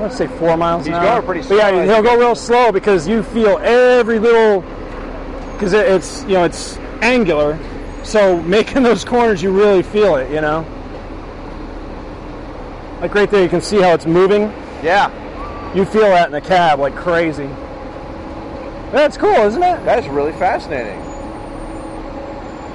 Let's 0.00 0.16
say 0.16 0.26
four 0.26 0.56
miles. 0.56 0.86
He's 0.86 0.94
an 0.94 1.02
hour. 1.02 1.22
going 1.22 1.26
pretty 1.26 1.48
But 1.48 1.56
yeah, 1.56 1.70
slow, 1.70 1.84
he'll 1.84 2.02
go 2.02 2.18
real 2.18 2.34
slow 2.34 2.72
because 2.72 3.06
you 3.06 3.22
feel 3.22 3.58
every 3.58 4.18
little 4.18 4.62
because 5.52 5.72
it, 5.72 5.86
it's 5.86 6.22
you 6.22 6.34
know 6.34 6.44
it's 6.44 6.76
angular. 7.00 7.58
So 8.02 8.42
making 8.42 8.82
those 8.82 9.04
corners, 9.04 9.42
you 9.42 9.50
really 9.50 9.82
feel 9.82 10.16
it. 10.16 10.30
You 10.30 10.40
know, 10.40 10.66
like 13.00 13.14
right 13.14 13.30
there, 13.30 13.42
you 13.42 13.48
can 13.48 13.60
see 13.60 13.80
how 13.80 13.94
it's 13.94 14.06
moving. 14.06 14.42
Yeah. 14.82 15.12
You 15.74 15.84
feel 15.84 16.02
that 16.02 16.26
in 16.26 16.32
the 16.32 16.40
cab 16.40 16.78
like 16.78 16.94
crazy. 16.94 17.48
That's 18.92 19.16
cool, 19.16 19.34
isn't 19.34 19.62
it? 19.62 19.84
That 19.84 19.98
is 19.98 20.08
really 20.08 20.32
fascinating. 20.32 21.00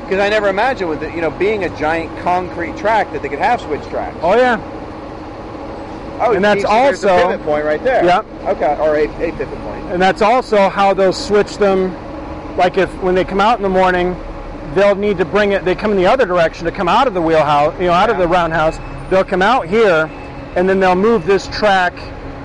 Because 0.04 0.20
I 0.20 0.30
never 0.30 0.50
imagined 0.50 0.90
with 0.90 1.04
it, 1.04 1.14
you 1.14 1.22
know, 1.22 1.30
being 1.30 1.64
a 1.64 1.78
giant 1.78 2.18
concrete 2.24 2.76
track 2.76 3.12
that 3.14 3.22
they 3.22 3.30
could 3.30 3.40
have 3.40 3.62
switch 3.62 3.84
tracks. 3.84 4.18
Oh 4.22 4.36
yeah. 4.36 4.58
Oh, 6.22 6.34
And 6.34 6.44
that's 6.44 6.62
geez, 6.62 6.70
so 6.70 6.74
there's 6.84 7.04
a 7.04 7.10
also- 7.12 7.28
pivot 7.30 7.46
point 7.46 7.66
right 7.66 7.84
there. 7.84 8.04
Yep. 8.04 8.26
Okay, 8.48 8.78
or 8.80 8.96
a, 8.96 9.06
a 9.08 9.32
pivot 9.32 9.60
point. 9.62 9.92
and 9.92 10.02
that's 10.02 10.22
also 10.22 10.70
how 10.70 10.94
they'll 10.94 11.14
switch 11.14 11.58
them. 11.58 11.96
Like 12.58 12.78
if 12.78 12.90
when 13.02 13.16
they 13.16 13.24
come 13.24 13.40
out 13.40 13.58
in 13.58 13.64
the 13.64 13.70
morning, 13.70 14.16
they'll 14.76 14.96
need 14.96 15.18
to 15.20 15.26
bring 15.26 15.52
it. 15.54 15.64
They 15.66 15.76
come 15.76 15.92
in 15.92 15.98
the 15.98 16.08
other 16.08 16.26
direction 16.26 16.66
to 16.66 16.72
come 16.72 16.90
out 16.90 17.08
of 17.08 17.14
the 17.14 17.22
wheelhouse, 17.22 17.74
you 17.80 17.88
know, 17.88 17.94
out 17.94 18.10
of 18.10 18.18
the 18.18 18.28
roundhouse. 18.28 18.78
They'll 19.10 19.24
come 19.24 19.42
out 19.42 19.68
here, 19.68 20.10
and 20.56 20.68
then 20.68 20.80
they'll 20.80 20.96
move 20.96 21.26
this 21.26 21.48
track 21.48 21.94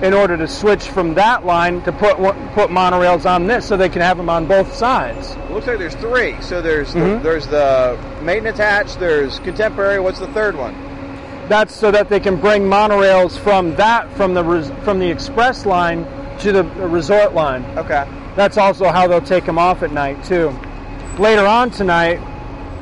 in 0.01 0.13
order 0.13 0.35
to 0.37 0.47
switch 0.47 0.87
from 0.89 1.13
that 1.15 1.45
line 1.45 1.81
to 1.83 1.91
put 1.91 2.17
put 2.53 2.69
monorails 2.69 3.25
on 3.29 3.47
this, 3.47 3.65
so 3.67 3.75
they 3.77 3.89
can 3.89 4.01
have 4.01 4.17
them 4.17 4.29
on 4.29 4.45
both 4.47 4.73
sides. 4.73 5.31
It 5.31 5.51
looks 5.51 5.67
like 5.67 5.77
there's 5.79 5.95
three. 5.95 6.35
So 6.41 6.61
there's 6.61 6.93
the, 6.93 6.99
Mhm. 6.99 7.23
there's 7.23 7.47
the 7.47 7.97
maintenance 8.21 8.57
hatch. 8.57 8.95
There's 8.97 9.39
contemporary. 9.39 9.99
What's 9.99 10.19
the 10.19 10.27
third 10.27 10.55
one? 10.57 10.75
That's 11.47 11.75
so 11.75 11.91
that 11.91 12.09
they 12.09 12.19
can 12.19 12.37
bring 12.37 12.63
monorails 12.63 13.37
from 13.37 13.75
that 13.75 14.11
from 14.17 14.33
the 14.33 14.43
res, 14.43 14.71
from 14.83 14.99
the 14.99 15.09
express 15.09 15.65
line 15.65 16.05
to 16.39 16.51
the 16.51 16.63
resort 16.63 17.33
line. 17.33 17.63
Okay. 17.77 18.07
That's 18.35 18.57
also 18.57 18.87
how 18.89 19.07
they'll 19.07 19.21
take 19.21 19.45
them 19.45 19.57
off 19.57 19.83
at 19.83 19.91
night 19.91 20.23
too. 20.23 20.57
Later 21.19 21.45
on 21.45 21.69
tonight, 21.69 22.17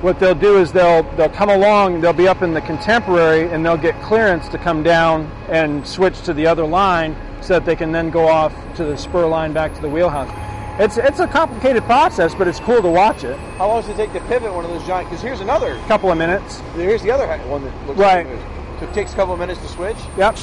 what 0.01 0.19
they'll 0.19 0.33
do 0.33 0.57
is 0.57 0.71
they'll 0.71 1.03
they'll 1.15 1.29
come 1.29 1.49
along. 1.49 2.01
They'll 2.01 2.13
be 2.13 2.27
up 2.27 2.41
in 2.41 2.53
the 2.53 2.61
contemporary, 2.61 3.49
and 3.49 3.65
they'll 3.65 3.77
get 3.77 4.01
clearance 4.01 4.47
to 4.49 4.57
come 4.57 4.81
down 4.81 5.29
and 5.49 5.85
switch 5.85 6.21
to 6.23 6.33
the 6.33 6.47
other 6.47 6.65
line, 6.65 7.15
so 7.41 7.55
that 7.55 7.65
they 7.65 7.75
can 7.75 7.91
then 7.91 8.09
go 8.09 8.27
off 8.27 8.53
to 8.75 8.85
the 8.85 8.97
spur 8.97 9.27
line 9.27 9.53
back 9.53 9.75
to 9.75 9.81
the 9.81 9.89
wheelhouse. 9.89 10.42
It's 10.79 10.97
it's 10.97 11.19
a 11.19 11.27
complicated 11.27 11.83
process, 11.83 12.33
but 12.33 12.47
it's 12.47 12.59
cool 12.59 12.81
to 12.81 12.89
watch 12.89 13.23
it. 13.23 13.37
How 13.57 13.67
long 13.67 13.81
does 13.81 13.89
it 13.91 13.95
take 13.95 14.11
to 14.13 14.19
pivot 14.21 14.51
one 14.51 14.65
of 14.65 14.71
those 14.71 14.83
giant? 14.87 15.07
Because 15.09 15.21
here's 15.21 15.39
another. 15.39 15.79
Couple 15.87 16.11
of 16.11 16.17
minutes. 16.17 16.61
Here's 16.75 17.03
the 17.03 17.11
other 17.11 17.27
one 17.47 17.63
that 17.63 17.87
looks 17.87 17.99
Right. 17.99 18.25
like 18.25 18.35
it. 18.35 18.41
So 18.79 18.85
it 18.87 18.93
takes 18.93 19.13
a 19.13 19.15
couple 19.15 19.33
of 19.35 19.39
minutes 19.39 19.61
to 19.61 19.67
switch. 19.67 19.97
Yep. 20.17 20.35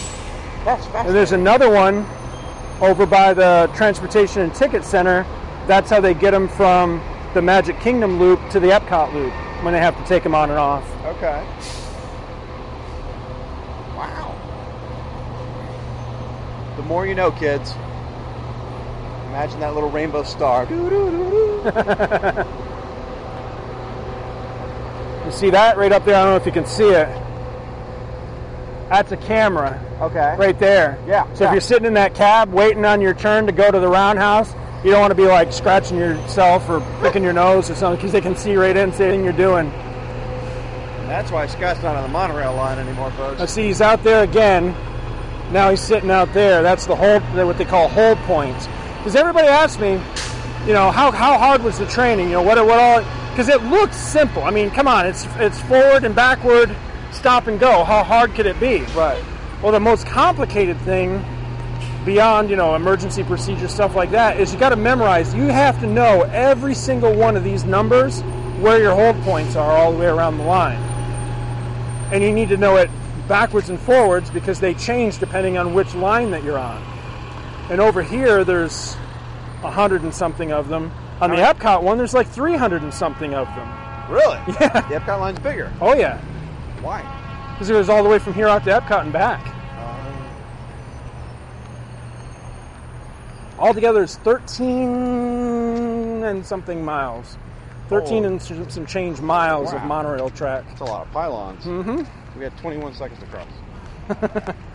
That's 0.64 0.86
And 0.94 1.14
there's 1.14 1.32
another 1.32 1.68
one 1.68 2.06
over 2.80 3.06
by 3.06 3.34
the 3.34 3.68
Transportation 3.74 4.42
and 4.42 4.54
Ticket 4.54 4.84
Center. 4.84 5.26
That's 5.66 5.90
how 5.90 6.00
they 6.00 6.14
get 6.14 6.30
them 6.30 6.46
from 6.48 7.00
the 7.34 7.42
Magic 7.42 7.80
Kingdom 7.80 8.20
loop 8.20 8.38
to 8.50 8.60
the 8.60 8.68
Epcot 8.68 9.12
loop 9.12 9.32
when 9.62 9.72
they 9.74 9.80
have 9.80 9.96
to 10.00 10.04
take 10.04 10.22
them 10.22 10.34
on 10.34 10.50
and 10.50 10.58
off. 10.58 10.84
Okay. 11.06 11.42
Wow. 13.96 14.34
The 16.76 16.82
more 16.84 17.04
you 17.06 17.14
know, 17.16 17.32
kids. 17.32 17.74
Imagine 19.30 19.60
that 19.60 19.74
little 19.74 19.90
rainbow 19.90 20.22
star. 20.22 20.66
You 25.26 25.36
see 25.36 25.50
that 25.50 25.76
right 25.76 25.92
up 25.92 26.04
there? 26.04 26.16
I 26.16 26.22
don't 26.24 26.30
know 26.32 26.36
if 26.36 26.46
you 26.46 26.50
can 26.52 26.66
see 26.66 26.88
it. 26.88 27.06
That's 28.88 29.12
a 29.12 29.16
camera 29.16 29.78
Okay. 30.00 30.34
right 30.36 30.58
there. 30.58 30.98
Yeah, 31.06 31.32
So 31.34 31.44
yeah. 31.44 31.50
if 31.50 31.54
you're 31.54 31.60
sitting 31.60 31.86
in 31.86 31.94
that 31.94 32.14
cab 32.16 32.52
waiting 32.52 32.84
on 32.84 33.00
your 33.00 33.14
turn 33.14 33.46
to 33.46 33.52
go 33.52 33.70
to 33.70 33.78
the 33.78 33.86
roundhouse, 33.86 34.52
you 34.82 34.90
don't 34.90 35.00
want 35.00 35.12
to 35.12 35.14
be 35.14 35.26
like 35.26 35.52
scratching 35.52 35.98
yourself 35.98 36.68
or 36.68 36.80
picking 37.02 37.22
your 37.22 37.32
nose 37.34 37.70
or 37.70 37.74
something 37.76 37.96
because 37.98 38.10
they 38.12 38.20
can 38.20 38.34
see 38.34 38.56
right 38.56 38.76
into 38.76 39.04
anything 39.04 39.22
you're 39.22 39.32
doing. 39.34 39.70
That's 41.06 41.30
why 41.30 41.46
Scott's 41.46 41.82
not 41.82 41.94
on 41.94 42.02
the 42.02 42.08
monorail 42.08 42.54
line 42.54 42.78
anymore, 42.80 43.10
folks. 43.12 43.40
I 43.40 43.46
see, 43.46 43.66
he's 43.68 43.80
out 43.80 44.02
there 44.02 44.24
again. 44.24 44.74
Now 45.52 45.70
he's 45.70 45.80
sitting 45.80 46.10
out 46.10 46.32
there. 46.32 46.62
That's 46.62 46.86
the 46.86 46.96
hold, 46.96 47.22
what 47.34 47.58
they 47.58 47.64
call 47.66 47.88
hold 47.88 48.18
points. 48.20 48.66
Because 49.00 49.16
everybody 49.16 49.48
asks 49.48 49.80
me, 49.80 49.92
you 50.66 50.74
know, 50.74 50.90
how, 50.90 51.10
how 51.10 51.38
hard 51.38 51.62
was 51.62 51.78
the 51.78 51.86
training? 51.86 52.26
You 52.26 52.32
know, 52.34 52.42
what 52.42 52.58
what 52.66 52.78
all? 52.78 53.00
Because 53.30 53.48
it 53.48 53.62
looks 53.62 53.96
simple. 53.96 54.44
I 54.44 54.50
mean, 54.50 54.70
come 54.70 54.86
on, 54.86 55.06
it's 55.06 55.26
it's 55.36 55.58
forward 55.62 56.04
and 56.04 56.14
backward, 56.14 56.76
stop 57.10 57.46
and 57.46 57.58
go. 57.58 57.82
How 57.82 58.04
hard 58.04 58.34
could 58.34 58.44
it 58.44 58.60
be? 58.60 58.82
right. 58.94 59.24
Well, 59.62 59.72
the 59.72 59.80
most 59.80 60.06
complicated 60.06 60.78
thing, 60.82 61.24
beyond 62.04 62.50
you 62.50 62.56
know 62.56 62.74
emergency 62.74 63.24
procedure 63.24 63.68
stuff 63.68 63.94
like 63.94 64.10
that, 64.10 64.38
is 64.38 64.52
you 64.52 64.58
got 64.58 64.68
to 64.68 64.76
memorize. 64.76 65.32
You 65.32 65.46
have 65.46 65.80
to 65.80 65.86
know 65.86 66.24
every 66.32 66.74
single 66.74 67.14
one 67.14 67.38
of 67.38 67.42
these 67.42 67.64
numbers 67.64 68.20
where 68.60 68.78
your 68.78 68.94
hold 68.94 69.18
points 69.24 69.56
are 69.56 69.72
all 69.72 69.92
the 69.92 69.98
way 69.98 70.08
around 70.08 70.36
the 70.36 70.44
line, 70.44 70.78
and 72.12 72.22
you 72.22 72.32
need 72.32 72.50
to 72.50 72.58
know 72.58 72.76
it 72.76 72.90
backwards 73.28 73.70
and 73.70 73.80
forwards 73.80 74.28
because 74.28 74.60
they 74.60 74.74
change 74.74 75.18
depending 75.18 75.56
on 75.56 75.72
which 75.72 75.94
line 75.94 76.30
that 76.32 76.44
you're 76.44 76.58
on. 76.58 76.89
And 77.70 77.80
over 77.80 78.02
here, 78.02 78.44
there's 78.44 78.94
a 79.62 79.70
hundred 79.70 80.02
and 80.02 80.14
something 80.14 80.52
of 80.52 80.68
them. 80.68 80.90
On 81.20 81.30
the 81.30 81.36
Epcot 81.36 81.82
one, 81.82 81.98
there's 81.98 82.14
like 82.14 82.26
300 82.28 82.82
and 82.82 82.92
something 82.92 83.34
of 83.34 83.46
them. 83.48 83.68
Really? 84.10 84.38
Yeah. 84.60 84.80
The 84.88 84.96
Epcot 84.96 85.20
line's 85.20 85.38
bigger. 85.38 85.72
Oh 85.80 85.94
yeah, 85.94 86.18
Why? 86.82 87.02
because 87.52 87.70
it 87.70 87.74
goes 87.74 87.88
all 87.88 88.02
the 88.02 88.08
way 88.08 88.18
from 88.18 88.34
here 88.34 88.48
out 88.48 88.64
to 88.64 88.70
Epcot 88.70 89.02
and 89.02 89.12
back. 89.12 89.46
Altogether, 93.58 94.02
it's 94.02 94.16
13 94.16 96.24
and 96.24 96.44
something 96.44 96.84
miles. 96.84 97.36
13 97.88 98.24
Oh. 98.24 98.28
and 98.28 98.42
some 98.72 98.86
change 98.86 99.20
miles 99.20 99.72
of 99.74 99.82
monorail 99.84 100.30
track. 100.30 100.64
That's 100.68 100.80
a 100.80 100.84
lot 100.84 101.06
of 101.06 101.12
pylons. 101.12 101.64
Mm-hmm. 101.64 102.38
We 102.38 102.44
have 102.44 102.58
21 102.60 102.94
seconds 102.94 103.20
to 103.20 103.26
cross. 103.26 104.54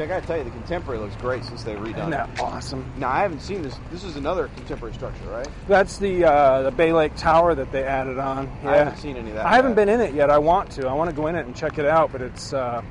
I 0.00 0.06
gotta 0.06 0.26
tell 0.26 0.38
you, 0.38 0.44
the 0.44 0.50
contemporary 0.50 1.00
looks 1.00 1.16
great 1.16 1.44
since 1.44 1.64
they 1.64 1.74
redone 1.74 1.98
Isn't 1.98 2.12
it. 2.12 2.40
awesome? 2.40 2.92
Now 2.98 3.08
I 3.08 3.20
haven't 3.20 3.40
seen 3.40 3.62
this. 3.62 3.74
This 3.90 4.04
is 4.04 4.16
another 4.16 4.48
contemporary 4.56 4.94
structure, 4.94 5.24
right? 5.28 5.48
That's 5.66 5.98
the 5.98 6.24
uh, 6.24 6.62
the 6.62 6.70
Bay 6.70 6.92
Lake 6.92 7.16
Tower 7.16 7.54
that 7.54 7.72
they 7.72 7.82
added 7.84 8.18
on. 8.18 8.46
Yeah. 8.62 8.70
I 8.70 8.76
haven't 8.76 8.98
seen 8.98 9.16
any 9.16 9.30
of 9.30 9.36
that. 9.36 9.46
I 9.46 9.56
haven't 9.56 9.74
been 9.74 9.88
in 9.88 10.00
it 10.00 10.14
yet. 10.14 10.30
I 10.30 10.38
want 10.38 10.70
to. 10.72 10.86
I 10.86 10.92
want 10.92 11.10
to 11.10 11.16
go 11.16 11.26
in 11.26 11.34
it 11.36 11.46
and 11.46 11.56
check 11.56 11.78
it 11.78 11.86
out, 11.86 12.12
but 12.12 12.22
it's 12.22 12.52
uh, 12.52 12.82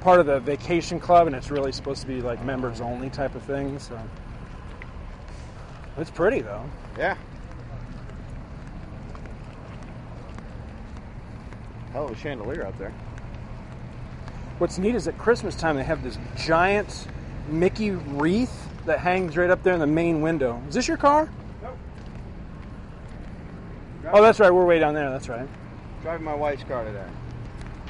part 0.00 0.20
of 0.20 0.26
the 0.26 0.40
vacation 0.40 0.98
club, 0.98 1.26
and 1.26 1.36
it's 1.36 1.50
really 1.50 1.72
supposed 1.72 2.00
to 2.02 2.06
be 2.08 2.20
like 2.20 2.44
members 2.44 2.80
only 2.80 3.10
type 3.10 3.34
of 3.34 3.42
thing. 3.42 3.78
So 3.78 3.98
it's 5.96 6.10
pretty 6.10 6.40
though. 6.40 6.64
Yeah. 6.96 7.16
Hell 11.92 12.04
of 12.06 12.10
a 12.10 12.16
chandelier 12.16 12.66
out 12.66 12.78
there. 12.78 12.92
What's 14.58 14.78
neat 14.78 14.94
is 14.94 15.06
at 15.06 15.16
Christmas 15.18 15.54
time 15.54 15.76
they 15.76 15.84
have 15.84 16.02
this 16.02 16.18
giant 16.36 17.06
Mickey 17.48 17.92
wreath 17.92 18.68
that 18.86 18.98
hangs 18.98 19.36
right 19.36 19.50
up 19.50 19.62
there 19.62 19.74
in 19.74 19.80
the 19.80 19.86
main 19.86 20.20
window. 20.20 20.60
Is 20.68 20.74
this 20.74 20.88
your 20.88 20.96
car? 20.96 21.28
Oh, 24.10 24.22
that's 24.22 24.40
right. 24.40 24.50
We're 24.50 24.64
way 24.64 24.78
down 24.78 24.94
there. 24.94 25.10
That's 25.10 25.28
right. 25.28 25.48
Driving 26.02 26.24
my 26.24 26.34
wife's 26.34 26.64
car 26.64 26.84
today. 26.84 27.06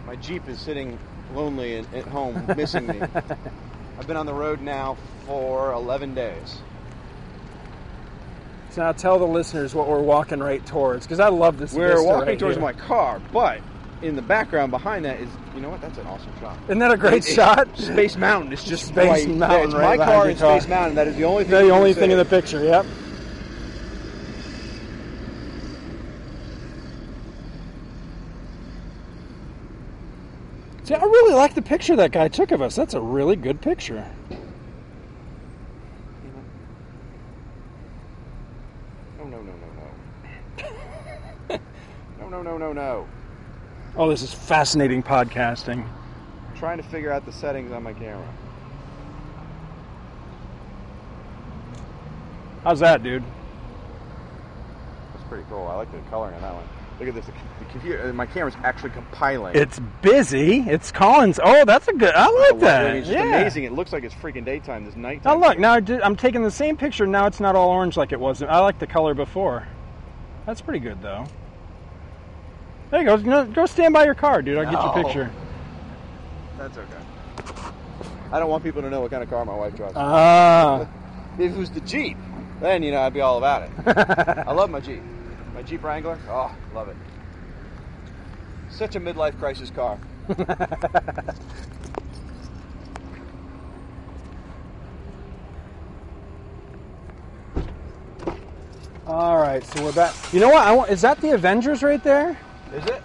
My 0.06 0.16
Jeep 0.16 0.48
is 0.48 0.58
sitting 0.58 0.98
lonely 1.34 1.76
at, 1.76 1.94
at 1.94 2.04
home, 2.04 2.44
missing 2.56 2.86
me. 2.86 3.00
I've 3.98 4.06
been 4.06 4.16
on 4.16 4.26
the 4.26 4.34
road 4.34 4.60
now 4.60 4.96
for 5.26 5.72
11 5.72 6.14
days. 6.14 6.58
So 8.70 8.82
now 8.82 8.92
tell 8.92 9.18
the 9.18 9.26
listeners 9.26 9.74
what 9.74 9.88
we're 9.88 10.00
walking 10.00 10.40
right 10.40 10.64
towards 10.66 11.06
because 11.06 11.20
I 11.20 11.28
love 11.28 11.58
this. 11.58 11.72
We're 11.72 12.02
walking 12.02 12.28
right 12.28 12.38
towards 12.38 12.56
here. 12.56 12.64
my 12.64 12.72
car, 12.72 13.20
but 13.32 13.60
in 14.02 14.16
the 14.16 14.22
background 14.22 14.70
behind 14.70 15.04
that 15.04 15.18
is, 15.20 15.28
you 15.54 15.60
know 15.60 15.70
what? 15.70 15.80
That's 15.80 15.98
an 15.98 16.06
awesome 16.06 16.32
shot. 16.40 16.56
Isn't 16.64 16.78
that 16.78 16.92
a 16.92 16.96
great 16.96 17.26
It- 17.28 17.34
shot? 17.34 17.76
Space 17.76 18.16
Mountain. 18.16 18.52
It's 18.52 18.64
just 18.64 18.86
Space 18.86 19.26
right. 19.26 19.28
Mountain 19.28 19.64
it's 19.64 19.74
right 19.74 19.98
my 19.98 20.04
car 20.04 20.32
car. 20.34 20.60
Space 20.60 20.68
Mountain. 20.68 20.94
That 20.94 21.08
is 21.08 21.16
the 21.16 21.24
only 21.24 21.44
thing. 21.44 21.66
the 21.68 21.74
only 21.74 21.94
thing 21.94 22.10
in 22.10 22.18
the 22.18 22.24
picture. 22.24 22.62
Yep. 22.62 22.86
See, 30.84 30.94
I 30.94 31.02
really 31.02 31.34
like 31.34 31.54
the 31.54 31.60
picture 31.60 31.96
that 31.96 32.12
guy 32.12 32.28
took 32.28 32.50
of 32.50 32.62
us. 32.62 32.74
That's 32.74 32.94
a 32.94 33.00
really 33.00 33.36
good 33.36 33.60
picture. 33.60 34.06
No, 39.18 39.24
no, 39.24 39.42
no, 39.42 39.52
no, 39.52 39.68
no. 41.50 41.58
no, 42.20 42.28
no, 42.28 42.42
no, 42.42 42.56
no, 42.58 42.72
no. 42.72 43.06
Oh, 43.98 44.08
this 44.08 44.22
is 44.22 44.32
fascinating 44.32 45.02
podcasting. 45.02 45.84
I'm 45.84 46.56
trying 46.56 46.76
to 46.76 46.84
figure 46.84 47.10
out 47.10 47.26
the 47.26 47.32
settings 47.32 47.72
on 47.72 47.82
my 47.82 47.92
camera. 47.92 48.32
How's 52.62 52.78
that, 52.78 53.02
dude? 53.02 53.24
That's 55.12 55.28
pretty 55.28 55.44
cool. 55.50 55.66
I 55.66 55.74
like 55.74 55.90
the 55.90 55.98
coloring 56.10 56.36
on 56.36 56.42
that 56.42 56.54
one. 56.54 56.68
Look 57.00 57.08
at 57.08 57.14
this. 57.16 57.26
The, 57.26 57.32
computer. 57.72 58.08
Uh, 58.08 58.12
my 58.12 58.26
camera's 58.26 58.54
actually 58.62 58.90
compiling. 58.90 59.56
It's 59.56 59.80
busy. 60.00 60.60
It's 60.60 60.92
Collins. 60.92 61.40
Oh, 61.42 61.64
that's 61.64 61.88
a 61.88 61.92
good. 61.92 62.14
I 62.14 62.28
like 62.30 62.52
light 62.52 62.60
that. 62.60 62.98
just 63.00 63.10
yeah. 63.10 63.24
amazing. 63.24 63.64
It 63.64 63.72
looks 63.72 63.92
like 63.92 64.04
it's 64.04 64.14
freaking 64.14 64.44
daytime. 64.44 64.84
This 64.84 64.94
nighttime. 64.94 65.40
Now 65.40 65.48
look, 65.48 65.58
now 65.58 66.00
I'm 66.04 66.14
taking 66.14 66.44
the 66.44 66.52
same 66.52 66.76
picture. 66.76 67.06
Now 67.06 67.26
it's 67.26 67.40
not 67.40 67.56
all 67.56 67.70
orange 67.70 67.96
like 67.96 68.12
it 68.12 68.20
was. 68.20 68.42
I 68.42 68.60
like 68.60 68.78
the 68.78 68.86
color 68.86 69.12
before. 69.12 69.66
That's 70.46 70.60
pretty 70.60 70.78
good, 70.78 71.02
though. 71.02 71.26
There 72.90 73.00
you 73.00 73.06
go. 73.06 73.16
No, 73.16 73.44
Go 73.44 73.66
stand 73.66 73.92
by 73.92 74.04
your 74.04 74.14
car, 74.14 74.40
dude. 74.42 74.58
I'll 74.58 74.64
get 74.64 74.72
No. 74.72 74.94
your 74.94 75.04
picture. 75.04 75.30
That's 76.56 76.76
okay. 76.78 77.72
I 78.32 78.38
don't 78.38 78.50
want 78.50 78.62
people 78.64 78.82
to 78.82 78.90
know 78.90 79.00
what 79.00 79.10
kind 79.10 79.22
of 79.22 79.30
car 79.30 79.44
my 79.44 79.54
wife 79.54 79.74
drives. 79.76 79.94
Ah, 79.96 80.86
if 81.38 81.52
it 81.52 81.56
was 81.56 81.70
the 81.70 81.80
Jeep, 81.80 82.16
then 82.60 82.82
you 82.82 82.90
know 82.92 83.00
I'd 83.00 83.14
be 83.14 83.20
all 83.20 83.38
about 83.38 83.62
it. 83.62 83.70
I 84.46 84.52
love 84.52 84.70
my 84.70 84.80
Jeep. 84.80 85.02
My 85.54 85.62
Jeep 85.62 85.82
Wrangler. 85.82 86.18
Oh, 86.28 86.54
love 86.74 86.88
it. 86.88 86.96
Such 88.70 88.96
a 88.96 89.00
midlife 89.00 89.38
crisis 89.38 89.70
car. 89.70 89.98
all 99.06 99.38
right. 99.38 99.64
So 99.64 99.84
we're 99.84 99.92
back. 99.92 100.14
You 100.32 100.40
know 100.40 100.48
what? 100.48 100.66
I 100.66 100.72
want. 100.72 100.90
Is 100.90 101.02
that 101.02 101.20
the 101.20 101.30
Avengers 101.30 101.82
right 101.82 102.02
there? 102.02 102.38
Is 102.74 102.84
it? 102.86 103.02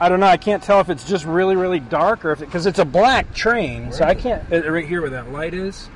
I 0.00 0.08
don't 0.08 0.20
know. 0.20 0.26
I 0.26 0.36
can't 0.36 0.62
tell 0.62 0.80
if 0.80 0.88
it's 0.90 1.04
just 1.04 1.24
really, 1.24 1.56
really 1.56 1.78
dark 1.80 2.24
or 2.24 2.32
if 2.32 2.42
it 2.42 2.46
because 2.46 2.66
it's 2.66 2.78
a 2.78 2.84
black 2.84 3.32
train, 3.34 3.92
so 3.92 4.04
I 4.04 4.14
can't. 4.14 4.42
uh, 4.52 4.70
Right 4.70 4.86
here 4.86 5.00
where 5.00 5.10
that 5.10 5.30
light 5.32 5.54
is. 5.54 5.88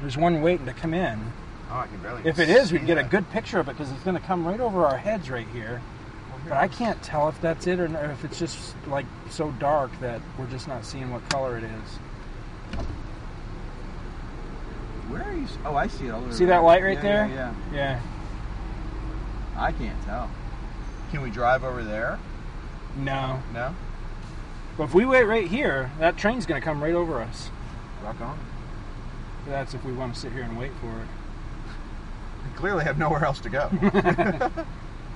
There's 0.00 0.16
one 0.16 0.42
waiting 0.42 0.66
to 0.66 0.72
come 0.74 0.92
in. 0.92 1.32
Oh, 1.70 1.76
I 1.76 1.86
can 1.86 1.98
barely. 1.98 2.22
If 2.24 2.38
it 2.38 2.48
is, 2.50 2.70
we 2.72 2.78
can 2.78 2.86
get 2.86 2.98
a 2.98 3.02
good 3.04 3.28
picture 3.30 3.58
of 3.58 3.68
it 3.68 3.72
because 3.76 3.90
it's 3.92 4.02
going 4.02 4.16
to 4.16 4.22
come 4.22 4.46
right 4.46 4.60
over 4.60 4.84
our 4.86 4.96
heads 4.98 5.30
right 5.30 5.46
here. 5.48 5.80
But 6.46 6.58
I 6.58 6.68
can't 6.68 7.02
tell 7.02 7.30
if 7.30 7.40
that's 7.40 7.66
it 7.66 7.80
or, 7.80 7.86
n- 7.86 7.96
or 7.96 8.10
if 8.10 8.22
it's 8.22 8.38
just 8.38 8.74
like 8.86 9.06
so 9.30 9.50
dark 9.52 9.90
that 10.00 10.20
we're 10.38 10.46
just 10.48 10.68
not 10.68 10.84
seeing 10.84 11.10
what 11.10 11.26
color 11.30 11.56
it 11.56 11.64
is. 11.64 12.80
Where 15.08 15.22
are 15.22 15.32
you? 15.34 15.46
Oh, 15.64 15.74
I 15.74 15.86
see 15.86 16.06
it 16.06 16.10
all 16.10 16.20
the 16.20 16.34
See 16.34 16.44
that 16.46 16.58
light 16.62 16.82
right 16.82 16.96
Yeah, 16.96 17.02
there? 17.02 17.26
Yeah, 17.28 17.54
Yeah. 17.72 18.00
yeah. 18.00 18.00
I 19.56 19.72
can't 19.72 20.02
tell. 20.04 20.30
Can 21.10 21.22
we 21.22 21.30
drive 21.30 21.64
over 21.64 21.82
there? 21.82 22.18
No. 22.96 23.40
No. 23.52 23.74
But 24.76 24.84
if 24.84 24.94
we 24.94 25.04
wait 25.04 25.24
right 25.24 25.46
here, 25.46 25.90
that 25.98 26.16
train's 26.16 26.46
going 26.46 26.60
to 26.60 26.64
come 26.64 26.82
right 26.82 26.94
over 26.94 27.20
us. 27.20 27.50
Rock 28.04 28.20
on. 28.20 28.38
That's 29.46 29.74
if 29.74 29.84
we 29.84 29.92
want 29.92 30.14
to 30.14 30.20
sit 30.20 30.32
here 30.32 30.42
and 30.42 30.58
wait 30.58 30.72
for 30.80 30.88
it. 30.88 31.06
We 32.44 32.56
clearly 32.56 32.84
have 32.84 32.98
nowhere 32.98 33.24
else 33.24 33.40
to 33.40 33.48
go. 33.50 33.68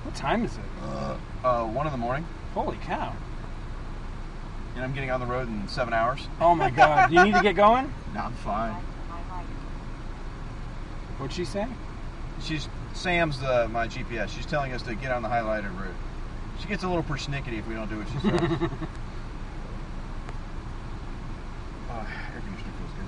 What 0.05 0.15
time 0.15 0.45
is 0.45 0.55
it? 0.55 0.63
uh, 1.43 1.65
one 1.65 1.85
in 1.85 1.91
the 1.91 1.97
morning, 1.97 2.25
Holy 2.53 2.77
cow. 2.77 3.13
and 4.75 4.83
I'm 4.83 4.93
getting 4.93 5.11
on 5.11 5.19
the 5.19 5.25
road 5.25 5.49
in 5.49 5.67
seven 5.67 5.93
hours. 5.93 6.21
Oh 6.39 6.55
my 6.55 6.69
god. 6.71 7.09
Do 7.09 7.15
you 7.17 7.23
need 7.25 7.35
to 7.35 7.41
get 7.41 7.55
going? 7.55 7.93
No, 8.15 8.21
I'm 8.21 8.33
fine. 8.35 8.73
What'd 11.17 11.35
she 11.35 11.43
say? 11.45 11.67
She's 12.41 12.69
Sam's 12.93 13.39
the 13.41 13.67
my 13.67 13.87
GPS. 13.87 14.29
She's 14.29 14.45
telling 14.45 14.71
us 14.71 14.81
to 14.83 14.95
get 14.95 15.11
on 15.11 15.21
the 15.21 15.29
highlighted 15.29 15.77
route. 15.77 15.93
She 16.61 16.67
gets 16.67 16.83
a 16.83 16.87
little 16.87 17.03
persnickety 17.03 17.59
if 17.59 17.67
we 17.67 17.75
don't 17.75 17.89
do 17.89 17.97
what 17.99 18.07
she 18.07 18.19
says. 18.19 18.69
Ah, 21.91 22.05
air 22.33 22.41
conditioner 22.41 22.71
feels 22.77 22.91
good. 22.91 23.05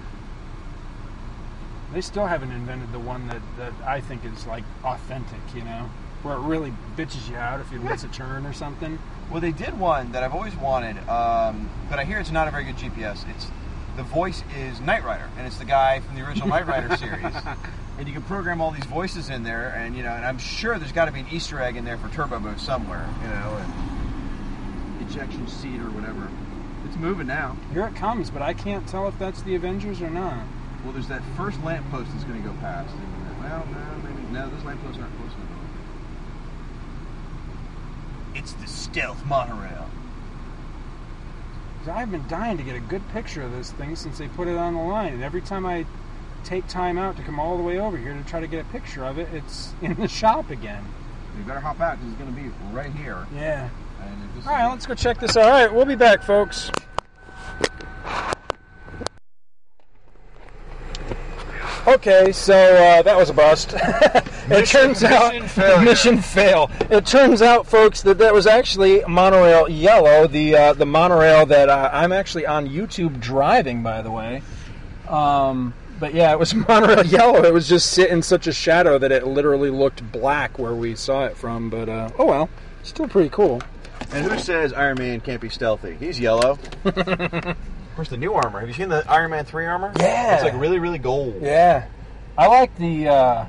They 1.94 2.02
still 2.02 2.26
haven't 2.26 2.52
invented 2.52 2.92
the 2.92 3.00
one 3.00 3.28
that, 3.28 3.42
that 3.58 3.74
I 3.86 4.02
think 4.02 4.26
is 4.26 4.48
like 4.48 4.64
authentic, 4.84 5.40
you 5.54 5.62
know? 5.64 5.90
Where 6.24 6.36
it 6.36 6.40
really 6.40 6.74
bitches 6.98 7.30
you 7.30 7.36
out 7.36 7.60
if 7.60 7.72
you 7.72 7.80
miss 7.80 8.04
a 8.04 8.08
turn 8.12 8.46
or 8.48 8.54
something. 8.54 8.98
Well, 9.30 9.40
they 9.40 9.52
did 9.52 9.78
one 9.80 10.12
that 10.14 10.24
I've 10.24 10.34
always 10.34 10.56
wanted, 10.56 10.98
um, 11.08 11.70
but 11.90 12.00
I 12.00 12.06
hear 12.06 12.20
it's 12.20 12.32
not 12.32 12.48
a 12.48 12.52
very 12.52 12.64
good 12.64 12.78
GPS. 12.78 13.24
It's 13.30 13.48
the 13.98 14.04
voice 14.04 14.44
is 14.58 14.80
Knight 14.82 15.04
Rider, 15.04 15.30
and 15.38 15.46
it's 15.46 15.58
the 15.58 15.66
guy 15.66 16.00
from 16.00 16.16
the 16.16 16.26
original 16.28 16.48
Knight 16.48 16.66
Rider 16.66 16.96
series. 16.98 17.36
And 18.02 18.08
you 18.08 18.16
can 18.16 18.24
program 18.24 18.62
all 18.62 18.72
these 18.72 18.86
voices 18.86 19.30
in 19.30 19.44
there, 19.44 19.76
and 19.78 19.96
you 19.96 20.02
know, 20.02 20.10
and 20.10 20.26
I'm 20.26 20.40
sure 20.40 20.80
there's 20.80 20.92
got 20.92 21.06
to 21.06 21.12
be 21.12 21.20
an 21.20 21.28
Easter 21.32 21.62
egg 21.62 21.76
in 21.76 21.86
there 21.86 22.00
for 22.00 22.10
Turbo 22.10 22.40
Boost 22.40 22.66
somewhere, 22.66 23.08
you 23.22 23.28
know, 23.28 23.62
and 23.62 25.08
ejection 25.08 25.48
seat 25.48 25.80
or 25.80 25.92
whatever. 25.92 26.28
It's 26.88 26.98
moving 26.98 27.28
now. 27.28 27.56
Here 27.72 27.86
it 27.86 27.96
comes, 27.96 28.32
but 28.32 28.42
I 28.42 28.56
can't 28.56 28.88
tell 28.88 29.08
if 29.08 29.20
that's 29.20 29.44
the 29.44 29.54
Avengers 29.54 30.02
or 30.02 30.10
not. 30.10 30.44
Well, 30.84 30.94
there's 30.94 31.10
that 31.10 31.22
first 31.38 31.64
lamppost 31.64 32.12
that's 32.12 32.24
going 32.24 32.42
to 32.42 32.50
go 32.50 32.56
past. 32.56 32.90
Uh, 32.90 33.44
well, 33.44 33.68
no, 33.70 34.10
maybe 34.10 34.28
no. 34.32 34.50
Those 34.50 34.64
lampposts 34.64 35.00
aren't 35.00 35.16
close 35.18 35.36
enough. 35.36 35.50
It's 38.34 38.54
the 38.54 38.66
stealth 38.66 39.24
monorail. 39.28 39.92
I've 41.88 42.10
been 42.10 42.28
dying 42.28 42.58
to 42.58 42.64
get 42.64 42.76
a 42.76 42.80
good 42.80 43.08
picture 43.10 43.44
of 43.44 43.52
this 43.52 43.70
thing 43.70 43.96
since 43.96 44.18
they 44.18 44.28
put 44.28 44.48
it 44.48 44.58
on 44.58 44.74
the 44.74 44.82
line, 44.82 45.14
and 45.14 45.24
every 45.24 45.42
time 45.42 45.68
I 45.68 45.86
take 46.44 46.68
time 46.68 46.98
out 46.98 47.18
to 47.18 47.24
come 47.24 47.40
all 47.40 47.58
the 47.58 47.64
way 47.64 47.80
over 47.80 47.98
here 47.98 48.14
to 48.14 48.24
try 48.24 48.40
to 48.40 48.48
get 48.48 48.66
a 48.66 48.70
picture 48.70 49.06
of 49.06 49.18
it, 49.18 49.30
it's 49.34 49.74
in 49.82 49.96
the 49.96 50.08
shop 50.08 50.50
again. 50.50 50.84
You 51.38 51.44
better 51.44 51.60
hop 51.60 51.80
out 51.80 51.98
because 51.98 52.14
it's 52.14 52.22
going 52.22 52.36
to 52.36 52.42
be 52.42 52.50
right 52.74 52.92
here. 52.92 53.26
Yeah. 53.34 53.70
And 54.02 54.46
All 54.46 54.54
right, 54.54 54.68
let's 54.70 54.86
go 54.86 54.94
check 54.94 55.20
this 55.20 55.38
out. 55.38 55.46
All 55.46 55.52
right, 55.52 55.74
we'll 55.74 55.86
be 55.86 55.96
back, 55.96 56.24
folks. 56.24 56.72
Okay, 61.88 62.32
so 62.32 62.54
uh, 62.54 63.02
that 63.02 63.18
was 63.18 63.32
a 63.32 63.34
bust. 63.34 63.74
it 63.76 64.68
turns 64.68 65.04
out 65.04 65.34
mission 65.34 65.84
mission 65.84 66.22
fail. 66.22 66.70
It 66.92 67.08
turns 67.08 67.42
out, 67.42 67.66
folks, 67.66 68.04
that 68.04 68.20
that 68.20 68.36
was 68.36 68.46
actually 68.46 69.04
monorail 69.08 69.68
yellow, 69.68 70.28
the 70.28 70.56
uh, 70.56 70.74
the 70.74 70.86
monorail 70.86 71.48
that 71.48 71.70
uh, 71.70 71.90
I'm 71.92 72.12
actually 72.12 72.46
on 72.46 72.68
YouTube 72.68 73.20
driving, 73.20 73.82
by 73.82 74.04
the 74.04 74.12
way. 74.12 74.44
Um, 75.10 75.74
but 76.02 76.16
yeah, 76.16 76.34
it 76.34 76.40
was 76.40 76.54
monorail 76.68 77.06
yellow. 77.06 77.46
It 77.46 77.54
was 77.54 77.70
just 77.70 77.92
sit 77.92 78.10
in 78.10 78.22
such 78.22 78.48
a 78.48 78.52
shadow 78.52 78.98
that 78.98 79.14
it 79.14 79.26
literally 79.26 79.70
looked 79.70 80.12
black 80.12 80.60
where 80.60 80.74
we 80.74 80.96
saw 80.96 81.26
it 81.26 81.38
from. 81.38 81.70
But 81.70 81.88
uh, 81.88 82.10
oh 82.20 82.26
well, 82.26 82.50
still 82.84 83.08
pretty 83.08 83.30
cool. 83.30 83.62
And 84.12 84.26
who 84.26 84.38
says 84.40 84.74
Iron 84.74 84.98
Man 84.98 85.22
can't 85.22 85.40
be 85.40 85.48
stealthy? 85.48 85.96
He's 85.96 86.20
yellow. 86.20 86.58
of 86.86 87.56
course, 87.96 88.10
the 88.10 88.18
new 88.18 88.34
armor. 88.34 88.60
Have 88.60 88.68
you 88.68 88.74
seen 88.74 88.90
the 88.90 89.10
Iron 89.10 89.32
Man 89.32 89.46
3 89.46 89.66
armor? 89.68 89.94
Yeah. 89.98 90.34
It's 90.34 90.44
like 90.44 90.56
really, 90.56 90.80
really 90.80 90.98
gold. 90.98 91.42
Yeah, 91.42 91.86
I 92.38 92.48
like 92.48 92.76
the 92.78 93.08
uh, 93.08 93.46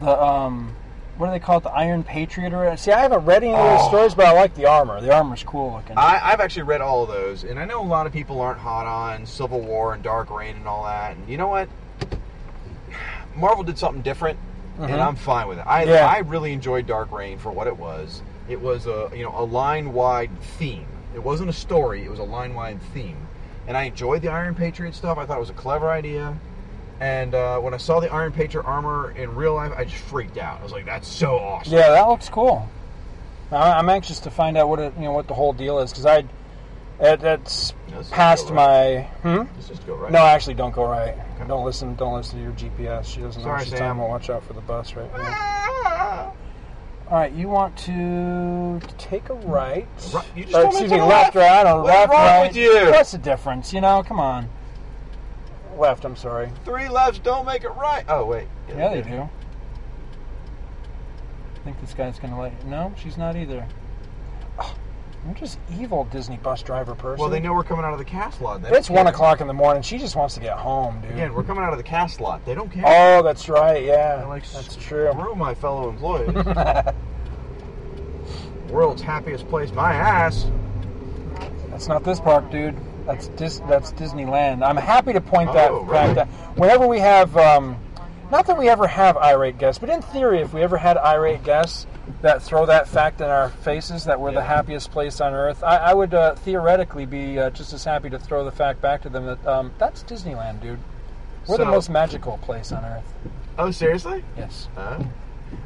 the 0.00 0.22
um, 0.22 0.74
what 1.20 1.26
do 1.26 1.32
they 1.32 1.38
call 1.38 1.58
it? 1.58 1.64
The 1.64 1.70
Iron 1.70 2.02
Patriot 2.02 2.54
or 2.54 2.74
see, 2.78 2.92
I 2.92 3.00
haven't 3.00 3.26
read 3.26 3.44
any 3.44 3.52
of 3.52 3.60
oh. 3.60 3.76
those 3.76 3.86
stories, 3.88 4.14
but 4.14 4.24
I 4.24 4.32
like 4.32 4.54
the 4.54 4.64
armor. 4.64 5.02
The 5.02 5.14
armor's 5.14 5.42
cool 5.42 5.74
looking. 5.74 5.98
I, 5.98 6.18
I've 6.22 6.40
actually 6.40 6.62
read 6.62 6.80
all 6.80 7.02
of 7.02 7.10
those, 7.10 7.44
and 7.44 7.58
I 7.58 7.66
know 7.66 7.82
a 7.82 7.84
lot 7.84 8.06
of 8.06 8.12
people 8.12 8.40
aren't 8.40 8.58
hot 8.58 8.86
on 8.86 9.26
Civil 9.26 9.60
War 9.60 9.92
and 9.92 10.02
Dark 10.02 10.30
Reign 10.30 10.56
and 10.56 10.66
all 10.66 10.84
that. 10.84 11.16
And 11.16 11.28
you 11.28 11.36
know 11.36 11.48
what? 11.48 11.68
Marvel 13.36 13.62
did 13.62 13.78
something 13.78 14.00
different, 14.00 14.38
and 14.78 14.90
mm-hmm. 14.90 15.00
I'm 15.00 15.14
fine 15.14 15.46
with 15.46 15.58
it. 15.58 15.66
I 15.66 15.84
Yeah. 15.84 16.06
I 16.06 16.20
really 16.20 16.54
enjoyed 16.54 16.86
Dark 16.86 17.12
Reign 17.12 17.38
for 17.38 17.52
what 17.52 17.66
it 17.66 17.76
was. 17.76 18.22
It 18.48 18.60
was 18.60 18.86
a 18.86 19.10
you 19.14 19.22
know 19.22 19.34
a 19.36 19.44
line 19.44 19.92
wide 19.92 20.30
theme. 20.40 20.86
It 21.14 21.22
wasn't 21.22 21.50
a 21.50 21.54
story. 21.54 22.02
It 22.02 22.10
was 22.10 22.18
a 22.18 22.24
line 22.24 22.54
wide 22.54 22.80
theme, 22.94 23.28
and 23.66 23.76
I 23.76 23.84
enjoyed 23.84 24.22
the 24.22 24.28
Iron 24.28 24.54
Patriot 24.54 24.94
stuff. 24.94 25.18
I 25.18 25.26
thought 25.26 25.36
it 25.36 25.40
was 25.40 25.50
a 25.50 25.54
clever 25.54 25.90
idea. 25.90 26.34
And 27.00 27.34
uh, 27.34 27.58
when 27.60 27.72
I 27.72 27.78
saw 27.78 27.98
the 27.98 28.12
Iron 28.12 28.30
Patriot 28.30 28.64
armor 28.64 29.12
in 29.12 29.34
real 29.34 29.54
life, 29.54 29.72
I 29.74 29.84
just 29.84 30.02
freaked 30.04 30.36
out. 30.36 30.60
I 30.60 30.62
was 30.62 30.72
like, 30.72 30.84
"That's 30.84 31.08
so 31.08 31.38
awesome!" 31.38 31.72
yeah, 31.72 31.88
that 31.90 32.06
looks 32.08 32.28
cool. 32.28 32.68
I- 33.50 33.72
I'm 33.72 33.88
anxious 33.88 34.20
to 34.20 34.30
find 34.30 34.56
out 34.58 34.68
what 34.68 34.78
it, 34.80 34.92
you 34.96 35.04
know 35.04 35.12
what 35.12 35.26
the 35.26 35.34
whole 35.34 35.54
deal 35.54 35.78
is 35.78 35.90
because 35.90 36.04
I 36.04 36.24
it, 37.00 37.22
it's 37.24 37.72
past 38.10 38.48
go 38.48 38.54
my 38.54 39.02
hmm. 39.22 39.42
Let's 39.54 39.68
just 39.68 39.86
go 39.86 39.94
right. 39.94 40.12
No, 40.12 40.18
actually, 40.18 40.54
don't 40.54 40.74
go 40.74 40.84
right. 40.84 41.16
Don't 41.48 41.64
listen. 41.64 41.94
Don't 41.94 42.12
listen 42.14 42.38
to 42.38 42.42
your 42.44 42.52
GPS. 42.52 43.06
She 43.06 43.20
doesn't 43.22 43.40
know 43.40 43.46
Sorry, 43.46 43.56
what 43.56 43.64
she's 43.64 43.72
talking 43.72 43.98
about. 43.98 44.08
Watch 44.10 44.28
out 44.28 44.44
for 44.44 44.52
the 44.52 44.60
bus 44.60 44.94
right 44.94 45.10
now. 45.16 46.34
All 47.08 47.16
right, 47.18 47.32
you 47.32 47.48
want 47.48 47.76
to 47.78 48.78
take 48.98 49.30
a 49.30 49.34
right? 49.34 49.88
Right, 50.12 50.26
you 50.36 50.44
just 50.44 50.54
or, 50.54 50.66
excuse 50.66 50.90
me, 50.92 51.00
left, 51.00 51.34
left. 51.34 51.36
right, 51.36 51.66
or 51.66 51.82
What's 51.82 51.88
left, 51.88 52.12
right. 52.12 52.46
with 52.46 52.56
you? 52.56 52.72
What's 52.92 53.10
the 53.10 53.18
difference? 53.18 53.72
You 53.72 53.80
know, 53.80 54.04
come 54.04 54.20
on. 54.20 54.48
Left. 55.76 56.04
I'm 56.04 56.16
sorry. 56.16 56.50
Three 56.64 56.88
lefts 56.88 57.18
don't 57.20 57.46
make 57.46 57.64
it 57.64 57.70
right. 57.70 58.04
Oh 58.08 58.24
wait. 58.26 58.48
Yeah, 58.68 58.94
they 58.94 59.02
do. 59.02 59.28
I 61.54 61.62
think 61.64 61.80
this 61.80 61.94
guy's 61.94 62.18
gonna 62.18 62.40
let 62.40 62.52
you. 62.52 62.70
No, 62.70 62.92
she's 62.96 63.16
not 63.18 63.36
either. 63.36 63.66
Oh, 64.58 64.74
you're 65.26 65.34
just 65.34 65.58
evil, 65.78 66.04
Disney 66.04 66.38
bus 66.38 66.62
driver 66.62 66.94
person. 66.94 67.20
Well, 67.20 67.28
they 67.28 67.40
know 67.40 67.52
we're 67.52 67.64
coming 67.64 67.84
out 67.84 67.92
of 67.92 67.98
the 67.98 68.04
cast 68.04 68.40
lot. 68.40 68.62
It's 68.64 68.88
one 68.88 69.06
o'clock 69.06 69.40
in 69.40 69.46
the 69.46 69.52
morning. 69.52 69.82
She 69.82 69.98
just 69.98 70.16
wants 70.16 70.34
to 70.34 70.40
get 70.40 70.56
home, 70.56 71.00
dude. 71.02 71.12
Again, 71.12 71.34
we're 71.34 71.44
coming 71.44 71.62
out 71.62 71.72
of 71.72 71.78
the 71.78 71.84
cast 71.84 72.20
lot. 72.20 72.44
They 72.46 72.54
don't 72.54 72.70
care. 72.70 72.84
Oh, 72.86 73.22
that's 73.22 73.48
right. 73.48 73.84
Yeah, 73.84 74.16
They're 74.16 74.26
like, 74.26 74.50
that's 74.50 74.76
true. 74.76 75.10
Screw 75.12 75.34
my 75.34 75.54
fellow 75.54 75.90
employees. 75.90 76.34
World's 78.70 79.02
happiest 79.02 79.48
place, 79.48 79.72
my 79.72 79.92
ass. 79.92 80.46
That's 81.68 81.88
not 81.88 82.04
this 82.04 82.20
park, 82.20 82.50
dude. 82.50 82.76
That's 83.06 83.28
Dis- 83.28 83.60
that's 83.68 83.92
Disneyland. 83.92 84.64
I'm 84.66 84.76
happy 84.76 85.12
to 85.12 85.20
point 85.20 85.52
that 85.52 85.70
Oh, 85.70 85.86
fact 85.86 86.08
really? 86.08 86.20
out. 86.20 86.28
Whenever 86.56 86.86
we 86.86 86.98
have, 87.00 87.36
um, 87.36 87.76
not 88.30 88.46
that 88.46 88.56
we 88.58 88.68
ever 88.68 88.86
have 88.86 89.16
irate 89.16 89.58
guests, 89.58 89.78
but 89.78 89.88
in 89.90 90.02
theory, 90.02 90.40
if 90.40 90.52
we 90.52 90.62
ever 90.62 90.76
had 90.76 90.96
irate 90.96 91.42
guests 91.42 91.86
that 92.22 92.42
throw 92.42 92.66
that 92.66 92.86
fact 92.88 93.20
in 93.20 93.28
our 93.28 93.48
faces 93.48 94.04
that 94.04 94.20
we're 94.20 94.32
the 94.32 94.42
happiest 94.42 94.90
place 94.90 95.20
on 95.20 95.32
earth, 95.34 95.62
I, 95.64 95.76
I 95.76 95.94
would 95.94 96.12
uh, 96.14 96.34
theoretically 96.36 97.06
be 97.06 97.38
uh, 97.38 97.50
just 97.50 97.72
as 97.72 97.84
happy 97.84 98.10
to 98.10 98.18
throw 98.18 98.44
the 98.44 98.52
fact 98.52 98.80
back 98.80 99.02
to 99.02 99.08
them 99.08 99.26
that 99.26 99.46
um, 99.46 99.72
that's 99.78 100.02
Disneyland, 100.04 100.60
dude. 100.60 100.78
We're 101.46 101.56
the 101.56 101.64
most 101.64 101.88
magical 101.90 102.38
place 102.38 102.70
on 102.70 102.84
earth. 102.84 103.12
Oh, 103.58 103.70
seriously? 103.70 104.22
Yes. 104.36 104.68
Uh, 104.76 105.02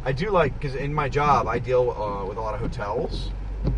I 0.05 0.13
do 0.13 0.31
like 0.31 0.59
because 0.59 0.75
in 0.75 0.95
my 0.95 1.09
job 1.09 1.47
I 1.47 1.59
deal 1.59 1.91
uh, 1.91 2.25
with 2.27 2.39
a 2.39 2.41
lot 2.41 2.55
of 2.55 2.61
hotels. 2.61 3.31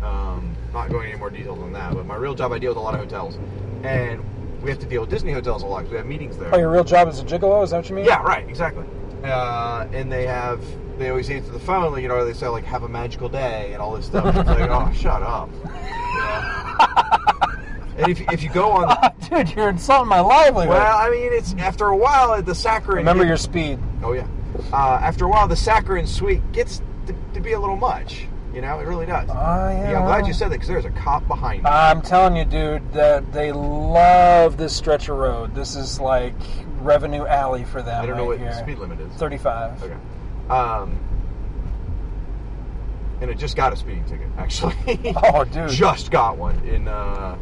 Um, 0.03 0.55
not 0.73 0.89
going 0.89 1.09
any 1.09 1.19
more 1.19 1.29
details 1.29 1.59
on 1.59 1.73
that, 1.73 1.93
but 1.93 2.05
my 2.05 2.15
real 2.15 2.35
job 2.35 2.51
I 2.51 2.59
deal 2.59 2.71
with 2.71 2.77
a 2.77 2.81
lot 2.81 2.93
of 2.93 2.99
hotels, 2.99 3.37
and 3.83 4.23
we 4.61 4.69
have 4.69 4.79
to 4.79 4.85
deal 4.85 5.01
with 5.01 5.09
Disney 5.09 5.31
hotels 5.31 5.63
a 5.63 5.65
lot 5.65 5.79
because 5.79 5.91
we 5.91 5.97
have 5.97 6.05
meetings 6.05 6.37
there. 6.37 6.53
Oh, 6.53 6.57
your 6.57 6.71
real 6.71 6.83
job 6.83 7.07
is 7.07 7.19
a 7.19 7.23
gigolo? 7.23 7.63
Is 7.63 7.71
that 7.71 7.77
what 7.77 7.89
you 7.89 7.95
mean? 7.95 8.05
Yeah, 8.05 8.21
right, 8.23 8.47
exactly. 8.47 8.85
Uh, 9.23 9.87
and 9.91 10.11
they 10.11 10.25
have, 10.25 10.61
they 10.97 11.09
always 11.09 11.29
answer 11.29 11.51
the 11.51 11.59
phone, 11.59 11.91
like, 11.91 12.01
you 12.01 12.07
know, 12.07 12.23
they 12.25 12.33
say, 12.33 12.47
like, 12.47 12.63
have 12.63 12.83
a 12.83 12.89
magical 12.89 13.29
day 13.29 13.71
and 13.73 13.81
all 13.81 13.95
this 13.95 14.05
stuff. 14.05 14.35
It's 14.35 14.47
like, 14.47 14.69
oh, 14.69 14.91
shut 14.93 15.23
up. 15.23 15.49
Know? 15.51 15.71
and 17.97 18.11
if, 18.11 18.21
if 18.31 18.43
you 18.43 18.49
go 18.49 18.71
on, 18.71 19.13
Dude, 19.29 19.55
you're 19.55 19.69
insulting 19.69 20.07
my 20.07 20.19
livelihood. 20.19 20.69
well, 20.69 20.97
I 20.97 21.09
mean, 21.09 21.33
it's 21.33 21.53
after 21.55 21.87
a 21.87 21.97
while, 21.97 22.41
the 22.41 22.55
saccharine. 22.55 22.97
Remember 22.97 23.25
your 23.25 23.37
speed. 23.37 23.79
Oh, 24.03 24.13
yeah. 24.13 24.27
Uh, 24.71 24.99
after 25.01 25.25
a 25.25 25.27
while, 25.27 25.47
the 25.47 25.55
saccharine 25.55 26.07
sweet 26.07 26.41
gets 26.51 26.81
to, 27.07 27.15
to 27.33 27.41
be 27.41 27.53
a 27.53 27.59
little 27.59 27.75
much. 27.75 28.27
You 28.57 28.61
know, 28.61 28.79
it 28.79 28.87
really 28.87 29.05
does. 29.05 29.29
Oh, 29.29 29.35
yeah. 29.35 29.91
yeah, 29.91 29.99
I'm 29.99 30.05
glad 30.07 30.25
you 30.25 30.33
said 30.33 30.47
that 30.47 30.55
because 30.55 30.67
there's 30.67 30.85
a 30.85 30.89
cop 30.89 31.27
behind 31.27 31.61
me. 31.61 31.69
I'm 31.69 32.01
telling 32.01 32.35
you, 32.35 32.43
dude, 32.43 32.91
that 32.91 33.31
they 33.31 33.51
love 33.51 34.57
this 34.57 34.75
stretch 34.75 35.09
of 35.09 35.17
road. 35.17 35.53
This 35.53 35.75
is 35.75 35.99
like 35.99 36.33
revenue 36.81 37.27
alley 37.27 37.65
for 37.65 37.83
them. 37.83 38.01
I 38.01 38.07
don't 38.07 38.17
know 38.17 38.25
what 38.25 38.39
here. 38.39 38.51
speed 38.53 38.79
limit 38.79 38.99
is. 38.99 39.13
35. 39.13 39.83
Okay. 39.83 39.93
Um, 40.49 40.97
and 43.21 43.29
it 43.29 43.37
just 43.37 43.55
got 43.55 43.73
a 43.73 43.75
speeding 43.75 44.05
ticket, 44.05 44.27
actually. 44.39 44.73
Oh, 45.17 45.43
dude. 45.43 45.69
just 45.69 46.09
got 46.09 46.35
one 46.39 46.57
in 46.61 46.87
uh, 46.87 47.37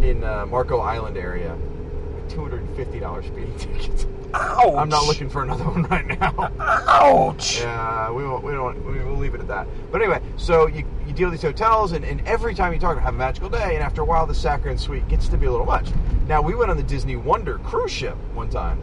in 0.00 0.22
uh, 0.22 0.46
Marco 0.46 0.78
Island 0.78 1.16
area. 1.16 1.54
a 1.54 2.30
Two 2.30 2.42
hundred 2.42 2.62
and 2.62 2.76
fifty 2.76 3.00
dollars 3.00 3.26
speeding 3.26 3.56
ticket. 3.58 4.06
Ouch. 4.34 4.74
I'm 4.76 4.88
not 4.88 5.04
looking 5.06 5.28
for 5.28 5.42
another 5.42 5.64
one 5.68 5.82
right 5.84 6.06
now. 6.20 6.50
Ouch. 6.88 7.60
Yeah, 7.60 8.10
we 8.10 8.24
won't. 8.24 8.42
We 8.44 8.52
don't. 8.52 8.84
We 8.84 9.04
will 9.04 9.16
leave 9.16 9.34
it 9.34 9.40
at 9.40 9.48
that. 9.48 9.66
But 9.90 10.00
anyway, 10.02 10.20
so 10.36 10.66
you, 10.66 10.84
you 11.06 11.12
deal 11.12 11.30
with 11.30 11.40
these 11.40 11.48
hotels, 11.48 11.92
and, 11.92 12.04
and 12.04 12.20
every 12.26 12.54
time 12.54 12.72
you 12.72 12.78
talk 12.78 12.92
about 12.92 13.04
have 13.04 13.14
a 13.14 13.18
magical 13.18 13.48
day, 13.48 13.74
and 13.74 13.82
after 13.82 14.00
a 14.02 14.04
while, 14.04 14.26
the 14.26 14.34
saccharine 14.34 14.78
sweet 14.78 15.06
gets 15.08 15.28
to 15.28 15.36
be 15.36 15.46
a 15.46 15.50
little 15.50 15.66
much. 15.66 15.88
Now 16.26 16.40
we 16.42 16.54
went 16.54 16.70
on 16.70 16.76
the 16.76 16.82
Disney 16.82 17.16
Wonder 17.16 17.58
cruise 17.58 17.90
ship 17.92 18.16
one 18.34 18.48
time, 18.48 18.80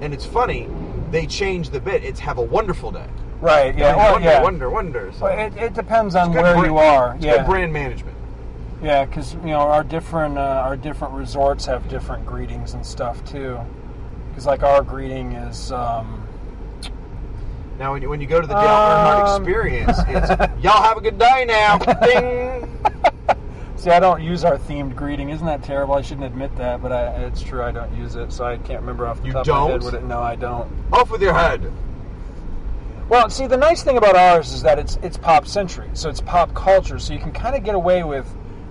and 0.00 0.12
it's 0.14 0.24
funny. 0.26 0.68
They 1.10 1.26
changed 1.26 1.72
the 1.72 1.80
bit. 1.80 2.04
It's 2.04 2.20
have 2.20 2.38
a 2.38 2.42
wonderful 2.42 2.90
day. 2.90 3.06
Right, 3.40 3.76
yeah. 3.76 3.96
Well, 3.96 4.12
wonder, 4.12 4.28
yeah. 4.28 4.42
wonder, 4.42 4.70
wonder. 4.70 5.12
So 5.18 5.24
Well, 5.24 5.38
it, 5.38 5.56
it 5.56 5.74
depends 5.74 6.14
on 6.14 6.32
where 6.32 6.54
brand- 6.54 6.66
you 6.66 6.78
are. 6.78 7.16
It's 7.16 7.24
yeah. 7.24 7.44
brand 7.44 7.72
management. 7.72 8.16
Yeah, 8.80 9.04
because, 9.04 9.34
you 9.34 9.40
know, 9.50 9.60
our 9.60 9.82
different, 9.84 10.38
uh, 10.38 10.40
our 10.64 10.76
different 10.76 11.14
resorts 11.14 11.66
have 11.66 11.88
different 11.88 12.24
greetings 12.24 12.74
and 12.74 12.84
stuff, 12.86 13.24
too. 13.24 13.58
Because, 14.32 14.46
like, 14.46 14.62
our 14.62 14.82
greeting 14.82 15.32
is, 15.32 15.70
um, 15.72 16.26
Now, 17.78 17.92
when 17.92 18.02
you, 18.02 18.08
when 18.08 18.20
you 18.20 18.26
go 18.26 18.40
to 18.40 18.46
the 18.46 18.54
Dale 18.54 18.62
Earnhardt 18.64 19.36
Um. 19.36 19.42
Experience, 19.42 19.98
it's 20.08 20.30
y'all 20.62 20.82
have 20.82 20.96
a 20.96 21.00
good 21.00 21.18
day 21.18 21.44
now. 21.46 21.78
Ding. 21.78 22.68
See, 23.76 23.90
I 23.90 23.98
don't 23.98 24.22
use 24.22 24.44
our 24.44 24.58
themed 24.58 24.94
greeting. 24.94 25.30
Isn't 25.30 25.46
that 25.46 25.64
terrible? 25.64 25.94
I 25.94 26.02
shouldn't 26.02 26.26
admit 26.26 26.54
that, 26.56 26.80
but 26.80 26.92
I, 26.92 27.06
it's 27.24 27.42
true. 27.42 27.62
I 27.64 27.72
don't 27.72 27.92
use 27.96 28.14
it, 28.14 28.32
so 28.32 28.44
I 28.44 28.56
can't 28.58 28.80
remember 28.80 29.06
off 29.08 29.20
the 29.20 29.26
You 29.26 29.32
top 29.32 29.42
of 29.42 29.48
my 29.48 29.60
head 29.72 29.80
don't? 29.80 29.84
what 29.84 29.94
it. 29.94 30.04
No, 30.04 30.20
I 30.20 30.36
don't. 30.36 30.70
Off 30.92 31.10
with 31.10 31.20
your 31.20 31.34
head. 31.34 31.72
Well, 33.08 33.28
see, 33.28 33.46
the 33.48 33.56
nice 33.56 33.82
thing 33.82 33.96
about 33.98 34.14
ours 34.16 34.52
is 34.52 34.62
that 34.62 34.78
it's 34.78 34.96
it's 35.02 35.16
pop 35.18 35.46
century, 35.46 35.90
so 35.94 36.08
it's 36.08 36.20
pop 36.20 36.54
culture, 36.54 36.98
so 37.00 37.12
you 37.12 37.18
can 37.18 37.32
kind 37.32 37.56
of 37.56 37.64
get 37.64 37.74
away 37.74 38.04
with 38.04 38.26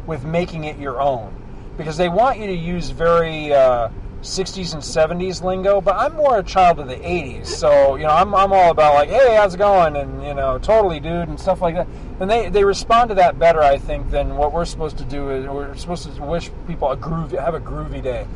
with 0.07 0.23
making 0.23 0.63
it 0.63 0.77
your 0.79 0.99
own 1.01 1.35
because 1.77 1.97
they 1.97 2.07
want 2.09 2.39
you 2.39 2.47
to 2.47 2.53
use 2.55 2.89
very 2.89 3.53
uh, 3.53 3.89
60s 4.21 4.73
and 4.73 4.81
70s 4.81 5.43
lingo. 5.43 5.81
But 5.81 5.95
I'm 5.95 6.15
more 6.15 6.39
a 6.39 6.43
child 6.43 6.79
of 6.79 6.87
the 6.87 6.95
80s, 6.95 7.47
so 7.47 7.95
you 7.95 8.03
know 8.03 8.09
I'm 8.09 8.33
I'm 8.33 8.53
all 8.53 8.71
about 8.71 8.93
like, 8.93 9.09
hey, 9.09 9.35
how's 9.35 9.55
it 9.55 9.57
going, 9.57 9.95
and 9.95 10.23
you 10.23 10.33
know, 10.33 10.57
totally, 10.59 10.99
dude, 10.99 11.27
and 11.27 11.39
stuff 11.39 11.61
like 11.61 11.75
that. 11.75 11.87
And 12.19 12.29
they 12.29 12.49
they 12.49 12.63
respond 12.63 13.09
to 13.09 13.15
that 13.15 13.39
better, 13.39 13.61
I 13.61 13.77
think, 13.77 14.11
than 14.11 14.35
what 14.37 14.53
we're 14.53 14.65
supposed 14.65 14.97
to 14.99 15.05
do. 15.05 15.29
Is 15.31 15.47
we're 15.47 15.75
supposed 15.75 16.13
to 16.15 16.21
wish 16.23 16.51
people 16.67 16.91
a 16.91 16.97
groovy 16.97 17.39
have 17.39 17.55
a 17.55 17.59
groovy 17.59 18.01
day. 18.01 18.27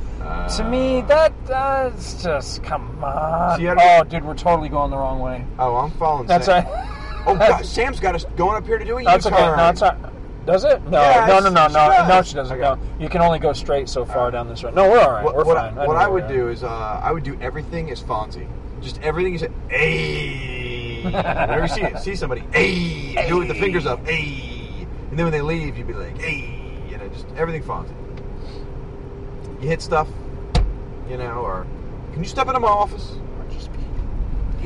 to 0.58 0.64
me, 0.64 1.02
ah. 1.02 1.06
that 1.08 1.46
that's 1.46 2.24
just 2.24 2.64
come 2.64 3.04
on. 3.04 3.62
Oh, 3.80 4.04
dude, 4.04 4.24
we're 4.24 4.34
totally 4.36 4.70
going 4.70 4.92
the 4.92 4.98
wrong 4.98 5.20
way. 5.20 5.46
Oh, 5.60 5.76
I'm 5.76 5.92
following. 5.92 6.28
That's 6.28 6.46
Sam. 6.46 6.66
right. 6.66 6.92
Oh, 7.28 7.36
God, 7.40 7.66
Sam's 7.66 8.00
got 8.00 8.16
us 8.16 8.26
going 8.36 8.56
up 8.56 8.66
here 8.66 8.78
to 8.78 8.86
do 8.86 8.98
a 8.98 9.04
That's 9.04 9.26
okay. 9.26 9.36
U-turn. 9.36 9.58
No, 9.58 9.70
it's 9.70 9.82
not. 9.82 10.15
Does 10.46 10.64
it? 10.64 10.82
No, 10.84 11.00
Yes, 11.00 11.28
no, 11.28 11.40
no, 11.40 11.50
no, 11.50 11.68
no, 11.68 11.74
does. 11.74 12.08
no. 12.08 12.22
She 12.22 12.36
doesn't. 12.36 12.62
Okay. 12.62 12.80
No, 12.80 12.80
you 13.00 13.10
can 13.10 13.22
only 13.22 13.40
go 13.40 13.52
straight 13.54 13.90
so 13.90 14.06
far 14.06 14.30
down 14.30 14.48
this 14.48 14.64
road. 14.64 14.76
No, 14.76 14.90
we're 14.90 15.00
all 15.00 15.12
right. 15.12 15.24
What, 15.24 15.36
we're 15.36 15.44
what, 15.44 15.58
fine. 15.58 15.78
I, 15.78 15.88
what 15.88 15.98
I 15.98 16.08
where 16.08 16.22
would 16.24 16.28
do 16.32 16.50
is 16.50 16.64
uh, 16.64 16.70
I 16.70 17.12
would 17.12 17.24
do 17.24 17.38
everything 17.42 17.90
as 17.90 18.02
Fonzie. 18.02 18.48
Just 18.82 19.02
everything 19.02 19.34
you 19.34 19.40
say, 19.40 19.50
hey. 19.70 21.02
Whenever 21.06 21.62
you 21.62 21.68
see 21.68 21.88
see 22.00 22.16
somebody, 22.16 22.44
hey, 22.52 23.28
do 23.28 23.38
it 23.38 23.40
with 23.40 23.48
the 23.48 23.56
fingers 23.56 23.86
up, 23.86 24.06
hey. 24.08 24.88
And 25.10 25.18
then 25.18 25.26
when 25.26 25.32
they 25.32 25.42
leave, 25.42 25.78
you'd 25.78 25.88
be 25.88 25.94
like, 25.94 26.18
hey. 26.20 26.62
You 26.90 26.98
know, 26.98 27.08
just 27.08 27.26
everything 27.38 27.64
Fonzie. 27.64 27.94
You 29.62 29.68
hit 29.70 29.82
stuff, 29.82 30.08
you 31.10 31.18
know, 31.18 31.40
or 31.40 31.66
can 32.12 32.22
you 32.24 32.30
step 32.30 32.48
into 32.48 32.60
my 32.60 32.68
office? 32.68 33.16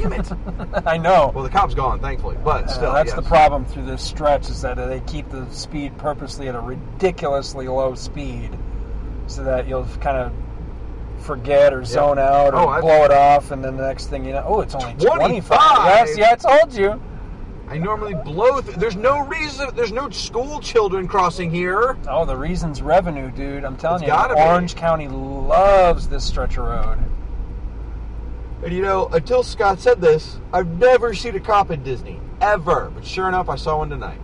Or 0.06 0.10
just 0.10 0.30
be, 0.32 0.38
damn 0.52 0.74
it. 0.74 0.84
I 0.88 0.98
know. 0.98 1.32
well, 1.34 1.44
the 1.44 1.50
cop's 1.50 1.74
gone, 1.74 2.00
thankfully, 2.00 2.38
but 2.44 2.66
Uh, 2.66 2.68
still, 2.68 2.94
that's 2.94 3.08
yes. 3.12 3.16
the 3.16 3.22
problem 3.24 3.66
through 3.66 3.86
this 3.86 4.02
stretch 4.02 4.50
is 4.50 4.62
that 4.62 4.76
they 4.76 5.00
keep 5.02 5.30
the 5.30 5.50
speed 5.52 5.98
purposely 5.98 6.48
at 6.48 6.56
a 6.56 6.60
ridiculously 6.60 7.68
low 7.68 7.96
speed, 7.96 8.58
so 9.28 9.44
that 9.44 9.68
you'll 9.68 9.86
kind 10.02 10.18
of 10.18 10.32
forget 11.24 11.74
or 11.74 11.84
zone 11.84 12.18
out 12.18 12.54
or 12.54 12.60
Oh, 12.62 12.70
I- 12.70 12.82
blow 12.82 13.04
it 13.04 13.12
off, 13.12 13.52
and 13.52 13.64
then 13.64 13.76
the 13.78 13.86
next 13.88 14.08
thing 14.08 14.24
you 14.26 14.34
know, 14.34 14.44
oh, 14.48 14.62
it's 14.62 14.74
only 14.76 14.94
25. 14.94 15.18
25. 15.20 15.86
Yes, 16.08 16.18
yeah, 16.18 16.32
I 16.32 16.36
told 16.60 16.74
you. 16.74 17.02
I 17.70 17.78
normally 17.78 18.16
blow. 18.16 18.62
Th- 18.62 18.76
there's 18.78 18.96
no 18.96 19.20
reason. 19.28 19.70
There's 19.76 19.92
no 19.92 20.10
school 20.10 20.60
children 20.60 21.08
crossing 21.08 21.52
here. 21.52 21.98
Oh, 22.10 22.26
the 22.26 22.36
reason's 22.36 22.82
revenue, 22.82 23.30
dude. 23.30 23.64
I'm 23.64 23.78
telling 23.78 24.02
It's 24.02 24.08
you, 24.08 24.14
gotta 24.16 24.34
be. 24.34 24.42
Orange 24.42 24.76
County 24.76 25.08
loves 25.08 26.08
this 26.08 26.24
stretch 26.26 26.58
of 26.58 26.66
road. 26.66 26.98
And 28.64 28.74
you 28.74 28.82
know, 28.82 29.08
until 29.08 29.44
Scott 29.44 29.80
said 29.80 30.02
this, 30.02 30.38
I've 30.52 30.68
never 30.68 31.14
seen 31.14 31.36
a 31.36 31.40
cop 31.40 31.72
in 31.72 31.84
Disney 31.84 32.20
ever. 32.42 32.90
But 32.90 33.06
sure 33.06 33.28
enough, 33.28 33.50
I 33.50 33.56
saw 33.56 33.78
one 33.78 33.90
tonight. 33.90 34.20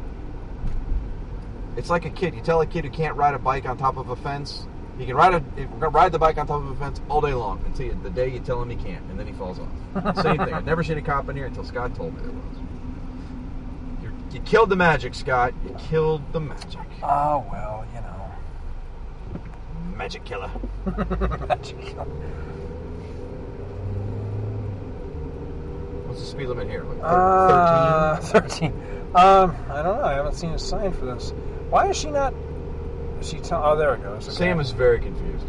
It's 1.77 1.89
like 1.89 2.05
a 2.05 2.09
kid. 2.09 2.35
You 2.35 2.41
tell 2.41 2.61
a 2.61 2.65
kid 2.65 2.85
who 2.85 2.91
can't 2.91 3.15
ride 3.15 3.33
a 3.33 3.39
bike 3.39 3.65
on 3.65 3.77
top 3.77 3.97
of 3.97 4.09
a 4.09 4.15
fence, 4.15 4.67
he 4.97 5.05
can 5.05 5.15
ride 5.15 5.33
a 5.33 5.65
ride 5.89 6.11
the 6.11 6.19
bike 6.19 6.37
on 6.37 6.47
top 6.47 6.61
of 6.61 6.71
a 6.71 6.75
fence 6.75 7.01
all 7.09 7.19
day 7.19 7.33
long 7.33 7.61
until 7.65 7.87
you, 7.87 7.99
the 8.01 8.09
day 8.09 8.29
you 8.29 8.39
tell 8.39 8.61
him 8.61 8.69
he 8.69 8.77
can't, 8.77 9.03
and 9.09 9.19
then 9.19 9.27
he 9.27 9.33
falls 9.33 9.59
off. 9.59 10.15
Same 10.23 10.37
thing. 10.37 10.53
I've 10.53 10.65
never 10.65 10.83
seen 10.83 10.97
a 10.97 11.01
cop 11.01 11.27
in 11.29 11.35
here 11.35 11.45
until 11.45 11.65
Scott 11.65 11.95
told 11.95 12.15
me 12.15 12.21
there 12.21 12.31
was. 12.31 12.57
You're, 14.01 14.13
you 14.31 14.39
killed 14.41 14.69
the 14.69 14.77
magic, 14.77 15.13
Scott. 15.13 15.53
You 15.67 15.75
killed 15.89 16.21
the 16.31 16.39
magic. 16.39 16.79
Oh 17.03 17.45
well, 17.51 17.85
you 17.93 18.01
know. 18.01 18.31
Magic 19.97 20.23
killer. 20.23 20.51
magic 21.47 21.81
killer. 21.81 22.07
What's 26.15 26.27
the 26.27 26.31
speed 26.31 26.47
limit 26.47 26.69
here? 26.69 26.85
Like 26.85 26.99
thir- 26.99 27.05
Uh, 27.07 28.15
13. 28.21 28.71
Um, 29.15 29.53
I 29.69 29.81
don't 29.81 29.97
know. 29.97 30.05
I 30.05 30.13
haven't 30.13 30.35
seen 30.35 30.51
a 30.51 30.57
sign 30.59 30.93
for 30.93 31.05
this. 31.07 31.31
Why 31.69 31.89
is 31.89 31.97
she 31.97 32.09
not? 32.09 32.33
Is 33.19 33.27
she 33.27 33.39
tell? 33.39 33.61
Oh, 33.61 33.75
there 33.75 33.95
it 33.95 34.01
goes. 34.01 34.25
Okay. 34.29 34.37
Sam 34.37 34.61
is 34.61 34.71
very 34.71 34.97
confused. 34.99 35.45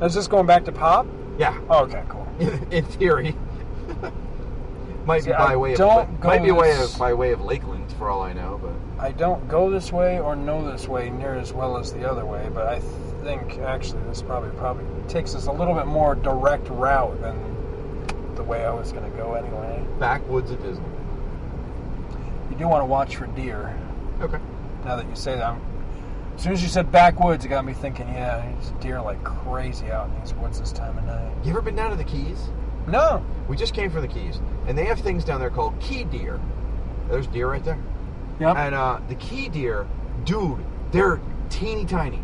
Is 0.00 0.14
this 0.14 0.28
going 0.28 0.46
back 0.46 0.64
to 0.66 0.72
pop? 0.72 1.08
Yeah, 1.36 1.58
Oh, 1.68 1.82
okay, 1.86 2.04
cool. 2.08 2.28
in 2.70 2.84
theory. 2.84 3.34
might 5.04 5.24
See, 5.24 5.30
be 5.30 5.36
by 5.36 5.54
I 5.54 5.56
way 5.56 5.72
of 5.72 5.78
don't 5.78 6.20
go 6.20 6.28
might 6.28 6.44
be 6.44 6.52
way 6.52 6.70
of 6.80 6.96
by 6.96 7.12
way 7.12 7.32
of 7.32 7.40
Lakeland 7.40 7.92
for 7.98 8.08
all 8.08 8.22
I 8.22 8.32
know, 8.34 8.60
but 8.62 9.04
I 9.04 9.10
don't 9.10 9.48
go 9.48 9.68
this 9.68 9.92
way 9.92 10.20
or 10.20 10.36
know 10.36 10.70
this 10.70 10.86
way 10.86 11.10
near 11.10 11.34
as 11.34 11.52
well 11.52 11.76
as 11.76 11.92
the 11.92 12.08
other 12.08 12.24
way, 12.24 12.48
but 12.54 12.68
I 12.68 12.78
think 13.24 13.58
actually 13.58 14.02
this 14.04 14.22
probably 14.22 14.50
probably 14.50 14.84
takes 15.08 15.34
us 15.34 15.46
a 15.46 15.52
little 15.52 15.74
bit 15.74 15.86
more 15.86 16.14
direct 16.14 16.68
route 16.68 17.20
than 17.20 17.36
way 18.50 18.64
I 18.64 18.72
was 18.72 18.90
going 18.90 19.08
to 19.08 19.16
go 19.16 19.34
anyway. 19.34 19.82
backwoods 20.00 20.50
of 20.50 20.60
Disney. 20.62 20.84
You 22.50 22.56
do 22.56 22.66
want 22.66 22.82
to 22.82 22.86
watch 22.86 23.16
for 23.16 23.26
deer. 23.28 23.74
Okay. 24.20 24.40
Now 24.84 24.96
that 24.96 25.08
you 25.08 25.14
say 25.14 25.36
that, 25.36 25.56
as 26.34 26.42
soon 26.42 26.52
as 26.52 26.62
you 26.62 26.68
said 26.68 26.90
backwoods, 26.90 27.44
it 27.44 27.48
got 27.48 27.64
me 27.64 27.72
thinking. 27.72 28.08
Yeah, 28.08 28.38
there's 28.40 28.70
deer 28.82 29.00
like 29.00 29.22
crazy 29.22 29.90
out 29.90 30.08
in 30.08 30.20
these 30.20 30.34
woods 30.34 30.58
this 30.58 30.72
time 30.72 30.98
of 30.98 31.04
night. 31.04 31.32
You 31.44 31.50
ever 31.50 31.62
been 31.62 31.76
down 31.76 31.90
to 31.90 31.96
the 31.96 32.04
Keys? 32.04 32.48
No, 32.88 33.24
We 33.46 33.56
just 33.56 33.72
came 33.74 33.90
from 33.90 34.00
the 34.00 34.08
Keys, 34.08 34.40
and 34.66 34.76
they 34.76 34.86
have 34.86 34.98
things 34.98 35.24
down 35.24 35.38
there 35.38 35.50
called 35.50 35.78
key 35.80 36.02
deer. 36.04 36.40
There's 37.08 37.26
deer 37.28 37.48
right 37.48 37.62
there. 37.62 37.78
yep. 38.40 38.56
And 38.56 38.74
uh, 38.74 39.00
the 39.08 39.14
key 39.16 39.48
deer, 39.48 39.86
dude, 40.24 40.64
they're 40.90 41.20
teeny 41.50 41.84
tiny. 41.84 42.20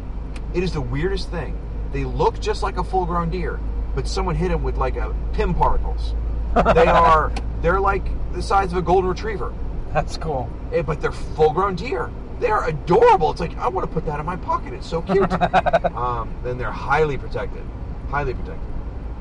It 0.54 0.64
is 0.64 0.72
the 0.72 0.80
weirdest 0.80 1.30
thing. 1.30 1.56
They 1.92 2.04
look 2.04 2.40
just 2.40 2.62
like 2.64 2.78
a 2.78 2.84
full-grown 2.84 3.30
deer, 3.30 3.60
but 3.96 4.06
someone 4.06 4.34
hit 4.36 4.50
them 4.50 4.62
with 4.62 4.76
like 4.76 4.96
a 4.96 5.12
Pym 5.32 5.54
particles. 5.54 6.14
They 6.54 6.86
are 6.86 7.32
they're 7.62 7.80
like 7.80 8.04
the 8.32 8.42
size 8.42 8.70
of 8.70 8.78
a 8.78 8.82
golden 8.82 9.08
retriever, 9.08 9.52
That's 9.92 10.18
cool. 10.18 10.48
Eh, 10.72 10.82
but 10.82 11.00
they're 11.00 11.10
full-grown 11.10 11.74
deer. 11.74 12.10
They 12.38 12.48
are 12.48 12.68
adorable. 12.68 13.30
It's 13.30 13.40
like 13.40 13.56
I 13.56 13.66
want 13.68 13.88
to 13.88 13.92
put 13.92 14.04
that 14.06 14.20
in 14.20 14.26
my 14.26 14.36
pocket. 14.36 14.74
It's 14.74 14.86
so 14.86 15.00
cute. 15.00 15.32
um, 15.96 16.32
then 16.44 16.58
they're 16.58 16.70
highly 16.70 17.16
protected, 17.16 17.64
highly 18.10 18.34
protected. 18.34 18.60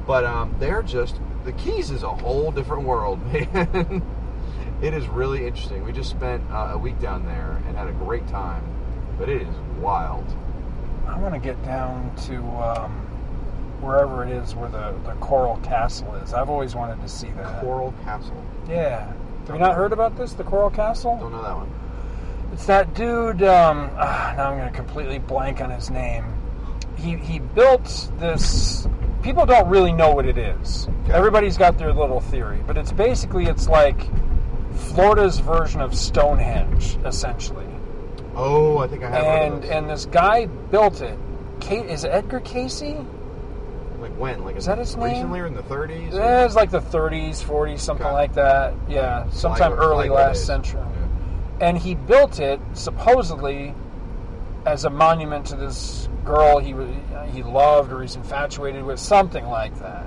But 0.05 0.25
um, 0.25 0.53
they're 0.59 0.83
just 0.83 1.19
the 1.45 1.53
Keys 1.53 1.89
is 1.89 2.03
a 2.03 2.09
whole 2.09 2.51
different 2.51 2.83
world, 2.83 3.25
man. 3.33 4.03
it 4.81 4.93
is 4.93 5.07
really 5.07 5.47
interesting. 5.47 5.85
We 5.85 5.93
just 5.93 6.09
spent 6.09 6.43
uh, 6.51 6.71
a 6.73 6.77
week 6.77 6.99
down 6.99 7.25
there 7.25 7.63
and 7.67 7.77
had 7.77 7.87
a 7.87 7.93
great 7.93 8.27
time, 8.27 8.63
but 9.17 9.29
it 9.29 9.41
is 9.43 9.55
wild. 9.79 10.25
I 11.07 11.17
want 11.17 11.33
to 11.33 11.39
get 11.39 11.63
down 11.63 12.13
to 12.25 12.37
um, 12.57 13.04
wherever 13.85 14.25
it 14.25 14.31
is 14.31 14.55
where 14.55 14.69
the, 14.69 14.93
the 15.05 15.13
Coral 15.19 15.57
Castle 15.57 16.13
is. 16.15 16.33
I've 16.33 16.49
always 16.49 16.75
wanted 16.75 16.99
to 17.01 17.07
see 17.07 17.29
that. 17.31 17.61
Coral 17.61 17.93
Castle. 18.03 18.43
Yeah. 18.67 19.11
Have 19.45 19.55
you 19.55 19.59
not 19.59 19.75
heard 19.75 19.93
about 19.93 20.17
this, 20.17 20.33
the 20.33 20.43
Coral 20.43 20.71
Castle? 20.71 21.17
Don't 21.19 21.31
know 21.31 21.43
that 21.43 21.55
one. 21.55 21.69
It's 22.51 22.65
that 22.65 22.93
dude. 22.93 23.43
Um, 23.43 23.89
ah, 23.95 24.33
now 24.37 24.51
I'm 24.51 24.57
going 24.57 24.71
to 24.71 24.75
completely 24.75 25.19
blank 25.19 25.61
on 25.61 25.69
his 25.69 25.89
name. 25.89 26.25
He 26.97 27.17
he 27.17 27.39
built 27.39 28.09
this. 28.17 28.87
People 29.21 29.45
don't 29.45 29.67
really 29.69 29.91
know 29.91 30.11
what 30.11 30.25
it 30.25 30.37
is. 30.37 30.87
Okay. 31.03 31.13
Everybody's 31.13 31.57
got 31.57 31.77
their 31.77 31.93
little 31.93 32.21
theory, 32.21 32.63
but 32.65 32.77
it's 32.77 32.91
basically 32.91 33.45
it's 33.45 33.67
like 33.67 34.07
Florida's 34.73 35.39
version 35.39 35.81
of 35.81 35.93
Stonehenge, 35.93 36.97
essentially. 37.05 37.67
Oh, 38.35 38.77
I 38.77 38.87
think 38.87 39.03
I 39.03 39.09
have 39.09 39.23
And 39.25 39.65
and 39.65 39.89
this 39.89 40.05
guy 40.05 40.45
built 40.45 41.01
it. 41.01 41.17
Kate 41.59 41.85
is 41.85 42.03
it 42.03 42.09
Edgar 42.09 42.39
Cayce? 42.39 43.05
Like 44.15 44.21
when? 44.37 44.43
Like 44.45 44.55
Is 44.57 44.65
that 44.65 44.77
his 44.77 44.95
name? 44.95 45.09
Recently 45.13 45.39
or 45.39 45.45
in 45.47 45.53
the 45.53 45.63
30s? 45.63 46.13
or- 46.13 46.21
Eh, 46.21 46.45
It's 46.45 46.55
like 46.55 46.71
the 46.71 46.79
30s, 46.81 47.43
40s, 47.43 47.79
something 47.79 48.05
Okay. 48.05 48.13
like 48.15 48.33
that. 48.33 48.73
Yeah, 48.87 49.29
sometime 49.29 49.71
Flagler- 49.73 49.77
early 49.77 50.07
Flagler 50.07 50.15
last 50.27 50.45
century. 50.45 50.81
Yeah. 50.81 51.67
and 51.67 51.77
he 51.77 51.95
built 51.95 52.39
it 52.39 52.59
supposedly 52.73 53.73
as 54.65 54.83
a 54.85 54.89
monument 54.89 55.45
to 55.47 55.55
this 55.55 56.09
girl 56.25 56.57
he 56.59 56.73
he 57.31 57.43
loved 57.43 57.91
or 57.93 58.01
he's 58.01 58.15
infatuated 58.15 58.83
with, 58.83 58.99
something 58.99 59.45
like 59.47 59.77
that. 59.79 60.05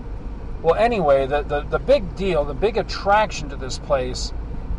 Well, 0.63 0.75
anyway, 0.75 1.27
the, 1.27 1.43
the 1.43 1.61
the 1.63 1.79
big 1.79 2.17
deal, 2.17 2.45
the 2.45 2.55
big 2.55 2.77
attraction 2.77 3.49
to 3.51 3.57
this 3.57 3.79
place 3.79 4.33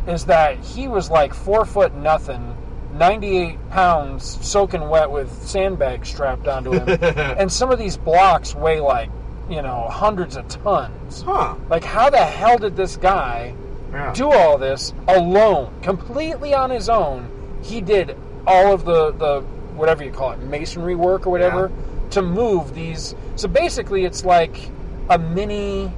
is 0.06 0.26
that 0.26 0.58
he 0.58 0.86
was 0.88 1.10
like 1.10 1.32
four 1.34 1.64
foot 1.64 1.94
nothing, 1.94 2.54
ninety 2.94 3.38
eight 3.38 3.70
pounds, 3.70 4.38
soaking 4.46 4.88
wet 4.88 5.10
with 5.10 5.30
sandbags 5.42 6.08
strapped 6.08 6.46
onto 6.46 6.72
him, 6.72 6.98
and 7.02 7.50
some 7.50 7.70
of 7.70 7.78
these 7.78 7.96
blocks 7.96 8.54
weigh 8.54 8.80
like 8.80 9.10
you 9.50 9.62
know 9.62 9.88
hundreds 9.90 10.36
of 10.36 10.46
tons. 10.48 11.22
Huh. 11.22 11.56
Like, 11.68 11.84
how 11.84 12.08
the 12.10 12.18
hell 12.24 12.58
did 12.58 12.76
this 12.76 12.96
guy? 12.96 13.54
Yeah. 13.92 14.12
do 14.12 14.30
all 14.30 14.56
this 14.56 14.92
alone, 15.08 15.74
completely 15.82 16.54
on 16.54 16.70
his 16.70 16.88
own. 16.88 17.28
He 17.62 17.80
did 17.80 18.16
all 18.46 18.72
of 18.72 18.84
the, 18.84 19.10
the 19.10 19.40
whatever 19.74 20.04
you 20.04 20.12
call 20.12 20.30
it, 20.30 20.38
masonry 20.38 20.94
work 20.94 21.26
or 21.26 21.30
whatever, 21.30 21.72
to 22.10 22.22
move 22.22 22.72
these. 22.74 23.16
So 23.34 23.48
basically, 23.48 24.04
it's 24.04 24.24
like 24.24 24.70
a 25.08 25.18
mini 25.18 25.90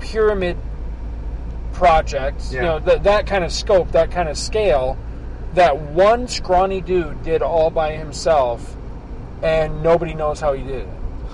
pyramid 0.00 0.58
project. 1.72 2.52
You 2.52 2.60
know, 2.60 2.78
that 2.80 3.04
that 3.04 3.26
kind 3.26 3.44
of 3.44 3.50
scope, 3.52 3.92
that 3.92 4.10
kind 4.10 4.28
of 4.28 4.36
scale. 4.36 4.98
that 5.54 5.78
one 5.80 6.28
scrawny 6.28 6.82
dude 6.82 7.22
did 7.22 7.40
all 7.40 7.70
by 7.70 7.96
himself, 7.96 8.76
and 9.42 9.82
nobody 9.82 10.12
knows 10.14 10.38
how 10.40 10.52
he 10.52 10.62
did 10.62 10.82
it. 10.82 10.88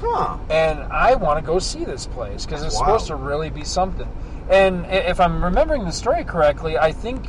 Huh. 0.05 0.37
And 0.51 0.81
I 0.93 1.15
want 1.15 1.39
to 1.41 1.47
go 1.47 1.59
see 1.59 1.85
this 1.85 2.07
place 2.07 2.45
because 2.45 2.63
it's 2.63 2.75
That's 2.75 2.79
supposed 2.79 3.07
to 3.07 3.17
really 3.17 3.49
be 3.51 3.65
something. 3.65 4.09
And 4.51 4.85
if 4.87 5.19
I'm 5.21 5.43
remembering 5.43 5.85
the 5.85 5.93
story 5.93 6.25
correctly, 6.25 6.77
I 6.77 6.93
think 6.93 7.27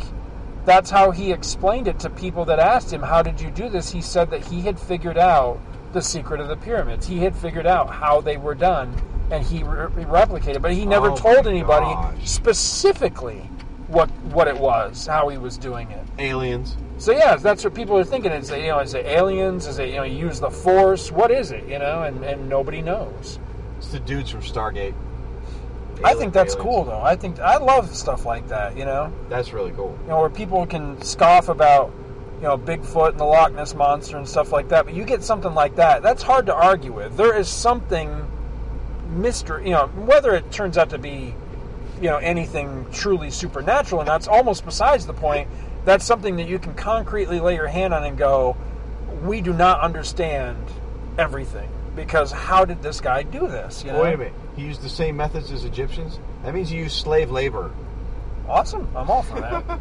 that's 0.66 0.90
how 0.90 1.12
he 1.12 1.32
explained 1.32 1.88
it 1.88 2.00
to 2.00 2.10
people 2.10 2.44
that 2.46 2.60
asked 2.60 2.92
him, 2.92 3.02
"How 3.04 3.22
did 3.22 3.40
you 3.40 3.50
do 3.50 3.70
this?" 3.70 3.92
He 3.92 4.02
said 4.02 4.30
that 4.32 4.46
he 4.46 4.62
had 4.62 4.78
figured 4.80 5.18
out 5.18 5.60
the 5.94 6.02
secret 6.02 6.42
of 6.42 6.50
the 6.50 6.58
pyramids. 6.58 7.08
He 7.08 7.20
had 7.20 7.36
figured 7.36 7.66
out 7.66 7.90
how 7.90 8.20
they 8.20 8.36
were 8.36 8.56
done, 8.56 8.94
and 9.32 9.44
he 9.44 9.64
re- 9.64 10.04
replicated. 10.04 10.62
But 10.62 10.74
he 10.74 10.86
never 10.86 11.12
Oh 11.12 11.16
told 11.16 11.48
anybody 11.48 11.86
gosh. 11.86 12.14
specifically 12.26 13.50
what 13.88 14.10
what 14.34 14.48
it 14.48 14.58
was, 14.58 15.06
how 15.08 15.30
he 15.30 15.38
was 15.38 15.58
doing 15.58 15.92
it. 15.92 16.04
Aliens. 16.20 16.78
So 16.98 17.12
yeah, 17.12 17.36
that's 17.36 17.64
what 17.64 17.76
people 17.76 17.98
are 17.98 18.04
thinking. 18.04 18.32
Is 18.32 18.50
it 18.50 18.62
you 18.62 18.68
know, 18.68 18.80
is 18.80 18.94
it 18.94 19.06
aliens? 19.06 19.68
Is 19.68 19.80
it 19.80 19.90
you 19.90 19.96
know, 19.96 20.04
use 20.04 20.40
the 20.40 20.50
force? 20.50 21.12
What 21.12 21.32
is 21.32 21.52
it? 21.52 21.68
You 21.68 21.80
know, 21.80 22.04
and 22.04 22.24
and 22.24 22.50
nobody 22.50 22.82
knows. 22.82 23.40
It's 23.78 23.90
the 23.92 24.00
dudes 24.00 24.30
from 24.32 24.42
Stargate. 24.42 24.94
I 26.04 26.14
think 26.14 26.34
that's 26.34 26.56
aliens. 26.56 26.64
cool 26.64 26.84
though. 26.86 27.02
I 27.02 27.16
think 27.16 27.40
I 27.40 27.58
love 27.58 27.96
stuff 27.96 28.26
like 28.26 28.48
that. 28.50 28.78
You 28.78 28.86
know, 28.86 29.12
That's 29.30 29.54
really 29.54 29.72
cool. 29.72 29.98
you 30.04 30.10
know 30.10 30.20
where 30.20 30.30
people 30.30 30.66
can 30.66 31.02
scoff 31.02 31.48
about 31.50 31.92
you 32.38 32.44
know 32.44 32.58
Bigfoot 32.58 33.12
and 33.12 33.20
the 33.20 33.26
Loch 33.26 33.54
Ness 33.54 33.74
monster 33.74 34.18
and 34.18 34.28
stuff 34.28 34.52
like 34.52 34.70
that, 34.70 34.86
but 34.86 34.94
you 34.94 35.04
get 35.06 35.24
something 35.24 35.54
like 35.54 35.76
that. 35.76 36.02
That's 36.04 36.24
hard 36.24 36.46
to 36.48 36.54
argue 36.54 36.92
with. 36.92 37.16
There 37.18 37.38
is 37.38 37.48
something 37.48 38.26
mystery. 39.10 39.66
You 39.66 39.72
know, 39.72 39.88
whether 39.88 40.34
it 40.36 40.52
turns 40.52 40.78
out 40.78 40.90
to 40.90 40.98
be 40.98 41.34
you 41.96 42.10
know 42.10 42.18
anything 42.18 42.86
truly 42.92 43.32
supernatural, 43.32 44.02
and 44.02 44.08
that's 44.08 44.28
almost 44.28 44.66
besides 44.66 45.06
the 45.06 45.14
point. 45.14 45.50
That's 45.86 46.04
something 46.04 46.38
that 46.38 46.48
you 46.48 46.58
can 46.58 46.74
concretely 46.74 47.40
lay 47.40 47.56
your 47.56 47.68
hand 47.68 47.94
on 47.94 48.04
and 48.04 48.18
go, 48.18 48.58
we 49.24 49.42
do 49.42 49.54
not 49.54 49.82
understand 49.82 50.58
everything 51.18 51.70
because 51.96 52.32
how 52.32 52.66
did 52.66 52.82
this 52.82 53.00
guy 53.00 53.24
do 53.24 53.48
this? 53.48 53.84
You 53.84 53.92
know? 53.92 54.02
Wait 54.02 54.14
a 54.14 54.18
minute. 54.18 54.34
He 54.56 54.64
used 54.64 54.82
the 54.82 54.90
same 54.90 55.16
methods 55.18 55.52
as 55.52 55.64
Egyptians? 55.64 56.20
That 56.44 56.54
means 56.54 56.70
he 56.70 56.78
used 56.78 56.96
slave 56.96 57.32
labor. 57.32 57.72
Awesome. 58.48 58.88
I'm 58.96 59.10
all 59.10 59.24
for 59.24 59.40
that. 59.42 59.80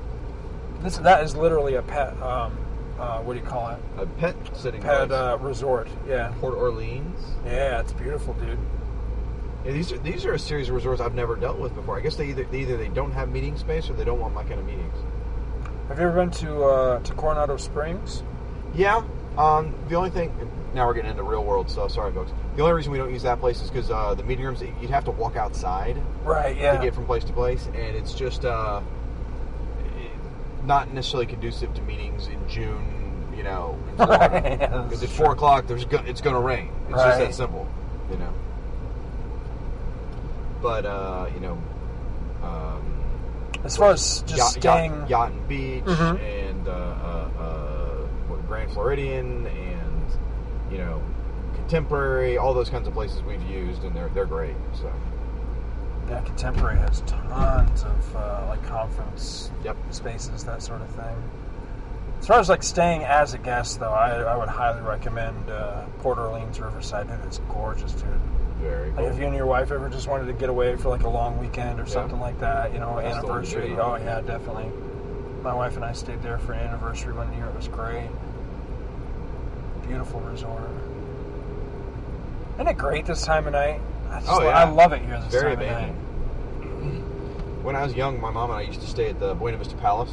this 0.80 0.98
that 0.98 1.22
is 1.24 1.36
literally 1.36 1.74
a 1.74 1.82
pet. 1.82 2.20
Um, 2.22 2.56
uh, 2.98 3.20
what 3.20 3.34
do 3.34 3.40
you 3.40 3.46
call 3.46 3.70
it? 3.70 3.78
A 3.98 4.06
pet 4.06 4.36
sitting 4.54 4.82
Pet 4.82 5.10
uh, 5.10 5.38
resort. 5.40 5.88
Yeah. 6.06 6.32
Port 6.40 6.54
Orleans. 6.54 7.18
Yeah, 7.44 7.80
it's 7.80 7.92
beautiful, 7.92 8.34
dude. 8.34 8.58
Yeah, 9.64 9.72
these 9.72 9.92
are 9.92 9.98
these 9.98 10.24
are 10.24 10.32
a 10.32 10.38
series 10.38 10.68
of 10.68 10.74
resorts 10.74 11.00
I've 11.00 11.14
never 11.14 11.36
dealt 11.36 11.58
with 11.58 11.74
before. 11.74 11.96
I 11.96 12.00
guess 12.00 12.16
they 12.16 12.28
either 12.28 12.44
they 12.44 12.60
either 12.60 12.76
they 12.76 12.88
don't 12.88 13.12
have 13.12 13.30
meeting 13.30 13.56
space 13.58 13.90
or 13.90 13.92
they 13.94 14.04
don't 14.04 14.18
want 14.20 14.34
my 14.34 14.42
kind 14.44 14.58
of 14.60 14.66
meetings. 14.66 14.94
Have 15.88 15.98
you 15.98 16.06
ever 16.06 16.16
been 16.16 16.30
to 16.32 16.62
uh, 16.64 16.98
to 17.00 17.12
Coronado 17.14 17.56
Springs? 17.56 18.22
Yeah. 18.74 19.02
Um, 19.36 19.74
the 19.88 19.96
only 19.96 20.10
thing 20.10 20.32
now 20.74 20.86
we're 20.86 20.94
getting 20.94 21.10
into 21.10 21.22
real 21.24 21.44
world 21.44 21.68
stuff. 21.70 21.90
Sorry, 21.92 22.12
folks. 22.12 22.32
The 22.56 22.62
only 22.62 22.74
reason 22.74 22.92
we 22.92 22.98
don't 22.98 23.12
use 23.12 23.22
that 23.22 23.40
place 23.40 23.60
is 23.60 23.70
because 23.70 23.90
uh, 23.90 24.14
the 24.14 24.22
meeting 24.22 24.44
rooms 24.44 24.62
you'd 24.62 24.90
have 24.90 25.04
to 25.04 25.10
walk 25.10 25.36
outside 25.36 26.00
Right. 26.24 26.56
Yeah. 26.56 26.76
to 26.76 26.82
get 26.84 26.94
from 26.94 27.06
place 27.06 27.24
to 27.24 27.32
place, 27.32 27.66
and 27.66 27.96
it's 27.96 28.14
just 28.14 28.44
uh, 28.44 28.80
not 30.64 30.92
necessarily 30.92 31.26
conducive 31.26 31.72
to 31.74 31.82
meetings 31.82 32.26
in 32.28 32.48
June. 32.48 32.96
You 33.36 33.44
know, 33.44 33.78
in 33.88 33.96
Florida. 33.96 34.28
Right, 34.32 34.44
yeah, 34.60 34.66
Because 34.82 35.00
that's 35.00 35.12
at 35.12 35.16
four 35.16 35.32
o'clock, 35.32 35.66
there's 35.66 35.84
go- 35.86 36.02
it's 36.06 36.20
going 36.20 36.34
to 36.34 36.40
rain. 36.42 36.70
It's 36.88 36.96
just 36.96 37.04
Right. 37.06 37.18
that 37.18 37.34
simple. 37.34 37.66
You 38.10 38.18
know. 38.18 38.32
But 40.62 40.84
uh, 40.86 41.26
you 41.34 41.40
know, 41.40 41.58
um, 42.42 42.82
As 43.64 43.76
far 43.76 43.90
as 43.92 44.22
just 44.22 44.36
yacht, 44.38 44.48
staying. 44.50 44.92
yacht, 44.92 45.10
yacht 45.10 45.32
and 45.32 45.48
beach 45.48 45.84
Mhm. 45.84 46.20
and 46.20 46.68
uh, 46.68 46.70
uh, 46.70 47.28
uh, 47.42 48.06
what, 48.28 48.46
Grand 48.46 48.70
Floridian 48.72 49.46
and 49.46 50.10
you 50.72 50.78
know 50.78 51.00
contemporary 51.54 52.36
all 52.38 52.52
those 52.54 52.68
kinds 52.70 52.86
of 52.88 52.94
places 52.94 53.22
we've 53.22 53.42
used 53.42 53.82
and 53.84 53.94
they're 53.94 54.08
they're 54.14 54.26
great 54.26 54.56
so 54.72 54.90
Yeah, 56.08 56.20
Contemporary 56.22 56.78
has 56.78 57.02
tons 57.02 57.84
of 57.84 58.16
uh, 58.16 58.46
like 58.48 58.62
conference 58.64 59.50
Yep. 59.64 59.76
spaces, 59.90 60.44
that 60.44 60.60
sort 60.62 60.80
of 60.82 60.88
thing. 60.90 61.16
As 62.20 62.26
far 62.26 62.38
as 62.40 62.48
like 62.48 62.62
staying 62.64 63.04
as 63.04 63.32
a 63.32 63.38
guest, 63.38 63.78
though, 63.80 63.92
I, 63.92 64.10
I 64.20 64.36
would 64.36 64.48
highly 64.48 64.82
recommend 64.82 65.48
uh, 65.50 65.84
Port 66.00 66.18
Orleans 66.18 66.60
Riverside. 66.60 67.08
Dude, 67.08 67.20
It 67.20 67.28
is 67.28 67.40
gorgeous, 67.48 67.92
dude. 67.92 68.04
Very 68.60 68.88
Like 68.88 68.96
cool. 68.96 69.06
if 69.08 69.18
you 69.18 69.26
and 69.26 69.34
your 69.34 69.46
wife 69.46 69.70
ever 69.70 69.88
just 69.88 70.08
wanted 70.08 70.26
to 70.26 70.32
get 70.32 70.48
away 70.48 70.76
for 70.76 70.88
like 70.88 71.02
a 71.02 71.08
long 71.08 71.38
weekend 71.38 71.80
or 71.80 71.86
something 71.86 72.20
like 72.20 72.38
that, 72.40 72.72
you 72.72 72.78
know, 72.80 73.00
That's 73.00 73.20
the 73.20 73.26
one 73.26 73.42
to 73.44 73.56
anniversary. 73.56 73.76
Oh 73.78 73.96
yeah, 73.96 74.20
definitely. 74.20 74.70
My 75.42 75.54
wife 75.54 75.76
and 75.76 75.84
I 75.84 75.92
stayed 75.92 76.22
there 76.22 76.38
for 76.38 76.52
an 76.52 76.60
anniversary 76.60 77.12
one 77.14 77.32
year. 77.32 77.46
It 77.46 77.54
was 77.56 77.68
great. 77.68 78.10
Beautiful 79.86 80.20
resort. 80.20 80.60
Isn't 82.54 82.68
it 82.68 82.76
great 82.76 83.06
this 83.06 83.24
time 83.24 83.46
of 83.46 83.54
night? 83.54 83.80
I, 84.10 84.20
just, 84.20 84.30
Oh, 84.30 84.42
yeah. 84.42 84.48
I 84.50 84.64
love 84.68 84.92
it 84.92 85.00
here 85.02 85.18
this 85.20 85.32
very 85.32 85.56
time 85.56 85.64
of 85.64 85.70
night. 85.70 85.94
when 87.64 87.76
I 87.76 87.82
was 87.84 87.94
young 87.94 88.20
my 88.20 88.30
mom 88.30 88.50
and 88.50 88.58
I 88.58 88.62
used 88.62 88.80
to 88.80 88.86
stay 88.86 89.08
at 89.08 89.18
the 89.20 89.34
Buena 89.34 89.56
Vista 89.56 89.76
Palace 89.76 90.12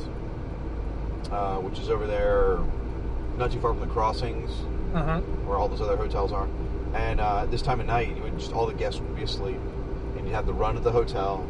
uh, 1.31 1.55
which 1.57 1.79
is 1.79 1.89
over 1.89 2.05
there 2.07 2.59
not 3.37 3.51
too 3.51 3.59
far 3.59 3.71
from 3.73 3.81
the 3.81 3.87
crossings 3.93 4.51
Mm-hmm. 4.93 5.45
where 5.47 5.57
all 5.57 5.67
those 5.67 5.81
other 5.81 5.97
hotels 5.97 6.31
are. 6.31 6.47
And 6.93 7.19
uh, 7.19 7.45
this 7.45 7.61
time 7.61 7.79
of 7.79 7.85
night, 7.85 8.21
would 8.21 8.37
just 8.39 8.53
all 8.53 8.65
the 8.65 8.73
guests 8.73 8.99
would 8.99 9.15
be 9.15 9.23
asleep, 9.23 9.59
and 10.15 10.25
you'd 10.25 10.33
have 10.33 10.45
the 10.45 10.53
run 10.53 10.77
of 10.77 10.83
the 10.83 10.91
hotel, 10.91 11.47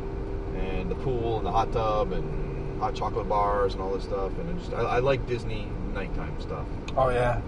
and 0.58 0.90
the 0.90 0.96
pool, 0.96 1.38
and 1.38 1.46
the 1.46 1.52
hot 1.52 1.72
tub, 1.72 2.12
and 2.12 2.80
hot 2.80 2.96
chocolate 2.96 3.30
bars, 3.30 3.74
and 3.74 3.82
all 3.82 3.94
this 3.94 4.04
stuff. 4.04 4.32
And 4.40 4.60
just, 4.60 4.74
I, 4.74 4.82
I 4.82 5.00
like 5.00 5.26
Disney 5.28 5.68
nighttime 5.94 6.40
stuff. 6.42 6.66
Oh 6.96 7.10
yeah. 7.10 7.42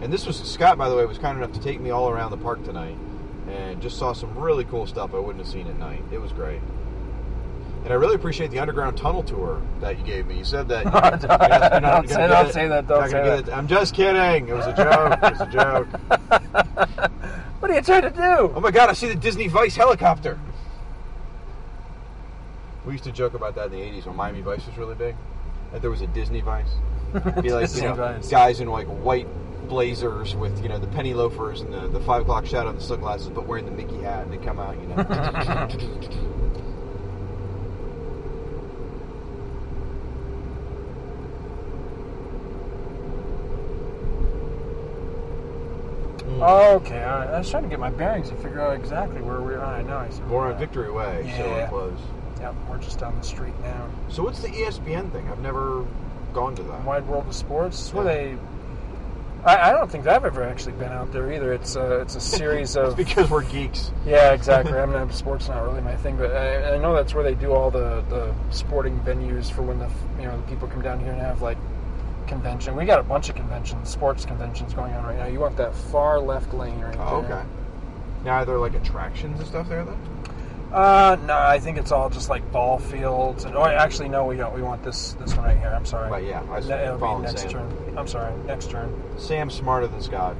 And 0.00 0.12
this 0.12 0.26
was 0.26 0.36
Scott, 0.36 0.78
by 0.78 0.88
the 0.88 0.96
way, 0.96 1.04
was 1.06 1.18
kind 1.18 1.38
enough 1.38 1.52
to 1.52 1.60
take 1.60 1.80
me 1.80 1.90
all 1.90 2.08
around 2.08 2.30
the 2.32 2.36
park 2.36 2.64
tonight, 2.64 2.96
and 3.48 3.80
just 3.80 3.98
saw 3.98 4.12
some 4.12 4.36
really 4.36 4.64
cool 4.64 4.86
stuff 4.86 5.14
I 5.14 5.18
wouldn't 5.18 5.44
have 5.44 5.52
seen 5.52 5.66
at 5.68 5.78
night. 5.78 6.02
It 6.10 6.20
was 6.20 6.32
great. 6.32 6.60
And 7.84 7.90
I 7.92 7.94
really 7.94 8.14
appreciate 8.14 8.50
the 8.52 8.60
underground 8.60 8.96
tunnel 8.96 9.22
tour 9.24 9.60
that 9.80 9.98
you 9.98 10.04
gave 10.04 10.26
me. 10.26 10.38
You 10.38 10.44
said 10.44 10.68
that. 10.68 10.84
Don't 10.92 11.20
you're 11.22 11.28
not- 11.28 11.72
you're 11.72 11.80
not 11.80 12.08
say- 12.08 12.14
gonna 12.16 12.28
don't 12.28 12.52
say 12.52 12.68
that, 12.68 12.86
don't 12.86 13.10
say 13.10 13.22
that. 13.24 13.48
it. 13.48 13.52
I'm 13.52 13.66
just 13.66 13.92
kidding. 13.94 14.48
It 14.48 14.54
was 14.54 14.66
a 14.66 14.72
joke. 14.74 15.18
It 15.22 15.32
was 15.32 15.40
a 15.40 15.46
joke. 15.50 17.10
What 17.62 17.70
are 17.70 17.74
you 17.74 17.82
trying 17.82 18.02
to 18.02 18.10
do? 18.10 18.52
Oh 18.56 18.60
my 18.60 18.72
god, 18.72 18.90
I 18.90 18.92
see 18.92 19.06
the 19.06 19.14
Disney 19.14 19.46
Vice 19.46 19.76
helicopter. 19.76 20.36
We 22.84 22.90
used 22.92 23.04
to 23.04 23.12
joke 23.12 23.34
about 23.34 23.54
that 23.54 23.66
in 23.66 23.70
the 23.72 23.78
80s 23.78 24.04
when 24.06 24.16
Miami 24.16 24.40
Vice 24.40 24.66
was 24.66 24.76
really 24.76 24.96
big. 24.96 25.14
That 25.70 25.80
there 25.80 25.90
was 25.90 26.00
a 26.00 26.08
Disney 26.08 26.40
Vice. 26.40 26.66
Be 27.12 27.20
like, 27.52 27.62
Disney 27.66 27.82
you 27.82 27.88
know, 27.90 27.94
Vice. 27.94 28.28
guys 28.28 28.58
in 28.60 28.66
like 28.68 28.88
white 28.88 29.28
blazers 29.68 30.34
with, 30.34 30.60
you 30.60 30.68
know, 30.68 30.78
the 30.80 30.88
penny 30.88 31.14
loafers 31.14 31.60
and 31.60 31.72
the, 31.72 31.86
the 31.86 32.00
5 32.00 32.22
o'clock 32.22 32.46
shadow 32.46 32.70
and 32.70 32.78
the 32.78 32.82
sunglasses, 32.82 33.28
but 33.28 33.46
wearing 33.46 33.64
the 33.64 33.70
Mickey 33.70 33.98
hat 34.02 34.24
and 34.24 34.32
they 34.32 34.44
come 34.44 34.58
out, 34.58 34.74
you 34.80 34.86
know. 34.88 34.96
Oh, 46.44 46.74
okay, 46.76 47.02
all 47.04 47.18
right. 47.20 47.28
I 47.28 47.38
was 47.38 47.48
trying 47.50 47.62
to 47.62 47.68
get 47.68 47.78
my 47.78 47.90
bearings 47.90 48.30
and 48.30 48.38
figure 48.42 48.60
out 48.60 48.74
exactly 48.74 49.20
where 49.22 49.40
we 49.40 49.54
are. 49.54 49.64
I 49.64 49.82
know. 49.82 49.96
I 49.96 50.06
where 50.08 50.28
We're 50.40 50.46
on. 50.48 50.52
Uh, 50.54 50.58
Victory 50.58 50.90
Way, 50.90 51.32
so 51.36 51.48
we're 51.50 51.58
Yeah. 51.58 51.68
close. 51.68 51.98
Yep, 52.40 52.54
we're 52.68 52.78
just 52.78 52.98
down 52.98 53.14
the 53.16 53.22
street 53.24 53.54
now. 53.62 53.86
So 54.08 54.24
what's 54.24 54.40
the 54.42 54.48
ESPN 54.48 55.10
thing? 55.12 55.28
I've 55.30 55.38
never 55.38 55.84
gone 56.34 56.56
to 56.56 56.62
that. 56.64 56.84
Wide 56.84 57.06
World 57.06 57.26
of 57.28 57.34
Sports. 57.34 57.80
It's 57.80 57.94
where 57.94 58.04
they. 58.04 58.36
I, 59.44 59.70
I 59.70 59.72
don't 59.72 59.90
think 59.90 60.06
I've 60.06 60.24
ever 60.24 60.42
actually 60.44 60.72
been 60.72 60.92
out 60.92 61.12
there 61.12 61.30
either. 61.32 61.52
It's 61.52 61.76
a 61.76 62.00
it's 62.00 62.16
a 62.16 62.20
series 62.38 62.70
It's 62.74 62.90
of 62.90 62.96
because 62.96 63.30
we're 63.30 63.42
geeks. 63.44 63.92
yeah, 64.04 64.32
exactly. 64.32 64.72
I 64.78 64.86
mean, 64.86 65.10
sports 65.12 65.48
not 65.48 65.62
really 65.62 65.80
my 65.80 65.94
thing, 65.96 66.16
but 66.16 66.32
I, 66.34 66.74
I 66.74 66.78
know 66.78 66.94
that's 66.94 67.14
where 67.14 67.22
they 67.24 67.34
do 67.34 67.52
all 67.52 67.70
the, 67.70 68.02
the 68.08 68.34
sporting 68.50 68.98
venues 69.00 69.50
for 69.50 69.62
when 69.62 69.78
the 69.78 69.88
you 70.20 70.26
know 70.26 70.36
the 70.36 70.42
people 70.48 70.66
come 70.68 70.82
down 70.82 70.98
here 71.00 71.12
and 71.12 71.20
have 71.20 71.40
like 71.42 71.58
convention. 72.36 72.74
We 72.74 72.86
got 72.86 72.98
a 72.98 73.02
bunch 73.02 73.28
of 73.28 73.34
conventions, 73.36 73.90
sports 73.90 74.24
conventions 74.24 74.72
going 74.72 74.92
on 74.94 75.04
right 75.04 75.18
now. 75.18 75.26
You 75.26 75.38
want 75.40 75.56
that 75.58 75.74
far 75.74 76.18
left 76.18 76.54
lane 76.54 76.80
right 76.80 76.96
Oh, 76.98 77.20
there. 77.22 77.38
okay. 77.40 77.48
Now, 78.24 78.36
are 78.36 78.44
there 78.46 78.58
like 78.58 78.74
attractions 78.74 79.38
and 79.38 79.46
stuff 79.48 79.68
there, 79.68 79.84
though? 79.84 79.98
Uh, 80.74 81.18
no, 81.26 81.36
I 81.36 81.58
think 81.60 81.76
it's 81.76 81.92
all 81.92 82.08
just 82.08 82.30
like 82.30 82.50
ball 82.50 82.78
fields. 82.78 83.44
And 83.44 83.54
oh, 83.54 83.64
actually, 83.66 84.08
no, 84.08 84.24
we 84.24 84.36
don't. 84.36 84.54
We 84.54 84.62
want 84.62 84.82
this 84.82 85.12
this 85.14 85.34
one 85.36 85.44
right 85.44 85.58
here. 85.58 85.68
I'm 85.68 85.84
sorry. 85.84 86.10
Right, 86.10 86.24
yeah, 86.24 86.40
I 86.50 86.56
was 86.56 86.68
Ne- 86.68 86.82
it'll 86.86 86.96
be 87.18 87.22
next 87.22 87.42
Sam. 87.42 87.50
turn. 87.50 87.98
I'm 87.98 88.08
sorry, 88.08 88.32
next 88.46 88.70
turn. 88.70 89.02
Sam's 89.18 89.52
smarter 89.54 89.86
than 89.86 90.00
Scott. 90.00 90.34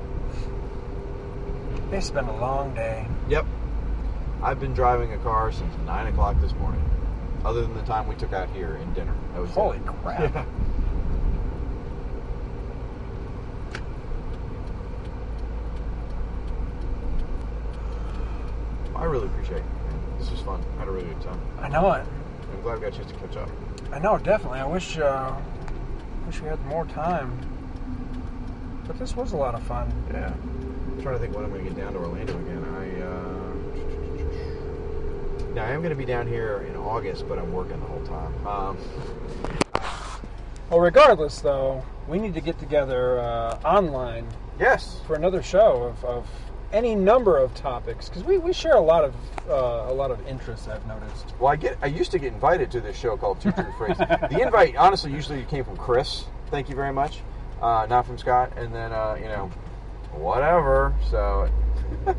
They 1.90 2.00
spend 2.00 2.28
a 2.30 2.36
long 2.36 2.74
day. 2.74 3.06
Yep. 3.28 3.44
I've 4.42 4.58
been 4.58 4.72
driving 4.72 5.12
a 5.12 5.18
car 5.18 5.52
since 5.52 5.72
9 5.86 6.06
o'clock 6.06 6.40
this 6.40 6.52
morning. 6.54 6.82
Other 7.44 7.60
than 7.60 7.74
the 7.74 7.82
time 7.82 8.08
we 8.08 8.14
took 8.14 8.32
out 8.32 8.48
here 8.50 8.76
in 8.76 8.92
dinner. 8.94 9.12
That 9.34 9.40
was 9.42 9.50
it. 9.50 9.54
Holy 9.54 9.78
crap! 9.80 10.20
Yeah. 10.34 10.44
I 19.02 19.06
really 19.06 19.26
appreciate 19.26 19.58
it. 19.58 19.64
man. 19.64 20.00
This 20.16 20.30
was 20.30 20.40
fun. 20.42 20.62
I 20.76 20.78
had 20.78 20.86
a 20.86 20.92
really 20.92 21.08
good 21.08 21.20
time. 21.22 21.40
I 21.58 21.68
know 21.68 21.90
it. 21.90 22.06
I'm 22.52 22.62
glad 22.62 22.74
we 22.74 22.82
got 22.82 22.94
a 22.94 22.96
chance 22.96 23.10
to 23.10 23.18
catch 23.18 23.36
up. 23.36 23.48
I 23.90 23.98
know, 23.98 24.16
definitely. 24.16 24.60
I 24.60 24.64
wish 24.64 24.96
uh, 24.96 25.34
wish 26.24 26.40
we 26.40 26.46
had 26.46 26.64
more 26.66 26.86
time. 26.86 27.36
But 28.86 29.00
this 29.00 29.16
was 29.16 29.32
a 29.32 29.36
lot 29.36 29.56
of 29.56 29.62
fun. 29.64 29.92
Yeah. 30.12 30.32
I'm 30.32 31.02
trying 31.02 31.16
to 31.16 31.18
think 31.18 31.34
when 31.34 31.44
I'm 31.44 31.50
going 31.50 31.64
to 31.64 31.70
get 31.70 31.76
down 31.76 31.94
to 31.94 31.98
Orlando 31.98 32.38
again. 32.38 32.64
I 32.76 33.00
uh, 33.02 33.54
now 35.54 35.64
I 35.64 35.70
am 35.70 35.80
going 35.80 35.90
to 35.90 35.96
be 35.96 36.04
down 36.04 36.28
here 36.28 36.64
in 36.68 36.76
August, 36.76 37.28
but 37.28 37.40
I'm 37.40 37.52
working 37.52 37.80
the 37.80 37.86
whole 37.86 38.06
time. 38.06 38.46
Um, 38.46 38.78
Well, 40.70 40.80
regardless, 40.80 41.40
though, 41.40 41.84
we 42.08 42.18
need 42.18 42.32
to 42.32 42.40
get 42.40 42.58
together 42.58 43.18
uh, 43.18 43.58
online 43.62 44.26
yes. 44.58 45.00
for 45.06 45.16
another 45.16 45.42
show 45.42 45.82
of, 45.82 46.02
of 46.02 46.26
any 46.72 46.94
number 46.94 47.38
of 47.38 47.54
topics 47.54 48.08
because 48.08 48.24
we, 48.24 48.38
we 48.38 48.52
share 48.52 48.74
a 48.74 48.80
lot 48.80 49.04
of 49.04 49.14
uh, 49.48 49.52
a 49.90 49.94
lot 49.94 50.10
of 50.10 50.26
interests. 50.26 50.68
I've 50.68 50.86
noticed. 50.86 51.34
Well, 51.38 51.52
I 51.52 51.56
get. 51.56 51.76
I 51.82 51.86
used 51.86 52.10
to 52.12 52.18
get 52.18 52.32
invited 52.32 52.70
to 52.72 52.80
this 52.80 52.96
show 52.96 53.16
called 53.16 53.40
Two 53.40 53.52
True 53.52 53.72
Freaks. 53.78 53.98
the 53.98 54.40
invite, 54.42 54.76
honestly, 54.76 55.12
usually 55.12 55.42
came 55.44 55.64
from 55.64 55.76
Chris. 55.76 56.24
Thank 56.50 56.68
you 56.68 56.74
very 56.76 56.92
much. 56.92 57.20
Uh, 57.60 57.86
not 57.88 58.06
from 58.06 58.18
Scott. 58.18 58.52
And 58.56 58.74
then, 58.74 58.92
uh, 58.92 59.16
you 59.20 59.26
know, 59.26 59.50
whatever. 60.12 60.94
So, 61.10 61.48
no. 62.06 62.12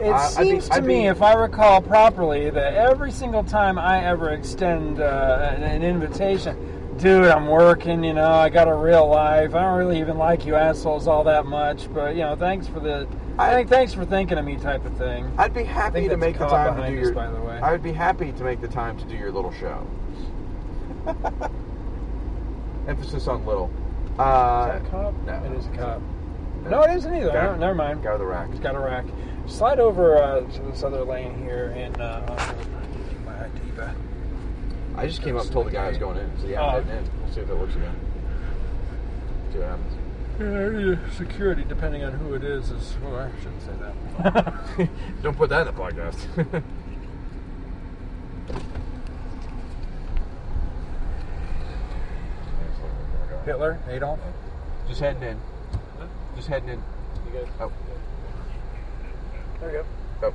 It 0.00 0.10
I- 0.10 0.26
I'd 0.36 0.38
be- 0.38 0.44
seems 0.50 0.68
to 0.68 0.74
I'd 0.74 0.84
me, 0.84 1.08
if 1.08 1.22
I 1.22 1.34
recall 1.34 1.80
properly, 1.80 2.50
that 2.50 2.74
every 2.74 3.10
single 3.12 3.44
time 3.44 3.78
I 3.78 4.04
ever 4.04 4.30
extend 4.32 5.00
uh, 5.00 5.52
an, 5.54 5.62
an 5.62 5.82
invitation, 5.82 6.96
dude, 6.98 7.26
I'm 7.26 7.46
working. 7.46 8.02
You 8.04 8.14
know, 8.14 8.30
I 8.30 8.48
got 8.48 8.68
a 8.68 8.74
real 8.74 9.06
life. 9.08 9.54
I 9.54 9.62
don't 9.62 9.78
really 9.78 9.98
even 10.00 10.18
like 10.18 10.44
you 10.46 10.54
assholes 10.54 11.06
all 11.08 11.24
that 11.24 11.46
much, 11.46 11.92
but 11.92 12.14
you 12.14 12.22
know, 12.22 12.36
thanks 12.36 12.66
for 12.66 12.80
the. 12.80 13.06
I- 13.38 13.54
think 13.54 13.68
thanks 13.68 13.92
for 13.94 14.04
thinking 14.04 14.38
of 14.38 14.44
me, 14.44 14.56
type 14.56 14.84
of 14.84 14.94
thing. 14.96 15.30
I'd 15.38 15.54
be 15.54 15.64
happy 15.64 16.08
to 16.08 16.16
make 16.16 16.38
the 16.38 16.46
time 16.46 16.76
to 16.76 16.88
do 16.90 16.98
us, 17.00 17.04
your. 17.06 17.14
by 17.14 17.28
the 17.30 17.40
way. 17.40 17.58
I 17.62 17.70
would 17.72 17.82
be 17.82 17.92
happy 17.92 18.32
to 18.32 18.44
make 18.44 18.60
the 18.60 18.68
time 18.68 18.96
to 18.98 19.04
do 19.04 19.14
your 19.16 19.30
little 19.32 19.52
show. 19.52 19.86
Emphasis 22.88 23.26
on 23.28 23.44
little. 23.46 23.70
Uh, 24.18 24.72
Is 24.74 24.82
that 24.82 24.86
a 24.86 24.90
cop? 24.90 25.14
no. 25.26 25.34
It 25.44 25.52
is 25.52 25.66
a 25.66 25.70
cop. 25.70 26.00
No. 26.64 26.70
No, 26.70 26.82
it 26.82 26.96
isn't 26.96 27.14
either. 27.14 27.32
No, 27.32 27.54
never 27.54 27.74
mind. 27.74 28.02
Guy 28.02 28.10
with 28.10 28.20
the 28.20 28.26
rack. 28.26 28.50
He's 28.50 28.58
got 28.60 28.74
a 28.74 28.78
rack. 28.80 29.04
Slide 29.46 29.78
over 29.78 30.16
uh, 30.16 30.40
to 30.40 30.62
this 30.62 30.82
other 30.82 31.04
lane 31.04 31.40
here 31.42 31.72
and 31.76 31.98
uh, 32.00 32.20
my 33.24 33.44
ID 33.44 33.70
back. 33.76 33.94
I 34.96 35.06
just 35.06 35.22
came 35.22 35.36
up 35.36 35.44
and 35.44 35.52
told 35.52 35.66
the 35.68 35.70
guy 35.70 35.84
I 35.86 35.88
was 35.90 35.98
going 35.98 36.16
in. 36.18 36.30
So 36.40 36.46
yeah, 36.48 36.60
Oh. 36.62 36.68
I'm 36.78 36.84
heading 36.84 37.04
in. 37.04 37.22
We'll 37.22 37.32
see 37.32 37.40
if 37.42 37.48
it 37.48 37.56
works 37.56 37.74
again. 37.76 37.94
See 39.52 39.58
what 39.58 39.68
happens. 39.68 39.94
Yeah, 40.38 40.96
security, 41.10 41.64
depending 41.68 42.04
on 42.04 42.12
who 42.12 42.34
it 42.34 42.44
is, 42.44 42.70
is. 42.70 42.94
Well, 43.02 43.16
I 43.16 43.30
shouldn't 43.42 43.62
say 43.62 43.72
that. 43.80 44.88
Don't 45.22 45.36
put 45.36 45.50
that 45.50 45.66
in 45.66 45.74
the 45.74 45.80
podcast. 45.80 46.62
Hitler, 53.44 53.78
Adolf. 53.88 54.18
Just 54.88 55.00
heading 55.00 55.22
in. 55.22 55.40
Just 56.36 56.48
heading 56.48 56.68
in. 56.70 56.82
Oh. 57.60 57.72
There 59.60 59.72
you 59.72 59.84
Oh. 60.22 60.30
go. 60.30 60.34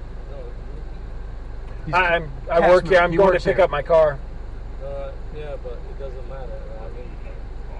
I'm. 1.97 2.31
I 2.49 2.59
Cast 2.59 2.69
work 2.69 2.83
mem- 2.85 2.91
here. 2.93 3.01
I'm 3.01 3.11
he 3.11 3.17
going 3.17 3.33
to 3.33 3.39
pick 3.43 3.55
here. 3.57 3.63
up 3.65 3.69
my 3.71 3.81
car. 3.81 4.17
Uh, 4.83 5.11
yeah, 5.35 5.55
but 5.63 5.73
it 5.73 5.99
doesn't 5.99 6.29
matter. 6.29 6.59
I 6.81 6.89
mean, 6.95 7.09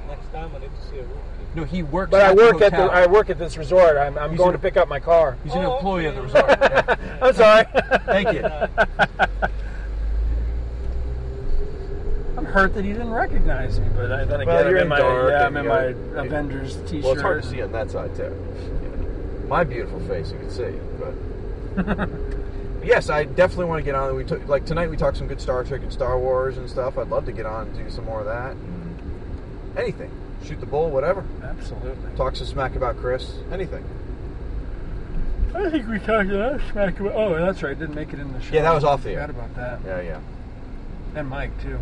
next 0.08 0.32
time 0.32 0.52
I 0.56 0.60
need 0.60 0.70
to 0.70 0.90
see 0.90 1.00
a 1.00 1.04
rookie. 1.04 1.20
No, 1.56 1.64
he 1.64 1.84
works. 1.84 2.10
But 2.12 2.22
I 2.22 2.34
work 2.34 2.58
the 2.60 2.66
at 2.66 2.72
the. 2.72 2.78
I 2.84 3.06
work 3.06 3.30
at 3.30 3.38
this 3.38 3.58
resort. 3.58 3.98
I'm, 3.98 4.18
I'm 4.18 4.36
going 4.36 4.50
an- 4.50 4.54
to 4.54 4.60
pick 4.60 4.76
up 4.76 4.88
my 4.88 5.00
car. 5.00 5.38
He's 5.44 5.54
an 5.54 5.64
Oh, 5.66 5.76
employee 5.78 6.06
of 6.08 6.16
the 6.16 6.22
resort. 6.24 6.46
Yeah. 6.50 6.96
I'm 7.22 7.34
sorry. 7.36 7.66
Thank 8.06 8.34
you. 8.34 8.44
I'm 12.38 12.46
hurt 12.46 12.74
that 12.74 12.84
he 12.84 12.92
didn't 12.94 13.12
recognize 13.12 13.80
me, 13.80 13.88
but 13.96 14.12
I, 14.12 14.26
then 14.26 14.42
again, 14.42 14.48
Well, 14.48 14.58
I'm 14.66 14.68
you're 14.70 14.78
in 14.78 14.84
in 14.84 14.90
my 14.90 14.98
dark 15.00 15.30
yeah, 15.30 15.46
I'm 15.46 15.58
in 15.58 15.64
you're- 15.66 15.94
my 16.14 16.22
Avengers 16.22 16.78
T-shirt. 16.88 17.04
Well, 17.04 17.14
it's 17.14 17.22
hard 17.22 17.44
to 17.44 17.50
see 17.50 17.62
on 17.62 17.72
that 17.72 17.92
side 17.92 18.16
too. 18.16 18.24
Yeah. 18.24 19.48
My 19.48 19.64
beautiful 19.64 20.00
face, 20.08 20.32
you 20.32 20.40
can 20.40 20.50
see, 20.50 20.74
but 21.00 22.10
yes, 22.86 23.10
I 23.10 23.26
definitely 23.26 23.66
want 23.66 23.80
to 23.80 23.84
get 23.84 23.94
on. 23.96 24.16
We 24.16 24.24
took 24.24 24.48
like 24.48 24.66
tonight. 24.66 24.90
We 24.90 24.98
talked 24.98 25.18
some 25.18 25.28
good 25.28 25.40
Star 25.42 25.64
Trek 25.64 25.82
and 25.84 25.94
Star 25.94 26.18
Wars 26.18 26.58
and 26.58 26.68
stuff. 26.70 26.98
I'd 26.98 27.10
love 27.10 27.26
to 27.26 27.32
get 27.32 27.46
on 27.46 27.68
and 27.68 27.78
do 27.78 27.90
some 27.92 28.06
more 28.06 28.20
of 28.22 28.26
that. 28.26 28.52
And 28.54 29.78
anything, 29.78 30.12
shoot 30.44 30.60
the 30.60 30.66
bull, 30.66 30.90
whatever. 30.90 31.24
Absolutely. 31.44 32.16
Talk 32.16 32.36
some 32.36 32.48
smack 32.48 32.76
about 32.76 32.98
Chris. 32.98 33.34
Anything. 33.52 33.84
I 35.56 35.70
think 35.70 35.88
we 35.88 36.00
talked 36.00 36.30
about 36.30 36.62
smack 36.72 37.00
about. 37.00 37.14
Oh, 37.14 37.36
that's 37.36 37.62
right. 37.62 37.78
Didn't 37.78 37.96
make 37.96 38.12
it 38.12 38.20
in 38.20 38.34
the 38.34 38.42
show. 38.42 38.56
Yeah, 38.56 38.64
that 38.64 38.74
was 38.74 38.84
off 38.84 39.04
the 39.04 39.10
Forgot 39.10 39.30
air. 39.30 39.36
about 39.36 39.56
that. 39.56 39.80
Yeah, 39.86 40.02
yeah. 40.02 40.20
And 41.16 41.30
Mike 41.30 41.52
too. 41.62 41.80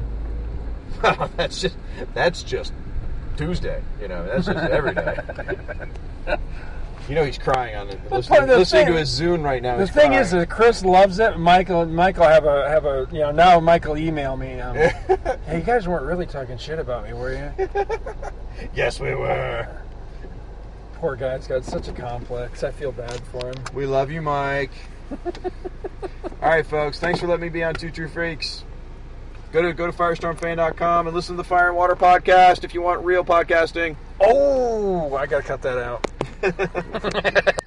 that's 1.37 1.61
just 1.61 1.77
that's 2.13 2.43
just 2.43 2.73
Tuesday. 3.37 3.81
You 4.01 4.09
know, 4.09 4.25
that's 4.25 4.45
just 4.47 4.57
every 4.57 4.93
day. 4.93 5.17
You 7.09 7.15
know 7.15 7.25
he's 7.25 7.37
crying 7.37 7.75
on 7.75 7.89
it. 7.89 7.99
Listening, 8.11 8.23
part 8.23 8.43
of 8.43 8.49
the 8.49 8.57
listening 8.57 8.87
to 8.87 8.93
his 8.93 9.09
Zune 9.09 9.43
right 9.43 9.61
now. 9.61 9.77
The 9.77 9.87
thing 9.87 10.09
crying. 10.09 10.21
is 10.21 10.31
that 10.31 10.49
Chris 10.49 10.83
loves 10.83 11.19
it. 11.19 11.37
Michael, 11.37 11.85
Michael 11.85 12.25
have 12.25 12.45
a 12.45 12.69
have 12.69 12.85
a 12.85 13.07
you 13.11 13.19
know 13.19 13.31
now 13.31 13.59
Michael 13.59 13.97
email 13.97 14.37
me. 14.37 14.59
Um, 14.59 14.75
hey, 15.45 15.57
you 15.57 15.61
guys 15.61 15.87
weren't 15.87 16.05
really 16.05 16.25
talking 16.25 16.57
shit 16.57 16.79
about 16.79 17.05
me, 17.05 17.13
were 17.13 17.33
you? 17.33 17.69
yes, 18.75 18.99
we 18.99 19.13
were. 19.15 19.67
Poor 20.95 21.15
guy's 21.15 21.47
got 21.47 21.65
such 21.65 21.87
a 21.87 21.93
complex. 21.93 22.63
I 22.63 22.71
feel 22.71 22.91
bad 22.91 23.19
for 23.31 23.47
him. 23.47 23.55
We 23.73 23.87
love 23.87 24.11
you, 24.11 24.21
Mike. 24.21 24.71
All 26.41 26.49
right, 26.49 26.65
folks. 26.65 26.99
Thanks 26.99 27.19
for 27.19 27.27
letting 27.27 27.41
me 27.41 27.49
be 27.49 27.63
on 27.63 27.73
Two 27.73 27.91
True 27.91 28.07
Freaks. 28.07 28.63
Go 29.51 29.61
to 29.61 29.73
go 29.73 29.85
to 29.85 29.91
firestormfan.com 29.91 31.07
and 31.07 31.15
listen 31.15 31.35
to 31.35 31.37
the 31.37 31.43
Fire 31.43 31.67
and 31.67 31.77
Water 31.77 31.95
podcast 31.95 32.63
if 32.63 32.73
you 32.73 32.81
want 32.81 33.03
real 33.03 33.25
podcasting. 33.25 33.95
Oh, 34.19 35.13
I 35.15 35.25
gotta 35.25 35.43
cut 35.43 35.61
that 35.63 35.77
out. 35.77 37.55